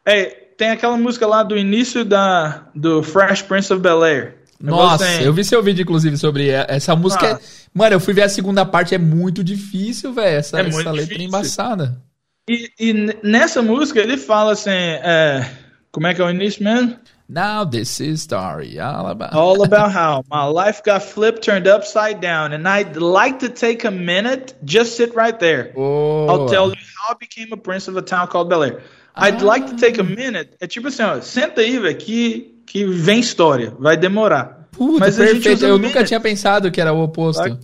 Ei, 0.07 0.27
tem 0.57 0.71
aquela 0.71 0.97
música 0.97 1.27
lá 1.27 1.43
do 1.43 1.59
início 1.59 2.05
da, 2.05 2.69
do 2.73 3.03
Fresh 3.03 3.43
Prince 3.43 3.73
of 3.73 3.83
Bel 3.83 4.05
Air. 4.05 4.37
Nossa, 4.61 5.05
Você- 5.05 5.27
eu 5.27 5.33
vi 5.33 5.45
seu 5.45 5.61
vídeo, 5.61 5.83
inclusive, 5.83 6.17
sobre 6.17 6.51
essa 6.51 6.95
música. 6.95 7.27
Ah. 7.27 7.31
é- 7.31 7.39
Mano, 7.75 7.97
eu 7.97 8.01
fui 8.01 8.15
ver 8.15 8.23
a 8.23 8.29
segunda 8.29 8.65
parte, 8.65 8.95
é 8.95 8.99
muito 8.99 9.43
difícil, 9.43 10.13
velho. 10.13 10.37
Essa, 10.39 10.61
É 10.61 10.67
essa 10.69 10.77
letra 10.91 10.91
é 10.93 11.05
difícil. 11.05 11.27
embaçada. 11.27 12.01
E, 12.49 12.71
e 12.79 12.93
nessa 13.25 13.61
música 13.61 13.99
ele 13.99 14.17
fala 14.17 14.53
assim: 14.53 14.71
é, 14.71 15.49
como 15.91 16.07
é 16.07 16.15
que 16.15 16.21
é 16.21 16.25
o 16.25 16.31
início 16.31 16.63
mesmo? 16.63 16.97
Now 17.29 17.65
this 17.65 18.01
is 18.01 18.23
story 18.23 18.81
all 18.81 19.07
about. 19.09 19.33
All 19.37 19.63
about 19.63 19.93
how 19.93 20.25
my 20.31 20.45
life 20.47 20.83
got 20.83 21.03
flipped, 21.03 21.43
turned 21.43 21.67
upside 21.67 22.21
down, 22.23 22.55
and 22.55 22.67
I'd 22.67 22.97
like 22.97 23.41
to 23.41 23.51
take 23.51 23.85
a 23.85 23.91
minute, 23.91 24.55
just 24.65 24.97
sit 24.97 25.15
right 25.15 25.39
there. 25.39 25.73
Boa. 25.75 26.27
I'll 26.33 26.49
tell 26.49 26.71
you 26.71 26.77
how 26.97 27.15
I 27.15 27.17
became 27.21 27.53
a 27.53 27.57
prince 27.59 27.87
of 27.87 27.97
a 27.99 28.03
town 28.03 28.29
called 28.29 28.49
Bel 28.49 28.63
Air. 28.65 28.81
I'd 29.15 29.43
like 29.43 29.67
to 29.67 29.77
take 29.77 29.99
a 30.01 30.05
minute. 30.05 30.57
É 30.61 30.67
tipo 30.67 30.89
assim, 30.89 31.03
ó, 31.03 31.21
senta 31.21 31.61
aí, 31.61 31.79
velho, 31.79 31.97
que, 31.99 32.63
que 32.65 32.85
vem 32.87 33.21
história. 33.21 33.75
Vai 33.79 33.97
demorar. 33.97 34.69
Puta, 34.71 35.01
Mas 35.01 35.17
perfeito. 35.17 35.67
Eu 35.67 35.77
nunca 35.79 36.05
tinha 36.05 36.21
pensado 36.21 36.71
que 36.71 36.81
era 36.81 36.93
o 36.93 37.03
oposto. 37.03 37.59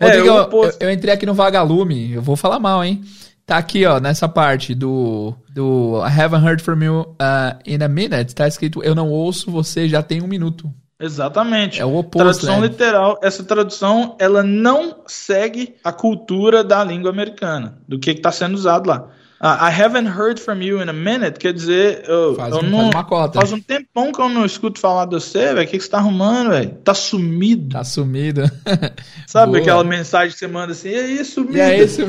É, 0.00 0.06
Rodrigo, 0.06 0.26
eu- 0.28 0.42
oposto. 0.44 0.80
Eu, 0.82 0.88
eu 0.88 0.94
entrei 0.94 1.12
aqui 1.12 1.26
no 1.26 1.34
Vagalume. 1.34 2.12
Eu 2.12 2.22
vou 2.22 2.36
falar 2.36 2.58
mal, 2.60 2.82
hein? 2.84 3.02
Tá 3.48 3.56
aqui, 3.56 3.86
ó, 3.86 3.98
nessa 3.98 4.28
parte 4.28 4.74
do, 4.74 5.34
do 5.54 6.02
I 6.06 6.20
haven't 6.20 6.44
heard 6.46 6.62
from 6.62 6.82
you 6.84 7.00
uh, 7.18 7.58
in 7.64 7.82
a 7.82 7.88
minute. 7.88 8.34
Tá 8.34 8.46
escrito, 8.46 8.82
eu 8.84 8.94
não 8.94 9.08
ouço 9.08 9.50
você 9.50 9.88
já 9.88 10.02
tem 10.02 10.20
um 10.22 10.26
minuto. 10.26 10.70
Exatamente. 11.00 11.80
É 11.80 11.84
o 11.86 11.96
oposto, 11.96 12.18
Tradução 12.42 12.60
né? 12.60 12.66
literal. 12.66 13.18
Essa 13.22 13.42
tradução, 13.42 14.16
ela 14.20 14.42
não 14.42 14.98
segue 15.06 15.76
a 15.82 15.90
cultura 15.90 16.62
da 16.62 16.84
língua 16.84 17.10
americana, 17.10 17.78
do 17.88 17.98
que 17.98 18.10
está 18.10 18.30
sendo 18.30 18.54
usado 18.54 18.86
lá. 18.86 19.08
Ah, 19.40 19.70
I 19.70 19.82
haven't 19.82 20.08
heard 20.08 20.38
from 20.38 20.60
you 20.60 20.82
in 20.82 20.88
a 20.90 20.92
minute, 20.92 21.38
quer 21.38 21.54
dizer, 21.54 22.02
eu, 22.06 22.34
Faz 22.34 22.52
eu 22.52 22.60
um- 22.60 22.68
não. 22.68 22.78
faz 22.80 22.94
uma 22.96 23.04
cota. 23.04 23.38
Faz 23.40 23.50
um 23.52 23.60
tempão 23.60 24.12
que 24.12 24.20
eu 24.20 24.28
não 24.28 24.44
escuto 24.44 24.78
falar 24.78 25.06
de 25.06 25.14
você, 25.14 25.54
velho. 25.54 25.66
O 25.66 25.70
que, 25.70 25.78
que 25.78 25.84
você 25.84 25.88
tá 25.88 25.96
arrumando, 25.96 26.50
velho? 26.50 26.74
Tá 26.84 26.92
sumido. 26.92 27.70
Tá 27.70 27.82
sumido. 27.84 28.42
Sabe 29.26 29.52
Boa. 29.52 29.62
aquela 29.62 29.84
mensagem 29.84 30.32
que 30.32 30.38
você 30.38 30.46
manda 30.48 30.72
assim, 30.72 30.90
e 30.90 30.96
aí, 30.96 31.24
sumido? 31.24 31.56
E 31.56 31.60
é 31.60 31.82
isso 31.82 32.02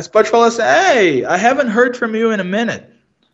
você 0.00 0.08
pode 0.08 0.30
falar 0.30 0.46
assim, 0.46 0.62
hey, 0.62 1.24
I 1.24 1.36
haven't 1.36 1.68
heard 1.68 1.96
from 1.96 2.14
you 2.14 2.32
in 2.32 2.40
a 2.40 2.44
minute. 2.44 2.84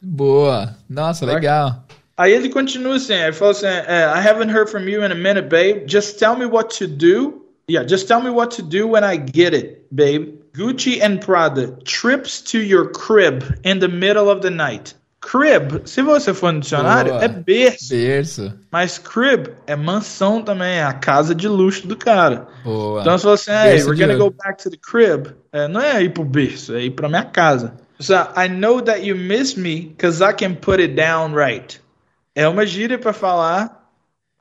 Boa. 0.03 0.75
Nossa, 0.89 1.27
legal. 1.27 1.85
Aí 2.17 2.33
ele 2.33 2.49
continua 2.49 2.97
assim, 2.97 3.15
ele 3.15 3.33
fala 3.33 3.53
assim, 3.53 3.67
I 3.67 4.21
haven't 4.21 4.51
heard 4.51 4.69
from 4.69 4.89
you 4.89 5.05
in 5.05 5.13
a 5.13 5.15
minute, 5.15 5.49
babe. 5.49 5.87
Just 5.87 6.19
tell 6.19 6.37
me 6.37 6.47
what 6.47 6.71
to 6.79 6.87
do. 6.89 7.43
Yeah, 7.69 7.85
just 7.85 8.09
tell 8.09 8.21
me 8.21 8.31
what 8.31 8.51
to 8.57 8.63
do 8.63 8.89
when 8.89 9.05
I 9.05 9.17
get 9.17 9.55
it, 9.55 9.87
babe. 9.95 10.37
Gucci 10.53 11.01
and 11.01 11.21
Prada, 11.21 11.77
trips 11.85 12.41
to 12.51 12.59
your 12.59 12.91
crib 12.91 13.61
in 13.63 13.79
the 13.79 13.89
middle 13.89 14.29
of 14.29 14.43
the 14.43 14.51
night. 14.51 14.95
Crib, 15.31 15.83
se 15.85 16.01
você 16.01 16.33
for 16.33 16.53
no 16.53 16.61
dicionário, 16.61 17.13
Boa. 17.13 17.25
é 17.25 17.29
berço. 17.29 17.91
Berço. 17.91 18.55
Mas 18.73 18.97
crib 18.97 19.49
é 19.67 19.77
mansão 19.77 20.43
também, 20.43 20.79
é 20.79 20.83
a 20.83 20.95
casa 20.95 21.35
de 21.35 21.47
luxo 21.47 21.87
do 21.87 21.95
cara. 21.95 22.47
Boa. 22.65 23.03
Então 23.03 23.19
você 23.19 23.25
fala 23.25 23.35
assim, 23.35 23.51
hey, 23.51 23.85
we're 23.85 24.01
gonna 24.01 24.17
go 24.17 24.31
back 24.31 24.63
to 24.63 24.71
the 24.71 24.79
crib. 24.79 25.27
É, 25.53 25.69
não 25.69 25.83
é 25.83 26.03
ir 26.03 26.15
pro 26.15 26.25
berço, 26.25 26.75
é 26.75 26.83
ir 26.83 26.93
pra 26.93 27.11
minha 27.11 27.25
casa. 27.25 27.75
So, 28.01 28.15
I 28.15 28.49
know 28.49 28.81
that 28.81 29.05
you 29.05 29.15
miss 29.17 29.55
me 29.55 29.95
because 29.95 30.25
I 30.25 30.33
can 30.33 30.55
put 30.55 30.81
it 30.81 30.95
down 30.95 31.35
right. 31.35 31.79
É 32.35 32.49
uma 32.49 32.65
gíria 32.65 32.99
pra 32.99 33.13
falar 33.13 33.87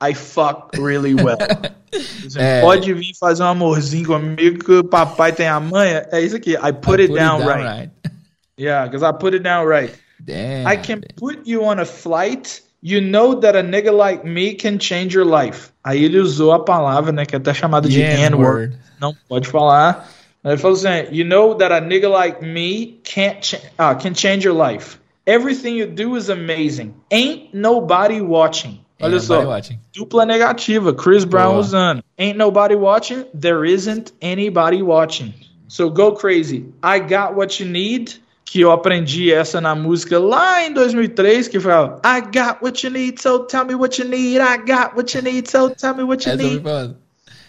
I 0.02 0.14
fuck 0.14 0.80
really 0.80 1.14
well. 1.14 1.36
Você 2.24 2.40
É. 2.40 2.60
Pode 2.62 2.94
vir 2.94 3.14
fazer 3.18 3.42
um 3.42 3.46
amorzinho 3.46 4.06
comigo 4.06 4.64
que 4.64 4.72
o 4.72 4.84
papai 4.84 5.32
tem 5.32 5.48
a 5.48 5.60
manha. 5.60 6.06
É 6.12 6.20
isso 6.20 6.36
aqui. 6.36 6.52
I 6.52 6.72
put, 6.72 7.02
it, 7.02 7.12
down 7.12 7.40
right. 7.40 7.90
Yeah, 8.58 8.86
because 8.88 9.04
I 9.04 9.12
put 9.12 9.34
it 9.34 9.42
down 9.42 9.66
right. 9.66 9.92
Damn. 10.24 10.66
I 10.66 10.76
can 10.76 11.02
put 11.16 11.46
you 11.46 11.64
on 11.64 11.78
a 11.78 11.84
flight. 11.84 12.62
You 12.80 13.00
know 13.00 13.34
that 13.40 13.56
a 13.56 13.62
nigga 13.62 13.92
like 13.92 14.24
me 14.24 14.54
can 14.54 14.78
change 14.78 15.14
your 15.14 15.24
life. 15.24 15.72
Aí 15.84 16.04
ele 16.04 16.18
usou 16.18 16.52
a 16.52 16.64
palavra, 16.64 17.10
né, 17.12 17.26
que 17.26 17.34
é 17.34 17.38
até 17.38 17.52
chamada 17.52 17.88
de 17.88 17.98
The 17.98 18.26
N-word. 18.26 18.78
Não 19.00 19.14
pode 19.28 19.48
falar. 19.48 20.08
Ele 20.44 20.56
falou 20.56 20.76
assim: 20.76 21.08
You 21.10 21.24
know 21.24 21.54
that 21.56 21.72
a 21.72 21.80
nigga 21.80 22.08
like 22.08 22.44
me 22.44 23.00
can't 23.02 23.40
cha 23.40 23.58
uh, 23.78 23.94
can 23.98 24.14
change 24.14 24.46
your 24.46 24.56
life. 24.56 24.98
Everything 25.26 25.76
you 25.76 25.86
do 25.86 26.16
is 26.16 26.30
amazing. 26.30 26.94
Ain't 27.10 27.52
nobody 27.52 28.20
watching. 28.20 28.80
Ain't 29.00 29.12
Olha 29.12 29.20
só. 29.20 29.44
watching. 29.44 29.78
Dupla 29.92 30.24
negativa. 30.24 30.94
Chris 30.94 31.24
Brown 31.24 31.52
Boa. 31.52 31.60
usando. 31.60 32.02
Ain't 32.16 32.38
nobody 32.38 32.74
watching. 32.74 33.26
There 33.34 33.64
isn't 33.64 34.12
anybody 34.22 34.82
watching. 34.82 35.34
So 35.68 35.90
go 35.90 36.12
crazy. 36.12 36.72
I 36.82 36.98
got 37.00 37.34
what 37.34 37.60
you 37.60 37.66
need. 37.68 38.14
Que 38.50 38.60
eu 38.62 38.70
aprendi 38.72 39.30
essa 39.30 39.60
na 39.60 39.74
música 39.74 40.18
lá 40.18 40.64
em 40.64 40.72
2003, 40.72 41.48
que 41.48 41.60
fala 41.60 42.00
I 42.02 42.22
got 42.22 42.62
what 42.62 42.82
you 42.82 42.90
need, 42.90 43.20
so 43.20 43.40
tell 43.40 43.66
me 43.66 43.74
what 43.74 44.00
you 44.00 44.08
need. 44.08 44.40
I 44.40 44.56
got 44.56 44.96
what 44.96 45.14
you 45.14 45.22
need, 45.22 45.46
so 45.50 45.68
tell 45.68 45.94
me 45.94 46.02
what 46.02 46.24
you 46.26 46.32
Essa 46.32 46.42
need. 46.42 46.62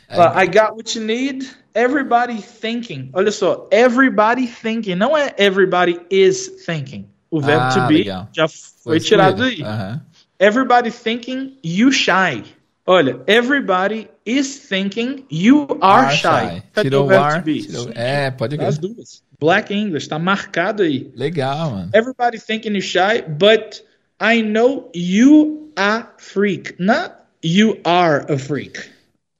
I 0.10 0.46
got 0.46 0.76
what 0.76 0.94
you 0.98 1.06
need. 1.06 1.48
Everybody 1.74 2.42
thinking. 2.42 3.12
Olha 3.14 3.32
só, 3.32 3.68
everybody 3.72 4.46
thinking. 4.46 4.96
Não 4.96 5.16
é 5.16 5.34
everybody 5.38 6.02
is 6.10 6.66
thinking. 6.66 7.08
O 7.32 7.40
verbo 7.40 7.64
Ah, 7.64 7.70
to 7.70 7.88
be 7.88 7.98
legal. 8.00 8.28
já 8.36 8.48
foi 8.50 9.00
tirado 9.00 9.44
aí. 9.44 9.52
excluído. 9.54 9.70
Aham. 9.70 10.02
Everybody 10.40 10.92
thinking 10.92 11.58
you 11.64 11.92
shy. 11.94 12.44
Olha, 12.86 13.20
everybody 13.28 14.10
is 14.30 14.60
thinking 14.68 15.26
you 15.30 15.68
are, 15.82 16.06
Are 16.08 16.12
shy. 16.12 16.50
shy. 16.50 16.64
Cadê 16.74 16.90
Tirou 16.90 17.06
o 17.06 17.10
tirou- 17.44 17.92
É, 17.96 18.32
pode 18.32 18.56
As 18.62 18.78
crer. 18.78 18.94
duas. 18.94 19.24
Black 19.40 19.74
English, 19.74 20.08
tá 20.08 20.20
marcado 20.20 20.84
aí. 20.84 21.12
Legal, 21.16 21.72
mano. 21.72 21.90
Everybody 21.94 22.38
thinking 22.40 22.74
you 22.76 22.82
shy, 22.82 23.22
but 23.28 23.82
I 24.20 24.42
know 24.42 24.90
you 24.94 25.72
are 25.78 26.08
freak. 26.18 26.76
Not 26.78 27.14
you 27.42 27.78
are 27.86 28.26
a 28.32 28.38
freak. 28.38 28.78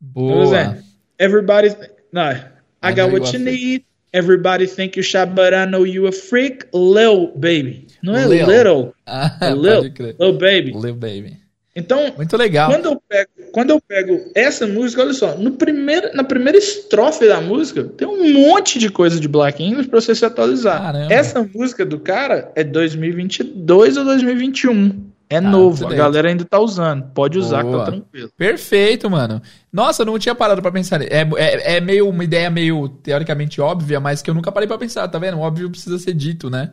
Boa. 0.02 0.78
Everybody, 1.20 1.76
no, 2.14 2.22
I, 2.22 2.46
I 2.82 2.94
got 2.94 3.12
what 3.12 3.34
you 3.34 3.40
need. 3.40 3.84
Everybody 4.14 4.66
think 4.68 4.96
you 4.96 5.04
shy, 5.04 5.26
but 5.26 5.54
I 5.54 5.66
know 5.66 5.84
you 5.84 6.08
a 6.08 6.12
freak. 6.12 6.64
Lil 6.74 7.28
baby. 7.36 7.88
Não 8.02 8.16
é 8.16 8.26
Lil. 8.26 8.48
little. 8.48 8.94
Ah, 9.06 9.38
É 9.42 9.54
Lil. 9.54 9.92
crer. 9.94 10.16
Lil 10.18 10.34
baby. 10.38 10.72
Lil 10.74 10.96
Baby. 10.96 11.38
Então, 11.76 12.14
Muito 12.18 12.36
legal. 12.36 12.70
Quando 12.72 12.86
eu 12.86 13.02
pego, 13.08 13.30
quando 13.52 13.70
eu 13.70 13.82
pego 13.82 14.20
essa 14.36 14.66
música, 14.68 15.02
olha 15.02 15.14
só, 15.14 15.36
no 15.38 15.52
primeiro, 15.52 16.10
na 16.16 16.24
primeira 16.24 16.58
estrofe 16.58 17.28
da 17.28 17.40
música, 17.40 17.84
tem 17.84 18.08
um 18.08 18.34
monte 18.34 18.80
de 18.80 18.90
coisa 18.90 19.20
de 19.20 19.28
Black 19.28 19.64
English 19.64 19.88
pra 19.88 20.02
você 20.02 20.14
se 20.16 20.26
atualizar. 20.26 20.82
Caramba. 20.82 21.14
Essa 21.14 21.48
música 21.54 21.86
do 21.86 22.00
cara 22.00 22.52
é 22.56 22.64
2022 22.64 23.98
ou 23.98 24.04
2021. 24.06 25.10
É 25.32 25.38
Ah, 25.38 25.42
novo, 25.42 25.86
a 25.88 25.94
galera 25.94 26.28
ainda 26.30 26.44
tá 26.44 26.60
usando. 26.60 27.04
Pode 27.14 27.38
usar 27.38 27.64
que 27.64 27.70
Boa. 27.70 27.86
tá 27.86 27.92
tranquilo. 27.92 28.32
Perfeito, 28.36 29.08
mano. 29.12 29.40
Nossa, 29.72 30.02
eu 30.02 30.08
não 30.08 30.18
tinha 30.18 30.34
parado 30.34 30.60
pra 30.60 30.72
pensar. 30.72 31.04
É, 31.04 31.22
é, 31.38 31.76
é 31.78 31.80
meio 31.80 32.10
uma 32.10 32.24
ideia 32.24 32.50
meio 32.50 32.90
teoricamente 32.90 33.62
óbvia, 33.62 34.00
mas 34.00 34.24
que 34.24 34.30
eu 34.30 34.34
nunca 34.34 34.52
parei 34.52 34.68
pra 34.68 34.78
pensar, 34.80 35.08
tá 35.08 35.20
vendo? 35.20 35.38
O 35.38 35.42
óbvio 35.42 35.70
precisa 35.70 36.00
ser 36.00 36.14
dito, 36.14 36.50
né? 36.50 36.72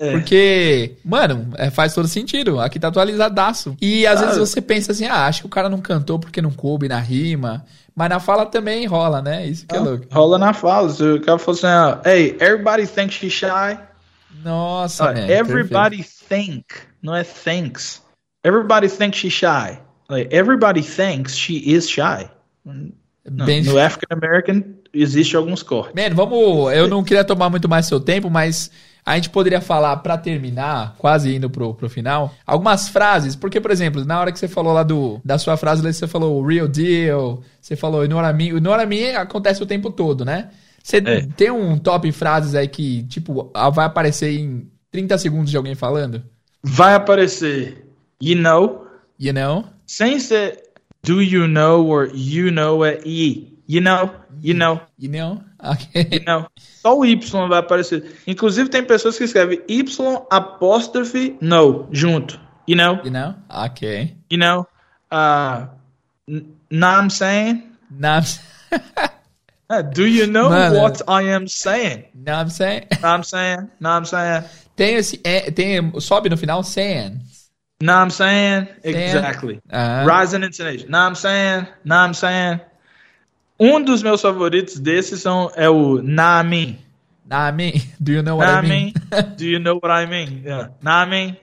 É. 0.00 0.12
Porque, 0.12 0.96
mano, 1.04 1.50
é, 1.56 1.70
faz 1.70 1.92
todo 1.92 2.06
sentido. 2.06 2.60
Aqui 2.60 2.78
tá 2.78 2.86
atualizadaço. 2.88 3.76
E 3.80 4.06
às 4.06 4.22
Ah. 4.22 4.26
vezes 4.26 4.38
você 4.38 4.60
pensa 4.60 4.92
assim, 4.92 5.06
ah, 5.06 5.26
acho 5.26 5.40
que 5.40 5.46
o 5.46 5.50
cara 5.50 5.68
não 5.68 5.80
cantou 5.80 6.18
porque 6.18 6.40
não 6.40 6.52
coube 6.52 6.86
na 6.88 7.00
rima. 7.00 7.64
Mas 7.96 8.08
na 8.08 8.20
fala 8.20 8.46
também 8.46 8.86
rola, 8.86 9.20
né? 9.20 9.44
Isso 9.46 9.66
que 9.66 9.74
é 9.74 9.78
louco. 9.80 10.06
Rola 10.10 10.38
na 10.38 10.52
fala. 10.52 10.88
Se 10.88 11.02
o 11.02 11.20
cara 11.20 11.36
falou 11.38 11.58
assim, 11.58 11.66
ó, 11.66 12.08
hey, 12.08 12.36
everybody 12.40 12.86
thinks 12.86 13.16
she's 13.16 13.32
shy. 13.32 13.76
Nossa, 14.44 15.04
Ó, 15.10 15.12
man, 15.12 15.26
everybody 15.28 16.04
think, 16.04 16.64
não 17.02 17.14
é 17.14 17.24
thinks. 17.24 18.00
Everybody 18.44 18.88
thinks 18.88 19.18
she's 19.18 19.32
shy. 19.32 19.78
Like, 20.08 20.32
everybody 20.34 20.80
thinks 20.82 21.36
she 21.36 21.54
is 21.66 21.88
shy. 21.88 22.28
perfeito. 22.64 22.94
Não, 23.30 23.44
Bem 23.44 23.62
no 23.62 23.78
African 23.78 24.16
American 24.16 24.62
existe 24.94 25.36
alguns 25.36 25.62
cortes. 25.62 25.92
Man, 25.94 26.14
vamos. 26.14 26.72
Eu 26.72 26.88
não 26.88 27.04
queria 27.04 27.24
tomar 27.24 27.50
muito 27.50 27.68
mais 27.68 27.84
seu 27.86 28.00
tempo, 28.00 28.30
mas 28.30 28.70
a 29.12 29.14
gente 29.16 29.30
poderia 29.30 29.60
falar 29.60 29.96
pra 29.98 30.18
terminar, 30.18 30.94
quase 30.98 31.34
indo 31.34 31.48
pro, 31.48 31.74
pro 31.74 31.88
final, 31.88 32.32
algumas 32.46 32.88
frases. 32.88 33.34
Porque, 33.34 33.60
por 33.60 33.70
exemplo, 33.70 34.04
na 34.04 34.20
hora 34.20 34.30
que 34.32 34.38
você 34.38 34.48
falou 34.48 34.72
lá 34.72 34.82
do 34.82 35.20
da 35.24 35.38
sua 35.38 35.56
frase, 35.56 35.82
você 35.82 36.06
falou 36.06 36.44
real 36.44 36.68
deal, 36.68 37.42
você 37.60 37.74
falou 37.76 38.04
ignora. 38.04 38.36
O 38.36 38.40
ignora 38.42 38.84
mim 38.86 39.02
acontece 39.10 39.62
o 39.62 39.66
tempo 39.66 39.90
todo, 39.90 40.24
né? 40.24 40.50
Você 40.82 40.98
É. 40.98 41.26
tem 41.36 41.50
um 41.50 41.78
top 41.78 42.10
frases 42.12 42.54
aí 42.54 42.68
que, 42.68 43.02
tipo, 43.04 43.50
vai 43.74 43.86
aparecer 43.86 44.38
em 44.38 44.68
30 44.90 45.18
segundos 45.18 45.50
de 45.50 45.56
alguém 45.56 45.74
falando? 45.74 46.22
Vai 46.62 46.94
aparecer 46.94 47.84
you 48.22 48.36
know, 48.36 48.86
You 49.18 49.32
know? 49.32 49.64
sem 49.86 50.18
ser 50.20 50.62
do 51.02 51.22
you 51.22 51.46
know 51.48 51.86
or 51.88 52.10
you 52.14 52.50
know 52.52 52.84
é 52.84 53.00
e. 53.04 53.56
You 53.68 53.80
know, 53.82 54.10
you 54.42 54.54
know, 54.54 54.80
You 54.98 55.10
know? 55.10 55.40
Ok. 55.62 55.86
you 56.12 56.20
know. 56.24 56.46
Só 56.56 56.96
o 56.96 57.04
Y 57.04 57.16
vai 57.48 57.58
aparecer. 57.58 58.16
Inclusive 58.26 58.68
tem 58.68 58.84
pessoas 58.84 59.18
que 59.18 59.24
escrevem 59.24 59.62
Y 59.68 59.84
apóstrofe 60.30 61.36
no 61.40 61.88
junto. 61.92 62.38
You 62.66 62.76
know, 62.76 63.00
You 63.04 63.10
know? 63.10 63.34
Ok. 63.48 64.14
you 64.30 64.38
know. 64.38 64.66
Uh, 65.10 65.66
Know 66.70 66.86
I'm 66.86 67.08
saying? 67.08 67.62
Uh, 69.70 69.82
do 69.94 70.04
you 70.06 70.26
know 70.26 70.50
Mano. 70.50 70.78
what 70.82 71.00
I 71.08 71.22
am 71.22 71.48
saying? 71.48 72.04
now 72.14 72.40
I'm 72.40 72.50
saying. 72.50 72.86
Know 73.00 73.08
I'm 73.08 73.22
saying? 73.24 73.70
Know 73.80 73.90
I'm 73.90 74.04
saying? 74.04 74.44
Tem 74.76 74.96
esse. 74.96 75.18
É, 75.24 75.50
tem, 75.50 75.90
sobe 76.00 76.28
no 76.28 76.36
final, 76.36 76.62
saying. 76.62 77.20
Know 77.80 77.94
I'm 77.94 78.10
saying? 78.10 78.68
Exactly. 78.84 79.60
Ah. 79.72 80.04
Rising 80.04 80.42
intonation. 80.42 80.90
Know 80.90 80.98
I'm 80.98 81.14
saying? 81.14 81.66
Know 81.84 81.96
I'm 81.96 82.12
saying? 82.12 82.60
Um 83.58 83.82
dos 83.82 84.02
meus 84.02 84.20
favoritos 84.20 84.78
desses 84.78 85.20
são, 85.20 85.50
é 85.56 85.68
o 85.68 86.00
Na 86.02 86.42
Me. 86.42 86.78
Nah, 87.28 87.50
I 87.50 87.52
mean, 87.52 87.72
do 88.00 88.12
you 88.12 88.22
know 88.22 88.38
what 88.38 88.50
Na 88.50 88.60
I 88.60 88.68
mean? 88.68 88.84
Me. 88.84 88.92
Do 89.36 89.44
you 89.44 89.58
know 89.60 89.78
what 89.82 89.90
I 89.90 90.06
mean? 90.06 90.42
Yeah. 90.44 90.70
Na 90.80 91.04
Me. 91.04 91.36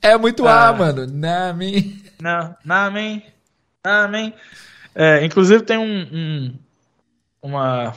É 0.00 0.16
muito 0.16 0.46
Ah. 0.46 0.68
A, 0.68 0.72
mano. 0.72 1.06
Nah, 1.06 1.50
I 1.50 1.52
mean. 1.52 2.06
Não, 2.20 2.56
na 2.64 2.90
mim, 2.90 3.22
na 3.84 4.08
mim. 4.08 4.32
É, 4.94 5.24
inclusive 5.24 5.62
tem 5.62 5.76
um, 5.78 6.06
um 6.12 6.54
uma 7.42 7.94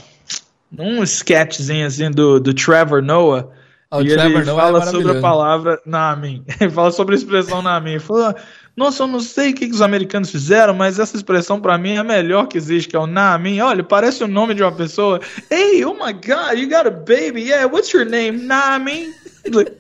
um 0.78 1.02
sketchzinho 1.04 1.88
assim 1.88 2.12
do, 2.12 2.40
do 2.40 2.54
Trevor 2.54 3.02
Noah 3.02 3.48
Oh, 3.92 4.02
e 4.02 4.08
Trevor 4.08 4.42
ele 4.42 4.46
Noah 4.46 4.62
é 4.62 4.66
fala 4.66 4.86
sobre 4.86 5.18
a 5.18 5.22
palavra 5.22 5.82
na 5.84 6.16
mim. 6.16 6.46
Ele 6.62 6.70
fala 6.70 6.92
sobre 6.92 7.16
a 7.16 7.18
expressão 7.18 7.60
na 7.64 7.80
mim. 7.80 7.94
Ele 7.94 8.00
fala, 8.00 8.36
nossa, 8.80 9.04
eu 9.04 9.08
não 9.08 9.20
sei 9.20 9.52
o 9.52 9.54
que, 9.54 9.68
que 9.68 9.74
os 9.74 9.82
americanos 9.82 10.32
fizeram, 10.32 10.74
mas 10.74 11.00
essa 11.00 11.18
expressão 11.18 11.60
pra 11.60 11.78
mim 11.78 11.96
é 11.96 11.98
a 11.98 12.04
melhor 12.04 12.48
que 12.48 12.58
existe, 12.58 12.88
que 12.88 12.96
é 12.96 13.00
o 13.00 13.06
na 13.06 13.38
mim. 13.38 13.60
Olha, 13.60 13.84
parece 13.84 14.24
o 14.24 14.28
nome 14.28 14.54
de 14.54 14.64
uma 14.64 14.72
pessoa. 14.72 15.20
Hey, 15.52 15.84
oh 15.84 15.94
my 15.94 16.14
God, 16.14 16.58
you 16.58 16.70
got 16.70 16.88
a 16.88 16.90
baby. 16.90 17.42
Yeah, 17.42 17.66
what's 17.66 17.92
your 17.92 18.06
name? 18.06 18.46
Na 18.46 18.80
mim. 18.80 19.14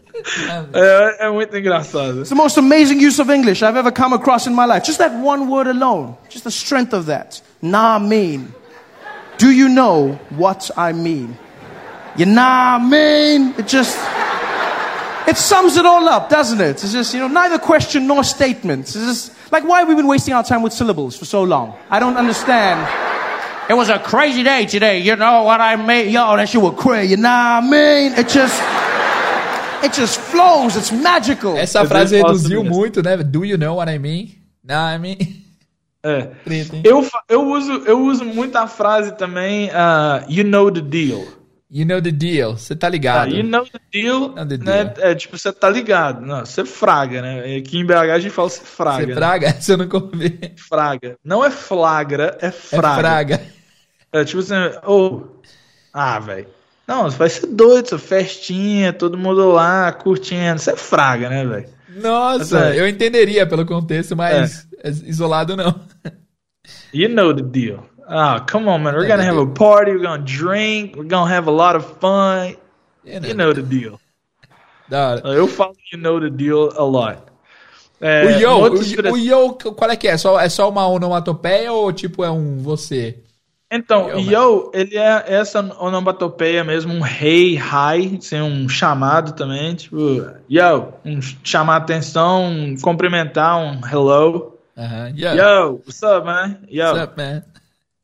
É, 0.73 1.27
é 1.27 1.29
muito 1.29 1.55
engraçado. 1.55 2.19
It's 2.19 2.29
the 2.29 2.35
most 2.35 2.59
amazing 2.59 2.99
use 2.99 3.21
of 3.21 3.31
English 3.31 3.63
I've 3.63 3.77
ever 3.77 3.89
come 3.89 4.13
across 4.13 4.47
in 4.47 4.53
my 4.53 4.65
life. 4.65 4.85
Just 4.85 4.97
that 4.97 5.13
one 5.13 5.47
word 5.49 5.69
alone, 5.69 6.17
just 6.29 6.43
the 6.43 6.51
strength 6.51 6.93
of 6.93 7.05
that. 7.05 7.41
Nah 7.61 7.99
mean. 7.99 8.53
Do 9.37 9.49
you 9.49 9.69
know 9.69 10.19
what 10.31 10.71
I 10.75 10.91
mean? 10.91 11.37
You 12.17 12.25
nah 12.25 12.79
mean. 12.79 13.53
It 13.57 13.67
just 13.67 13.97
it 15.29 15.37
sums 15.37 15.77
it 15.77 15.85
all 15.85 16.07
up, 16.09 16.29
doesn't 16.29 16.59
it? 16.59 16.83
It's 16.83 16.91
just 16.91 17.13
you 17.13 17.19
know 17.19 17.27
neither 17.27 17.59
question 17.59 18.07
nor 18.07 18.23
statement. 18.23 18.81
It's 18.81 18.93
just 18.93 19.51
like 19.51 19.63
why 19.63 19.79
have 19.79 19.87
we 19.87 19.95
been 19.95 20.07
wasting 20.07 20.33
our 20.33 20.43
time 20.43 20.61
with 20.63 20.73
syllables 20.73 21.15
for 21.15 21.25
so 21.25 21.43
long? 21.43 21.75
I 21.89 21.99
don't 21.99 22.17
understand. 22.17 22.79
It 23.69 23.75
was 23.75 23.89
a 23.89 23.99
crazy 23.99 24.41
day 24.41 24.65
today. 24.65 24.97
You 24.99 25.15
know 25.15 25.43
what 25.43 25.61
I 25.61 25.75
mean? 25.75 26.09
Yo, 26.09 26.35
that 26.35 26.49
shit 26.49 26.61
was 26.61 26.73
crazy. 26.75 27.11
You 27.11 27.17
know 27.17 27.29
what 27.29 27.63
I 27.63 27.69
mean? 27.69 28.13
It 28.13 28.27
just 28.27 28.57
it 29.83 29.93
just 29.93 30.19
flows. 30.19 30.75
It's 30.75 30.91
magical. 30.91 31.55
Essa 31.55 31.85
frase 31.85 32.17
reduziu 32.17 32.63
muito, 32.63 33.03
né? 33.03 33.17
Do 33.17 33.43
you 33.43 33.57
know 33.57 33.75
what 33.75 33.87
I 33.87 33.99
mean? 33.99 34.31
Nah, 34.63 34.95
I 34.95 34.97
mean. 34.97 35.17
É. 36.01 36.29
Eu, 36.85 37.05
eu, 37.27 37.45
uso, 37.45 37.73
eu 37.85 37.99
uso 37.99 38.23
muito 38.23 38.55
a 38.55 38.67
frase 38.67 39.11
também, 39.17 39.67
uh, 39.67 40.23
you 40.29 40.45
know 40.45 40.71
the 40.71 40.79
deal. 40.79 41.27
You 41.71 41.85
know 41.85 42.01
the 42.01 42.11
deal. 42.11 42.57
Você 42.57 42.75
tá 42.75 42.87
Ah, 42.87 42.89
ligado. 42.89 43.31
you 43.35 43.43
know 43.43 43.63
the 43.63 43.79
deal, 43.91 44.29
Know 44.29 44.45
the 44.47 44.57
né? 44.57 44.85
deal. 44.85 45.07
É 45.07 45.13
tipo, 45.13 45.37
você 45.37 45.51
tá 45.53 45.69
ligado. 45.69 46.25
Não, 46.25 46.43
você 46.43 46.65
fraga, 46.65 47.21
né? 47.21 47.57
Aqui 47.57 47.77
em 47.77 47.85
BH 47.85 47.91
a 48.11 48.19
gente 48.19 48.31
fala 48.33 48.49
você 48.49 48.61
fraga. 48.61 49.01
Você 49.01 49.05
né? 49.07 49.15
praga? 49.15 49.53
Você 49.61 49.77
nunca 49.77 49.97
ouviu. 49.97 50.31
Fraga. 50.57 51.15
Não 51.23 51.45
é 51.45 51.51
flagra, 51.51 52.37
é 52.41 52.47
É 52.47 52.51
fraga. 52.51 52.99
fraga. 52.99 53.41
É 54.11 54.25
tipo 54.25 54.39
assim, 54.39 54.55
ô. 54.87 55.21
ah, 55.93 56.17
velho. 56.19 56.47
Não, 56.87 57.07
vai 57.11 57.29
ser 57.29 57.45
doido, 57.45 57.85
essa 57.85 57.99
festinha, 57.99 58.91
todo 58.91 59.15
mundo 59.15 59.51
lá 59.51 59.91
curtindo. 59.91 60.57
Você 60.57 60.71
é 60.71 60.75
fraga, 60.75 61.29
né, 61.29 61.45
velho? 61.45 61.69
Nossa, 62.01 62.69
É. 62.73 62.79
eu 62.79 62.87
entenderia 62.87 63.45
pelo 63.45 63.63
contexto, 63.63 64.15
mas 64.15 64.67
isolado 65.05 65.55
não. 65.55 65.79
You 66.91 67.09
know 67.09 67.31
the 67.35 67.43
deal. 67.43 67.85
Ah, 68.09 68.39
come 68.39 68.67
on, 68.67 68.81
man. 68.81 68.95
We're 68.95 69.07
gonna 69.07 69.21
the 69.21 69.29
have 69.29 69.37
a 69.37 69.45
party. 69.45 69.91
We're 69.91 70.01
gonna 70.01 70.23
drink. 70.23 70.95
We're 70.95 71.03
gonna 71.03 71.29
have 71.29 71.47
a 71.47 71.51
lot 71.51 71.75
of 71.75 71.85
fun. 71.99 72.55
You 73.03 73.35
know 73.35 73.53
the 73.53 73.61
deal. 73.61 73.99
Da 74.89 75.09
hora. 75.09 75.21
Eu 75.35 75.47
falo 75.47 75.75
you 75.93 75.99
know 75.99 76.19
the 76.19 76.29
deal 76.29 76.73
a 76.75 76.83
lot. 76.83 77.29
O 78.01 78.05
É, 78.05 78.39
yo, 78.39 78.49
uma 78.49 78.69
outra 78.69 79.11
o, 79.11 79.13
o 79.13 79.17
yo, 79.17 79.53
qual 79.75 79.91
é 79.91 79.95
que 79.95 80.07
é? 80.07 80.17
Só, 80.17 80.39
é 80.39 80.47
só 80.47 80.69
uma 80.69 80.87
onomatopeia 80.87 81.71
ou 81.71 81.91
tipo 81.91 82.23
é 82.23 82.31
um 82.31 82.57
você? 82.59 83.19
Então, 83.71 84.09
Yo, 84.09 84.31
yo, 84.31 84.71
ele 84.73 84.97
é 84.97 85.25
essa 85.27 85.59
onomatopeia 85.79 86.63
mesmo, 86.63 86.91
um 86.91 87.05
hey, 87.05 87.55
hi, 87.55 88.17
sem 88.19 88.41
um 88.41 88.67
chamado 88.67 89.33
também, 89.33 89.75
tipo, 89.75 90.25
yo, 90.49 90.93
um 91.05 91.19
chamar 91.43 91.75
atenção, 91.75 92.45
um 92.45 92.75
cumprimentar, 92.81 93.57
um 93.57 93.79
hello. 93.85 94.57
Aham. 94.75 95.13
Yo, 95.15 95.33
Yo, 95.35 95.71
what's 95.85 96.01
up, 96.01 96.25
man? 96.25 96.57
Yo. 96.67 96.85
what's 96.85 97.03
up, 97.03 97.17
man? 97.17 97.43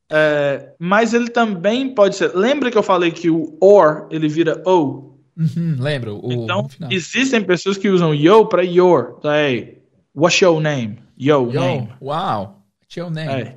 É, 0.10 0.74
mas 0.80 1.14
ele 1.14 1.30
também 1.30 1.94
pode 1.94 2.16
ser. 2.16 2.36
Lembra 2.36 2.70
que 2.70 2.78
eu 2.78 2.84
falei 2.84 3.12
que 3.12 3.30
o 3.30 3.58
or 3.60 4.08
ele 4.12 4.28
vira 4.28 4.62
o? 4.66 5.18
Uhum, 5.38 5.76
lembro. 5.80 6.20
O, 6.24 6.32
Então, 6.32 6.68
existem 6.90 7.44
pessoas 7.44 7.78
que 7.78 7.90
usam 7.90 8.14
yo 8.14 8.46
para 8.46 8.64
your. 8.64 9.16
Então, 9.18 9.34
hey, 9.34 9.82
what's 10.16 10.40
your 10.40 10.62
name? 10.62 11.00
Yo, 11.18 11.50
Yo, 11.52 11.60
name. 11.62 11.90
wow. 12.00 12.56
What's 12.82 12.96
your 12.98 13.10
name? 13.10 13.30
Hey. 13.30 13.56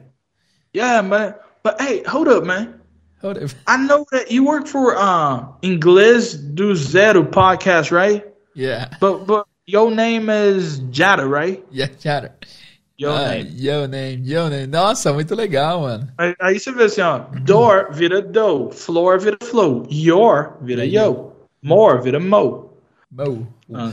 Yeah, 0.75 1.03
man. 1.03 1.35
But 1.63 1.81
hey, 1.81 2.03
hold 2.07 2.29
up, 2.29 2.45
man. 2.45 2.75
Hold 3.21 3.37
it. 3.39 3.55
I 3.67 3.77
know 3.77 4.05
that 4.13 4.31
you 4.31 4.45
work 4.45 4.67
for 4.67 4.97
uh, 4.97 5.45
Inglês 5.63 6.35
do 6.35 6.75
Zero 6.75 7.25
podcast, 7.25 7.91
right? 7.91 8.25
Yeah. 8.55 8.89
But 9.01 9.27
but 9.27 9.47
your 9.67 9.91
name 9.91 10.31
is 10.31 10.81
Jada, 10.93 11.29
right? 11.29 11.65
Yeah, 11.71 11.89
chatter. 11.99 12.33
Your 13.01 13.13
Ah, 13.13 13.29
name. 13.29 13.51
Yo 13.57 13.87
name, 13.87 14.23
yo 14.29 14.49
name. 14.49 14.67
Nossa, 14.67 15.13
muito 15.13 15.35
legal, 15.35 15.83
mano. 15.83 16.09
Aí, 16.19 16.35
aí 16.41 16.59
você 16.59 16.73
vê 16.73 16.85
assim, 16.85 17.01
ó. 17.01 17.19
Door 17.45 17.93
vira 17.93 18.21
do, 18.21 18.71
floor 18.71 19.21
vira 19.21 19.39
flow, 19.43 19.87
your 19.91 20.57
vira 20.61 20.85
yo, 20.85 21.33
more 21.63 22.03
vira 22.03 22.19
mo. 22.19 22.73
Mo. 23.11 23.47
Ah, 23.73 23.93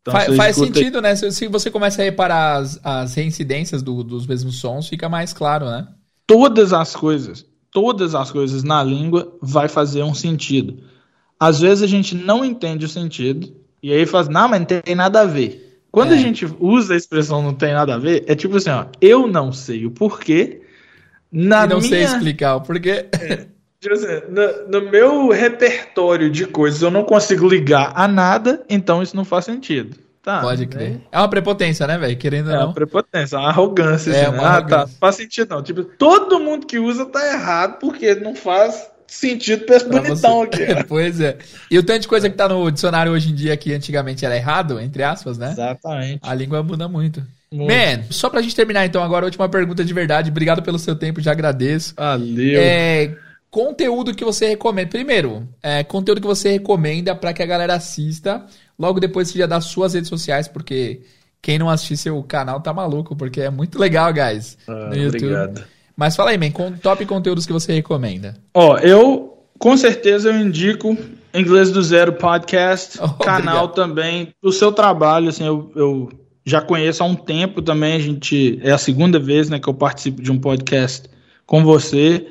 então 0.00 0.12
Fa- 0.14 0.32
faz 0.36 0.56
escuta- 0.56 0.74
sentido, 0.78 1.02
né? 1.02 1.16
Se, 1.16 1.30
se 1.32 1.48
você 1.48 1.70
começa 1.72 2.00
a 2.00 2.04
reparar 2.04 2.58
as, 2.58 2.78
as 2.84 3.14
reincidências 3.14 3.82
do- 3.82 4.04
dos 4.04 4.26
mesmos 4.28 4.60
sons, 4.60 4.88
fica 4.88 5.08
mais 5.08 5.32
claro, 5.32 5.66
né? 5.66 5.88
Todas 6.24 6.72
as 6.72 6.94
coisas, 6.94 7.44
todas 7.72 8.14
as 8.14 8.30
coisas 8.30 8.62
na 8.62 8.80
língua 8.82 9.36
vai 9.42 9.66
fazer 9.68 10.04
um 10.04 10.14
sentido. 10.14 10.78
Às 11.38 11.58
vezes 11.60 11.82
a 11.82 11.86
gente 11.88 12.14
não 12.14 12.44
entende 12.44 12.86
o 12.86 12.88
sentido 12.88 13.52
e 13.82 13.92
aí 13.92 14.06
faz, 14.06 14.28
não, 14.28 14.48
mas 14.48 14.60
não 14.60 14.66
tem 14.66 14.94
nada 14.94 15.20
a 15.22 15.24
ver. 15.24 15.65
Quando 15.96 16.12
É. 16.12 16.16
a 16.16 16.18
gente 16.18 16.46
usa 16.60 16.92
a 16.92 16.96
expressão 16.98 17.40
não 17.42 17.54
tem 17.54 17.72
nada 17.72 17.94
a 17.94 17.98
ver, 17.98 18.22
é 18.26 18.34
tipo 18.34 18.54
assim, 18.58 18.68
ó, 18.68 18.84
eu 19.00 19.26
não 19.26 19.50
sei 19.50 19.86
o 19.86 19.90
porquê. 19.90 20.60
Na 21.32 21.64
e 21.64 21.68
não 21.68 21.78
minha, 21.78 21.88
sei 21.88 22.02
explicar 22.04 22.56
o 22.56 22.60
porquê. 22.60 23.06
tipo 23.80 23.94
assim, 23.94 24.20
no, 24.28 24.80
no 24.82 24.90
meu 24.90 25.30
repertório 25.30 26.30
de 26.30 26.44
coisas 26.46 26.82
eu 26.82 26.90
não 26.90 27.02
consigo 27.02 27.48
ligar 27.48 27.92
a 27.94 28.06
nada, 28.06 28.62
então 28.68 29.02
isso 29.02 29.16
não 29.16 29.24
faz 29.24 29.46
sentido. 29.46 29.96
Tá, 30.22 30.42
Pode 30.42 30.66
crer. 30.66 31.00
É 31.10 31.18
uma 31.18 31.30
prepotência, 31.30 31.86
né, 31.86 31.96
velho? 31.96 32.16
Querendo 32.18 32.48
ou 32.48 32.52
É 32.54 32.58
não. 32.58 32.66
uma 32.66 32.74
prepotência, 32.74 33.38
uma 33.38 33.48
arrogância. 33.48 34.10
É, 34.10 34.26
assim, 34.26 34.32
né? 34.32 34.38
uma 34.38 34.48
Ah, 34.48 34.50
tá. 34.50 34.56
arrogância. 34.76 34.96
Faz 35.00 35.14
sentido 35.14 35.54
não. 35.54 35.62
Tipo, 35.62 35.82
todo 35.84 36.38
mundo 36.40 36.66
que 36.66 36.78
usa 36.78 37.06
tá 37.06 37.26
errado 37.32 37.78
porque 37.78 38.14
não 38.16 38.34
faz 38.34 38.86
sentido 39.06 39.64
pra 39.64 39.76
esse 39.76 39.84
Pra 39.86 40.00
bonitão 40.02 40.38
você. 40.40 40.62
aqui. 40.62 40.74
né? 40.74 40.82
pois 40.88 41.20
é. 41.20 41.36
E 41.70 41.78
o 41.78 41.82
tanto 41.82 42.00
de 42.02 42.08
coisa 42.08 42.28
que 42.30 42.36
tá 42.36 42.48
no 42.48 42.70
dicionário 42.70 43.12
hoje 43.12 43.30
em 43.30 43.34
dia 43.34 43.56
que 43.56 43.72
antigamente 43.72 44.24
era 44.24 44.36
errado, 44.36 44.80
entre 44.80 45.02
aspas, 45.02 45.38
né? 45.38 45.50
Exatamente. 45.52 46.20
A 46.22 46.34
língua 46.34 46.62
muda 46.62 46.88
muito. 46.88 47.22
Muito. 47.52 47.72
Man, 47.72 48.02
só 48.10 48.28
pra 48.28 48.42
gente 48.42 48.56
terminar 48.56 48.84
então 48.84 49.02
agora, 49.02 49.24
a 49.24 49.28
última 49.28 49.48
pergunta 49.48 49.84
de 49.84 49.94
verdade. 49.94 50.30
Obrigado 50.30 50.62
pelo 50.62 50.78
seu 50.78 50.96
tempo, 50.96 51.20
já 51.20 51.30
agradeço. 51.32 51.94
Valeu. 51.96 52.60
É, 52.60 53.14
conteúdo 53.50 54.14
que 54.14 54.24
você 54.24 54.48
recomenda. 54.48 54.90
Primeiro, 54.90 55.48
é, 55.62 55.84
conteúdo 55.84 56.20
que 56.20 56.26
você 56.26 56.50
recomenda 56.50 57.14
pra 57.14 57.32
que 57.32 57.42
a 57.42 57.46
galera 57.46 57.74
assista. 57.74 58.44
Logo 58.78 58.98
depois 59.00 59.28
você 59.28 59.38
já 59.38 59.46
dá 59.46 59.60
suas 59.60 59.94
redes 59.94 60.08
sociais, 60.08 60.48
porque 60.48 61.00
quem 61.40 61.58
não 61.58 61.70
assistir 61.70 61.96
seu 61.96 62.20
canal 62.24 62.60
tá 62.60 62.74
maluco, 62.74 63.14
porque 63.14 63.40
é 63.40 63.48
muito 63.50 63.78
legal, 63.78 64.12
guys. 64.12 64.58
Ah, 64.66 64.88
no 64.90 64.96
YouTube. 64.96 65.24
obrigado. 65.34 65.64
Mas 65.96 66.14
fala 66.14 66.30
aí, 66.30 66.38
man, 66.38 66.50
com 66.50 66.72
top 66.72 67.04
conteúdos 67.06 67.46
que 67.46 67.52
você 67.52 67.72
recomenda. 67.72 68.36
Ó, 68.52 68.76
eu 68.78 69.32
com 69.58 69.76
certeza 69.76 70.28
eu 70.28 70.38
indico 70.38 70.96
Inglês 71.34 71.70
do 71.70 71.82
Zero 71.82 72.12
Podcast, 72.12 72.98
Oh, 73.02 73.08
canal 73.14 73.64
obrigado. 73.64 73.74
também. 73.74 74.34
O 74.42 74.52
seu 74.52 74.72
trabalho, 74.72 75.28
assim, 75.28 75.46
eu, 75.46 75.70
eu 75.74 76.08
já 76.44 76.60
conheço 76.60 77.02
há 77.02 77.06
um 77.06 77.14
tempo 77.14 77.62
também. 77.62 77.94
A 77.94 77.98
gente 77.98 78.58
é 78.62 78.72
a 78.72 78.78
segunda 78.78 79.18
vez, 79.18 79.48
né, 79.50 79.58
que 79.58 79.68
eu 79.68 79.74
participo 79.74 80.22
de 80.22 80.30
um 80.30 80.38
podcast 80.38 81.08
com 81.46 81.64
você. 81.64 82.26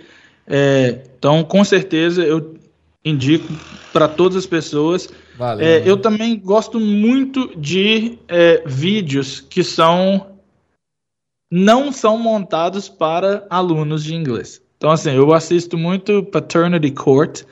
É, 0.48 1.02
então, 1.18 1.44
com 1.44 1.64
certeza 1.64 2.24
eu 2.24 2.56
indico 3.04 3.52
para 3.92 4.08
todas 4.08 4.38
as 4.38 4.46
pessoas. 4.46 5.10
Valeu. 5.38 5.66
É, 5.66 5.82
eu 5.86 5.98
também 5.98 6.40
gosto 6.40 6.80
muito 6.80 7.52
de 7.58 8.18
é, 8.28 8.64
vídeos 8.66 9.42
que 9.42 9.64
são 9.64 10.35
não 11.52 11.92
são 11.92 12.18
montados 12.18 12.90
para 12.90 13.46
alunos 13.50 14.04
de 14.04 14.16
inglês. 14.16 14.62
Então, 14.78 14.92
assim, 14.92 15.12
eu 15.12 15.34
assisto 15.34 15.78
muito 15.78 16.24
Paternity 16.24 16.92
Court, 16.92 17.44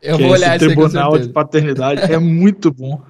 Eu 0.00 0.16
que 0.16 0.22
vou 0.24 0.32
é 0.32 0.38
olhar 0.38 0.56
esse 0.56 0.66
tribunal 0.66 1.18
de 1.18 1.28
paternidade. 1.28 2.12
é 2.12 2.18
muito 2.18 2.72
bom. 2.72 3.00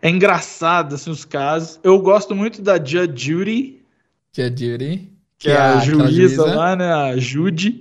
É 0.00 0.10
engraçado, 0.10 0.96
assim, 0.96 1.10
os 1.10 1.24
casos. 1.24 1.78
Eu 1.82 1.98
gosto 2.00 2.34
muito 2.34 2.60
da 2.60 2.76
Judge 2.76 3.12
Judy, 3.16 3.82
Tia 4.32 4.48
Judy. 4.48 5.10
que, 5.38 5.48
é 5.48 5.56
a, 5.56 5.78
aquela 5.78 6.08
juíza 6.08 6.44
lá, 6.44 6.76
né? 6.76 6.92
A 6.92 7.16
Judy. 7.16 7.80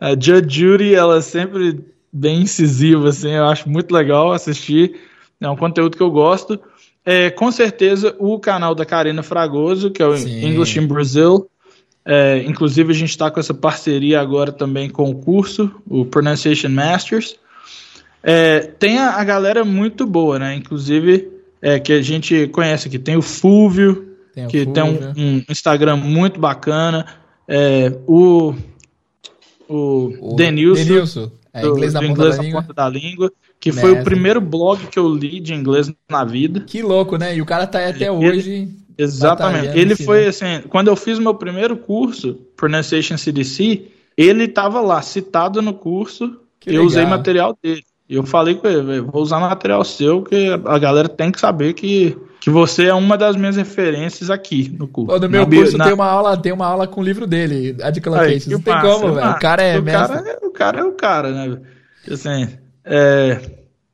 A 0.00 0.10
Judge 0.10 0.60
Judy, 0.60 0.94
ela 0.94 1.18
é 1.18 1.20
sempre 1.20 1.84
bem 2.12 2.42
incisiva, 2.42 3.08
assim, 3.08 3.30
eu 3.30 3.46
acho 3.46 3.68
muito 3.68 3.92
legal 3.92 4.32
assistir. 4.32 5.00
É 5.40 5.48
um 5.48 5.56
conteúdo 5.56 5.96
que 5.96 6.02
eu 6.02 6.10
gosto. 6.10 6.58
É, 7.04 7.30
com 7.30 7.52
certeza, 7.52 8.16
o 8.18 8.38
canal 8.38 8.74
da 8.74 8.84
Karina 8.84 9.22
Fragoso, 9.22 9.90
que 9.90 10.02
é 10.02 10.06
o 10.06 10.16
Sim. 10.16 10.44
English 10.44 10.78
in 10.78 10.86
Brazil. 10.86 11.48
É, 12.08 12.38
inclusive, 12.46 12.92
a 12.92 12.94
gente 12.94 13.10
está 13.10 13.30
com 13.30 13.40
essa 13.40 13.52
parceria 13.52 14.20
agora 14.20 14.52
também 14.52 14.88
com 14.88 15.10
o 15.10 15.14
curso, 15.16 15.70
o 15.90 16.04
Pronunciation 16.04 16.68
Masters. 16.68 17.34
É, 18.22 18.60
tem 18.60 18.98
a, 18.98 19.10
a 19.16 19.24
galera 19.24 19.64
muito 19.64 20.06
boa, 20.06 20.38
né? 20.38 20.54
Inclusive, 20.54 21.28
é, 21.60 21.80
que 21.80 21.92
a 21.92 22.00
gente 22.02 22.46
conhece 22.48 22.86
aqui. 22.88 22.98
Tem 22.98 23.16
o 23.16 23.22
Fúvio, 23.22 24.14
Tem 24.34 24.46
o 24.46 24.48
que 24.48 24.64
tem 24.66 24.84
Fulvio. 24.84 25.12
um, 25.16 25.36
um 25.38 25.42
Instagram 25.50 25.96
muito 25.96 26.38
bacana. 26.38 27.06
É, 27.48 27.92
o 28.06 28.54
o, 29.68 30.32
O 30.32 30.36
Denilson, 30.36 30.84
Denilson. 30.84 31.30
É, 31.52 31.62
do- 31.62 31.70
inglês 31.70 31.92
na 31.94 32.00
do 32.00 32.06
ponta 32.06 32.20
Inglês 32.20 32.36
da 32.36 32.42
na 32.42 32.42
língua. 32.48 32.62
ponta 32.62 32.74
da 32.74 32.88
língua, 32.88 33.32
que 33.58 33.72
foi 33.72 33.92
o 33.92 34.04
primeiro 34.04 34.40
blog 34.40 34.86
que 34.86 34.98
eu 34.98 35.12
li 35.12 35.40
de 35.40 35.54
inglês 35.54 35.90
na 36.08 36.24
vida. 36.24 36.60
Que 36.60 36.82
louco, 36.82 37.16
né? 37.16 37.34
E 37.36 37.42
o 37.42 37.46
cara 37.46 37.66
tá 37.66 37.78
aí 37.78 37.86
até 37.90 38.04
Ele- 38.08 38.10
hoje. 38.10 38.68
Exatamente. 38.98 39.76
Ele 39.78 39.94
foi 39.96 40.22
né? 40.22 40.28
assim, 40.28 40.62
quando 40.68 40.88
eu 40.88 40.96
fiz 40.96 41.18
meu 41.18 41.34
primeiro 41.34 41.76
curso, 41.76 42.34
Pronunciation 42.56 43.16
CDC, 43.18 43.88
ele 44.16 44.44
estava 44.44 44.80
lá 44.80 45.02
citado 45.02 45.60
no 45.60 45.74
curso, 45.74 46.38
Que 46.60 46.74
eu 46.74 46.84
usei 46.84 47.02
legal. 47.04 47.18
material 47.18 47.58
dele. 47.62 47.82
E 48.08 48.14
eu 48.14 48.22
falei 48.24 48.54
com 48.54 48.68
ele, 48.68 48.82
"Velho, 48.82 49.06
vou 49.10 49.20
usar 49.20 49.40
material 49.40 49.82
seu, 49.84 50.22
que 50.22 50.48
a 50.64 50.78
galera 50.78 51.08
tem 51.08 51.32
que 51.32 51.40
saber 51.40 51.72
que, 51.74 52.16
que 52.40 52.48
você 52.48 52.84
é 52.86 52.94
uma 52.94 53.18
das 53.18 53.34
minhas 53.34 53.56
referências 53.56 54.30
aqui 54.30 54.72
no 54.78 54.86
curso. 54.86 55.10
Pô, 55.12 55.18
no 55.18 55.28
meu 55.28 55.40
Na 55.44 55.56
curso 55.56 55.76
na- 55.76 55.84
tem 55.86 55.92
uma 55.92 56.06
aula, 56.06 56.36
tem 56.36 56.52
uma 56.52 56.66
aula 56.66 56.86
com 56.86 57.00
o 57.00 57.04
livro 57.04 57.26
dele, 57.26 57.76
Aí, 57.82 58.00
Colocations. 58.00 58.44
que 58.44 58.50
Não 58.50 58.60
tem 58.60 58.72
massa, 58.74 58.86
como, 59.00 59.12
velho. 59.12 59.30
O 59.30 59.38
cara 59.40 59.62
é 59.62 59.78
o 59.78 59.84
cara, 59.84 60.14
é- 60.24 60.46
o 60.46 60.50
cara 60.52 60.80
é 60.80 60.84
o 60.84 60.92
cara, 60.92 61.30
né? 61.32 61.60
Assim, 62.10 62.48
é, 62.84 63.40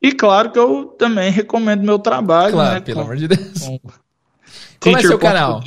E 0.05 0.11
claro 0.13 0.51
que 0.51 0.59
eu 0.59 0.85
também 0.99 1.31
recomendo 1.31 1.83
meu 1.83 1.99
trabalho, 1.99 2.53
Claro, 2.55 2.75
né? 2.75 2.81
pelo 2.81 2.97
com- 2.99 3.03
amor 3.05 3.17
de 3.17 3.29
Deus. 3.29 3.59
com 3.61 3.79
Como 4.83 4.97
é 4.99 5.01
seu 5.01 5.19
Teacher 5.19 5.35
canal? 5.35 5.63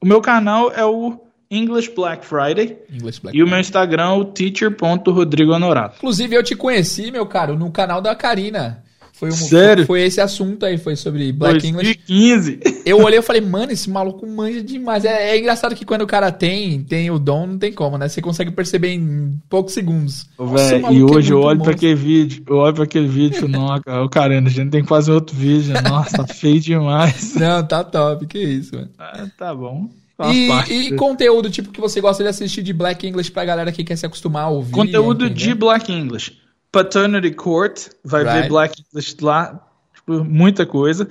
O 0.00 0.06
meu 0.06 0.20
canal 0.20 0.70
é 0.72 0.84
o 0.84 1.18
English 1.50 1.90
Black 1.94 2.24
Friday 2.26 2.78
English 2.92 3.20
Black. 3.20 3.36
e 3.36 3.42
o 3.42 3.46
meu 3.46 3.58
Instagram 3.58 4.04
é 4.04 4.12
o 4.12 4.24
teacher.rodrigonorato. 4.24 5.96
Inclusive, 5.96 6.36
eu 6.36 6.42
te 6.42 6.54
conheci, 6.54 7.10
meu 7.10 7.26
caro, 7.26 7.56
no 7.56 7.70
canal 7.70 8.00
da 8.00 8.14
Karina. 8.14 8.83
Foi 9.14 9.28
um, 9.28 9.32
Sério? 9.32 9.86
Foi 9.86 10.02
esse 10.02 10.20
assunto 10.20 10.66
aí, 10.66 10.76
foi 10.76 10.96
sobre 10.96 11.30
Black 11.32 11.64
English. 11.64 12.00
2015. 12.04 12.82
Eu 12.84 12.98
olhei 12.98 13.20
e 13.20 13.22
falei, 13.22 13.40
mano, 13.40 13.70
esse 13.70 13.88
maluco 13.88 14.26
manja 14.26 14.60
demais. 14.60 15.04
É, 15.04 15.30
é 15.30 15.38
engraçado 15.38 15.72
que 15.76 15.84
quando 15.84 16.02
o 16.02 16.06
cara 16.06 16.32
tem, 16.32 16.82
tem 16.82 17.12
o 17.12 17.18
dom, 17.18 17.46
não 17.46 17.58
tem 17.58 17.72
como, 17.72 17.96
né? 17.96 18.08
Você 18.08 18.20
consegue 18.20 18.50
perceber 18.50 18.88
em 18.88 19.40
poucos 19.48 19.72
segundos. 19.72 20.26
Nossa, 20.36 20.76
e 20.76 20.82
é 20.82 21.04
hoje 21.04 21.32
eu 21.32 21.38
muito 21.38 21.46
olho 21.46 21.58
pra 21.60 21.68
monstro. 21.68 21.70
aquele 21.70 21.94
vídeo, 21.94 22.44
eu 22.48 22.56
olho 22.56 22.74
pra 22.74 22.84
aquele 22.84 23.06
vídeo 23.06 23.46
não, 23.48 23.80
cara, 23.80 24.08
caramba, 24.08 24.48
a 24.48 24.52
gente 24.52 24.70
tem 24.70 24.82
que 24.82 24.88
fazer 24.88 25.12
outro 25.12 25.36
vídeo. 25.36 25.72
Nossa, 25.80 26.16
tá 26.16 26.34
feio 26.34 26.58
demais. 26.58 27.34
Não, 27.38 27.64
tá 27.64 27.84
top, 27.84 28.26
que 28.26 28.38
isso, 28.38 28.74
mano. 28.74 28.90
Ah, 28.98 29.26
tá 29.38 29.54
bom. 29.54 29.88
E, 30.32 30.48
e 30.70 30.96
conteúdo, 30.96 31.50
tipo, 31.50 31.70
que 31.70 31.80
você 31.80 32.00
gosta 32.00 32.22
de 32.22 32.28
assistir 32.28 32.62
de 32.62 32.72
Black 32.72 33.06
English 33.06 33.30
pra 33.30 33.44
galera 33.44 33.70
que 33.70 33.82
quer 33.84 33.96
se 33.96 34.06
acostumar 34.06 34.44
a 34.44 34.48
ouvir. 34.48 34.72
Conteúdo 34.72 35.26
entender? 35.26 35.40
de 35.40 35.54
Black 35.54 35.92
English. 35.92 36.43
Paternity 36.74 37.30
Court, 37.32 37.88
vai 38.04 38.24
Right. 38.24 38.42
ver 38.42 38.48
Black 38.48 38.82
English 38.82 39.16
lá, 39.20 39.60
tipo, 39.94 40.24
muita 40.24 40.66
coisa. 40.66 41.08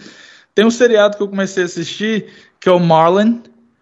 Tem 0.54 0.66
um 0.66 0.72
seriado 0.72 1.18
que 1.18 1.24
eu 1.24 1.28
comecei 1.28 1.64
a 1.64 1.66
assistir, 1.66 2.28
que 2.60 2.70
é 2.70 2.72
o 2.72 2.80
Marlon, 2.80 3.40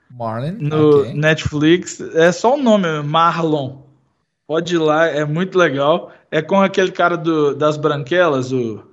Marlon, 0.09 0.55
no 0.59 0.99
ok. 0.99 1.13
Netflix. 1.13 1.99
É 2.15 2.31
só 2.31 2.55
o 2.55 2.61
nome, 2.61 2.87
Marlon. 3.03 3.90
Pode 4.51 4.75
ir 4.75 4.79
lá, 4.79 5.07
é 5.07 5.23
muito 5.23 5.57
legal. 5.57 6.11
É 6.29 6.41
com 6.41 6.61
aquele 6.61 6.91
cara 6.91 7.15
do, 7.15 7.55
das 7.55 7.77
branquelas, 7.77 8.51
o, 8.51 8.83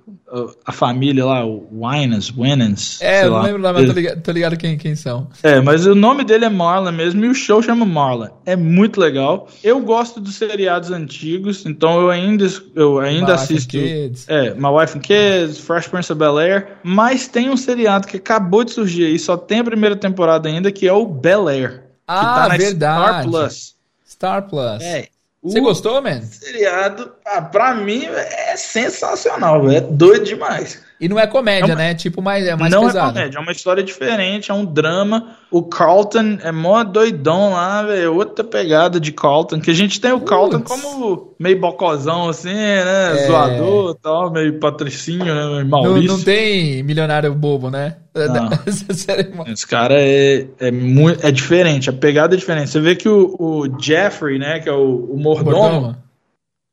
a 0.65 0.71
família 0.71 1.25
lá, 1.25 1.45
o 1.45 1.67
Winans, 1.69 2.29
Winans. 2.29 3.01
É, 3.01 3.25
eu 3.25 3.31
não 3.31 3.33
lá. 3.35 3.43
lembro 3.43 3.61
nome, 3.61 3.79
mas 3.81 3.87
tô 3.87 3.91
ligado, 3.93 4.21
tô 4.21 4.31
ligado 4.31 4.55
quem, 4.55 4.77
quem 4.77 4.95
são. 4.95 5.27
É, 5.43 5.59
mas 5.59 5.85
o 5.85 5.93
nome 5.93 6.23
dele 6.23 6.45
é 6.45 6.49
Marlon 6.49 6.93
mesmo 6.93 7.25
e 7.25 7.27
o 7.27 7.35
show 7.35 7.61
chama 7.61 7.85
Marlon. 7.85 8.29
É 8.45 8.55
muito 8.55 9.01
legal. 9.01 9.49
Eu 9.61 9.81
gosto 9.81 10.21
dos 10.21 10.35
seriados 10.35 10.91
antigos, 10.91 11.65
então 11.65 11.99
eu 11.99 12.09
ainda, 12.09 12.47
eu 12.73 12.97
ainda 12.97 13.33
My 13.33 13.33
assisto. 13.33 13.71
Kids. 13.71 14.29
É, 14.29 14.53
My 14.53 14.69
Wife 14.69 14.97
and 14.97 15.01
Kids, 15.01 15.57
Fresh 15.59 15.89
Prince 15.89 16.09
of 16.09 16.19
Bel 16.19 16.37
Air. 16.37 16.77
Mas 16.83 17.27
tem 17.27 17.49
um 17.49 17.57
seriado 17.57 18.07
que 18.07 18.15
acabou 18.15 18.63
de 18.63 18.71
surgir 18.71 19.07
aí, 19.07 19.19
só 19.19 19.35
tem 19.35 19.59
a 19.59 19.63
primeira 19.65 19.97
temporada 19.97 20.47
ainda, 20.47 20.71
que 20.71 20.87
é 20.87 20.93
o 20.93 21.05
Bel 21.05 21.49
Air. 21.49 21.81
que 21.81 21.83
Ah, 22.07 22.47
na 22.47 22.55
verdade. 22.55 23.01
Star 23.01 23.23
Plus. 23.25 23.75
Star 24.07 24.47
Plus. 24.47 24.81
É. 24.81 25.09
Você 25.41 25.61
gostou, 25.61 26.01
man? 26.01 26.21
seriado, 26.21 27.15
ah, 27.35 27.41
pra 27.41 27.73
mim, 27.75 28.05
é 28.05 28.55
sensacional, 28.57 29.61
velho. 29.63 29.77
É 29.77 29.81
doido 29.81 30.25
demais. 30.25 30.81
E 30.99 31.07
não 31.07 31.17
é 31.17 31.25
comédia, 31.25 31.69
Não, 31.69 31.75
né? 31.75 31.93
Tipo, 31.95 32.21
mais, 32.21 32.45
é 32.45 32.53
mais 32.57 32.69
não 32.73 32.85
pesado. 32.85 33.11
é 33.11 33.13
comédia, 33.13 33.37
é 33.37 33.41
uma 33.41 33.53
história 33.53 33.81
diferente, 33.81 34.51
é 34.51 34.53
um 34.53 34.65
drama. 34.65 35.37
O 35.49 35.63
Carlton 35.63 36.37
é 36.43 36.51
mó 36.51 36.83
doidão 36.83 37.53
lá, 37.53 37.83
velho. 37.83 38.01
é 38.03 38.09
Outra 38.09 38.43
pegada 38.43 38.99
de 38.99 39.13
Carlton. 39.13 39.61
Que 39.61 39.71
a 39.71 39.73
gente 39.73 40.01
tem 40.01 40.11
o 40.11 40.19
Carlton 40.19 40.59
como 40.59 41.33
meio 41.39 41.57
bocozão, 41.57 42.27
assim, 42.27 42.53
né? 42.53 43.13
É. 43.23 43.27
Zoador 43.27 43.95
e 43.97 44.01
tal, 44.01 44.29
meio 44.29 44.59
patricinho, 44.59 45.23
né? 45.23 45.45
Meio 45.45 45.63
Não, 45.69 45.83
Maurício. 45.83 46.17
não 46.17 46.21
tem 46.21 46.83
milionário 46.83 47.33
bobo, 47.33 47.69
né? 47.69 47.95
Não. 48.13 48.49
Essa 48.67 48.93
série 48.93 49.29
é 49.31 49.33
mó- 49.33 49.45
Esse 49.47 49.65
cara 49.65 49.93
é, 49.97 50.47
é, 50.59 50.69
muito, 50.69 51.25
é 51.25 51.31
diferente, 51.31 51.89
a 51.89 51.93
pegada 51.93 52.35
é 52.35 52.37
diferente. 52.37 52.71
Você 52.71 52.81
vê 52.81 52.97
que 52.97 53.07
o, 53.07 53.35
o 53.39 53.81
Jeffrey, 53.81 54.37
né, 54.37 54.59
que 54.59 54.67
é 54.67 54.73
o, 54.73 55.11
o 55.13 55.17
mordomo, 55.17 55.57
Mordomo. 55.57 55.95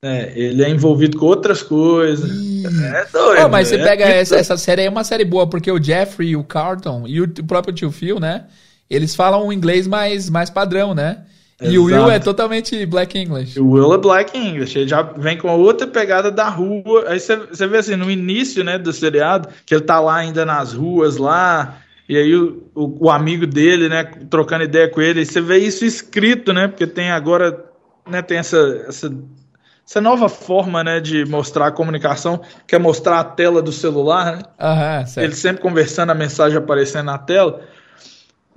Né, 0.02 0.32
ele 0.35 0.62
é 0.62 0.68
envolvido 0.68 1.18
com 1.18 1.27
outras 1.27 1.62
coisas. 1.62 2.31
É 2.64 3.06
doido. 3.12 3.44
Oh, 3.44 3.48
mas 3.48 3.68
você 3.68 3.77
é 3.77 3.85
pega 3.85 4.05
essa, 4.05 4.36
essa 4.36 4.56
série 4.56 4.82
aí, 4.82 4.86
é 4.86 4.90
uma 4.90 5.05
série 5.05 5.24
boa, 5.24 5.48
porque 5.48 5.70
o 5.70 5.82
Jeffrey 5.82 6.36
o 6.36 6.44
Carlton 6.44 7.05
e 7.06 7.20
o 7.20 7.28
próprio 7.47 7.74
tio 7.74 7.90
Phil, 7.90 8.18
né? 8.18 8.47
Eles 8.89 9.14
falam 9.14 9.47
um 9.47 9.52
inglês 9.52 9.86
mais, 9.86 10.31
mais 10.31 10.51
padrão, 10.51 10.94
né? 10.94 11.24
E 11.60 11.78
o 11.78 11.85
Will 11.85 11.97
Exato. 11.97 12.10
é 12.10 12.18
totalmente 12.18 12.85
Black 12.85 13.18
English. 13.18 13.59
O 13.59 13.70
Will 13.70 13.94
é 13.94 13.98
Black 13.98 14.36
English, 14.36 14.78
ele 14.78 14.89
já 14.89 15.01
vem 15.01 15.39
com 15.39 15.48
outra 15.48 15.86
pegada 15.86 16.31
da 16.31 16.51
rua. 16.51 17.06
Aí 17.09 17.18
você, 17.18 17.36
você 17.36 17.66
vê 17.66 17.78
assim, 17.78 17.97
no 17.97 18.10
início 18.10 18.62
né, 18.62 18.77
do 18.78 18.93
seriado, 18.93 19.48
que 19.64 19.74
ele 19.74 19.82
tá 19.82 19.98
lá 19.98 20.16
ainda 20.16 20.44
nas 20.44 20.74
ruas 20.74 21.16
lá, 21.16 21.78
e 22.06 22.16
aí 22.16 22.36
o, 22.36 22.62
o, 22.74 23.06
o 23.06 23.10
amigo 23.10 23.47
dele, 23.47 23.89
né, 23.89 24.05
trocando 24.28 24.64
ideia 24.64 24.89
com 24.89 25.01
ele, 25.01 25.24
você 25.24 25.40
vê 25.40 25.56
isso 25.56 25.85
escrito, 25.85 26.52
né? 26.52 26.68
Porque 26.68 26.86
tem 26.86 27.10
agora, 27.10 27.64
né, 28.06 28.20
tem 28.20 28.36
essa, 28.36 28.85
essa, 28.86 29.10
essa 29.88 30.00
nova 30.00 30.28
forma, 30.28 30.82
né, 30.82 30.98
de 31.00 31.24
mostrar 31.26 31.68
a 31.68 31.70
comunicação, 31.70 32.40
que 32.66 32.74
é 32.74 32.78
mostrar 32.78 33.20
a 33.20 33.24
tela 33.24 33.62
do 33.62 33.70
celular, 33.70 34.36
né? 34.36 34.42
Aham, 34.58 35.06
certo. 35.06 35.24
Ele 35.24 35.34
sempre 35.34 35.62
conversando, 35.62 36.10
a 36.10 36.14
mensagem 36.14 36.58
aparecendo 36.58 37.06
na 37.06 37.18
tela. 37.18 37.60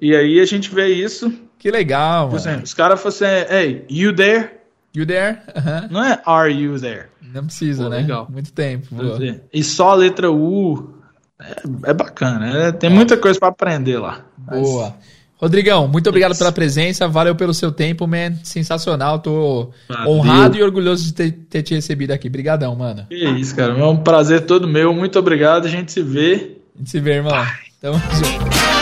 E 0.02 0.16
aí 0.16 0.40
a 0.40 0.46
gente 0.46 0.74
vê 0.74 0.88
isso. 0.88 1.32
Que 1.60 1.70
legal, 1.70 2.30
Tipo 2.30 2.42
mano. 2.42 2.50
assim, 2.56 2.64
os 2.64 2.74
caras 2.74 3.00
falam 3.02 3.16
assim, 3.16 3.54
hey, 3.54 3.86
you 3.90 4.16
there? 4.16 4.52
You 4.96 5.06
there? 5.06 5.38
Aham. 5.56 5.88
Não 5.92 6.04
é 6.04 6.20
are 6.26 6.52
you 6.52 6.80
there? 6.80 7.08
Não 7.22 7.46
precisa, 7.46 7.84
Pô, 7.84 7.90
né? 7.90 7.98
legal. 7.98 8.28
Muito 8.30 8.52
tempo. 8.52 8.88
E 9.54 9.64
só 9.64 9.92
a 9.92 9.94
letra 9.96 10.32
U 10.32 10.96
é, 11.40 11.92
é 11.92 11.94
bacana. 11.94 12.68
é- 12.68 12.72
tem 12.72 12.90
muita 12.90 13.16
coisa 13.18 13.40
pra 13.40 13.50
aprender 13.50 14.00
lá. 14.00 14.22
Boa. 14.36 14.96
Rodrigão, 15.42 15.88
muito 15.88 16.10
obrigado 16.10 16.38
pela 16.38 16.52
presença, 16.52 17.08
valeu 17.08 17.34
pelo 17.34 17.54
seu 17.54 17.72
tempo, 17.72 18.06
man. 18.06 18.36
Sensacional, 18.44 19.20
tô 19.20 19.72
Valeu. 19.88 20.12
honrado 20.12 20.58
e 20.58 20.62
orgulhoso 20.62 21.06
de 21.06 21.14
ter, 21.14 21.32
ter 21.32 21.64
te 21.64 21.74
recebido 21.74 22.12
aqui. 22.12 22.28
Brigadão, 22.30 22.76
mano. 22.76 23.06
Que 23.08 23.16
isso, 23.16 23.56
cara. 23.56 23.72
É 23.72 23.86
um 23.86 23.96
prazer 23.96 24.42
todo 24.46 24.68
meu. 24.68 24.94
Muito 24.94 25.18
obrigado. 25.18 25.66
A 25.66 25.70
gente 25.70 25.94
se 25.94 26.02
vê. 26.02 26.58
A 26.76 26.80
gente 26.80 26.90
se 26.90 27.00
vê, 27.00 27.14
irmão. 27.14 27.34
Tamo 27.80 27.98
junto. 27.98 28.79